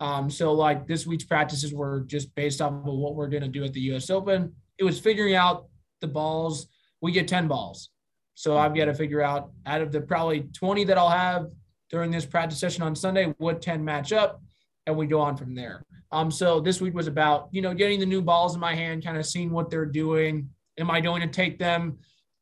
Um, 0.00 0.30
so 0.30 0.52
like 0.52 0.86
this 0.86 1.06
week's 1.06 1.24
practices 1.24 1.74
were 1.74 2.00
just 2.06 2.34
based 2.34 2.60
off 2.60 2.72
of 2.72 2.84
what 2.84 3.14
we're 3.14 3.28
going 3.28 3.42
to 3.42 3.48
do 3.48 3.64
at 3.64 3.72
the 3.72 3.80
U.S. 3.82 4.10
Open. 4.10 4.52
It 4.78 4.84
was 4.84 4.98
figuring 4.98 5.34
out 5.34 5.66
the 6.00 6.08
balls. 6.08 6.66
We 7.00 7.12
get 7.12 7.28
10 7.28 7.48
balls. 7.48 7.90
So 8.34 8.56
I've 8.56 8.74
got 8.74 8.86
to 8.86 8.94
figure 8.94 9.20
out 9.20 9.50
out 9.66 9.82
of 9.82 9.92
the 9.92 10.00
probably 10.00 10.40
20 10.54 10.84
that 10.84 10.96
I'll 10.96 11.10
have 11.10 11.48
during 11.90 12.10
this 12.10 12.24
practice 12.24 12.58
session 12.58 12.82
on 12.82 12.94
Sunday, 12.94 13.34
what 13.38 13.60
10 13.60 13.84
match 13.84 14.12
up, 14.12 14.42
and 14.86 14.96
we 14.96 15.06
go 15.06 15.20
on 15.20 15.36
from 15.36 15.54
there. 15.54 15.82
Um, 16.12 16.30
so 16.30 16.60
this 16.60 16.80
week 16.80 16.94
was 16.94 17.06
about, 17.06 17.48
you 17.52 17.62
know, 17.62 17.74
getting 17.74 18.00
the 18.00 18.06
new 18.06 18.22
balls 18.22 18.54
in 18.54 18.60
my 18.60 18.74
hand, 18.74 19.04
kind 19.04 19.16
of 19.16 19.26
seeing 19.26 19.50
what 19.50 19.70
they're 19.70 19.86
doing. 19.86 20.48
Am 20.78 20.90
I 20.90 21.00
going 21.00 21.22
to 21.22 21.28
take 21.28 21.58
them? 21.58 21.98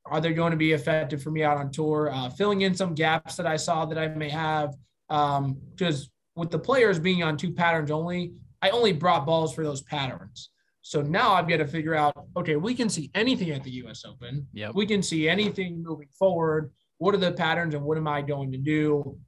Are 0.07 0.21
they 0.21 0.33
going 0.33 0.53
to 0.53 0.57
be 0.57 0.73
effective 0.73 1.23
for 1.23 1.31
me 1.31 1.43
out 1.43 1.59
on 1.59 1.71
tour? 1.71 2.11
Uh, 2.13 2.31
filling 2.31 2.63
in 2.63 2.75
some 2.75 2.95
gaps 2.95 3.37
that 3.37 3.47
I 3.47 3.57
saw 3.57 3.85
that 3.87 3.99
I 3.99 4.09
may 4.09 4.31
have. 4.31 4.75
Um, 5.11 5.59
because 5.71 6.11
with 6.35 6.51
the 6.51 6.59
players 6.59 6.99
being 6.99 7.23
on 7.23 7.37
two 7.37 7.53
patterns 7.53 7.91
only, 7.91 8.33
I 8.63 8.71
only 8.71 8.93
brought 8.93 9.27
balls 9.27 9.55
for 9.55 9.65
those 9.65 9.83
patterns. 9.83 10.51
So 10.89 11.03
now 11.03 11.34
I've 11.34 11.47
got 11.47 11.59
to 11.59 11.66
figure 11.66 11.95
out, 11.95 12.14
okay, 12.34 12.57
we 12.57 12.74
can 12.74 12.89
see 12.89 13.11
anything 13.14 13.51
at 13.51 13.62
the 13.62 13.70
US 13.82 14.07
Open. 14.07 14.47
Yep. 14.55 14.74
We 14.74 14.86
can 14.86 15.03
see 15.03 15.28
anything 15.28 15.82
moving 15.82 16.09
forward. 16.18 16.72
What 16.97 17.14
are 17.14 17.18
the 17.18 17.32
patterns 17.32 17.74
and 17.74 17.84
what 17.84 17.99
am 17.99 18.09
I 18.09 18.22
going 18.22 18.51
to 18.53 18.57
do 18.57 19.18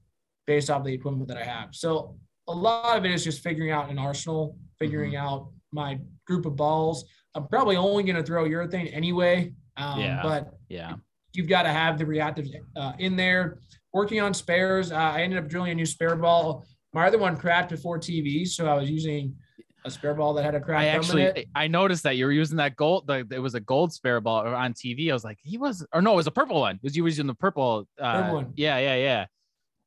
based 0.46 0.70
off 0.70 0.84
the 0.84 0.94
equipment 0.94 1.28
that 1.28 1.36
I 1.36 1.44
have? 1.44 1.74
So 1.74 2.16
a 2.48 2.54
lot 2.54 2.96
of 2.96 3.04
it 3.04 3.11
is 3.11 3.22
just 3.22 3.42
figuring 3.42 3.72
out 3.72 3.90
an 3.90 3.98
arsenal, 3.98 4.56
figuring 4.78 5.12
mm-hmm. 5.12 5.26
out 5.26 5.50
my 5.70 5.98
group 6.26 6.46
of 6.46 6.56
balls. 6.56 7.04
I'm 7.34 7.46
probably 7.46 7.76
only 7.76 8.04
going 8.04 8.16
to 8.16 8.22
throw 8.22 8.46
urethane 8.46 8.88
anyway. 8.96 9.52
Um, 9.76 10.00
yeah. 10.00 10.22
But 10.22 10.54
yeah, 10.70 10.94
you've 11.34 11.48
got 11.48 11.64
to 11.64 11.70
have 11.70 11.98
the 11.98 12.06
reactives 12.06 12.54
uh, 12.74 12.92
in 12.98 13.16
there. 13.16 13.58
Working 13.92 14.22
on 14.22 14.32
spares, 14.32 14.92
uh, 14.92 14.94
I 14.94 15.24
ended 15.24 15.38
up 15.38 15.46
drilling 15.46 15.72
a 15.72 15.74
new 15.74 15.84
spare 15.84 16.16
ball 16.16 16.64
my 16.92 17.06
other 17.06 17.18
one 17.18 17.36
cracked 17.36 17.70
before 17.70 17.98
TV, 17.98 18.46
so 18.46 18.66
I 18.66 18.74
was 18.74 18.90
using 18.90 19.36
a 19.85 19.91
spare 19.91 20.14
ball 20.14 20.35
that 20.35 20.45
had 20.45 20.55
a 20.55 20.61
crack. 20.61 20.81
I 20.81 20.87
actually 20.87 21.47
I 21.55 21.66
noticed 21.68 22.03
that 22.03 22.16
you 22.16 22.26
were 22.26 22.33
using 22.33 22.57
that 22.59 22.76
gold. 22.76 23.07
The, 23.07 23.26
it 23.31 23.39
was 23.39 23.55
a 23.55 23.61
gold 23.61 23.93
spare 23.93 24.20
ball 24.20 24.47
on 24.47 24.74
TV. 24.74 25.11
I 25.11 25.12
was 25.12 25.24
like, 25.24 25.39
he 25.43 25.59
was, 25.59 25.87
or 25.93 26.03
no, 26.03 26.12
it 26.12 26.16
was 26.16 26.26
a 26.26 26.33
purple 26.33 26.61
one. 26.61 26.78
Was 26.83 26.97
you 26.97 27.03
were 27.03 27.09
using 27.09 27.26
the 27.26 27.35
purple. 27.35 27.89
Uh, 27.99 28.20
purple 28.20 28.35
one. 28.37 28.53
Yeah, 28.57 28.78
yeah, 28.78 28.97
yeah, 28.97 29.26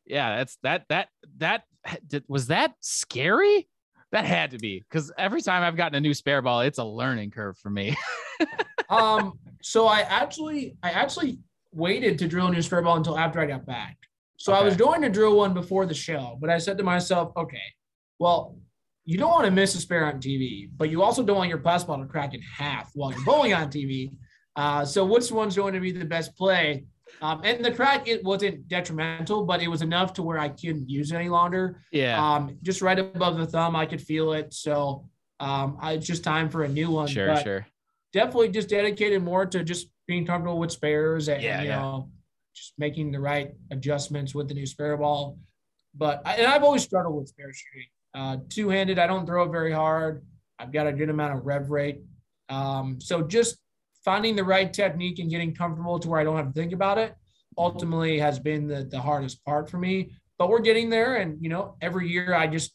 yeah. 0.05 0.37
That's 0.37 0.57
that 0.63 0.85
that 0.89 1.09
that 1.37 1.63
did, 2.07 2.23
was 2.27 2.47
that 2.47 2.73
scary. 2.79 3.67
That 4.11 4.25
had 4.25 4.51
to 4.51 4.59
be 4.59 4.79
because 4.79 5.11
every 5.17 5.41
time 5.41 5.63
I've 5.63 5.75
gotten 5.75 5.95
a 5.95 6.01
new 6.01 6.13
spare 6.13 6.41
ball, 6.41 6.61
it's 6.61 6.77
a 6.77 6.83
learning 6.83 7.31
curve 7.31 7.57
for 7.57 7.69
me. 7.69 7.95
um. 8.89 9.39
So 9.61 9.87
I 9.87 10.01
actually 10.01 10.75
I 10.83 10.91
actually 10.91 11.39
waited 11.71 12.19
to 12.19 12.27
drill 12.27 12.47
a 12.47 12.51
new 12.51 12.61
spare 12.61 12.81
ball 12.81 12.97
until 12.97 13.17
after 13.17 13.39
I 13.39 13.45
got 13.45 13.65
back. 13.65 13.97
So 14.37 14.53
okay. 14.53 14.61
I 14.61 14.65
was 14.65 14.75
going 14.75 15.01
to 15.01 15.09
drill 15.09 15.37
one 15.37 15.53
before 15.53 15.85
the 15.85 15.93
show, 15.93 16.37
but 16.39 16.49
I 16.49 16.57
said 16.57 16.77
to 16.77 16.83
myself, 16.83 17.31
okay, 17.37 17.61
well, 18.19 18.55
you 19.05 19.17
don't 19.17 19.31
want 19.31 19.45
to 19.45 19.51
miss 19.51 19.75
a 19.75 19.79
spare 19.79 20.05
on 20.05 20.19
TV, 20.19 20.69
but 20.75 20.89
you 20.89 21.01
also 21.01 21.23
don't 21.23 21.37
want 21.37 21.49
your 21.49 21.57
pass 21.57 21.83
ball 21.83 21.97
to 21.99 22.05
crack 22.05 22.33
in 22.33 22.41
half 22.41 22.91
while 22.93 23.11
you're 23.11 23.25
bowling 23.25 23.53
on 23.53 23.69
TV. 23.69 24.11
Uh, 24.55 24.85
so 24.85 25.03
which 25.03 25.31
one's 25.31 25.55
going 25.55 25.73
to 25.73 25.79
be 25.79 25.91
the 25.91 26.05
best 26.05 26.35
play? 26.37 26.85
Um, 27.21 27.41
and 27.43 27.63
the 27.63 27.71
crack 27.71 28.07
it 28.07 28.23
wasn't 28.23 28.67
detrimental, 28.67 29.43
but 29.45 29.61
it 29.61 29.67
was 29.67 29.81
enough 29.81 30.13
to 30.13 30.23
where 30.23 30.39
I 30.39 30.49
couldn't 30.49 30.89
use 30.89 31.11
it 31.11 31.15
any 31.15 31.29
longer. 31.29 31.81
Yeah. 31.91 32.23
Um, 32.23 32.57
just 32.61 32.81
right 32.81 32.97
above 32.97 33.37
the 33.37 33.45
thumb, 33.45 33.75
I 33.75 33.85
could 33.85 34.01
feel 34.01 34.33
it. 34.33 34.53
So 34.53 35.09
um, 35.39 35.77
I, 35.81 35.93
it's 35.93 36.07
just 36.07 36.23
time 36.23 36.49
for 36.49 36.63
a 36.63 36.69
new 36.69 36.89
one. 36.89 37.07
Sure, 37.07 37.27
but 37.27 37.43
sure. 37.43 37.67
Definitely 38.13 38.49
just 38.49 38.69
dedicated 38.69 39.21
more 39.23 39.45
to 39.45 39.63
just 39.63 39.87
being 40.07 40.25
comfortable 40.25 40.59
with 40.59 40.71
spares 40.71 41.29
and 41.29 41.41
yeah, 41.41 41.61
you 41.61 41.67
yeah. 41.69 41.79
know 41.79 42.09
just 42.55 42.73
making 42.77 43.11
the 43.11 43.19
right 43.19 43.53
adjustments 43.71 44.35
with 44.35 44.47
the 44.47 44.53
new 44.53 44.65
spare 44.65 44.95
ball. 44.97 45.39
But 45.95 46.21
I, 46.25 46.35
and 46.35 46.47
I've 46.47 46.63
always 46.63 46.83
struggled 46.83 47.15
with 47.15 47.27
spare 47.27 47.51
shooting. 47.51 47.87
Uh, 48.13 48.37
two-handed, 48.49 48.99
I 48.99 49.07
don't 49.07 49.25
throw 49.25 49.43
it 49.43 49.51
very 49.51 49.71
hard. 49.71 50.23
I've 50.59 50.71
got 50.71 50.87
a 50.87 50.93
good 50.93 51.09
amount 51.09 51.37
of 51.37 51.45
rev 51.45 51.69
rate. 51.69 52.01
Um, 52.49 52.99
so 53.01 53.21
just 53.23 53.57
finding 54.05 54.35
the 54.35 54.43
right 54.43 54.71
technique 54.71 55.19
and 55.19 55.29
getting 55.29 55.55
comfortable 55.55 55.99
to 55.99 56.09
where 56.09 56.19
I 56.19 56.23
don't 56.23 56.37
have 56.37 56.47
to 56.47 56.53
think 56.53 56.73
about 56.73 56.97
it 56.97 57.15
ultimately 57.57 58.19
has 58.19 58.39
been 58.39 58.67
the, 58.67 58.83
the 58.83 58.99
hardest 58.99 59.43
part 59.45 59.69
for 59.69 59.77
me. 59.77 60.11
But 60.37 60.49
we're 60.49 60.61
getting 60.61 60.89
there. 60.89 61.17
And, 61.17 61.41
you 61.41 61.49
know, 61.49 61.75
every 61.81 62.09
year 62.09 62.33
I 62.33 62.47
just 62.47 62.73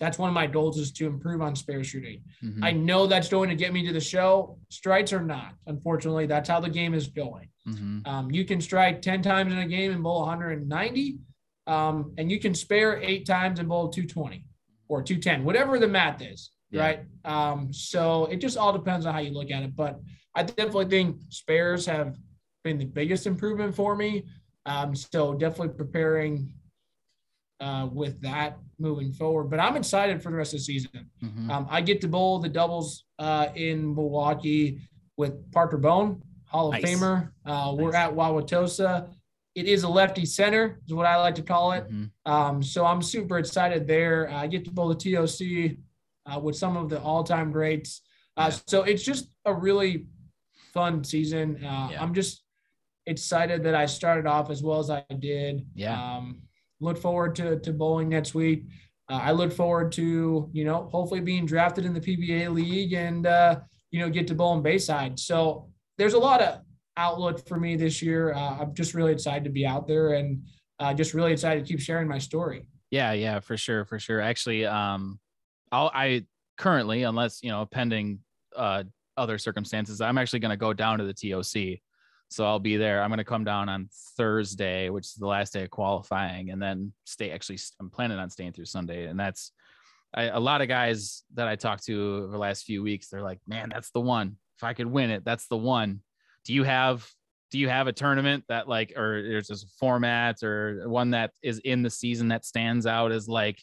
that's 0.00 0.18
one 0.18 0.28
of 0.28 0.34
my 0.34 0.46
goals 0.46 0.78
is 0.78 0.92
to 0.92 1.06
improve 1.06 1.42
on 1.42 1.56
spare 1.56 1.82
shooting. 1.82 2.22
Mm-hmm. 2.42 2.62
I 2.62 2.70
know 2.70 3.06
that's 3.06 3.28
going 3.28 3.48
to 3.48 3.56
get 3.56 3.72
me 3.72 3.84
to 3.86 3.92
the 3.92 4.00
show. 4.00 4.56
Strikes 4.70 5.12
are 5.12 5.22
not. 5.22 5.54
Unfortunately, 5.66 6.26
that's 6.26 6.48
how 6.48 6.60
the 6.60 6.70
game 6.70 6.94
is 6.94 7.08
going. 7.08 7.48
Mm-hmm. 7.66 8.08
Um, 8.08 8.30
you 8.30 8.44
can 8.44 8.60
strike 8.60 9.02
10 9.02 9.22
times 9.22 9.52
in 9.52 9.58
a 9.58 9.66
game 9.66 9.90
and 9.90 10.02
bowl 10.02 10.20
190, 10.20 11.18
um, 11.66 12.14
and 12.16 12.30
you 12.30 12.38
can 12.38 12.54
spare 12.54 13.02
eight 13.02 13.26
times 13.26 13.58
and 13.58 13.68
bowl 13.68 13.88
220 13.88 14.44
or 14.88 15.02
210, 15.02 15.44
whatever 15.44 15.78
the 15.78 15.88
math 15.88 16.22
is, 16.22 16.50
yeah. 16.70 16.80
right? 16.80 17.00
Um, 17.24 17.72
so 17.72 18.26
it 18.26 18.36
just 18.40 18.56
all 18.56 18.72
depends 18.72 19.06
on 19.06 19.14
how 19.14 19.20
you 19.20 19.30
look 19.30 19.50
at 19.50 19.62
it. 19.62 19.76
But 19.76 20.00
I 20.34 20.42
definitely 20.42 20.86
think 20.86 21.20
spares 21.28 21.86
have 21.86 22.16
been 22.64 22.78
the 22.78 22.84
biggest 22.84 23.26
improvement 23.26 23.74
for 23.74 23.94
me. 23.94 24.24
Um, 24.66 24.94
so 24.94 25.34
definitely 25.34 25.74
preparing 25.74 26.52
uh, 27.60 27.88
with 27.92 28.20
that 28.22 28.58
moving 28.78 29.12
forward. 29.12 29.44
But 29.44 29.60
I'm 29.60 29.76
excited 29.76 30.22
for 30.22 30.30
the 30.30 30.36
rest 30.36 30.54
of 30.54 30.60
the 30.60 30.64
season. 30.64 31.10
Mm-hmm. 31.22 31.50
Um, 31.50 31.66
I 31.70 31.80
get 31.80 32.00
to 32.02 32.08
bowl 32.08 32.38
the 32.38 32.48
doubles 32.48 33.04
uh, 33.18 33.48
in 33.54 33.94
Milwaukee 33.94 34.80
with 35.16 35.50
Parker 35.52 35.78
Bohn, 35.78 36.22
Hall 36.46 36.68
of 36.68 36.80
nice. 36.80 36.84
Famer. 36.84 37.30
Uh, 37.44 37.72
nice. 37.72 37.76
We're 37.76 37.94
at 37.94 38.14
Wauwatosa. 38.14 39.08
It 39.54 39.66
is 39.66 39.82
a 39.82 39.88
lefty 39.88 40.24
center, 40.24 40.80
is 40.86 40.94
what 40.94 41.06
I 41.06 41.16
like 41.16 41.34
to 41.36 41.42
call 41.42 41.72
it. 41.72 41.84
Mm-hmm. 41.90 42.32
Um, 42.32 42.62
so 42.62 42.84
I'm 42.84 43.02
super 43.02 43.38
excited 43.38 43.86
there. 43.86 44.30
I 44.30 44.46
get 44.46 44.64
to 44.66 44.70
bowl 44.70 44.88
the 44.88 44.94
TOC 44.94 45.76
uh, 46.26 46.38
with 46.38 46.56
some 46.56 46.76
of 46.76 46.88
the 46.88 47.00
all-time 47.00 47.50
greats. 47.50 48.02
Uh, 48.36 48.50
Yeah. 48.52 48.58
So 48.66 48.82
it's 48.82 49.02
just 49.02 49.28
a 49.44 49.52
really 49.54 50.06
fun 50.72 51.02
season. 51.04 51.56
Uh, 51.56 51.88
Yeah. 51.90 52.02
I'm 52.02 52.14
just 52.14 52.42
excited 53.06 53.62
that 53.64 53.74
I 53.74 53.86
started 53.86 54.26
off 54.26 54.50
as 54.50 54.62
well 54.62 54.78
as 54.78 54.90
I 54.90 55.04
did. 55.18 55.66
Yeah. 55.74 56.00
Um, 56.00 56.42
look 56.80 56.98
forward 56.98 57.34
to 57.36 57.58
to 57.60 57.72
bowling 57.72 58.08
next 58.08 58.34
week. 58.34 58.64
Uh, 59.10 59.20
I 59.22 59.32
look 59.32 59.52
forward 59.52 59.90
to 59.92 60.48
you 60.52 60.64
know 60.64 60.88
hopefully 60.92 61.20
being 61.20 61.46
drafted 61.46 61.84
in 61.84 61.94
the 61.94 62.00
PBA 62.00 62.52
league 62.52 62.92
and 62.92 63.26
uh, 63.26 63.60
you 63.90 64.00
know 64.00 64.10
get 64.10 64.26
to 64.28 64.34
bowl 64.34 64.54
in 64.54 64.62
Bayside. 64.62 65.18
So 65.18 65.68
there's 65.96 66.14
a 66.14 66.18
lot 66.18 66.40
of 66.42 66.60
outlook 66.98 67.46
for 67.46 67.58
me 67.58 67.76
this 67.76 68.02
year. 68.02 68.34
Uh, 68.34 68.58
I'm 68.60 68.74
just 68.74 68.92
really 68.92 69.12
excited 69.12 69.44
to 69.44 69.50
be 69.50 69.64
out 69.64 69.86
there 69.86 70.14
and 70.14 70.42
uh, 70.80 70.92
just 70.92 71.14
really 71.14 71.32
excited 71.32 71.64
to 71.64 71.72
keep 71.72 71.80
sharing 71.80 72.08
my 72.08 72.18
story. 72.18 72.66
Yeah, 72.90 73.12
yeah, 73.12 73.40
for 73.40 73.56
sure, 73.56 73.84
for 73.84 73.98
sure. 73.98 74.20
Actually, 74.20 74.66
um, 74.66 75.18
I'll, 75.72 75.90
I 75.94 76.26
currently, 76.56 77.04
unless 77.04 77.42
you 77.42 77.50
know, 77.50 77.64
pending 77.66 78.20
uh 78.56 78.82
other 79.16 79.38
circumstances, 79.38 80.00
I'm 80.00 80.18
actually 80.18 80.38
going 80.38 80.50
to 80.50 80.56
go 80.56 80.72
down 80.72 80.98
to 80.98 81.04
the 81.04 81.12
TOC. 81.12 81.80
So 82.30 82.44
I'll 82.44 82.60
be 82.60 82.76
there. 82.76 83.02
I'm 83.02 83.08
going 83.08 83.18
to 83.18 83.24
come 83.24 83.44
down 83.44 83.68
on 83.68 83.88
Thursday, 84.16 84.90
which 84.90 85.06
is 85.06 85.14
the 85.14 85.26
last 85.26 85.52
day 85.52 85.64
of 85.64 85.70
qualifying, 85.70 86.50
and 86.50 86.60
then 86.60 86.92
stay. 87.04 87.30
Actually, 87.30 87.58
I'm 87.80 87.90
planning 87.90 88.18
on 88.18 88.30
staying 88.30 88.52
through 88.52 88.66
Sunday, 88.66 89.06
and 89.06 89.18
that's 89.18 89.52
I, 90.14 90.24
a 90.24 90.40
lot 90.40 90.60
of 90.60 90.68
guys 90.68 91.24
that 91.34 91.48
I 91.48 91.56
talked 91.56 91.84
to 91.86 92.22
over 92.22 92.32
the 92.32 92.38
last 92.38 92.64
few 92.64 92.82
weeks. 92.82 93.08
They're 93.08 93.22
like, 93.22 93.40
"Man, 93.46 93.70
that's 93.72 93.90
the 93.90 94.00
one. 94.00 94.36
If 94.56 94.64
I 94.64 94.74
could 94.74 94.86
win 94.86 95.10
it, 95.10 95.24
that's 95.24 95.48
the 95.48 95.56
one." 95.56 96.00
Do 96.48 96.54
you 96.54 96.64
have 96.64 97.06
do 97.50 97.58
you 97.58 97.68
have 97.68 97.86
a 97.86 97.92
tournament 97.92 98.42
that 98.48 98.68
like 98.68 98.94
or 98.96 99.22
there's 99.22 99.50
a 99.50 99.56
format 99.78 100.42
or 100.42 100.88
one 100.88 101.10
that 101.10 101.30
is 101.42 101.60
in 101.60 101.82
the 101.82 101.90
season 101.90 102.28
that 102.28 102.44
stands 102.44 102.86
out 102.86 103.12
as 103.12 103.28
like 103.28 103.58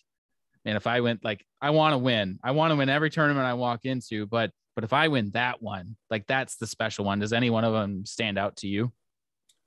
and 0.65 0.75
if 0.77 0.87
i 0.87 1.01
went 1.01 1.23
like 1.23 1.45
i 1.61 1.69
want 1.69 1.93
to 1.93 1.97
win 1.97 2.39
i 2.43 2.51
want 2.51 2.71
to 2.71 2.75
win 2.75 2.89
every 2.89 3.09
tournament 3.09 3.45
i 3.45 3.53
walk 3.53 3.85
into 3.85 4.25
but 4.27 4.51
but 4.75 4.83
if 4.83 4.91
i 4.93 5.07
win 5.07 5.29
that 5.31 5.61
one 5.61 5.95
like 6.09 6.25
that's 6.27 6.57
the 6.57 6.65
special 6.67 7.05
one 7.05 7.19
does 7.19 7.33
any 7.33 7.49
one 7.49 7.63
of 7.63 7.73
them 7.73 8.05
stand 8.05 8.37
out 8.37 8.55
to 8.55 8.67
you 8.67 8.91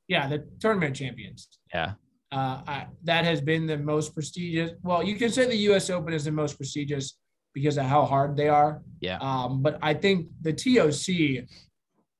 Yeah, 0.09 0.29
the 0.29 0.39
tournament 0.61 0.97
champions. 0.97 1.49
yeah 1.75 1.93
Uh, 2.31 2.61
I, 2.67 2.87
that 3.05 3.25
has 3.25 3.41
been 3.41 3.67
the 3.67 3.79
most 3.79 4.15
prestigious. 4.15 4.73
Well, 4.83 5.03
you 5.03 5.17
can 5.17 5.31
say 5.31 5.47
the 5.47 5.63
U.S. 5.71 5.91
Open 5.91 6.13
is 6.13 6.25
the 6.25 6.33
most 6.33 6.57
prestigious 6.57 7.07
because 7.55 7.79
of 7.79 7.87
how 7.87 8.05
hard 8.05 8.37
they 8.37 8.49
are. 8.49 8.83
Yeah. 9.01 9.19
Um, 9.21 9.63
but 9.63 9.79
I 9.81 9.95
think 9.95 10.27
the 10.43 10.53
TOC 10.53 11.07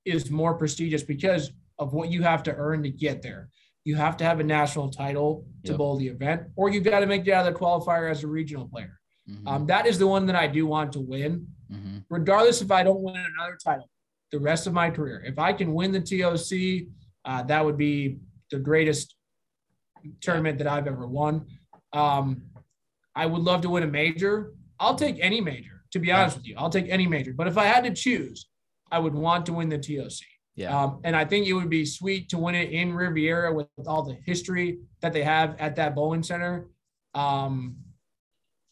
is 0.09 0.31
more 0.31 0.55
prestigious 0.55 1.03
because 1.03 1.53
of 1.79 1.93
what 1.93 2.11
you 2.11 2.23
have 2.23 2.43
to 2.45 2.55
earn 2.55 2.83
to 2.83 2.91
get 2.91 3.23
there. 3.23 3.49
You 3.85 3.97
have 3.97 4.17
to 4.19 4.25
have 4.25 4.41
a 4.41 4.45
national 4.45 4.91
title 4.91 5.47
to 5.65 5.73
Yep. 5.73 5.79
bowl 5.79 5.97
the 5.97 6.09
event, 6.09 6.43
or 6.57 6.69
you've 6.71 6.85
got 6.85 7.01
to 7.01 7.07
make 7.07 7.27
it 7.27 7.33
out 7.33 7.47
of 7.47 7.55
the 7.55 7.59
qualifier 7.59 8.11
as 8.11 8.25
a 8.25 8.27
regional 8.27 8.69
player. 8.69 8.99
Mhm, 9.29 9.47
Um, 9.47 9.67
that 9.67 9.87
is 9.87 9.99
the 9.99 10.07
one 10.07 10.27
that 10.27 10.37
I 10.37 10.47
do 10.47 10.67
want 10.67 10.93
to 10.93 11.01
win, 11.01 11.47
mhm. 11.71 12.05
regardless 12.11 12.61
if 12.63 12.71
I 12.71 12.83
don't 12.83 13.03
win 13.03 13.17
another 13.17 13.57
title 13.63 13.89
the 14.31 14.39
rest 14.39 14.67
of 14.67 14.75
my 14.75 14.91
career. 14.91 15.23
If 15.25 15.39
I 15.39 15.55
can 15.55 15.73
win 15.73 15.91
the 15.91 16.01
TOC, 16.03 16.87
uh, 17.25 17.43
that 17.45 17.65
would 17.65 17.79
be 17.79 18.19
the 18.51 18.59
greatest 18.59 19.17
tournament 20.21 20.59
that 20.59 20.67
I've 20.67 20.87
ever 20.87 21.07
won. 21.07 21.47
Um, 21.95 22.43
I 23.15 23.25
would 23.25 23.41
love 23.43 23.63
to 23.63 23.71
win 23.71 23.85
a 23.85 23.87
major. 23.87 24.53
I'll 24.79 24.97
take 24.97 25.17
any 25.21 25.41
major, 25.41 25.83
to 25.93 25.99
be 25.99 26.13
honest 26.13 26.37
with 26.37 26.47
you. 26.47 26.55
I'll 26.59 26.69
take 26.71 26.89
any 26.91 27.07
major. 27.07 27.33
But 27.33 27.47
if 27.49 27.57
I 27.57 27.65
had 27.65 27.85
to 27.85 27.95
choose, 27.95 28.49
I 28.91 28.99
would 28.99 29.15
want 29.15 29.47
to 29.47 29.53
win 29.53 29.69
the 29.69 29.79
TOC. 29.79 30.21
yeah 30.57 30.77
Um, 30.77 31.01
and 31.05 31.15
I 31.15 31.25
think 31.25 31.47
it 31.47 31.53
would 31.53 31.71
be 31.71 31.85
sweet 31.85 32.29
to 32.31 32.39
win 32.39 32.55
it 32.55 32.71
in 32.71 32.93
Riviera 32.93 33.53
with, 33.53 33.67
all 33.87 34.03
the 34.03 34.17
history 34.25 34.79
that 35.01 35.13
they 35.13 35.23
have 35.23 35.57
at 35.59 35.77
that 35.77 35.95
bowling 35.95 36.23
center. 36.23 36.67
Um, 37.15 37.77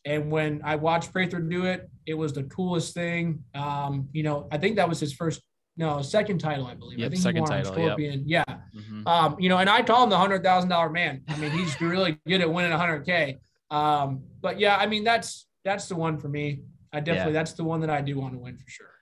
and 0.05 0.31
when 0.31 0.61
I 0.65 0.77
watched 0.77 1.13
Prather 1.13 1.41
do 1.41 1.65
it, 1.65 1.91
it 2.07 2.15
was 2.15 2.33
the 2.33 2.45
coolest 2.45 2.95
thing. 2.95 3.43
Um, 3.55 4.09
you 4.13 4.23
know, 4.23 4.47
I 4.53 4.59
think 4.59 4.77
that 4.77 4.89
was 4.89 5.01
his 5.01 5.13
first, 5.13 5.43
no, 5.77 6.01
second 6.01 6.39
title, 6.39 6.67
I 6.67 6.75
believe. 6.75 7.01
I 7.01 7.09
think 7.09 7.21
second 7.21 7.37
he 7.37 7.41
won 7.43 7.53
on 7.53 7.65
title, 7.65 7.79
yep. 7.79 7.87
Scorpion. 7.89 8.23
Yeah. 8.27 8.45
Mhm. 8.75 9.07
Um, 9.07 9.37
you 9.41 9.49
know, 9.49 9.59
and 9.59 9.69
I 9.69 9.83
call 9.83 10.05
him 10.05 10.11
the 10.11 10.17
hundred 10.17 10.43
thousand 10.45 10.71
dollar 10.71 10.91
man. 10.91 11.23
I 11.29 11.37
mean, 11.37 11.51
he's 11.51 11.79
really 11.93 12.19
good 12.27 12.41
at 12.41 12.51
winning 12.51 12.73
hundred 12.73 13.05
K. 13.05 13.39
Um, 13.71 14.23
but 14.41 14.61
yeah, 14.61 14.77
I 14.77 14.87
mean, 14.87 15.03
that's 15.05 15.47
that's 15.65 15.89
the 15.89 15.97
one 15.97 16.19
for 16.19 16.29
me. 16.29 16.63
I 16.93 17.01
definitely 17.01 17.33
that's 17.33 17.53
the 17.53 17.65
one 17.65 17.81
that 17.81 17.91
I 17.91 18.01
do 18.01 18.19
want 18.19 18.33
to 18.35 18.39
win 18.39 18.57
for 18.57 18.69
sure. 18.69 18.96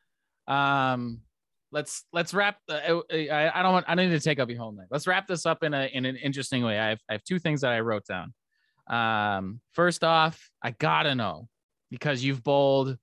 Um 0.49 1.21
let's 1.75 2.05
let's 2.13 2.33
wrap 2.33 2.57
the, 2.69 3.03
I, 3.33 3.59
I 3.59 3.63
don't 3.63 3.73
want 3.73 3.87
i 3.89 3.95
don't 3.95 4.09
need 4.09 4.19
to 4.19 4.25
take 4.25 4.39
up 4.39 4.49
your 4.49 4.59
whole 4.59 4.73
night. 4.73 4.87
Let's 4.91 5.07
wrap 5.07 5.27
this 5.27 5.45
up 5.45 5.63
in 5.63 5.75
a 5.75 5.91
in 5.93 6.07
an 6.07 6.17
interesting 6.17 6.65
way. 6.65 6.79
I 6.79 6.91
have 6.91 7.01
i 7.11 7.13
have 7.13 7.25
two 7.25 7.39
things 7.39 7.61
that 7.63 7.73
i 7.73 7.81
wrote 7.81 8.05
down. 8.07 8.33
Um 8.89 9.61
first 9.73 10.05
off 10.05 10.51
i 10.63 10.71
gotta 10.71 11.15
know 11.15 11.49
because 11.91 12.23
you've 12.25 12.43
bowled 12.43 12.97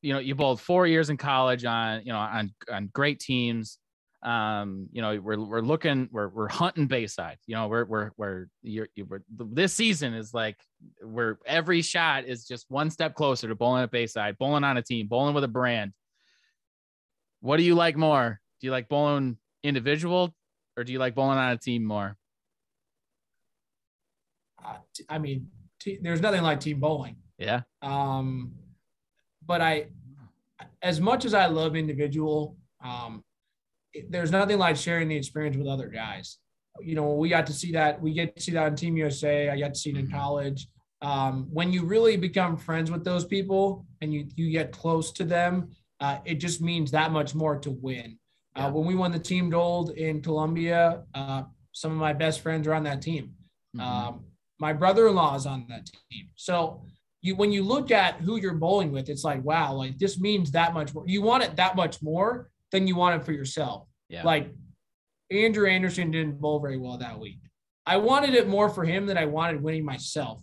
you 0.00 0.12
know 0.12 0.20
you 0.20 0.34
bowled 0.34 0.60
four 0.60 0.86
years 0.86 1.10
in 1.10 1.16
college 1.16 1.64
on 1.64 2.02
you 2.04 2.12
know 2.12 2.18
on 2.18 2.54
on 2.72 2.88
great 2.92 3.18
teams. 3.18 3.78
Um 4.22 4.88
you 4.92 5.02
know 5.02 5.18
we're 5.20 5.38
we're 5.38 5.60
looking 5.60 6.08
we're 6.12 6.28
we're 6.28 6.48
hunting 6.48 6.86
bayside. 6.86 7.38
You 7.46 7.56
know 7.56 7.66
we're 7.66 7.84
we're 7.84 8.10
we're 8.16 8.46
you're, 8.62 8.88
you 8.94 9.06
we're, 9.06 9.22
this 9.30 9.74
season 9.74 10.14
is 10.14 10.32
like 10.32 10.56
where 11.02 11.38
every 11.46 11.82
shot 11.82 12.26
is 12.26 12.46
just 12.46 12.66
one 12.68 12.90
step 12.90 13.14
closer 13.14 13.48
to 13.48 13.54
bowling 13.56 13.82
at 13.82 13.90
bayside 13.90 14.38
bowling 14.38 14.62
on 14.62 14.76
a 14.76 14.82
team 14.82 15.08
bowling 15.08 15.34
with 15.34 15.44
a 15.44 15.48
brand 15.48 15.92
what 17.40 17.56
do 17.58 17.62
you 17.62 17.74
like 17.74 17.96
more? 17.96 18.40
Do 18.60 18.66
you 18.66 18.70
like 18.70 18.88
bowling 18.88 19.36
individual 19.62 20.34
or 20.76 20.84
do 20.84 20.92
you 20.92 20.98
like 20.98 21.14
bowling 21.14 21.38
on 21.38 21.52
a 21.52 21.56
team 21.58 21.84
more? 21.84 22.16
Uh, 24.64 24.76
I 25.08 25.18
mean, 25.18 25.48
t- 25.80 25.98
there's 26.00 26.20
nothing 26.20 26.42
like 26.42 26.60
team 26.60 26.80
bowling. 26.80 27.16
Yeah. 27.38 27.62
Um, 27.82 28.52
but 29.44 29.60
I, 29.60 29.86
as 30.82 31.00
much 31.00 31.24
as 31.24 31.34
I 31.34 31.46
love 31.46 31.76
individual, 31.76 32.56
um, 32.82 33.22
it- 33.92 34.10
there's 34.10 34.30
nothing 34.30 34.58
like 34.58 34.76
sharing 34.76 35.08
the 35.08 35.16
experience 35.16 35.56
with 35.56 35.66
other 35.66 35.88
guys. 35.88 36.38
You 36.80 36.94
know, 36.94 37.14
we 37.14 37.28
got 37.28 37.46
to 37.46 37.52
see 37.52 37.72
that. 37.72 38.00
We 38.00 38.12
get 38.12 38.36
to 38.36 38.42
see 38.42 38.52
that 38.52 38.64
on 38.64 38.76
Team 38.76 38.96
USA. 38.96 39.48
I 39.50 39.58
got 39.58 39.74
to 39.74 39.80
see 39.80 39.90
it 39.90 39.96
in 39.96 40.08
Mhm. 40.08 40.12
college. 40.12 40.68
Um, 41.00 41.46
when 41.52 41.72
you 41.72 41.84
really 41.84 42.16
become 42.16 42.56
friends 42.56 42.90
with 42.90 43.04
those 43.04 43.24
people 43.24 43.86
and 44.00 44.12
you 44.12 44.26
you 44.34 44.50
get 44.50 44.72
close 44.72 45.12
to 45.12 45.24
them, 45.24 45.70
uh, 46.00 46.18
it 46.24 46.34
just 46.36 46.60
means 46.60 46.90
that 46.90 47.10
much 47.12 47.34
more 47.34 47.58
to 47.58 47.70
win. 47.70 48.18
Yeah. 48.56 48.66
Uh, 48.66 48.70
when 48.72 48.86
we 48.86 48.94
won 48.94 49.12
the 49.12 49.18
team 49.18 49.50
gold 49.50 49.90
in 49.90 50.22
Colombia, 50.22 51.02
uh, 51.14 51.42
some 51.72 51.92
of 51.92 51.98
my 51.98 52.12
best 52.12 52.40
friends 52.40 52.66
are 52.66 52.74
on 52.74 52.84
that 52.84 53.02
team. 53.02 53.34
Mhm. 53.76 53.80
Um, 53.80 54.24
my 54.58 54.72
brother-in-law 54.72 55.34
is 55.36 55.46
on 55.46 55.66
that 55.68 55.86
team. 56.10 56.28
So 56.36 56.84
you 57.20 57.36
when 57.36 57.52
you 57.52 57.62
look 57.62 57.90
at 57.90 58.16
who 58.20 58.36
you're 58.36 58.54
bowling 58.54 58.92
with, 58.92 59.08
it's 59.08 59.24
like, 59.24 59.42
wow, 59.44 59.74
like 59.74 59.98
this 59.98 60.18
means 60.18 60.50
that 60.52 60.72
much 60.74 60.94
more. 60.94 61.04
You 61.06 61.22
want 61.22 61.44
it 61.44 61.56
that 61.56 61.76
much 61.76 62.02
more 62.02 62.50
than 62.72 62.86
you 62.86 62.96
want 62.96 63.20
it 63.20 63.24
for 63.24 63.32
yourself. 63.32 63.86
yeah. 64.08 64.22
Like 64.24 64.52
Andrew 65.30 65.68
Anderson 65.68 66.10
didn't 66.10 66.40
bowl 66.40 66.60
very 66.60 66.78
well 66.78 66.98
that 66.98 67.18
week. 67.18 67.40
I 67.84 67.96
wanted 67.96 68.34
it 68.34 68.48
more 68.48 68.68
for 68.68 68.84
him 68.84 69.06
than 69.06 69.18
I 69.18 69.26
wanted 69.26 69.62
winning 69.62 69.84
myself 69.84 70.42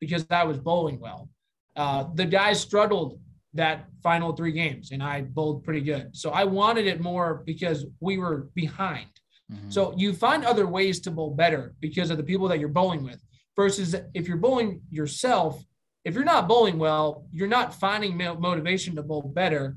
because 0.00 0.24
I 0.30 0.44
was 0.44 0.58
bowling 0.58 0.98
well. 1.00 1.28
Uh, 1.76 2.04
the 2.14 2.24
guys 2.24 2.60
struggled 2.60 3.20
that 3.54 3.86
final 4.02 4.32
three 4.32 4.52
games 4.52 4.92
and 4.92 5.02
I 5.02 5.22
bowled 5.22 5.64
pretty 5.64 5.80
good. 5.80 6.16
So 6.16 6.30
I 6.30 6.44
wanted 6.44 6.86
it 6.86 7.00
more 7.00 7.42
because 7.44 7.84
we 8.00 8.18
were 8.18 8.48
behind. 8.54 9.08
Mhm. 9.52 9.72
So 9.72 9.92
you 9.96 10.12
find 10.14 10.44
other 10.44 10.66
ways 10.66 11.00
to 11.00 11.10
bowl 11.10 11.34
better 11.34 11.74
because 11.80 12.10
of 12.10 12.16
the 12.16 12.22
people 12.22 12.46
that 12.48 12.60
you're 12.60 12.68
bowling 12.68 13.02
with. 13.02 13.20
Versus 13.56 13.94
if 14.14 14.28
you're 14.28 14.36
bowling 14.38 14.80
yourself, 14.90 15.62
if 16.04 16.14
you're 16.14 16.24
not 16.24 16.48
bowling 16.48 16.78
well, 16.78 17.26
you're 17.32 17.48
not 17.48 17.74
finding 17.74 18.16
motivation 18.16 18.94
to 18.96 19.02
bowl 19.02 19.22
better 19.22 19.76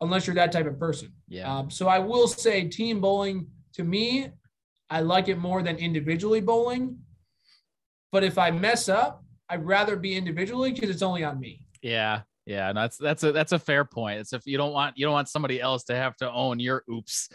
unless 0.00 0.26
you're 0.26 0.34
that 0.36 0.50
type 0.50 0.66
of 0.66 0.78
person. 0.78 1.12
yeah. 1.28 1.58
Um, 1.58 1.70
so 1.70 1.86
I 1.86 1.98
will 1.98 2.26
say 2.26 2.66
team 2.68 3.00
bowling 3.02 3.46
to 3.74 3.84
me, 3.84 4.30
I 4.88 5.00
like 5.02 5.28
it 5.28 5.36
more 5.38 5.62
than 5.62 5.76
individually 5.76 6.40
bowling. 6.40 6.98
But 8.10 8.24
if 8.24 8.38
I 8.38 8.50
mess 8.50 8.88
up, 8.88 9.22
I'd 9.48 9.64
rather 9.64 9.94
be 9.96 10.16
individually 10.16 10.72
because 10.72 10.90
it's 10.90 11.02
only 11.02 11.22
on 11.22 11.38
me. 11.38 11.66
yeah. 11.82 12.22
Yeah. 12.50 12.72
No, 12.72 12.80
that's, 12.80 12.96
that's 12.96 13.22
a, 13.22 13.30
that's 13.30 13.52
a 13.52 13.60
fair 13.60 13.84
point. 13.84 14.18
It's 14.18 14.32
if 14.32 14.44
you 14.44 14.58
don't 14.58 14.72
want, 14.72 14.98
you 14.98 15.06
don't 15.06 15.12
want 15.12 15.28
somebody 15.28 15.60
else 15.60 15.84
to 15.84 15.94
have 15.94 16.16
to 16.16 16.28
own 16.32 16.58
your 16.58 16.82
oops. 16.90 17.28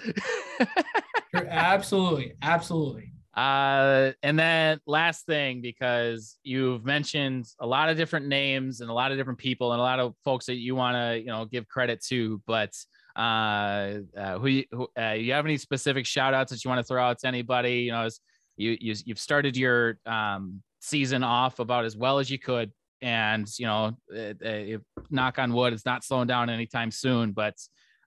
Absolutely, 1.33 2.33
absolutely. 2.41 3.11
Uh, 3.35 4.11
and 4.23 4.39
then 4.39 4.79
last 4.87 5.25
thing, 5.25 5.61
because 5.61 6.37
you've 6.43 6.85
mentioned 6.85 7.45
a 7.59 7.67
lot 7.67 7.89
of 7.89 7.97
different 7.97 8.27
names 8.27 8.79
and 8.79 8.89
a 8.89 8.93
lot 8.93 9.11
of 9.11 9.17
different 9.17 9.39
people 9.39 9.73
and 9.73 9.79
a 9.79 9.83
lot 9.83 9.99
of 9.99 10.15
folks 10.23 10.45
that 10.45 10.55
you 10.55 10.75
want 10.75 10.95
to, 10.95 11.19
you 11.19 11.27
know, 11.27 11.43
give 11.43 11.67
credit 11.67 12.01
to, 12.05 12.41
but 12.47 12.73
uh, 13.17 13.99
uh 14.17 14.37
who, 14.39 14.47
you, 14.47 14.63
who 14.71 14.87
uh, 14.97 15.11
you 15.11 15.33
have 15.33 15.45
any 15.45 15.57
specific 15.57 16.05
shout 16.05 16.33
outs 16.33 16.51
that 16.51 16.63
you 16.63 16.69
want 16.69 16.79
to 16.79 16.83
throw 16.83 17.03
out 17.03 17.19
to 17.19 17.27
anybody? 17.27 17.81
You 17.81 17.91
know, 17.91 18.03
as 18.03 18.19
you, 18.55 18.77
you 18.79 18.95
you've 19.05 19.19
started 19.19 19.57
your 19.57 19.99
um 20.05 20.61
season 20.79 21.23
off 21.23 21.59
about 21.59 21.83
as 21.83 21.97
well 21.97 22.19
as 22.19 22.29
you 22.29 22.39
could, 22.39 22.71
and 23.05 23.47
you 23.59 23.67
know, 23.67 23.95
uh, 24.13 24.33
uh, 24.43 24.77
knock 25.11 25.37
on 25.37 25.53
wood, 25.53 25.73
it's 25.73 25.85
not 25.85 26.03
slowing 26.03 26.27
down 26.27 26.49
anytime 26.49 26.89
soon. 26.89 27.33
But 27.33 27.53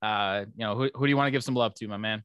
uh, 0.03 0.45
you 0.57 0.65
know, 0.65 0.75
who, 0.75 0.91
who 0.93 1.07
do 1.07 1.09
you 1.09 1.17
want 1.17 1.29
to 1.29 1.31
give 1.31 1.45
some 1.45 1.55
love 1.55 1.73
to, 1.75 1.87
my 1.87 1.97
man? 1.97 2.25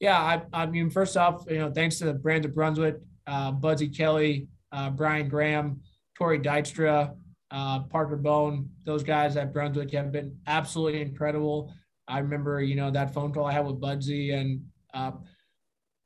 Yeah, 0.00 0.18
I, 0.18 0.42
I 0.52 0.66
mean, 0.66 0.90
first 0.90 1.16
off, 1.16 1.44
you 1.48 1.58
know, 1.58 1.70
thanks 1.70 1.98
to 1.98 2.06
the 2.06 2.14
Brands 2.14 2.44
of 2.44 2.54
Brunswick, 2.54 2.96
uh, 3.28 3.52
Budsy 3.52 3.96
Kelly, 3.96 4.48
uh, 4.72 4.90
Brian 4.90 5.28
Graham, 5.28 5.80
Tori 6.18 6.40
Dykstra, 6.40 7.14
uh, 7.52 7.80
Parker 7.84 8.16
Bohn, 8.16 8.68
those 8.84 9.04
guys 9.04 9.36
at 9.36 9.52
Brunswick 9.52 9.92
have 9.92 10.10
been 10.10 10.36
absolutely 10.48 11.02
incredible. 11.02 11.72
I 12.08 12.18
remember, 12.18 12.60
you 12.60 12.74
know, 12.74 12.90
that 12.90 13.14
phone 13.14 13.32
call 13.32 13.46
I 13.46 13.52
had 13.52 13.64
with 13.64 13.80
Budsy, 13.80 14.34
and 14.34 14.64
uh, 14.92 15.12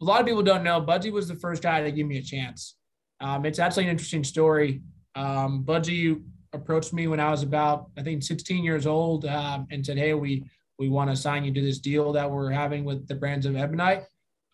a 0.00 0.04
lot 0.04 0.20
of 0.20 0.26
people 0.26 0.42
don't 0.42 0.62
know 0.62 0.82
Budsy 0.82 1.10
was 1.10 1.26
the 1.26 1.34
first 1.36 1.62
guy 1.62 1.82
to 1.82 1.90
give 1.90 2.06
me 2.06 2.18
a 2.18 2.22
chance. 2.22 2.76
Um, 3.20 3.46
it's 3.46 3.58
actually 3.58 3.84
an 3.84 3.90
interesting 3.90 4.24
story. 4.24 4.82
Um, 5.18 5.64
Budsy 5.64 6.22
approached 6.52 6.92
me 6.92 7.08
when 7.08 7.18
I 7.18 7.30
was 7.30 7.42
about, 7.42 7.90
I 7.96 8.02
think, 8.02 8.22
16 8.22 8.62
years 8.62 8.86
old, 8.86 9.26
um, 9.26 9.66
and 9.70 9.84
said, 9.84 9.98
"Hey, 9.98 10.14
we 10.14 10.44
we 10.78 10.88
want 10.88 11.10
to 11.10 11.16
sign 11.16 11.44
you 11.44 11.52
to 11.52 11.60
this 11.60 11.80
deal 11.80 12.12
that 12.12 12.30
we're 12.30 12.50
having 12.50 12.84
with 12.84 13.08
the 13.08 13.16
brands 13.16 13.44
of 13.44 13.56
Ebonite. 13.56 14.04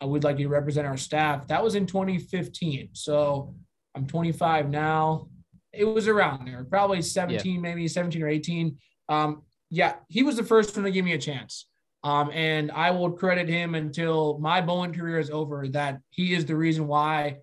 Uh, 0.03 0.07
we'd 0.07 0.25
like 0.25 0.39
you 0.39 0.45
to 0.45 0.51
represent 0.51 0.87
our 0.87 0.97
staff." 0.97 1.47
That 1.49 1.63
was 1.63 1.75
in 1.75 1.87
2015. 1.87 2.91
So 2.93 3.55
I'm 3.95 4.07
25 4.07 4.71
now. 4.71 5.29
It 5.73 5.85
was 5.85 6.09
around 6.09 6.47
there, 6.47 6.65
probably 6.65 7.03
17, 7.03 7.55
yeah. 7.55 7.61
maybe 7.61 7.87
17 7.87 8.23
or 8.23 8.29
18. 8.29 8.79
Um, 9.09 9.43
yeah, 9.71 9.97
he 10.09 10.23
was 10.23 10.37
the 10.37 10.45
first 10.45 10.75
one 10.77 10.85
to 10.85 10.91
give 10.91 11.05
me 11.05 11.13
a 11.13 11.19
chance. 11.19 11.67
Um, 12.05 12.31
and 12.33 12.71
I 12.71 12.91
will 12.91 13.11
credit 13.11 13.49
him 13.49 13.75
until 13.75 14.39
my 14.39 14.61
bowling 14.61 14.95
career 14.95 15.19
is 15.19 15.31
over 15.31 15.67
that 15.69 16.01
he 16.11 16.35
is 16.35 16.47
the 16.47 16.55
reason 16.55 16.87
why 16.87 17.39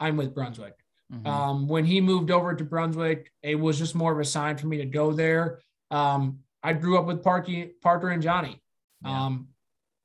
I'm 0.00 0.16
with 0.16 0.34
Brunswick. 0.34 0.74
Mm-hmm. 1.12 1.26
Um, 1.26 1.68
when 1.68 1.84
he 1.84 2.00
moved 2.00 2.30
over 2.30 2.54
to 2.54 2.64
Brunswick, 2.64 3.32
it 3.42 3.54
was 3.54 3.78
just 3.78 3.94
more 3.94 4.12
of 4.12 4.18
a 4.18 4.24
sign 4.24 4.56
for 4.56 4.66
me 4.66 4.78
to 4.78 4.84
go 4.84 5.12
there. 5.12 5.60
Um, 5.90 6.40
I 6.62 6.74
grew 6.74 6.98
up 6.98 7.06
with 7.06 7.22
Parky, 7.22 7.72
Parker 7.82 8.10
and 8.10 8.22
Johnny. 8.22 8.60
Yeah. 9.02 9.26
Um, 9.26 9.48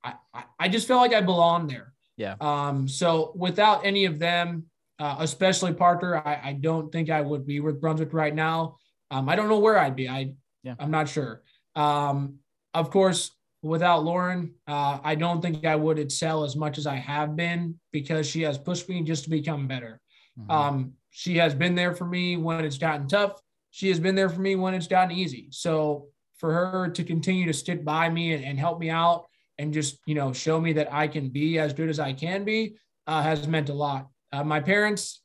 I, 0.04 0.14
I 0.60 0.70
just 0.70 0.88
felt 0.88 1.02
like 1.02 1.14
I 1.14 1.22
belonged 1.22 1.70
there. 1.70 1.94
Yeah. 2.18 2.36
Um, 2.40 2.88
so 2.88 3.34
without 3.36 3.86
any 3.86 4.06
of 4.06 4.20
them, 4.20 4.66
uh, 5.00 5.18
especially 5.20 5.74
Parker, 5.74 6.22
I, 6.26 6.40
I 6.44 6.54
don't 6.54 6.92
think 6.92 7.10
I 7.10 7.22
would 7.22 7.46
be 7.46 7.60
with 7.60 7.82
Brunswick 7.82 8.14
right 8.14 8.34
now. 8.34 8.78
Um, 9.12 9.28
I 9.28 9.36
don't 9.36 9.50
know 9.50 9.60
where 9.60 9.78
I'd 9.78 9.96
be. 9.96 10.08
I, 10.08 10.34
yeah. 10.64 10.76
I'm 10.80 10.92
not 10.92 11.10
sure. 11.10 11.42
Um, 11.76 12.36
of 12.74 12.92
course, 12.92 13.32
without 13.62 14.04
Lauren, 14.04 14.54
uh, 14.68 15.00
I 15.04 15.16
don't 15.16 15.42
think 15.42 15.66
I 15.66 15.76
would 15.76 16.00
excel 16.00 16.44
as 16.44 16.56
much 16.56 16.78
as 16.78 16.86
I 16.86 16.96
have 16.96 17.36
been 17.36 17.80
because 17.92 18.28
she 18.28 18.42
has 18.44 18.58
pushed 18.58 18.88
me 18.90 19.02
just 19.02 19.24
to 19.26 19.30
become 19.30 19.68
better. 19.68 20.00
Mm-hmm. 20.40 20.52
Um, 20.52 20.94
she 21.12 21.38
has 21.38 21.54
been 21.54 21.76
there 21.76 21.94
for 21.94 22.06
me 22.06 22.38
when 22.38 22.66
it's 22.66 22.78
gotten 22.78 23.08
tough. 23.08 23.42
She 23.72 23.90
has 23.90 24.00
been 24.00 24.16
there 24.16 24.30
for 24.30 24.42
me 24.42 24.56
when 24.56 24.74
it's 24.74 24.88
gotten 24.88 25.12
easy. 25.16 25.48
So 25.52 26.08
for 26.38 26.54
her 26.54 26.90
to 26.90 27.04
continue 27.04 27.46
to 27.46 27.54
stick 27.54 27.86
by 27.86 28.10
me 28.10 28.34
and, 28.34 28.44
and 28.44 28.60
help 28.60 28.80
me 28.80 28.90
out 28.90 29.26
and 29.58 29.74
just 29.74 30.00
you 30.06 30.16
know 30.16 30.34
show 30.34 30.60
me 30.60 30.74
that 30.74 30.92
I 30.92 31.08
can 31.08 31.30
be 31.30 31.60
as 31.60 31.74
good 31.74 31.90
as 31.90 32.00
I 32.00 32.14
can 32.14 32.44
be 32.44 32.76
uh, 33.08 33.22
has 33.22 33.48
meant 33.48 33.70
a 33.70 33.74
lot. 33.74 34.08
Uh, 34.32 34.44
my 34.44 34.60
parents, 34.60 35.22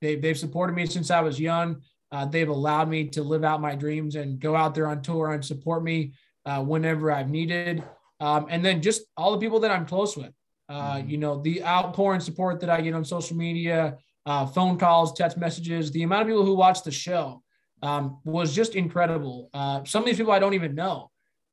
they, 0.00 0.16
they've 0.16 0.38
supported 0.38 0.74
me 0.74 0.86
since 0.86 1.10
I 1.10 1.20
was 1.20 1.40
young. 1.40 1.82
Uh, 2.12 2.26
they've 2.26 2.48
allowed 2.48 2.88
me 2.88 3.04
to 3.08 3.22
live 3.22 3.44
out 3.44 3.60
my 3.60 3.74
dreams 3.74 4.16
and 4.16 4.40
go 4.40 4.56
out 4.56 4.74
there 4.74 4.88
on 4.88 5.00
tour 5.00 5.32
and 5.32 5.44
support 5.44 5.82
me 5.82 6.12
uh, 6.44 6.62
whenever 6.62 7.12
I've 7.12 7.30
needed. 7.30 7.84
Um, 8.18 8.46
and 8.50 8.64
then 8.64 8.82
just 8.82 9.02
all 9.16 9.32
the 9.32 9.38
people 9.38 9.60
that 9.60 9.70
I'm 9.70 9.86
close 9.86 10.16
with. 10.16 10.32
Uh, 10.68 10.96
mm-hmm. 10.96 11.08
You 11.08 11.18
know, 11.18 11.40
the 11.40 11.64
outpouring 11.64 12.20
support 12.20 12.60
that 12.60 12.70
I 12.70 12.80
get 12.80 12.94
on 12.94 13.04
social 13.04 13.36
media, 13.36 13.96
uh, 14.26 14.46
phone 14.46 14.78
calls, 14.78 15.12
text 15.12 15.36
messages, 15.36 15.90
the 15.90 16.02
amount 16.02 16.22
of 16.22 16.28
people 16.28 16.44
who 16.44 16.54
watch 16.54 16.82
the 16.82 16.90
show 16.90 17.42
um, 17.82 18.18
was 18.24 18.54
just 18.54 18.74
incredible. 18.74 19.48
Uh, 19.54 19.84
some 19.84 20.02
of 20.02 20.06
these 20.06 20.16
people 20.16 20.32
I 20.32 20.38
don't 20.38 20.54
even 20.54 20.74
know. 20.74 21.10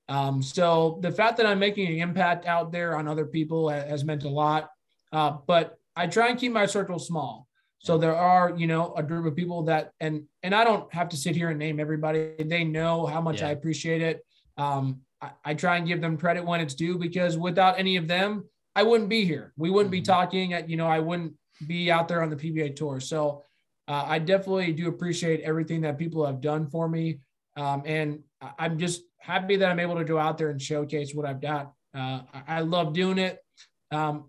Um, 0.09 0.41
so 0.41 0.99
the 1.01 1.11
fact 1.11 1.37
that 1.37 1.45
I'm 1.45 1.59
making 1.59 1.87
an 1.87 1.99
impact 1.99 2.45
out 2.45 2.71
there 2.71 2.95
on 2.95 3.07
other 3.07 3.25
people 3.25 3.69
has, 3.69 3.89
has 3.89 4.05
meant 4.05 4.23
a 4.23 4.29
lot. 4.29 4.69
Uh, 5.11 5.37
but 5.47 5.77
I 5.95 6.07
try 6.07 6.29
and 6.29 6.39
keep 6.39 6.51
my 6.51 6.65
circle 6.65 6.99
small. 6.99 7.47
So 7.79 7.97
there 7.97 8.15
are, 8.15 8.53
you 8.57 8.67
know, 8.67 8.93
a 8.95 9.03
group 9.03 9.25
of 9.25 9.35
people 9.35 9.63
that, 9.63 9.91
and 9.99 10.23
and 10.43 10.53
I 10.53 10.63
don't 10.63 10.91
have 10.93 11.09
to 11.09 11.17
sit 11.17 11.35
here 11.35 11.49
and 11.49 11.59
name 11.59 11.79
everybody. 11.79 12.33
They 12.39 12.63
know 12.63 13.05
how 13.05 13.21
much 13.21 13.41
yeah. 13.41 13.49
I 13.49 13.51
appreciate 13.51 14.01
it. 14.01 14.25
Um, 14.57 15.01
I, 15.21 15.31
I, 15.45 15.53
try 15.53 15.77
and 15.77 15.87
give 15.87 16.01
them 16.01 16.17
credit 16.17 16.43
when 16.43 16.59
it's 16.59 16.73
due 16.73 16.97
because 16.97 17.37
without 17.37 17.77
any 17.77 17.95
of 17.95 18.07
them, 18.07 18.45
I 18.75 18.81
wouldn't 18.81 19.09
be 19.09 19.23
here. 19.23 19.53
We 19.55 19.69
wouldn't 19.69 19.93
mm-hmm. 19.93 20.01
be 20.01 20.05
talking. 20.05 20.53
At, 20.53 20.69
you 20.69 20.77
know, 20.77 20.87
I 20.87 20.99
wouldn't 20.99 21.33
be 21.65 21.91
out 21.91 22.07
there 22.07 22.21
on 22.21 22.29
the 22.29 22.35
PBA 22.35 22.75
tour. 22.75 22.99
So 22.99 23.43
uh, 23.87 24.03
I 24.05 24.19
definitely 24.19 24.73
do 24.73 24.87
appreciate 24.87 25.41
everything 25.41 25.81
that 25.81 25.97
people 25.97 26.25
have 26.25 26.41
done 26.41 26.67
for 26.67 26.87
me. 26.87 27.19
Um, 27.55 27.83
and 27.85 28.19
I'm 28.59 28.77
just 28.77 29.01
happy 29.17 29.55
that 29.57 29.69
I'm 29.69 29.79
able 29.79 29.95
to 29.95 30.03
go 30.03 30.17
out 30.19 30.37
there 30.37 30.49
and 30.49 30.61
showcase 30.61 31.13
what 31.13 31.25
I've 31.25 31.41
got. 31.41 31.73
Uh, 31.93 32.21
I 32.47 32.61
love 32.61 32.93
doing 32.93 33.17
it. 33.17 33.39
Um, 33.91 34.25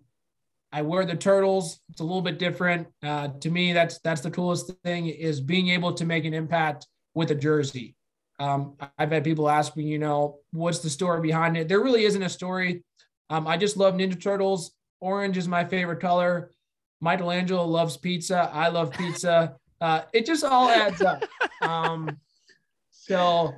I 0.71 0.81
wear 0.83 1.05
the 1.05 1.15
turtles. 1.15 1.79
It's 1.89 2.01
a 2.01 2.03
little 2.03 2.21
bit 2.21 2.39
different. 2.39 2.87
Uh, 3.03 3.29
to 3.39 3.49
me, 3.49 3.73
that's 3.73 3.99
that's 3.99 4.21
the 4.21 4.31
coolest 4.31 4.71
thing 4.83 5.07
is 5.07 5.41
being 5.41 5.69
able 5.69 5.93
to 5.93 6.05
make 6.05 6.25
an 6.25 6.33
impact 6.33 6.87
with 7.15 7.31
a 7.31 7.35
jersey. 7.35 7.95
Um, 8.39 8.75
I've 8.97 9.11
had 9.11 9.23
people 9.23 9.49
ask 9.49 9.75
me, 9.75 9.83
you 9.83 9.99
know, 9.99 10.39
what's 10.51 10.79
the 10.79 10.89
story 10.89 11.21
behind 11.21 11.57
it? 11.57 11.67
There 11.67 11.81
really 11.81 12.05
isn't 12.05 12.21
a 12.21 12.29
story. 12.29 12.83
Um, 13.29 13.47
I 13.47 13.57
just 13.57 13.77
love 13.77 13.95
Ninja 13.95 14.21
Turtles. 14.21 14.71
Orange 15.01 15.37
is 15.37 15.47
my 15.47 15.65
favorite 15.65 15.99
color. 15.99 16.51
Michelangelo 17.01 17.65
loves 17.65 17.97
pizza. 17.97 18.49
I 18.53 18.69
love 18.69 18.91
pizza. 18.91 19.55
Uh, 19.81 20.01
it 20.11 20.25
just 20.25 20.43
all 20.43 20.67
adds 20.67 21.01
up. 21.01 21.23
Um, 21.61 22.19
so 22.89 23.53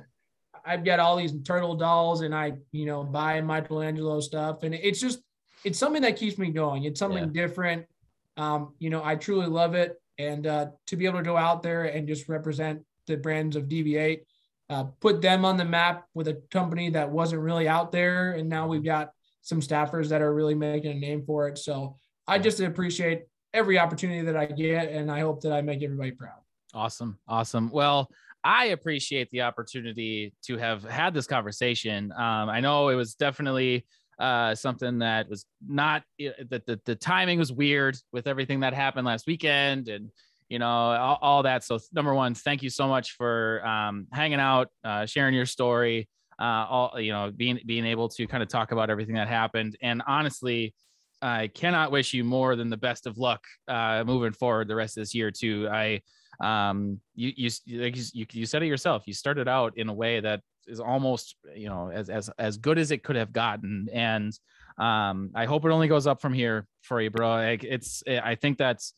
I've 0.64 0.84
got 0.84 1.00
all 1.00 1.16
these 1.16 1.32
turtle 1.42 1.74
dolls, 1.74 2.20
and 2.20 2.32
I, 2.32 2.52
you 2.70 2.86
know, 2.86 3.02
buy 3.02 3.40
Michelangelo 3.40 4.20
stuff, 4.20 4.62
and 4.62 4.74
it's 4.74 5.00
just 5.00 5.20
it's 5.64 5.78
something 5.78 6.02
that 6.02 6.16
keeps 6.16 6.38
me 6.38 6.50
going. 6.50 6.84
It's 6.84 7.00
something 7.00 7.24
yeah. 7.24 7.46
different. 7.46 7.86
Um, 8.36 8.74
you 8.78 8.90
know, 8.90 9.02
I 9.04 9.16
truly 9.16 9.46
love 9.46 9.74
it, 9.74 10.00
and 10.18 10.46
uh, 10.46 10.66
to 10.86 10.96
be 10.96 11.06
able 11.06 11.18
to 11.18 11.24
go 11.24 11.36
out 11.36 11.62
there 11.62 11.84
and 11.84 12.06
just 12.06 12.28
represent 12.28 12.82
the 13.06 13.16
brands 13.16 13.56
of 13.56 13.64
DV8, 13.64 14.20
uh, 14.70 14.84
put 15.00 15.20
them 15.20 15.44
on 15.44 15.56
the 15.56 15.64
map 15.64 16.06
with 16.14 16.28
a 16.28 16.40
company 16.50 16.90
that 16.90 17.10
wasn't 17.10 17.42
really 17.42 17.68
out 17.68 17.92
there, 17.92 18.32
and 18.32 18.48
now 18.48 18.68
we've 18.68 18.84
got 18.84 19.10
some 19.42 19.60
staffers 19.60 20.08
that 20.08 20.22
are 20.22 20.32
really 20.32 20.54
making 20.54 20.92
a 20.92 20.94
name 20.94 21.24
for 21.24 21.48
it. 21.48 21.58
So 21.58 21.98
I 22.28 22.38
just 22.38 22.60
appreciate 22.60 23.24
every 23.54 23.78
opportunity 23.78 24.22
that 24.22 24.36
I 24.36 24.46
get, 24.46 24.90
and 24.90 25.10
I 25.10 25.20
hope 25.20 25.40
that 25.42 25.52
I 25.52 25.60
make 25.60 25.82
everybody 25.82 26.12
proud. 26.12 26.40
Awesome, 26.74 27.18
awesome. 27.28 27.70
Well, 27.70 28.10
I 28.44 28.66
appreciate 28.66 29.30
the 29.30 29.42
opportunity 29.42 30.32
to 30.44 30.56
have 30.56 30.82
had 30.84 31.14
this 31.14 31.26
conversation. 31.26 32.12
Um, 32.12 32.48
I 32.48 32.60
know 32.60 32.88
it 32.88 32.94
was 32.94 33.14
definitely 33.14 33.86
uh, 34.18 34.54
something 34.54 34.98
that 35.00 35.28
was 35.28 35.46
not 35.66 36.02
that 36.18 36.66
the, 36.66 36.80
the 36.84 36.94
timing 36.94 37.38
was 37.38 37.52
weird 37.52 37.96
with 38.12 38.26
everything 38.26 38.60
that 38.60 38.74
happened 38.74 39.06
last 39.06 39.26
weekend 39.26 39.88
and 39.88 40.10
you 40.48 40.58
know 40.58 40.66
all, 40.66 41.18
all 41.22 41.42
that. 41.42 41.64
So 41.64 41.78
number 41.92 42.14
one, 42.14 42.34
thank 42.34 42.62
you 42.62 42.70
so 42.70 42.86
much 42.88 43.12
for 43.12 43.66
um, 43.66 44.06
hanging 44.12 44.40
out, 44.40 44.68
uh, 44.84 45.06
sharing 45.06 45.34
your 45.34 45.46
story, 45.46 46.08
uh, 46.38 46.66
all 46.68 47.00
you 47.00 47.12
know, 47.12 47.32
being 47.34 47.60
being 47.64 47.86
able 47.86 48.08
to 48.10 48.26
kind 48.26 48.42
of 48.42 48.48
talk 48.48 48.72
about 48.72 48.90
everything 48.90 49.14
that 49.14 49.28
happened. 49.28 49.76
And 49.82 50.02
honestly, 50.06 50.74
I 51.22 51.48
cannot 51.48 51.92
wish 51.92 52.12
you 52.12 52.24
more 52.24 52.56
than 52.56 52.68
the 52.68 52.76
best 52.76 53.06
of 53.06 53.16
luck 53.16 53.44
uh, 53.68 54.02
moving 54.04 54.32
forward 54.32 54.68
the 54.68 54.74
rest 54.74 54.96
of 54.96 55.02
this 55.02 55.14
year 55.14 55.30
too. 55.30 55.68
I, 55.70 56.00
um, 56.40 56.98
you 57.14 57.32
you 57.36 57.50
you, 57.64 58.26
you 58.32 58.46
said 58.46 58.62
it 58.62 58.66
yourself. 58.66 59.04
You 59.06 59.14
started 59.14 59.46
out 59.46 59.78
in 59.78 59.88
a 59.88 59.94
way 59.94 60.20
that 60.20 60.40
is 60.66 60.80
almost 60.80 61.36
you 61.54 61.68
know 61.68 61.90
as 61.90 62.10
as 62.10 62.28
as 62.38 62.56
good 62.56 62.78
as 62.78 62.90
it 62.90 63.04
could 63.04 63.16
have 63.16 63.32
gotten, 63.32 63.88
and 63.92 64.32
um, 64.78 65.30
I 65.34 65.44
hope 65.44 65.64
it 65.64 65.70
only 65.70 65.88
goes 65.88 66.06
up 66.06 66.20
from 66.20 66.32
here 66.32 66.66
for 66.82 67.00
you, 67.00 67.10
bro. 67.10 67.30
Like 67.30 67.62
it's 67.62 68.02
I 68.06 68.34
think 68.34 68.58
that's 68.58 68.94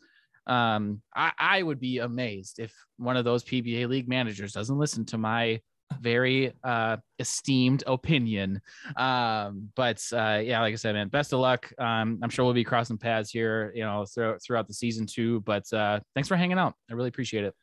um 0.47 1.03
I, 1.15 1.33
I 1.39 1.63
would 1.63 1.81
be 1.81 1.99
amazed 1.99 2.59
if 2.59 2.75
one 2.97 3.17
of 3.17 3.25
those 3.25 3.45
PBA 3.45 3.89
league 3.89 4.09
managers 4.09 4.53
doesn't 4.53 4.79
listen 4.79 5.05
to 5.07 5.19
my 5.19 5.61
very 6.01 6.53
uh, 6.63 6.97
esteemed 7.19 7.85
opinion. 7.87 8.61
Um, 8.97 9.71
but 9.75 10.03
uh, 10.13 10.41
yeah, 10.43 10.61
like 10.61 10.73
I 10.73 10.77
said, 10.77 10.95
man, 10.95 11.09
best 11.09 11.33
of 11.33 11.41
luck. 11.41 11.73
Um, 11.79 12.19
I'm 12.23 12.31
sure 12.31 12.45
we'll 12.45 12.55
be 12.55 12.65
crossing 12.65 12.99
paths 12.99 13.31
here, 13.31 13.73
you 13.75 13.83
know, 13.83 14.05
throughout, 14.05 14.43
throughout 14.43 14.69
the 14.69 14.75
season 14.75 15.07
too. 15.07 15.41
But 15.41 15.71
uh, 15.73 16.01
thanks 16.15 16.29
for 16.29 16.37
hanging 16.37 16.59
out. 16.59 16.75
I 16.91 16.95
really 16.95 17.09
appreciate 17.09 17.45
it. 17.45 17.55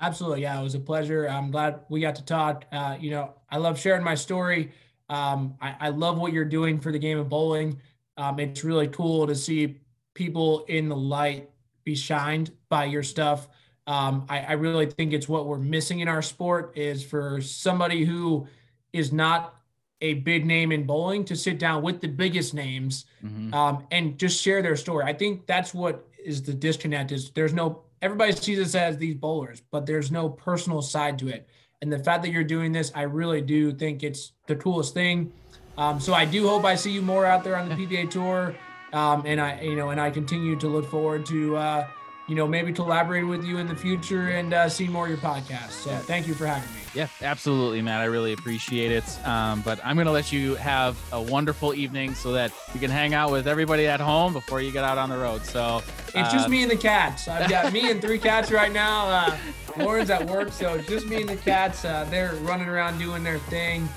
Absolutely. 0.00 0.42
Yeah, 0.42 0.58
it 0.58 0.62
was 0.62 0.74
a 0.74 0.80
pleasure. 0.80 1.28
I'm 1.28 1.50
glad 1.50 1.80
we 1.90 2.00
got 2.00 2.14
to 2.16 2.24
talk. 2.24 2.64
Uh, 2.72 2.96
you 2.98 3.10
know, 3.10 3.34
I 3.50 3.58
love 3.58 3.78
sharing 3.78 4.02
my 4.02 4.14
story. 4.14 4.72
Um, 5.10 5.56
I, 5.60 5.76
I, 5.80 5.88
love 5.88 6.18
what 6.18 6.32
you're 6.32 6.44
doing 6.44 6.78
for 6.78 6.92
the 6.92 6.98
game 6.98 7.18
of 7.18 7.28
bowling. 7.28 7.80
Um, 8.16 8.38
it's 8.38 8.62
really 8.62 8.86
cool 8.86 9.26
to 9.26 9.34
see 9.34 9.80
people 10.14 10.64
in 10.68 10.88
the 10.88 10.96
light 10.96 11.50
be 11.84 11.96
shined 11.96 12.52
by 12.68 12.84
your 12.84 13.02
stuff. 13.02 13.48
Um, 13.90 14.24
I, 14.28 14.38
I, 14.40 14.52
really 14.52 14.86
think 14.86 15.12
it's 15.12 15.28
what 15.28 15.46
we're 15.46 15.58
missing 15.58 15.98
in 15.98 16.06
our 16.06 16.22
sport 16.22 16.74
is 16.76 17.02
for 17.02 17.40
somebody 17.40 18.04
who 18.04 18.46
is 18.92 19.12
not 19.12 19.56
a 20.00 20.14
big 20.14 20.46
name 20.46 20.70
in 20.70 20.84
bowling 20.84 21.24
to 21.24 21.34
sit 21.34 21.58
down 21.58 21.82
with 21.82 22.00
the 22.00 22.06
biggest 22.06 22.54
names 22.54 23.06
mm-hmm. 23.20 23.52
um, 23.52 23.84
and 23.90 24.16
just 24.16 24.40
share 24.40 24.62
their 24.62 24.76
story. 24.76 25.04
I 25.04 25.12
think 25.12 25.44
that's 25.44 25.74
what 25.74 26.06
is 26.24 26.40
the 26.40 26.54
disconnect 26.54 27.10
is 27.10 27.30
there's 27.30 27.52
no 27.52 27.82
everybody 28.00 28.30
sees 28.30 28.60
us 28.60 28.76
as 28.76 28.96
these 28.96 29.16
bowlers, 29.16 29.60
but 29.72 29.86
there's 29.86 30.12
no 30.12 30.28
personal 30.28 30.82
side 30.82 31.18
to 31.18 31.26
it. 31.26 31.48
And 31.82 31.92
the 31.92 31.98
fact 31.98 32.22
that 32.22 32.30
you're 32.30 32.44
doing 32.44 32.70
this, 32.70 32.92
I 32.94 33.02
really 33.02 33.40
do 33.40 33.72
think 33.72 34.04
it's 34.04 34.34
the 34.46 34.54
coolest 34.54 34.94
thing. 34.94 35.32
Um, 35.76 35.98
so 35.98 36.14
I 36.14 36.26
do 36.26 36.46
hope 36.46 36.64
I 36.64 36.76
see 36.76 36.92
you 36.92 37.02
more 37.02 37.26
out 37.26 37.42
there 37.42 37.56
on 37.56 37.68
the 37.68 37.74
PBA 37.74 38.08
tour. 38.10 38.54
Um, 38.92 39.24
and 39.26 39.40
I, 39.40 39.60
you 39.62 39.74
know, 39.74 39.90
and 39.90 40.00
I 40.00 40.10
continue 40.10 40.54
to 40.60 40.68
look 40.68 40.88
forward 40.88 41.26
to, 41.26 41.56
uh, 41.56 41.88
you 42.30 42.36
know, 42.36 42.46
maybe 42.46 42.72
collaborate 42.72 43.26
with 43.26 43.44
you 43.44 43.58
in 43.58 43.66
the 43.66 43.74
future 43.74 44.28
and 44.28 44.54
uh, 44.54 44.68
seeing 44.68 44.92
more 44.92 45.06
of 45.06 45.10
your 45.10 45.18
podcast. 45.18 45.70
So 45.70 45.90
thank 45.90 46.28
you 46.28 46.34
for 46.34 46.46
having 46.46 46.72
me. 46.72 46.80
Yeah, 46.94 47.08
absolutely, 47.22 47.82
Matt. 47.82 48.02
I 48.02 48.04
really 48.04 48.32
appreciate 48.32 48.92
it. 48.92 49.26
Um, 49.26 49.62
but 49.62 49.80
I'm 49.84 49.96
going 49.96 50.06
to 50.06 50.12
let 50.12 50.30
you 50.30 50.54
have 50.54 50.96
a 51.12 51.20
wonderful 51.20 51.74
evening 51.74 52.14
so 52.14 52.30
that 52.34 52.52
you 52.72 52.78
can 52.78 52.88
hang 52.88 53.14
out 53.14 53.32
with 53.32 53.48
everybody 53.48 53.88
at 53.88 53.98
home 53.98 54.32
before 54.32 54.60
you 54.60 54.70
get 54.70 54.84
out 54.84 54.96
on 54.96 55.10
the 55.10 55.18
road. 55.18 55.44
So 55.44 55.82
it's 56.14 56.32
just 56.32 56.46
uh, 56.46 56.48
me 56.48 56.62
and 56.62 56.70
the 56.70 56.76
cats. 56.76 57.26
I've 57.26 57.50
got 57.50 57.72
me 57.72 57.90
and 57.90 58.00
three 58.00 58.18
cats 58.18 58.52
right 58.52 58.72
now. 58.72 59.08
Uh, 59.08 59.36
Lauren's 59.78 60.10
at 60.10 60.24
work, 60.30 60.52
so 60.52 60.78
just 60.78 61.08
me 61.08 61.22
and 61.22 61.28
the 61.28 61.36
cats. 61.36 61.84
Uh, 61.84 62.06
they're 62.10 62.34
running 62.42 62.68
around 62.68 62.98
doing 62.98 63.24
their 63.24 63.38
thing. 63.38 63.88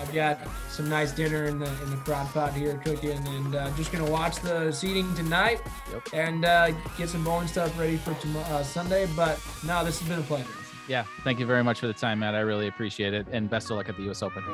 I've 0.00 0.12
got 0.12 0.38
some 0.68 0.88
nice 0.88 1.12
dinner 1.12 1.44
in 1.44 1.58
the 1.58 1.70
in 1.82 1.90
the 1.90 1.96
crock 1.98 2.32
pot 2.32 2.54
here 2.54 2.80
cooking, 2.84 3.26
and 3.28 3.54
uh, 3.54 3.70
just 3.76 3.92
gonna 3.92 4.10
watch 4.10 4.36
the 4.40 4.70
seating 4.72 5.12
tonight 5.14 5.60
yep. 5.92 6.08
and 6.12 6.44
uh, 6.44 6.70
get 6.96 7.08
some 7.08 7.24
bowling 7.24 7.48
stuff 7.48 7.76
ready 7.78 7.96
for 7.96 8.14
tomorrow 8.14 8.46
uh, 8.46 8.62
Sunday. 8.62 9.08
But 9.16 9.40
no, 9.64 9.84
this 9.84 9.98
has 10.00 10.08
been 10.08 10.20
a 10.20 10.22
pleasure. 10.22 10.46
Yeah, 10.86 11.04
thank 11.22 11.38
you 11.38 11.46
very 11.46 11.62
much 11.62 11.80
for 11.80 11.86
the 11.86 11.92
time, 11.92 12.20
Matt. 12.20 12.34
I 12.34 12.40
really 12.40 12.68
appreciate 12.68 13.12
it, 13.12 13.26
and 13.30 13.50
best 13.50 13.70
of 13.70 13.76
luck 13.76 13.88
at 13.88 13.96
the 13.96 14.04
U.S. 14.04 14.22
Open. 14.22 14.44